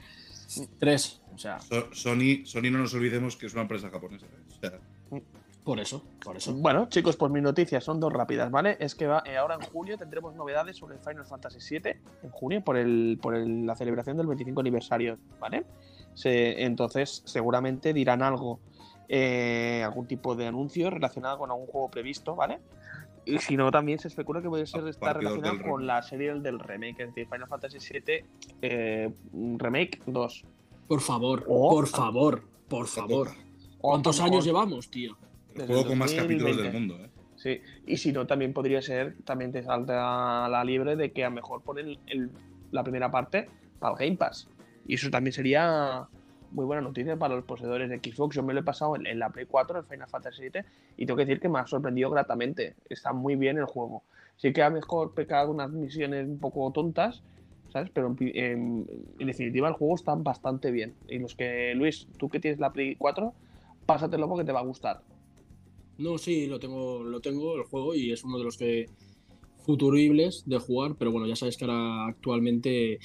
Tres, 0.79 1.21
o 1.35 1.39
sea, 1.39 1.59
So- 1.61 1.93
Sony, 1.93 2.45
Sony 2.45 2.71
no 2.71 2.79
nos 2.79 2.95
olvidemos 2.95 3.37
que 3.37 3.47
es 3.47 3.53
una 3.53 3.63
empresa 3.63 3.91
japonesa. 3.91 4.27
¿eh? 4.27 4.31
O 4.49 4.61
sea, 4.61 5.21
por 5.63 5.79
eso, 5.81 6.03
por 6.25 6.37
eso. 6.39 6.55
Bueno, 6.55 6.89
chicos, 6.89 7.17
pues 7.17 7.31
mis 7.31 7.43
noticias 7.43 7.85
son 7.85 8.01
dos 8.01 8.11
rápidas, 8.13 8.51
¿vale? 8.51 8.79
Es 8.81 8.95
que 8.95 9.07
va- 9.07 9.23
eh, 9.27 9.37
ahora 9.37 9.57
en 9.57 9.61
julio 9.61 9.99
tendremos 9.99 10.35
novedades 10.35 10.77
sobre 10.79 10.97
Final 10.99 11.27
Fantasy 11.27 11.59
VII, 11.79 11.93
en 12.23 12.31
junio, 12.31 12.63
por, 12.65 12.79
el, 12.79 13.19
por 13.21 13.35
el- 13.35 13.67
la 13.67 13.77
celebración 13.77 14.17
del 14.17 14.27
25 14.27 14.61
aniversario, 14.61 15.19
¿vale? 15.39 15.65
Se- 16.15 16.63
entonces, 16.65 17.21
seguramente 17.27 17.93
dirán 17.93 18.23
algo, 18.23 18.61
eh, 19.11 19.83
algún 19.85 20.07
tipo 20.07 20.35
de 20.35 20.47
anuncio 20.47 20.89
relacionado 20.89 21.39
con 21.39 21.51
algún 21.51 21.67
juego 21.67 21.91
previsto, 21.91 22.35
¿vale? 22.35 22.59
Y 23.29 23.39
si 23.39 23.57
no, 23.57 23.71
también 23.71 23.99
se 23.99 24.09
especula 24.09 24.41
que 24.41 24.49
puede 24.49 24.67
ser 24.67 24.87
estar 24.89 25.17
relacionado 25.17 25.61
con 25.63 25.87
la 25.87 26.03
serie 26.03 26.35
del 26.41 26.59
remake, 26.59 27.01
es 27.01 27.09
decir, 27.09 27.29
Final 27.31 27.49
Fantasy 27.49 27.79
VII 27.79 28.25
eh, 28.63 29.11
Remake 29.59 30.01
2. 30.07 30.45
Por 30.89 31.01
favor, 31.01 31.45
por 31.45 31.87
favor, 31.87 32.43
por 32.69 32.87
favor. 32.87 33.29
¿Cuántos 33.79 34.21
años 34.21 34.45
llevamos, 34.45 34.91
tío? 34.91 35.17
el 35.55 35.67
juego 35.67 35.87
con 35.87 35.99
más 35.99 36.13
capítulos 36.13 36.57
2020. 36.57 36.63
del 36.63 36.73
mundo, 36.73 37.05
¿eh? 37.05 37.11
Sí, 37.37 37.61
y 37.87 37.97
si 37.97 38.13
no, 38.13 38.27
también 38.27 38.53
podría 38.53 38.81
ser, 38.81 39.17
también 39.25 39.51
te 39.53 39.63
salta 39.63 40.49
la 40.49 40.65
libre 40.65 40.97
de 40.97 41.13
que 41.13 41.25
a 41.25 41.29
lo 41.29 41.35
mejor 41.37 41.63
ponen 41.63 41.99
el- 42.07 42.31
la 42.71 42.83
primera 42.83 43.11
parte 43.11 43.49
para 43.79 43.93
el 43.95 43.99
Game 43.99 44.17
Pass. 44.17 44.49
Y 44.87 44.95
eso 44.95 45.11
también 45.11 45.33
sería 45.33 46.07
muy 46.51 46.65
buena 46.65 46.83
noticia 46.83 47.17
para 47.17 47.37
los 47.37 47.45
poseedores 47.45 47.89
de 47.89 47.99
Xbox. 47.99 48.37
Yo 48.37 48.43
me 48.43 48.55
lo 48.55 48.61
he 48.61 48.63
pasado 48.63 48.97
en, 48.97 49.19
la 49.19 49.31
Play 49.31 49.47
4, 49.47 49.79
el 49.79 49.85
Final 49.85 50.09
Fantasy 50.09 50.43
VII, 50.43 50.63
y 50.97 51.07
tengo 51.07 51.17
que 51.17 51.25
decir 51.25 51.41
que 51.41 51.49
me 51.49 51.59
ha 51.59 51.67
sorprendido 51.67 52.11
gratamente. 52.11 52.75
Está 52.89 53.13
muy 53.13 53.37
bien 53.37 53.59
el 53.59 53.65
juego. 53.65 54.03
Sí 54.37 54.53
que 54.53 54.63
a 54.63 54.71
mejor 54.71 55.15
peca 55.15 55.45
de 55.45 55.51
unas 55.51 55.71
misiones 55.71 56.27
un 56.27 56.39
poco 56.39 56.71
tontas, 56.73 57.23
¿sabes? 57.73 57.91
Pero 57.93 58.15
en 58.19 58.87
definitiva 59.19 59.69
el 59.69 59.75
juego 59.75 59.95
está 59.95 60.15
bastante 60.15 60.71
bien. 60.71 60.95
Y 61.09 61.19
los 61.19 61.35
que, 61.35 61.75
Luis, 61.75 62.07
tú 62.19 62.29
que 62.29 62.41
tienes 62.41 62.61
la 62.61 62.73
Play 62.73 62.97
4, 62.97 63.35
pásatelo 63.87 64.29
porque 64.29 64.45
te 64.45 64.53
va 64.53 64.61
a 64.61 64.65
gustar. 64.65 65.03
No, 65.99 66.17
sí, 66.17 66.47
lo 66.47 66.61
tengo, 66.61 67.03
lo 67.03 67.21
tengo 67.21 67.57
el 67.57 67.65
juego 67.65 67.95
y 67.95 68.13
es 68.13 68.23
uno 68.23 68.39
de 68.39 68.45
los 68.45 68.57
que 68.57 68.87
futuribles 69.69 70.45
de 70.47 70.59
jugar, 70.59 70.95
pero 70.99 71.13
bueno, 71.13 71.27
ya 71.27 71.37
sabes 71.37 71.59
que 71.59 71.67
ahora 71.67 72.07
actualmente 72.07 73.01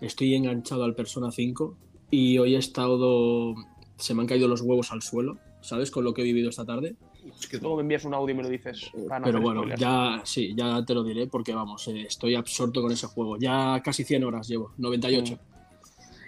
estoy 0.00 0.34
enganchado 0.34 0.82
al 0.82 0.96
Persona 0.96 1.30
5 1.30 1.76
y 2.10 2.38
hoy 2.38 2.54
he 2.54 2.58
estado, 2.58 3.54
se 3.96 4.14
me 4.14 4.22
han 4.22 4.26
caído 4.26 4.48
los 4.48 4.62
huevos 4.62 4.92
al 4.92 5.02
suelo, 5.02 5.38
¿sabes? 5.60 5.90
Con 5.90 6.04
lo 6.04 6.14
que 6.14 6.22
he 6.22 6.24
vivido 6.24 6.48
esta 6.50 6.64
tarde. 6.64 6.96
Es 7.38 7.46
que 7.46 7.58
Luego 7.58 7.76
me 7.76 7.82
envías 7.82 8.04
un 8.04 8.14
audio 8.14 8.34
y 8.34 8.36
me 8.36 8.42
lo 8.42 8.48
dices. 8.48 8.90
para 9.08 9.20
no 9.20 9.26
Pero 9.26 9.40
bueno, 9.40 9.60
spoilers. 9.60 9.80
ya 9.80 10.20
sí, 10.24 10.54
ya 10.56 10.84
te 10.84 10.94
lo 10.94 11.04
diré 11.04 11.26
porque 11.26 11.54
vamos, 11.54 11.86
eh, 11.88 12.02
estoy 12.02 12.34
absorto 12.34 12.80
con 12.80 12.90
ese 12.92 13.06
juego. 13.06 13.36
Ya 13.36 13.80
casi 13.84 14.04
100 14.04 14.24
horas 14.24 14.48
llevo, 14.48 14.72
98. 14.78 15.38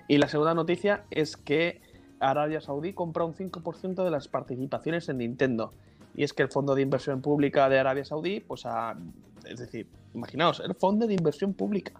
Y 0.09 0.19
la 0.19 0.29
segunda 0.29 0.55
noticia 0.55 1.05
es 1.11 1.37
que 1.37 1.81
Arabia 2.19 2.61
Saudí 2.61 2.93
compra 2.93 3.25
un 3.25 3.35
5% 3.35 4.05
de 4.05 4.11
las 4.11 4.29
participaciones 4.29 5.09
en 5.09 5.19
Nintendo. 5.19 5.73
Y 6.15 6.25
es 6.25 6.33
que 6.33 6.43
el 6.43 6.49
Fondo 6.49 6.75
de 6.75 6.83
Inversión 6.83 7.23
Pública 7.23 7.69
de 7.69 7.79
Arabia 7.79 8.05
Saudí, 8.05 8.41
pues 8.41 8.67
ha, 8.67 8.97
es 9.47 9.59
decir, 9.59 9.87
imaginaos, 10.15 10.61
el 10.61 10.75
Fondo 10.75 11.07
de 11.07 11.15
Inversión 11.15 11.55
Pública 11.55 11.93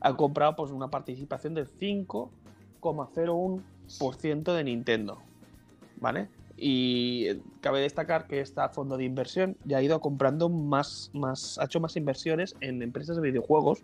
ha 0.00 0.16
comprado 0.16 0.56
pues 0.56 0.70
una 0.70 0.88
participación 0.88 1.54
del 1.54 1.66
5,01% 2.80 4.54
de 4.54 4.64
Nintendo. 4.64 5.18
¿Vale? 5.96 6.28
Y 6.56 7.28
cabe 7.60 7.80
destacar 7.80 8.26
que 8.26 8.40
este 8.40 8.60
fondo 8.72 8.96
de 8.96 9.04
inversión 9.04 9.56
ya 9.64 9.78
ha 9.78 9.82
ido 9.82 10.00
comprando 10.00 10.48
más, 10.48 11.10
más, 11.12 11.58
ha 11.58 11.64
hecho 11.64 11.80
más 11.80 11.96
inversiones 11.96 12.56
en 12.60 12.82
empresas 12.82 13.16
de 13.16 13.22
videojuegos, 13.22 13.80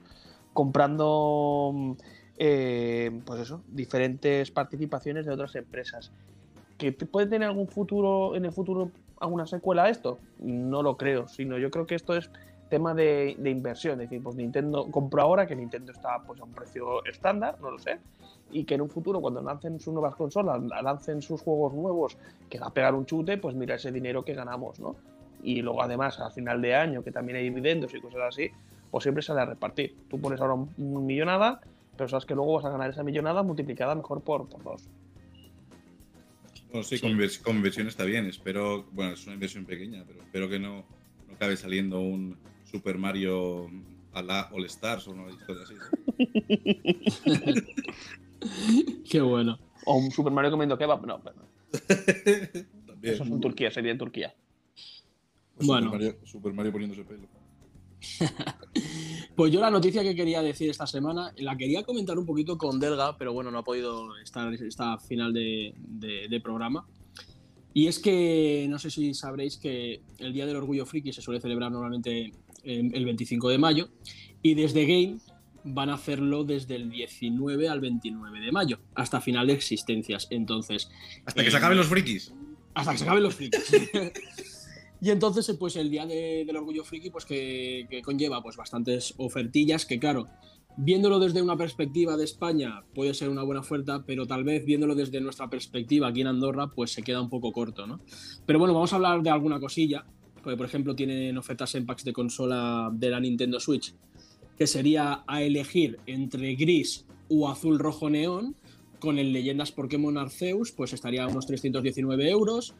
comprando 0.52 1.70
mm, 1.72 1.92
eh, 2.38 3.20
pues 3.24 3.40
eso, 3.40 3.62
diferentes 3.68 4.50
participaciones 4.50 5.26
de 5.26 5.32
otras 5.32 5.54
empresas. 5.54 6.10
¿Que 6.78 6.90
puede 6.92 7.28
tener 7.28 7.48
algún 7.48 7.68
futuro, 7.68 8.34
en 8.34 8.44
el 8.44 8.52
futuro, 8.52 8.90
alguna 9.20 9.46
secuela 9.46 9.84
a 9.84 9.90
esto? 9.90 10.18
No 10.40 10.82
lo 10.82 10.96
creo, 10.96 11.28
sino 11.28 11.58
yo 11.58 11.70
creo 11.70 11.86
que 11.86 11.94
esto 11.94 12.16
es 12.16 12.30
tema 12.68 12.94
de, 12.94 13.36
de 13.38 13.50
inversión. 13.50 14.00
Es 14.00 14.10
decir, 14.10 14.22
pues 14.22 14.36
Nintendo 14.36 14.90
compró 14.90 15.22
ahora, 15.22 15.46
que 15.46 15.56
Nintendo 15.56 15.92
está 15.92 16.18
pues, 16.26 16.40
a 16.40 16.44
un 16.44 16.52
precio 16.52 17.04
estándar, 17.04 17.60
no 17.60 17.70
lo 17.70 17.78
sé, 17.78 17.98
y 18.50 18.64
que 18.64 18.74
en 18.74 18.82
un 18.82 18.90
futuro, 18.90 19.20
cuando 19.20 19.42
lancen 19.42 19.80
sus 19.80 19.92
nuevas 19.92 20.14
consolas, 20.14 20.60
lancen 20.62 21.22
sus 21.22 21.40
juegos 21.42 21.74
nuevos, 21.74 22.16
que 22.48 22.58
va 22.58 22.66
a 22.66 22.72
pegar 22.72 22.94
un 22.94 23.06
chute, 23.06 23.38
pues 23.38 23.54
mira 23.54 23.74
ese 23.74 23.90
dinero 23.90 24.24
que 24.24 24.34
ganamos, 24.34 24.78
¿no? 24.78 24.96
Y 25.42 25.60
luego 25.60 25.82
además, 25.82 26.18
al 26.20 26.32
final 26.32 26.62
de 26.62 26.74
año, 26.74 27.02
que 27.02 27.12
también 27.12 27.36
hay 27.36 27.44
dividendos 27.44 27.94
y 27.94 28.00
cosas 28.00 28.22
así, 28.28 28.50
pues 28.90 29.02
siempre 29.02 29.22
sale 29.22 29.40
a 29.40 29.46
repartir. 29.46 29.96
Tú 30.08 30.20
pones 30.20 30.40
ahora 30.40 30.54
un, 30.54 30.70
un 30.78 31.04
millonada, 31.04 31.60
pero 31.96 32.08
sabes 32.08 32.24
que 32.24 32.34
luego 32.34 32.54
vas 32.54 32.64
a 32.64 32.70
ganar 32.70 32.90
esa 32.90 33.02
millonada 33.02 33.42
multiplicada 33.42 33.94
mejor 33.94 34.22
por, 34.22 34.48
por 34.48 34.62
dos. 34.62 34.88
Bueno, 36.70 36.82
sí, 36.82 36.96
Sí. 36.96 37.40
Con 37.42 37.56
inversión 37.56 37.86
está 37.86 38.04
bien. 38.04 38.26
Espero, 38.26 38.84
bueno, 38.92 39.12
es 39.12 39.24
una 39.26 39.34
inversión 39.34 39.64
pequeña, 39.64 40.04
pero 40.06 40.20
espero 40.20 40.48
que 40.48 40.58
no, 40.58 40.84
no 41.28 41.34
acabe 41.34 41.56
saliendo 41.56 42.00
un 42.00 42.36
Super 42.74 42.98
Mario 42.98 43.70
a 44.12 44.20
la 44.20 44.48
All 44.52 44.64
Stars 44.64 45.06
o 45.06 45.12
una 45.12 45.30
historia 45.30 45.62
así. 45.62 45.74
Qué 49.08 49.20
bueno. 49.20 49.58
O 49.86 49.96
un 49.98 50.10
Super 50.10 50.32
Mario 50.32 50.50
comiendo 50.50 50.76
kebab, 50.76 51.06
no, 51.06 51.20
pero 51.22 51.36
También. 52.86 53.14
eso 53.14 53.22
es 53.22 53.30
en 53.30 53.40
Turquía, 53.40 53.70
sería 53.70 53.92
en 53.92 53.98
Turquía. 53.98 54.34
Pues 55.54 55.68
Bueno. 55.68 55.86
Super 55.92 56.00
Mario, 56.00 56.18
Super 56.26 56.52
Mario 56.52 56.72
poniéndose 56.72 57.04
pelo. 57.04 57.28
Pues 59.36 59.52
yo 59.52 59.60
la 59.60 59.70
noticia 59.70 60.02
que 60.04 60.14
quería 60.14 60.42
decir 60.42 60.70
esta 60.70 60.86
semana, 60.86 61.32
la 61.38 61.56
quería 61.56 61.82
comentar 61.82 62.16
un 62.18 62.24
poquito 62.26 62.56
con 62.56 62.78
Delga, 62.78 63.16
pero 63.18 63.32
bueno, 63.32 63.50
no 63.50 63.58
ha 63.58 63.64
podido 63.64 64.16
estar 64.18 64.52
esta 64.54 64.96
final 64.98 65.32
de, 65.32 65.74
de- 65.76 66.28
de 66.28 66.40
programa. 66.40 66.86
Y 67.72 67.88
es 67.88 67.98
que 67.98 68.66
no 68.70 68.78
sé 68.78 68.90
si 68.90 69.12
sabréis 69.14 69.56
que 69.56 70.02
el 70.18 70.32
Día 70.32 70.46
del 70.46 70.54
Orgullo 70.54 70.86
Friki 70.86 71.12
se 71.12 71.20
suele 71.20 71.40
celebrar 71.40 71.72
normalmente 71.72 72.26
en- 72.26 72.32
el 72.64 73.04
25 73.04 73.48
de 73.48 73.58
mayo 73.58 73.88
y 74.42 74.54
desde 74.54 74.84
Game 74.86 75.18
van 75.64 75.88
a 75.88 75.94
hacerlo 75.94 76.44
desde 76.44 76.76
el 76.76 76.90
19 76.90 77.68
al 77.68 77.80
29 77.80 78.40
de 78.40 78.52
mayo, 78.52 78.78
hasta 78.94 79.20
final 79.20 79.46
de 79.46 79.54
existencias. 79.54 80.26
Entonces, 80.30 80.90
Hasta 81.24 81.42
que 81.42 81.48
Eh, 81.48 81.50
se 81.50 81.56
acaben 81.56 81.78
los 81.78 81.86
frikis. 81.86 82.34
hasta 82.74 82.92
que 82.92 82.98
se 82.98 83.04
acaben 83.04 83.22
los 83.22 83.34
frikis. 83.34 83.64
y 85.00 85.10
entonces, 85.10 85.48
eh, 85.48 85.54
pues 85.54 85.76
el 85.76 85.90
día 85.90 86.06
de- 86.06 86.44
del 86.46 86.56
orgullo 86.56 86.84
friki, 86.84 87.10
pues 87.10 87.24
que, 87.24 87.86
que 87.90 88.02
conlleva 88.02 88.42
pues 88.42 88.56
bastantes 88.56 89.14
ofertillas 89.16 89.86
que, 89.86 89.98
claro, 89.98 90.26
viéndolo 90.76 91.18
desde 91.18 91.40
una 91.40 91.56
perspectiva 91.56 92.16
de 92.16 92.24
España 92.24 92.82
puede 92.94 93.14
ser 93.14 93.28
una 93.28 93.42
buena 93.42 93.60
oferta, 93.60 94.04
pero 94.06 94.26
tal 94.26 94.44
vez 94.44 94.64
viéndolo 94.66 94.94
desde 94.94 95.20
nuestra 95.20 95.48
perspectiva 95.48 96.08
aquí 96.08 96.20
en 96.22 96.26
Andorra, 96.26 96.66
pues 96.74 96.92
se 96.92 97.02
queda 97.02 97.20
un 97.22 97.30
poco 97.30 97.52
corto, 97.52 97.86
¿no? 97.86 98.00
Pero 98.44 98.58
bueno, 98.58 98.74
vamos 98.74 98.92
a 98.92 98.96
hablar 98.96 99.22
de 99.22 99.30
alguna 99.30 99.60
cosilla 99.60 100.04
porque 100.44 100.56
por 100.56 100.66
ejemplo 100.66 100.94
tienen 100.94 101.36
ofertas 101.38 101.74
en 101.74 101.86
packs 101.86 102.04
de 102.04 102.12
consola 102.12 102.90
de 102.92 103.10
la 103.10 103.18
Nintendo 103.18 103.58
Switch, 103.58 103.94
que 104.56 104.66
sería 104.66 105.24
a 105.26 105.42
elegir 105.42 105.98
entre 106.06 106.54
gris 106.54 107.06
o 107.28 107.48
azul 107.48 107.78
rojo 107.78 108.10
neón, 108.10 108.54
con 109.00 109.18
el 109.18 109.32
Leyendas 109.32 109.72
Pokémon 109.72 110.16
Arceus, 110.16 110.72
pues 110.72 110.92
estaría 110.92 111.24
a 111.24 111.28
unos 111.28 111.46
319 111.46 112.30
euros. 112.30 112.74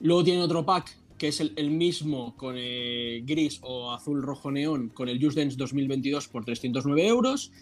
Luego 0.00 0.24
tiene 0.24 0.42
otro 0.42 0.64
pack 0.64 0.96
que 1.18 1.28
es 1.28 1.40
el, 1.40 1.52
el 1.56 1.70
mismo 1.70 2.36
con 2.36 2.56
eh, 2.58 3.22
gris 3.24 3.58
o 3.62 3.92
azul 3.92 4.22
rojo 4.22 4.50
neón, 4.50 4.90
con 4.90 5.08
el 5.08 5.22
Just 5.22 5.36
Dance 5.36 5.56
2022 5.56 6.28
por 6.28 6.44
309 6.44 7.06
euros. 7.06 7.52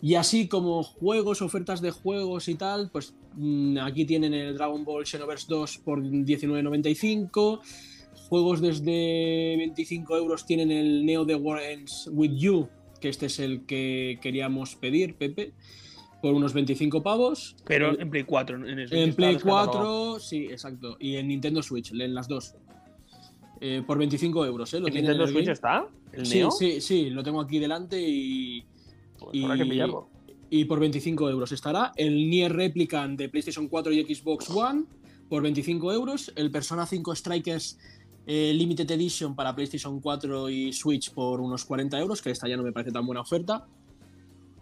Y 0.00 0.16
así 0.16 0.48
como 0.48 0.82
juegos, 0.82 1.40
ofertas 1.40 1.80
de 1.80 1.90
juegos 1.90 2.48
y 2.48 2.56
tal, 2.56 2.90
pues 2.90 3.14
mm, 3.36 3.78
aquí 3.78 4.04
tienen 4.04 4.34
el 4.34 4.54
Dragon 4.54 4.84
Ball 4.84 5.06
Xenoverse 5.06 5.46
2 5.48 5.78
por 5.78 6.02
19.95. 6.02 7.60
Juegos 8.28 8.60
desde 8.60 9.54
25 9.58 10.16
euros 10.16 10.46
tienen 10.46 10.70
el 10.70 11.04
Neo 11.04 11.26
The 11.26 11.34
War 11.36 11.62
Ends 11.62 12.08
With 12.12 12.32
You, 12.34 12.68
que 13.00 13.08
este 13.08 13.26
es 13.26 13.38
el 13.38 13.66
que 13.66 14.18
queríamos 14.22 14.76
pedir, 14.76 15.14
Pepe, 15.16 15.52
por 16.22 16.34
unos 16.34 16.52
25 16.54 17.02
pavos. 17.02 17.54
Pero 17.66 17.90
El- 17.90 18.00
en 18.00 18.10
Play 18.10 18.24
4. 18.24 18.56
En, 18.56 18.78
el 18.78 18.92
en 18.92 19.14
Play 19.14 19.34
descatalogado. 19.34 20.12
4, 20.14 20.20
sí, 20.20 20.44
exacto. 20.46 20.96
Y 20.98 21.16
en 21.16 21.28
Nintendo 21.28 21.62
Switch, 21.62 21.92
en 21.92 22.14
las 22.14 22.26
dos. 22.28 22.54
Eh, 23.60 23.82
por 23.86 23.98
25 23.98 24.44
euros, 24.46 24.72
¿eh? 24.74 24.80
Lo 24.80 24.88
¿En 24.88 24.94
Nintendo 24.94 25.26
Switch 25.26 25.40
game. 25.44 25.52
está? 25.52 25.86
¿El 26.12 26.26
Sí, 26.26 26.38
Neo? 26.38 26.50
sí, 26.50 26.80
sí, 26.80 27.10
lo 27.10 27.22
tengo 27.22 27.40
aquí 27.40 27.58
delante 27.58 28.00
y, 28.00 28.64
Pues 29.18 29.42
habrá 29.44 29.56
que 29.56 29.64
y- 29.64 29.70
pillarlo. 29.70 30.08
y 30.50 30.64
por 30.64 30.80
25 30.80 31.28
euros 31.30 31.52
estará 31.52 31.92
el 31.96 32.28
Nier 32.30 32.52
Replicant 32.52 33.18
de 33.18 33.28
PlayStation 33.28 33.68
4 33.68 33.92
y 33.92 34.02
Xbox 34.14 34.50
One 34.50 34.84
por 35.28 35.42
25 35.42 35.92
euros, 35.92 36.32
el 36.36 36.50
Persona 36.50 36.84
5 36.86 37.14
Strikers 37.14 37.78
eh, 38.26 38.52
Limited 38.54 38.90
Edition 38.90 39.34
para 39.34 39.54
PlayStation 39.54 40.00
4 40.00 40.48
y 40.50 40.72
Switch 40.72 41.12
por 41.12 41.40
unos 41.40 41.64
40 41.64 41.98
euros, 41.98 42.22
que 42.22 42.30
esta 42.30 42.48
ya 42.48 42.56
no 42.56 42.62
me 42.62 42.72
parece 42.72 42.92
tan 42.92 43.06
buena 43.06 43.20
oferta. 43.20 43.66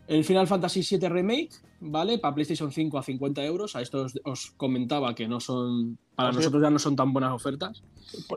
El 0.09 0.25
Final 0.25 0.47
Fantasy 0.49 0.83
VII 0.83 1.09
Remake, 1.09 1.51
¿vale? 1.81 2.19
Para 2.19 2.35
PlayStation 2.35 2.71
5 2.73 2.99
a 2.99 3.03
50 3.03 3.45
euros. 3.45 3.77
A 3.77 3.83
esto 3.83 4.03
os, 4.03 4.21
os 4.25 4.51
comentaba 4.57 5.15
que 5.15 5.29
no 5.29 5.39
son. 5.41 5.97
Para 6.17 6.33
nosotros 6.33 6.61
ya 6.63 6.71
no 6.71 6.79
son 6.79 6.97
tan 6.97 7.13
buenas 7.13 7.33
ofertas. 7.33 7.83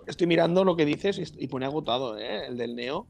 Estoy 0.07 0.27
mirando 0.27 0.63
lo 0.63 0.75
que 0.75 0.85
dices 0.85 1.33
y- 1.37 1.47
pone 1.47 1.65
agotado, 1.65 2.17
¿eh? 2.17 2.45
El 2.47 2.57
del 2.57 2.75
Neo. 2.75 3.07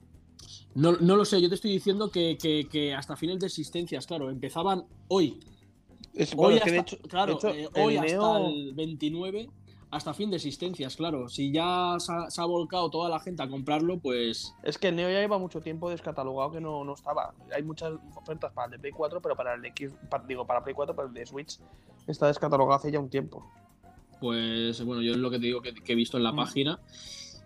No, 0.74 0.94
no 0.94 1.16
lo 1.16 1.26
sé, 1.26 1.42
yo 1.42 1.50
te 1.50 1.56
estoy 1.56 1.72
diciendo 1.72 2.10
que, 2.10 2.38
que- 2.42 2.68
que 2.72 2.94
hasta 2.94 3.16
fines 3.16 3.40
de 3.40 3.48
existencias, 3.48 4.08
claro, 4.08 4.30
empezaban 4.30 4.84
hoy. 5.10 5.40
Es, 6.14 6.34
Hoy 6.36 6.60
que 6.60 6.72
de 6.72 6.80
hasta, 6.80 6.96
hecho, 6.96 7.08
claro, 7.10 7.34
de 7.34 7.38
hecho, 7.38 7.50
eh, 7.50 7.70
el 7.76 7.82
hoy 7.84 7.98
hasta 7.98 8.14
Neo- 8.18 8.48
el 8.50 8.74
29, 8.74 9.50
hasta 9.96 10.14
fin 10.14 10.30
de 10.30 10.36
existencias, 10.36 10.96
claro. 10.96 11.30
Si 11.30 11.52
ya 11.52 11.96
se 12.00 12.12
ha, 12.12 12.30
se 12.30 12.42
ha 12.42 12.46
volcado 12.46 12.90
toda 12.90 13.10
la 13.10 13.20
gente 13.20 13.42
a 13.44 13.48
comprarlo, 13.48 13.98
pues 14.00 14.54
Es 14.64 14.78
que 14.78 14.90
el 14.90 14.96
Neo 14.98 15.10
ya 15.10 15.22
lleva 15.22 15.38
mucho 15.40 15.62
tiempo 15.62 15.90
descatalogado 15.90 16.52
que 16.52 16.60
no, 16.62 16.84
no 16.84 16.94
estaba. 16.94 17.34
Hay 17.56 17.64
muchas 17.64 17.94
ofertas 18.16 18.52
para 18.54 18.66
el 18.66 18.72
de 18.74 18.80
Play 18.80 18.92
4, 18.92 19.22
pero 19.22 19.36
para 19.36 19.54
el 19.56 19.62
de 19.62 19.70
X, 19.70 19.92
pa- 20.10 20.24
digo, 20.28 20.46
para 20.46 20.64
Play 20.64 20.76
4, 20.76 20.96
pero 20.96 21.08
el 21.08 21.14
de 21.14 21.26
Switch 21.26 21.60
está 22.08 22.28
descatalogado 22.28 22.76
hace 22.78 22.92
ya 22.92 23.00
un 23.00 23.10
tiempo. 23.10 23.44
Pues 24.20 24.84
bueno, 24.84 25.02
yo 25.02 25.12
es 25.12 25.18
lo 25.18 25.30
que 25.30 25.40
te 25.40 25.46
digo 25.46 25.62
que, 25.62 25.74
que 25.74 25.94
he 25.94 25.96
visto 25.96 26.18
en 26.18 26.24
la 26.24 26.32
Mm. 26.32 26.36
página. 26.36 26.80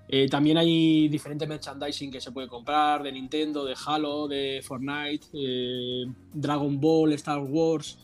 Eh, 0.08 0.28
también 0.28 0.58
hay 0.58 1.08
diferente 1.08 1.46
merchandising 1.46 2.10
que 2.12 2.20
se 2.20 2.32
puede 2.32 2.48
comprar 2.48 3.04
de 3.04 3.12
Nintendo, 3.12 3.64
de 3.64 3.76
Halo, 3.86 4.28
de 4.28 4.60
Fortnite, 4.64 5.28
eh, 5.34 6.06
Dragon 6.34 6.80
Ball, 6.80 7.14
Star 7.14 7.40
Wars 7.40 8.00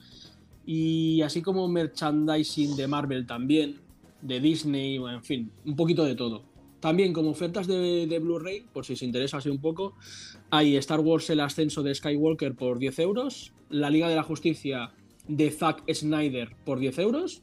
y 0.67 1.21
así 1.23 1.41
como 1.41 1.67
merchandising 1.67 2.75
de 2.75 2.87
Marvel 2.87 3.25
también, 3.25 3.81
de 4.25 4.39
Disney, 4.39 4.97
bueno, 4.97 5.17
en 5.17 5.23
fin, 5.23 5.51
un 5.65 5.75
poquito 5.75 6.03
de 6.03 6.15
todo. 6.15 6.43
También 6.79 7.13
como 7.13 7.29
ofertas 7.31 7.67
de, 7.67 8.05
de 8.07 8.19
Blu-ray, 8.19 8.65
por 8.73 8.85
si 8.85 8.93
os 8.93 9.01
interesa 9.01 9.37
así 9.37 9.49
un 9.49 9.59
poco, 9.59 9.95
hay 10.51 10.75
Star 10.77 10.99
Wars 10.99 11.29
El 11.29 11.39
Ascenso 11.39 11.81
de 11.83 11.95
Skywalker 11.95 12.55
por 12.55 12.77
10 12.79 12.99
euros, 12.99 13.53
La 13.69 13.89
Liga 13.89 14.07
de 14.09 14.15
la 14.15 14.23
Justicia 14.23 14.91
de 15.27 15.49
Zack 15.51 15.83
Snyder 15.91 16.55
por 16.65 16.79
10 16.79 16.99
euros, 16.99 17.41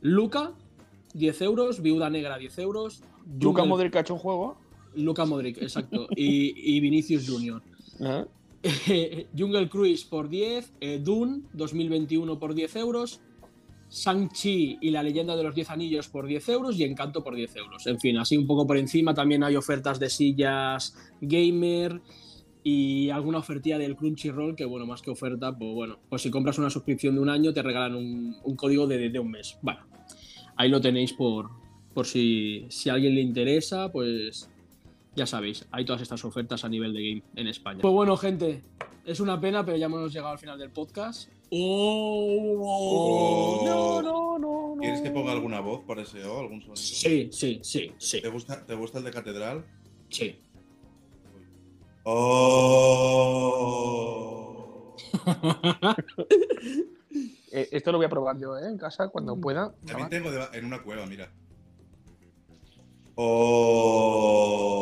Luca, 0.00 0.52
10 1.14 1.40
euros. 1.42 1.80
Viuda 1.82 2.10
Negra, 2.10 2.38
10 2.38 2.58
euros. 2.58 3.02
Jungle- 3.40 3.66
Modric 3.68 3.94
ha 3.96 4.00
hecho 4.00 4.14
un 4.14 4.20
juego. 4.20 4.56
Luka 4.94 5.24
Modric, 5.24 5.58
exacto. 5.62 6.08
y, 6.16 6.76
y 6.76 6.80
Vinicius 6.80 7.28
Junior. 7.28 7.62
¿eh? 8.00 8.24
Jungle 9.38 9.68
Cruise 9.68 10.04
por 10.04 10.28
10. 10.28 10.72
eh, 10.80 10.98
Dune 11.02 11.42
2021 11.52 12.38
por 12.38 12.54
10 12.54 12.76
euros. 12.76 13.20
Shang-Chi 13.92 14.78
y 14.80 14.90
la 14.90 15.02
leyenda 15.02 15.36
de 15.36 15.42
los 15.42 15.54
10 15.54 15.70
anillos 15.70 16.08
por 16.08 16.26
10 16.26 16.48
euros 16.48 16.78
y 16.78 16.84
Encanto 16.84 17.22
por 17.22 17.34
10 17.34 17.56
euros. 17.56 17.86
En 17.86 18.00
fin, 18.00 18.16
así 18.16 18.36
un 18.36 18.46
poco 18.46 18.66
por 18.66 18.78
encima 18.78 19.12
también 19.12 19.44
hay 19.44 19.54
ofertas 19.54 20.00
de 20.00 20.08
sillas 20.08 20.96
gamer 21.20 22.00
y 22.64 23.10
alguna 23.10 23.38
ofertilla 23.38 23.76
del 23.76 23.96
Crunchyroll 23.96 24.56
que, 24.56 24.64
bueno, 24.64 24.86
más 24.86 25.02
que 25.02 25.10
oferta, 25.10 25.56
pues 25.56 25.74
bueno, 25.74 25.98
pues 26.08 26.22
si 26.22 26.30
compras 26.30 26.58
una 26.58 26.70
suscripción 26.70 27.16
de 27.16 27.20
un 27.20 27.28
año 27.28 27.52
te 27.52 27.62
regalan 27.62 27.96
un, 27.96 28.56
código 28.56 28.86
de, 28.86 29.10
de 29.10 29.18
un 29.18 29.30
mes. 29.30 29.58
Bueno, 29.60 29.80
ahí 30.56 30.70
lo 30.70 30.80
tenéis 30.80 31.12
por, 31.12 31.50
por 31.92 32.06
si, 32.06 32.66
si 32.70 32.88
a 32.88 32.94
alguien 32.94 33.14
le 33.14 33.20
interesa, 33.20 33.92
pues 33.92 34.48
ya 35.14 35.26
sabéis, 35.26 35.66
hay 35.70 35.84
todas 35.84 36.00
estas 36.00 36.24
ofertas 36.24 36.64
a 36.64 36.68
nivel 36.68 36.94
de 36.94 37.08
game 37.08 37.22
en 37.36 37.48
España. 37.48 37.80
Pues 37.82 37.92
bueno, 37.92 38.16
gente, 38.16 38.62
es 39.04 39.20
una 39.20 39.40
pena, 39.40 39.64
pero 39.64 39.76
ya 39.76 39.86
hemos 39.86 40.12
llegado 40.12 40.32
al 40.32 40.38
final 40.38 40.58
del 40.58 40.70
podcast. 40.70 41.28
¡Oh! 41.54 43.20
No, 43.62 44.00
no, 44.00 44.38
no, 44.38 44.74
¿Quieres 44.80 45.02
que 45.02 45.10
ponga 45.10 45.32
alguna 45.32 45.60
voz 45.60 45.82
para 45.84 46.00
ese 46.00 46.24
o 46.24 46.40
algún 46.40 46.62
sonido? 46.62 46.76
Sí, 46.76 47.28
sí, 47.30 47.60
sí, 47.62 47.92
sí. 47.98 48.22
¿Te 48.22 48.28
gusta, 48.28 48.64
¿Te 48.64 48.74
gusta 48.74 48.96
el 48.98 49.04
de 49.04 49.10
catedral? 49.10 49.66
Sí. 50.08 50.40
Oh. 52.04 52.56
Eh, 57.54 57.68
esto 57.70 57.92
lo 57.92 57.98
voy 57.98 58.06
a 58.06 58.08
probar 58.08 58.38
yo, 58.38 58.56
¿eh? 58.56 58.66
En 58.66 58.78
casa, 58.78 59.08
cuando 59.08 59.36
pueda. 59.36 59.74
También 59.84 60.08
tengo 60.08 60.30
en 60.54 60.64
una 60.64 60.82
cueva, 60.82 61.04
mira. 61.04 61.30
Oh. 63.14 64.72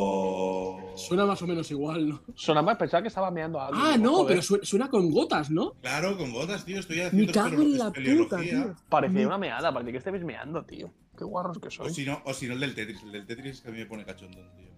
Suena 1.08 1.26
más 1.26 1.40
o 1.42 1.46
menos 1.46 1.70
igual, 1.70 2.08
¿no? 2.08 2.22
Suena 2.34 2.62
más, 2.62 2.76
pensaba 2.76 3.02
que 3.02 3.08
estaba 3.08 3.30
meando 3.30 3.60
a 3.60 3.68
alguien. 3.68 3.84
Ah, 3.86 3.96
no, 3.96 4.12
joder, 4.12 4.26
pero 4.28 4.42
su- 4.42 4.60
suena 4.62 4.88
con 4.88 5.10
gotas, 5.10 5.50
¿no? 5.50 5.72
Claro, 5.80 6.16
con 6.16 6.32
gotas, 6.32 6.64
tío. 6.64 6.78
Estoy 6.80 6.96
Me 6.98 7.04
haciendo 7.04 7.32
cago 7.32 7.62
en 7.62 7.78
la 7.78 7.90
puta, 7.92 8.38
tío. 8.40 8.74
Parecía 8.88 9.26
una 9.26 9.38
meada, 9.38 9.72
parecía 9.72 9.92
que 9.92 9.98
estabais 9.98 10.24
meando, 10.24 10.64
tío. 10.64 10.90
Qué 11.16 11.24
guarros 11.24 11.58
que 11.58 11.68
O 11.68 11.70
sois. 11.70 11.94
si 11.94 12.04
no, 12.06 12.20
o 12.24 12.32
si 12.34 12.46
no 12.46 12.54
el 12.54 12.60
del 12.60 12.74
Tetris. 12.74 13.02
El 13.02 13.12
del 13.12 13.26
Tetris 13.26 13.56
es 13.56 13.60
que 13.62 13.68
a 13.68 13.72
mí 13.72 13.78
me 13.78 13.86
pone 13.86 14.04
cachondón, 14.04 14.48
tío. 14.56 14.70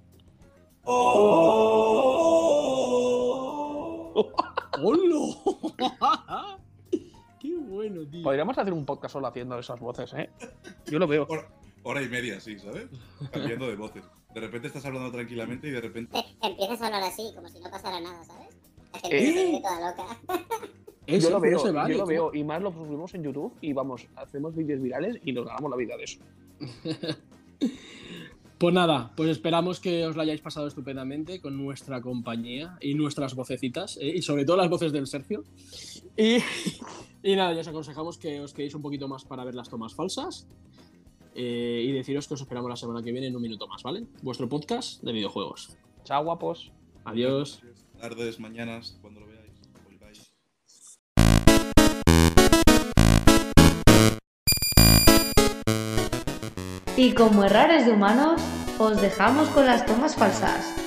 ¡Hola! 0.85 2.13
¡Qué 7.41 7.57
bueno, 7.57 8.07
tío! 8.09 8.23
Podríamos 8.23 8.57
hacer 8.59 8.73
un 8.73 8.85
podcast 8.85 9.13
solo 9.15 9.27
haciendo 9.27 9.59
esas 9.59 9.81
voces, 9.81 10.13
¿eh? 10.15 10.31
Yo 10.87 10.99
lo 10.99 11.07
veo. 11.07 11.27
Hora, 11.29 11.49
hora 11.83 12.03
y 12.03 12.09
media, 12.09 12.41
sí, 12.41 12.59
¿sabes? 12.59 12.87
Cambiando 13.33 13.67
de 13.69 13.77
voces. 13.77 14.05
De 14.35 14.41
repente 14.41 14.69
estás 14.69 14.85
hablando 14.87 15.11
tranquilamente 15.11 15.69
y 15.69 15.71
de 15.71 15.81
repente. 15.81 16.13
Te 16.41 16.47
empiezas 16.47 16.81
a 16.83 16.87
hablar 16.87 17.03
así, 17.05 17.31
como 17.35 17.49
si 17.49 17.61
no 17.61 17.71
pasara 17.71 18.01
nada, 18.01 18.25
¿sabes? 18.25 18.49
La 19.03 19.09
Eh. 19.09 19.21
gente 19.21 19.33
se 19.33 19.45
vuelve 19.51 19.61
toda 19.63 19.91
loca. 19.91 20.21
Eso, 21.07 21.29
yo 21.29 21.35
lo 21.35 21.41
veo, 21.41 21.59
se 21.59 21.71
vale, 21.73 21.95
yo 21.95 21.99
lo 22.01 22.07
veo. 22.07 22.31
Y 22.33 22.45
más 22.45 22.63
lo 22.63 22.71
subimos 22.73 23.13
en 23.15 23.25
YouTube 23.25 23.53
y 23.61 23.73
vamos, 23.73 24.07
hacemos 24.15 24.55
vídeos 24.55 24.81
virales 24.81 25.19
y 25.25 25.33
nos 25.33 25.45
ganamos 25.47 25.69
la 25.71 25.77
vida 25.77 25.97
de 25.97 26.05
eso. 26.05 26.21
Pues 28.59 28.73
nada, 28.73 29.11
pues 29.17 29.29
esperamos 29.29 29.81
que 29.81 30.07
os 30.07 30.15
lo 30.15 30.23
hayáis 30.23 30.41
pasado 30.41 30.69
estupendamente 30.69 31.41
con 31.41 31.57
nuestra 31.57 32.01
compañía 32.01 32.77
y 32.81 32.95
nuestras 32.95 33.35
vocecitas, 33.35 33.97
¿eh? 34.01 34.07
y 34.15 34.23
sobre 34.23 34.45
todo 34.45 34.57
las 34.57 34.71
voces 34.71 34.93
del 34.93 35.09
Sergio. 35.09 35.43
Y, 36.17 36.37
y 37.25 37.35
nada, 37.35 37.53
ya 37.55 37.63
os 37.63 37.67
aconsejamos 37.67 38.19
que 38.19 38.41
os 38.41 38.55
quedéis 38.55 38.77
un 38.77 38.83
poquito 38.83 39.09
más 39.09 39.25
para 39.25 39.43
ver 39.45 39.57
las 39.57 39.69
tomas 39.69 39.95
falsas. 39.97 40.47
Eh, 41.35 41.85
y 41.87 41.93
deciros 41.93 42.29
que 42.29 42.35
os 42.35 42.41
esperamos 42.41 42.69
la 42.69 42.77
semana 42.77 43.03
que 43.03 43.13
viene 43.13 43.29
en 43.29 43.37
un 43.37 43.43
minuto 43.43 43.67
más, 43.67 43.83
¿vale? 43.83 44.07
Vuestro 44.23 44.49
podcast 44.49 45.03
de 45.03 45.13
videojuegos. 45.13 45.77
Chao, 46.05 46.25
guapos. 46.25 46.73
Adiós. 47.05 47.63
Tardes, 48.01 48.41
mañanas, 48.41 48.99
cuando 49.01 49.21
lo 49.21 49.27
veáis. 49.27 49.53
Volváis. 49.85 50.33
Y 56.97 57.15
como 57.15 57.45
errores 57.45 57.87
de 57.87 57.93
humanos, 57.93 58.43
os 58.79 59.01
dejamos 59.01 59.49
con 59.49 59.67
las 59.67 59.87
tomas 59.87 60.17
falsas. 60.17 60.82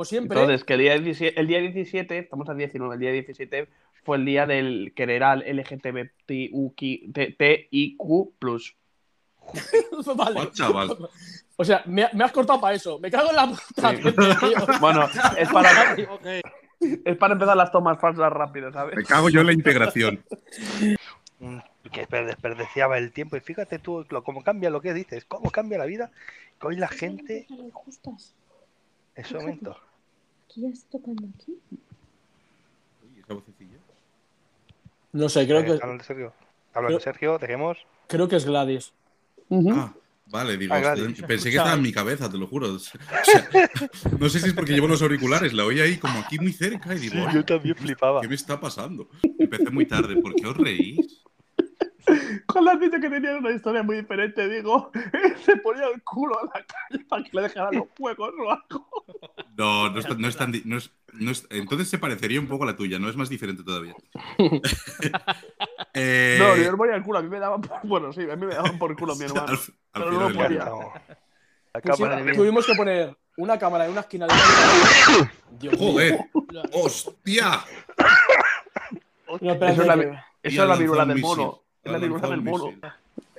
Como 0.00 0.04
siempre. 0.06 0.40
Entonces, 0.40 0.64
que 0.64 0.72
el 0.74 0.80
día, 0.80 0.98
17, 0.98 1.38
el 1.38 1.46
día 1.46 1.58
17, 1.60 2.18
estamos 2.18 2.48
al 2.48 2.56
19, 2.56 2.94
el 2.94 3.00
día 3.00 3.12
17 3.12 3.68
fue 4.02 4.16
el 4.16 4.24
día 4.24 4.46
del 4.46 4.94
que 4.96 5.02
era 5.02 5.34
el 5.34 5.58
LGTBTIQ+. 5.58 6.78
vale. 10.16 10.40
Oh, 10.40 10.46
chaval. 10.46 10.96
O 11.56 11.64
sea, 11.64 11.82
me, 11.84 12.08
me 12.14 12.24
has 12.24 12.32
cortado 12.32 12.58
para 12.60 12.74
eso. 12.74 12.98
Me 12.98 13.10
cago 13.10 13.28
en 13.28 13.36
la 13.36 13.46
puta. 13.48 13.94
Sí. 13.94 14.02
tío. 14.02 14.66
Bueno, 14.80 15.06
es 15.36 15.48
para, 15.50 15.94
es 17.04 17.16
para 17.18 17.34
empezar 17.34 17.56
las 17.56 17.70
tomas 17.70 18.00
falsas 18.00 18.32
rápido, 18.32 18.72
¿sabes? 18.72 18.96
Me 18.96 19.04
cago 19.04 19.28
yo 19.28 19.40
en 19.40 19.46
la 19.48 19.52
integración. 19.52 20.24
Mm, 21.40 21.58
Que 21.92 22.08
desper- 22.08 22.24
desperdiciaba 22.24 22.96
el 22.96 23.12
tiempo. 23.12 23.36
Y 23.36 23.40
fíjate 23.40 23.78
tú 23.78 24.06
lo, 24.08 24.24
cómo 24.24 24.42
cambia 24.42 24.70
lo 24.70 24.80
que 24.80 24.94
dices, 24.94 25.26
cómo 25.26 25.50
cambia 25.50 25.76
la 25.76 25.84
vida. 25.84 26.10
Que 26.58 26.68
hoy 26.68 26.76
la 26.76 26.88
gente. 26.88 27.46
En 29.14 29.24
ese 29.24 29.34
momento. 29.34 29.76
Aquí 30.50 30.62
ya 30.62 30.68
está 30.68 30.98
tocando 30.98 31.28
aquí. 31.34 31.56
Esa 33.22 33.34
vocecilla. 33.34 33.76
No 35.12 35.28
sé, 35.28 35.46
creo 35.46 35.60
Eh, 35.60 35.64
que, 35.64 35.72
hablando 35.74 35.98
de 35.98 36.04
Sergio. 36.04 36.32
Hablando 36.74 36.98
de 36.98 37.04
Sergio, 37.04 37.38
dejemos. 37.38 37.78
creo 38.08 38.28
que 38.28 38.36
es 38.36 38.44
Gladys. 38.44 38.92
Ah, 39.72 39.92
vale, 40.26 40.56
digo, 40.56 40.74
Ah, 40.74 40.94
pensé 41.26 41.50
que 41.50 41.56
estaba 41.56 41.74
en 41.74 41.82
mi 41.82 41.92
cabeza, 41.92 42.28
te 42.30 42.38
lo 42.38 42.46
juro. 42.46 42.66
O 42.74 42.78
sea, 42.78 43.48
no 44.18 44.28
sé 44.28 44.40
si 44.40 44.48
es 44.48 44.54
porque 44.54 44.72
llevo 44.72 44.88
los 44.88 45.02
auriculares, 45.02 45.52
la 45.52 45.64
oí 45.64 45.80
ahí 45.80 45.96
como 45.98 46.18
aquí 46.20 46.38
muy 46.38 46.52
cerca 46.52 46.94
y 46.94 46.98
digo, 46.98 47.24
"Ay, 47.26 47.34
Yo 47.36 47.44
también 47.44 47.76
flipaba. 47.76 48.20
¿qué 48.20 48.28
me 48.28 48.34
está 48.34 48.58
pasando? 48.60 49.08
Empecé 49.38 49.70
muy 49.70 49.86
tarde, 49.86 50.16
¿por 50.20 50.34
qué 50.34 50.46
os 50.46 50.56
reís? 50.56 51.09
Cuando 52.46 52.70
has 52.72 52.80
dicho 52.80 52.98
que 53.00 53.10
tenían 53.10 53.36
una 53.36 53.50
historia 53.52 53.82
muy 53.82 53.96
diferente, 53.96 54.48
digo, 54.48 54.90
se 55.44 55.56
ponía 55.56 55.86
el 55.88 56.02
culo 56.02 56.38
a 56.38 56.44
la 56.44 56.64
calle 56.64 57.04
para 57.08 57.22
que 57.22 57.30
le 57.32 57.42
dejaran 57.42 57.74
los 57.76 57.88
fuegos 57.96 58.30
o 58.38 58.50
algo. 58.50 58.88
No, 59.56 59.90
no 59.90 59.98
es, 59.98 60.06
tan- 60.06 60.20
no 60.20 60.28
es 60.28 60.36
tan. 60.36 60.52
no 60.64 60.76
es- 60.78 60.90
no 61.12 61.30
es- 61.32 61.46
entonces 61.50 61.88
se 61.88 61.98
parecería 61.98 62.38
un 62.40 62.46
poco 62.48 62.64
a 62.64 62.68
la 62.68 62.76
tuya, 62.76 62.98
no 62.98 63.08
es 63.08 63.16
más 63.16 63.28
diferente 63.28 63.62
todavía. 63.62 63.94
Eh, 65.92 66.36
No, 66.38 66.56
yo 66.56 66.70
no 66.70 66.76
ponía 66.76 66.94
el 66.94 67.02
culo, 67.02 67.18
a 67.18 67.22
mí 67.22 67.28
me 67.28 67.40
daban 67.40 67.60
por... 67.60 67.80
Bueno, 67.82 68.12
sí, 68.12 68.22
a 68.30 68.36
mí 68.36 68.46
me 68.46 68.54
daban 68.54 68.78
por 68.78 68.94
culo 68.96 69.16
mi 69.16 69.24
hermano. 69.24 69.48
al, 69.48 69.54
al 69.54 69.58
Pero 69.92 70.10
no 70.12 70.92
cámara 71.82 72.22
de 72.22 72.32
tuvimos 72.32 72.64
que 72.66 72.74
poner 72.74 73.16
una 73.36 73.58
cámara 73.58 73.86
en 73.86 73.92
una 73.92 74.00
esquina 74.00 74.26
de 74.26 74.34
la 74.34 75.30
Dios. 75.58 75.74
¡Joder! 75.78 76.18
¡Hostia! 76.72 77.60
No, 79.40 79.52
espérate, 79.52 79.72
Eso 79.72 79.82
es 79.82 79.86
la, 79.88 79.94
eso 80.42 80.62
es 80.62 80.68
la 80.68 80.76
viruela 80.76 81.04
del 81.06 81.18
mono. 81.20 81.62
Es 81.82 81.92
la 81.92 81.98
lanzado 81.98 82.30
del 82.32 82.42
mono. 82.42 82.72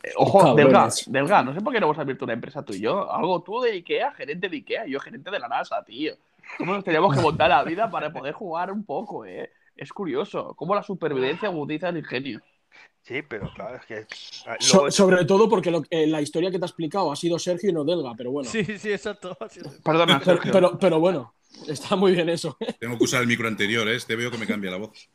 Eh, 0.04 0.10
Ojo. 0.16 0.56
Delga, 0.56 0.90
Delga, 1.08 1.44
no 1.44 1.54
sé 1.54 1.62
por 1.62 1.72
qué 1.74 1.80
no 1.80 1.86
hemos 1.86 2.00
abierto 2.00 2.26
una 2.26 2.34
empresa 2.34 2.64
tú 2.66 2.74
y 2.74 2.80
yo. 2.82 3.12
Algo 3.12 3.42
tú 3.44 3.62
de 3.62 3.72
Ikea, 3.74 4.12
gerente 4.14 4.50
de 4.50 4.58
Ikea, 4.58 4.86
yo 4.88 5.00
gerente 5.00 5.30
de 5.30 5.40
la 5.40 5.48
NASA, 5.48 5.84
tío. 5.84 6.16
¿Cómo 6.58 6.74
nos 6.74 6.84
teníamos 6.84 7.16
que 7.16 7.22
montar 7.22 7.50
la 7.50 7.64
vida 7.64 7.90
para 7.90 8.12
poder 8.12 8.34
jugar 8.34 8.72
un 8.72 8.84
poco, 8.84 9.26
eh? 9.26 9.52
Es 9.76 9.94
curioso, 9.94 10.54
cómo 10.56 10.74
la 10.76 10.84
supervivencia 10.84 11.50
agudiza 11.50 11.90
el 11.90 11.98
ingenio. 11.98 12.42
Sí, 13.04 13.22
pero 13.22 13.52
claro, 13.54 13.78
es 13.78 13.86
que. 13.86 14.06
ah, 14.48 14.56
So- 14.60 14.90
sobre 14.92 15.24
todo 15.26 15.48
porque 15.50 15.72
lo- 15.72 15.84
eh, 15.90 16.08
la 16.08 16.22
historia 16.22 16.52
que 16.52 16.58
te 16.60 16.66
ha 16.66 16.68
explicado 16.68 17.12
ha 17.12 17.16
sido 17.16 17.38
Sergio 17.40 17.70
y 17.70 17.74
no 17.74 17.84
Delga, 17.84 18.14
pero 18.18 18.32
bueno. 18.32 18.50
Sí, 18.50 18.64
sí, 18.78 18.92
exacto. 18.92 19.38
Perdona, 19.84 20.20
Pero, 20.20 20.26
Sergio. 20.38 20.52
pero, 20.52 20.78
pero 20.80 21.00
bueno, 21.00 21.34
está 21.68 21.96
muy 21.96 22.12
bien 22.14 22.30
eso. 22.30 22.58
Tengo 22.80 22.98
que 22.98 23.04
usar 23.04 23.22
el 23.22 23.28
micro 23.28 23.48
anterior, 23.48 23.88
¿eh? 23.88 23.96
Este 23.96 24.16
veo 24.16 24.30
que 24.32 24.38
me 24.38 24.48
cambia 24.48 24.72
la 24.72 24.78
voz. 24.78 25.10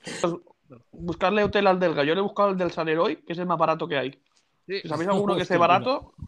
Buscarle 0.93 1.45
hotel 1.45 1.67
al 1.67 1.79
Delga. 1.79 2.05
Yo 2.05 2.15
le 2.15 2.21
he 2.21 2.23
buscado 2.23 2.51
el 2.51 2.59
del 2.59 2.71
San 2.73 2.89
Heroi, 2.89 3.17
que 3.25 3.33
es 3.33 3.39
el 3.39 3.47
más 3.47 3.59
barato 3.59 3.87
que 3.89 3.97
hay. 3.97 4.11
Sí. 4.67 4.81
Si 4.83 4.89
sabéis 4.89 5.09
alguno 5.09 5.37
que 5.37 5.43
esté 5.43 5.57
barato, 5.57 6.15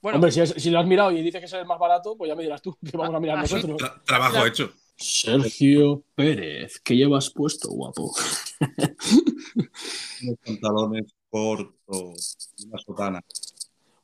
Bueno, 0.00 0.16
Hombre, 0.18 0.30
si, 0.30 0.40
es- 0.40 0.54
si 0.56 0.70
lo 0.70 0.78
has 0.78 0.86
mirado 0.86 1.10
y 1.10 1.22
dices 1.22 1.40
que 1.40 1.46
es 1.46 1.52
el 1.54 1.66
más 1.66 1.78
barato, 1.78 2.16
pues 2.16 2.28
ya 2.28 2.36
me 2.36 2.44
dirás 2.44 2.62
tú, 2.62 2.76
que 2.88 2.96
vamos 2.96 3.16
a 3.16 3.18
mirar 3.20 3.38
Ah, 3.38 3.42
nosotros. 3.42 3.76
Tra- 3.80 4.00
trabajo 4.04 4.46
hecho. 4.46 4.70
Sergio 4.96 6.02
Pérez, 6.14 6.78
¿qué 6.84 6.94
llevas 6.96 7.30
puesto, 7.30 7.68
guapo? 7.70 8.12
Unos 10.22 10.36
pantalones 10.44 11.12
cortos, 11.30 12.38
una 12.66 12.78
sotana. 12.78 13.20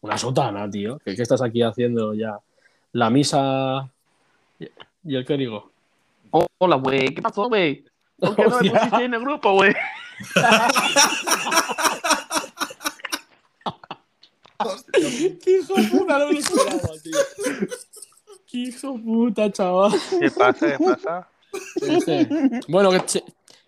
Una 0.00 0.18
sotana, 0.18 0.68
tío. 0.70 0.98
¿Qué, 1.04 1.14
qué 1.14 1.22
estás 1.22 1.42
aquí 1.42 1.62
haciendo 1.62 2.14
ya? 2.14 2.38
La 2.92 3.08
misa 3.10 3.88
y- 4.58 5.14
el 5.14 5.24
qué 5.24 5.36
digo. 5.36 5.70
Hola, 6.58 6.76
güey, 6.76 7.14
¿qué 7.14 7.22
pasó, 7.22 7.48
güey? 7.48 7.84
¿Por 8.18 8.36
qué 8.36 8.42
no 8.44 8.60
me 8.60 8.70
pusiste 8.70 9.04
en 9.04 9.14
el 9.14 9.20
grupo, 9.20 9.52
güey? 9.54 9.74
¡Qué 15.42 15.58
hijo 15.58 15.74
de 15.74 15.88
puta! 15.88 16.18
No 16.18 16.26
me 16.28 16.32
lo 16.34 16.38
esperaba, 16.38 16.88
tío. 17.02 17.18
¡Qué 18.46 18.58
hijo 18.58 18.92
de 18.92 18.98
puta, 19.00 19.52
chaval! 19.52 19.92
¿Qué 20.20 20.30
pasa? 20.30 20.76
¿Qué 20.76 20.84
pasa? 20.84 21.28
Bueno, 22.68 22.90
que 22.90 23.00
che, 23.04 23.24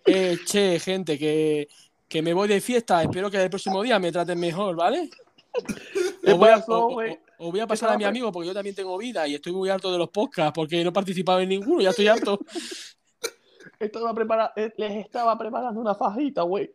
eh, 0.06 0.38
che, 0.44 0.78
gente, 0.78 1.18
que, 1.18 1.68
que 2.08 2.22
me 2.22 2.32
voy 2.32 2.48
de 2.48 2.60
fiesta. 2.60 3.02
Espero 3.02 3.30
que 3.30 3.42
el 3.42 3.50
próximo 3.50 3.82
día 3.82 3.98
me 3.98 4.12
traten 4.12 4.38
mejor, 4.38 4.76
¿vale? 4.76 5.10
¿Qué 6.22 6.32
Os 6.32 6.38
voy, 6.38 6.48
a, 6.50 6.56
pasó, 6.58 6.86
o- 7.38 7.50
voy 7.50 7.60
a 7.60 7.66
pasar 7.66 7.90
a 7.90 7.96
mi 7.96 8.04
amigo 8.04 8.30
porque 8.30 8.48
yo 8.48 8.54
también 8.54 8.74
tengo 8.74 8.96
vida 8.98 9.26
y 9.26 9.34
estoy 9.34 9.52
muy 9.52 9.68
harto 9.70 9.90
de 9.90 9.98
los 9.98 10.10
podcasts 10.10 10.52
porque 10.54 10.82
no 10.84 10.90
he 10.90 10.92
participado 10.92 11.40
en 11.40 11.48
ninguno, 11.48 11.80
ya 11.80 11.90
estoy 11.90 12.08
harto. 12.08 12.38
Estaba 13.78 14.12
prepara- 14.14 14.52
eh, 14.56 14.72
les 14.76 14.92
estaba 15.04 15.36
preparando 15.38 15.80
una 15.80 15.94
fajita, 15.94 16.42
güey. 16.42 16.70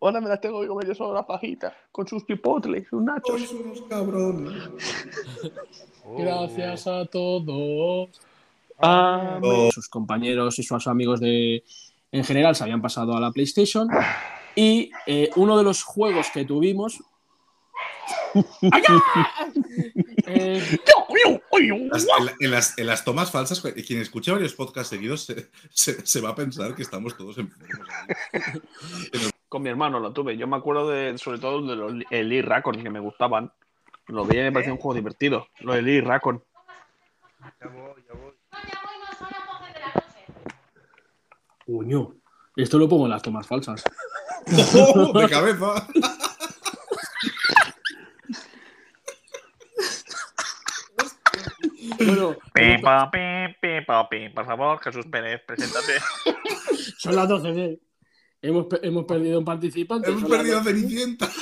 Ahora 0.00 0.20
me 0.20 0.28
las 0.28 0.40
tengo 0.40 0.60
que 0.60 0.68
comer 0.68 0.86
yo 0.88 0.94
solo 0.94 1.14
la 1.14 1.24
fajita. 1.24 1.74
Con 1.90 2.06
sus 2.06 2.24
pipotles, 2.24 2.86
sus 2.88 3.02
nachos. 3.02 3.40
Sois 3.40 3.52
unos 3.52 3.82
cabrones. 3.82 4.70
Oh. 6.08 6.18
Gracias 6.18 6.86
a 6.86 7.04
todos. 7.06 8.10
Ah, 8.78 9.40
Sus 9.74 9.88
compañeros 9.88 10.56
y 10.60 10.62
sus 10.62 10.86
amigos 10.86 11.18
de 11.18 11.64
en 12.12 12.22
general 12.22 12.54
se 12.54 12.62
habían 12.62 12.80
pasado 12.80 13.16
a 13.16 13.20
la 13.20 13.32
PlayStation 13.32 13.88
y 14.54 14.92
eh, 15.08 15.30
uno 15.34 15.58
de 15.58 15.64
los 15.64 15.82
juegos 15.82 16.28
que 16.32 16.44
tuvimos 16.44 17.02
eh, 20.26 20.78
Las- 21.90 22.06
en, 22.18 22.24
la- 22.26 22.34
en 22.40 22.50
las, 22.50 22.78
en 22.78 22.86
las 22.86 23.04
tomas 23.04 23.30
falsas, 23.30 23.60
quien 23.86 24.00
escuche 24.00 24.30
varios 24.32 24.54
podcasts 24.54 24.90
seguidos 24.90 25.24
se, 25.24 25.50
se- 25.70 26.06
se 26.06 26.20
va 26.20 26.30
a 26.30 26.34
pensar 26.34 26.74
que 26.74 26.82
estamos 26.82 27.16
todos 27.16 27.38
enfermos. 27.38 27.88
Con 29.48 29.62
mi 29.62 29.70
hermano 29.70 30.00
lo 30.00 30.12
tuve. 30.12 30.36
Yo 30.36 30.46
me 30.46 30.56
acuerdo 30.56 30.88
de, 30.90 31.16
sobre 31.18 31.38
todo 31.38 31.66
de 31.66 31.76
los 31.76 31.92
el 32.10 32.28
Lee 32.28 32.42
Raccoon 32.42 32.82
que 32.82 32.90
me 32.90 33.00
gustaban. 33.00 33.52
Lo 34.08 34.24
vi 34.24 34.38
y 34.38 34.42
me 34.42 34.52
parecía 34.52 34.72
un 34.72 34.78
juego 34.78 34.94
divertido. 34.94 35.48
Lo 35.60 35.74
de 35.74 35.82
Lee 35.82 36.00
Raccoon. 36.00 36.42
Ya 37.60 37.68
voy, 37.68 38.04
ya 38.06 38.14
voy. 38.14 38.32
Coño, 41.66 42.14
esto 42.56 42.78
lo 42.78 42.88
pongo 42.88 43.04
en 43.06 43.10
las 43.10 43.22
tomas 43.22 43.46
falsas. 43.46 43.82
de 44.46 45.28
cabeza. 45.28 45.86
Bueno, 51.98 52.36
Pipa, 52.54 53.10
pipa. 53.10 54.08
Por 54.34 54.44
favor, 54.46 54.80
Jesús 54.82 55.06
Pérez, 55.10 55.40
preséntate. 55.46 55.94
son 56.98 57.16
las 57.16 57.28
12 57.28 57.52
de... 57.52 57.80
Hemos, 58.42 58.66
hemos 58.82 59.04
perdido 59.04 59.38
un 59.38 59.44
participante. 59.44 60.10
Hemos 60.10 60.24
perdido 60.30 60.58
a 60.58 60.62
12. 60.62 60.70
Cenicienta. 60.80 61.28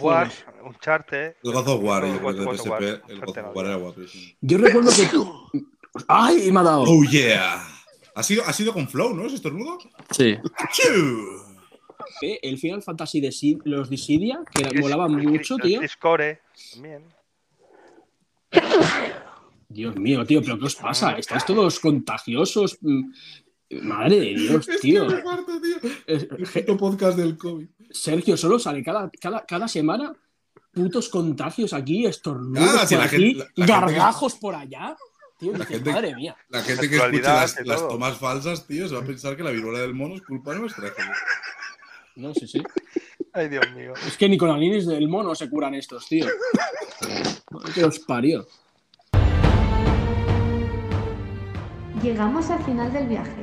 War, 0.00 0.30
un 0.64 0.74
charte. 0.78 1.36
El 1.42 1.52
God 1.52 1.68
of 1.68 1.82
War, 1.82 2.02
que 2.02 2.08
de 2.10 2.18
PSP, 2.56 3.10
el 3.10 3.20
God 3.20 3.28
Uncharted 3.28 3.40
of 3.40 3.46
no. 3.46 3.52
War 3.52 3.66
era 3.66 3.76
guapísimo. 3.76 4.34
Yo 4.40 4.58
recuerdo 4.58 4.90
que... 4.90 5.60
¡Ay! 6.08 6.50
Me 6.52 6.60
ha 6.60 6.62
dado. 6.62 6.84
Oh 6.86 7.02
yeah. 7.04 7.66
Ha 8.14 8.22
sido, 8.22 8.44
ha 8.46 8.52
sido 8.52 8.72
con 8.72 8.88
Flow, 8.88 9.14
¿no? 9.14 9.26
¿Es 9.26 9.32
estornudo? 9.34 9.78
Sí. 10.10 10.36
¡Chiu! 10.72 11.50
El 12.42 12.58
Final 12.58 12.82
Fantasy 12.82 13.20
de 13.20 13.28
Sid- 13.28 13.60
los 13.64 13.88
Dissidia, 13.88 14.40
que 14.52 14.62
era- 14.62 14.70
Chris- 14.70 14.80
molaban 14.82 15.14
Chris- 15.14 15.28
mucho, 15.28 15.56
tío. 15.56 15.78
Chris 15.80 15.96
Core, 15.96 16.40
también. 16.72 17.04
Dios 19.68 19.96
mío, 19.96 20.24
tío, 20.26 20.42
¿pero 20.42 20.58
qué 20.58 20.64
os 20.66 20.74
pasa? 20.76 21.12
Estáis 21.12 21.44
todos 21.44 21.78
contagiosos. 21.80 22.78
Mm, 22.80 23.12
Madre 23.82 24.18
de 24.18 24.34
Dios, 24.34 24.66
tío. 24.80 25.06
Es 25.06 25.14
que 25.14 25.22
parto, 25.22 25.60
tío. 25.60 25.76
Eh, 25.84 26.28
El 26.28 26.28
puto 26.28 26.76
podcast 26.76 27.16
del 27.16 27.36
COVID. 27.38 27.68
Sergio, 27.90 28.36
solo 28.36 28.58
sale 28.58 28.82
cada, 28.82 29.08
cada, 29.20 29.46
cada 29.46 29.68
semana 29.68 30.12
putos 30.72 31.08
contagios 31.08 31.72
aquí, 31.72 32.04
estornudos 32.04 32.68
Ah, 32.68 32.84
si 32.86 32.94
por 32.96 33.04
la 33.04 33.06
aquí, 33.06 33.16
gente- 33.16 33.38
la- 33.38 33.44
la 33.66 33.78
gente- 33.78 33.92
gargajos 33.92 34.34
por 34.34 34.56
allá. 34.56 34.96
Tío, 35.38 35.52
La 35.52 35.58
dices, 35.58 35.76
gente- 35.76 35.92
madre 35.92 36.14
mía. 36.16 36.36
La 36.48 36.62
gente 36.62 36.88
que 36.88 36.96
Actualidad, 36.96 37.48
las, 37.64 37.88
tomas 37.88 38.18
falsas, 38.18 38.66
tío, 38.66 38.88
se 38.88 38.94
va 38.96 39.02
a 39.02 39.04
pensar 39.04 39.36
que 39.36 39.44
la 39.44 39.50
viruela 39.52 39.78
del 39.78 39.94
mono 39.94 40.16
es 40.16 40.22
culpa 40.22 40.52
nuestra. 40.56 40.90
joder. 40.90 41.06
No, 42.16 42.34
sí, 42.34 42.48
sí. 42.48 42.60
Ay, 43.32 43.48
Dios 43.48 43.64
mío. 43.76 43.94
Es 44.04 44.16
que 44.16 44.28
ni 44.28 44.36
con 44.36 44.50
alinis 44.50 44.84
del 44.86 45.08
mono 45.08 45.32
se 45.36 45.48
curan 45.48 45.74
estos, 45.74 46.06
tío. 46.08 46.26
Que 47.74 47.84
os 47.84 47.98
parió. 47.98 48.46
Llegamos 52.00 52.48
al 52.50 52.62
final 52.64 52.92
del 52.92 53.08
viaje. 53.08 53.42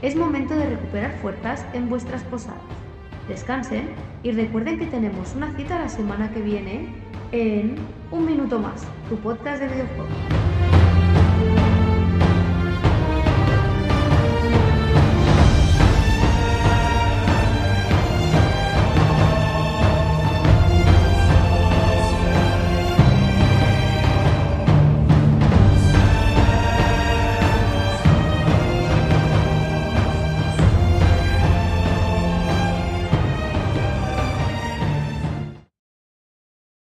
Es 0.00 0.14
momento 0.14 0.54
de 0.54 0.70
recuperar 0.70 1.18
fuerzas 1.20 1.66
en 1.72 1.88
vuestras 1.88 2.22
posadas. 2.24 2.62
Descansen 3.28 3.90
y 4.22 4.30
recuerden 4.30 4.78
que 4.78 4.86
tenemos 4.86 5.34
una 5.34 5.54
cita 5.56 5.78
la 5.78 5.88
semana 5.88 6.32
que 6.32 6.40
viene 6.40 6.88
en 7.32 7.76
Un 8.12 8.26
Minuto 8.26 8.60
Más, 8.60 8.84
tu 9.08 9.16
podcast 9.16 9.60
de 9.60 9.68
videojuegos. 9.68 10.57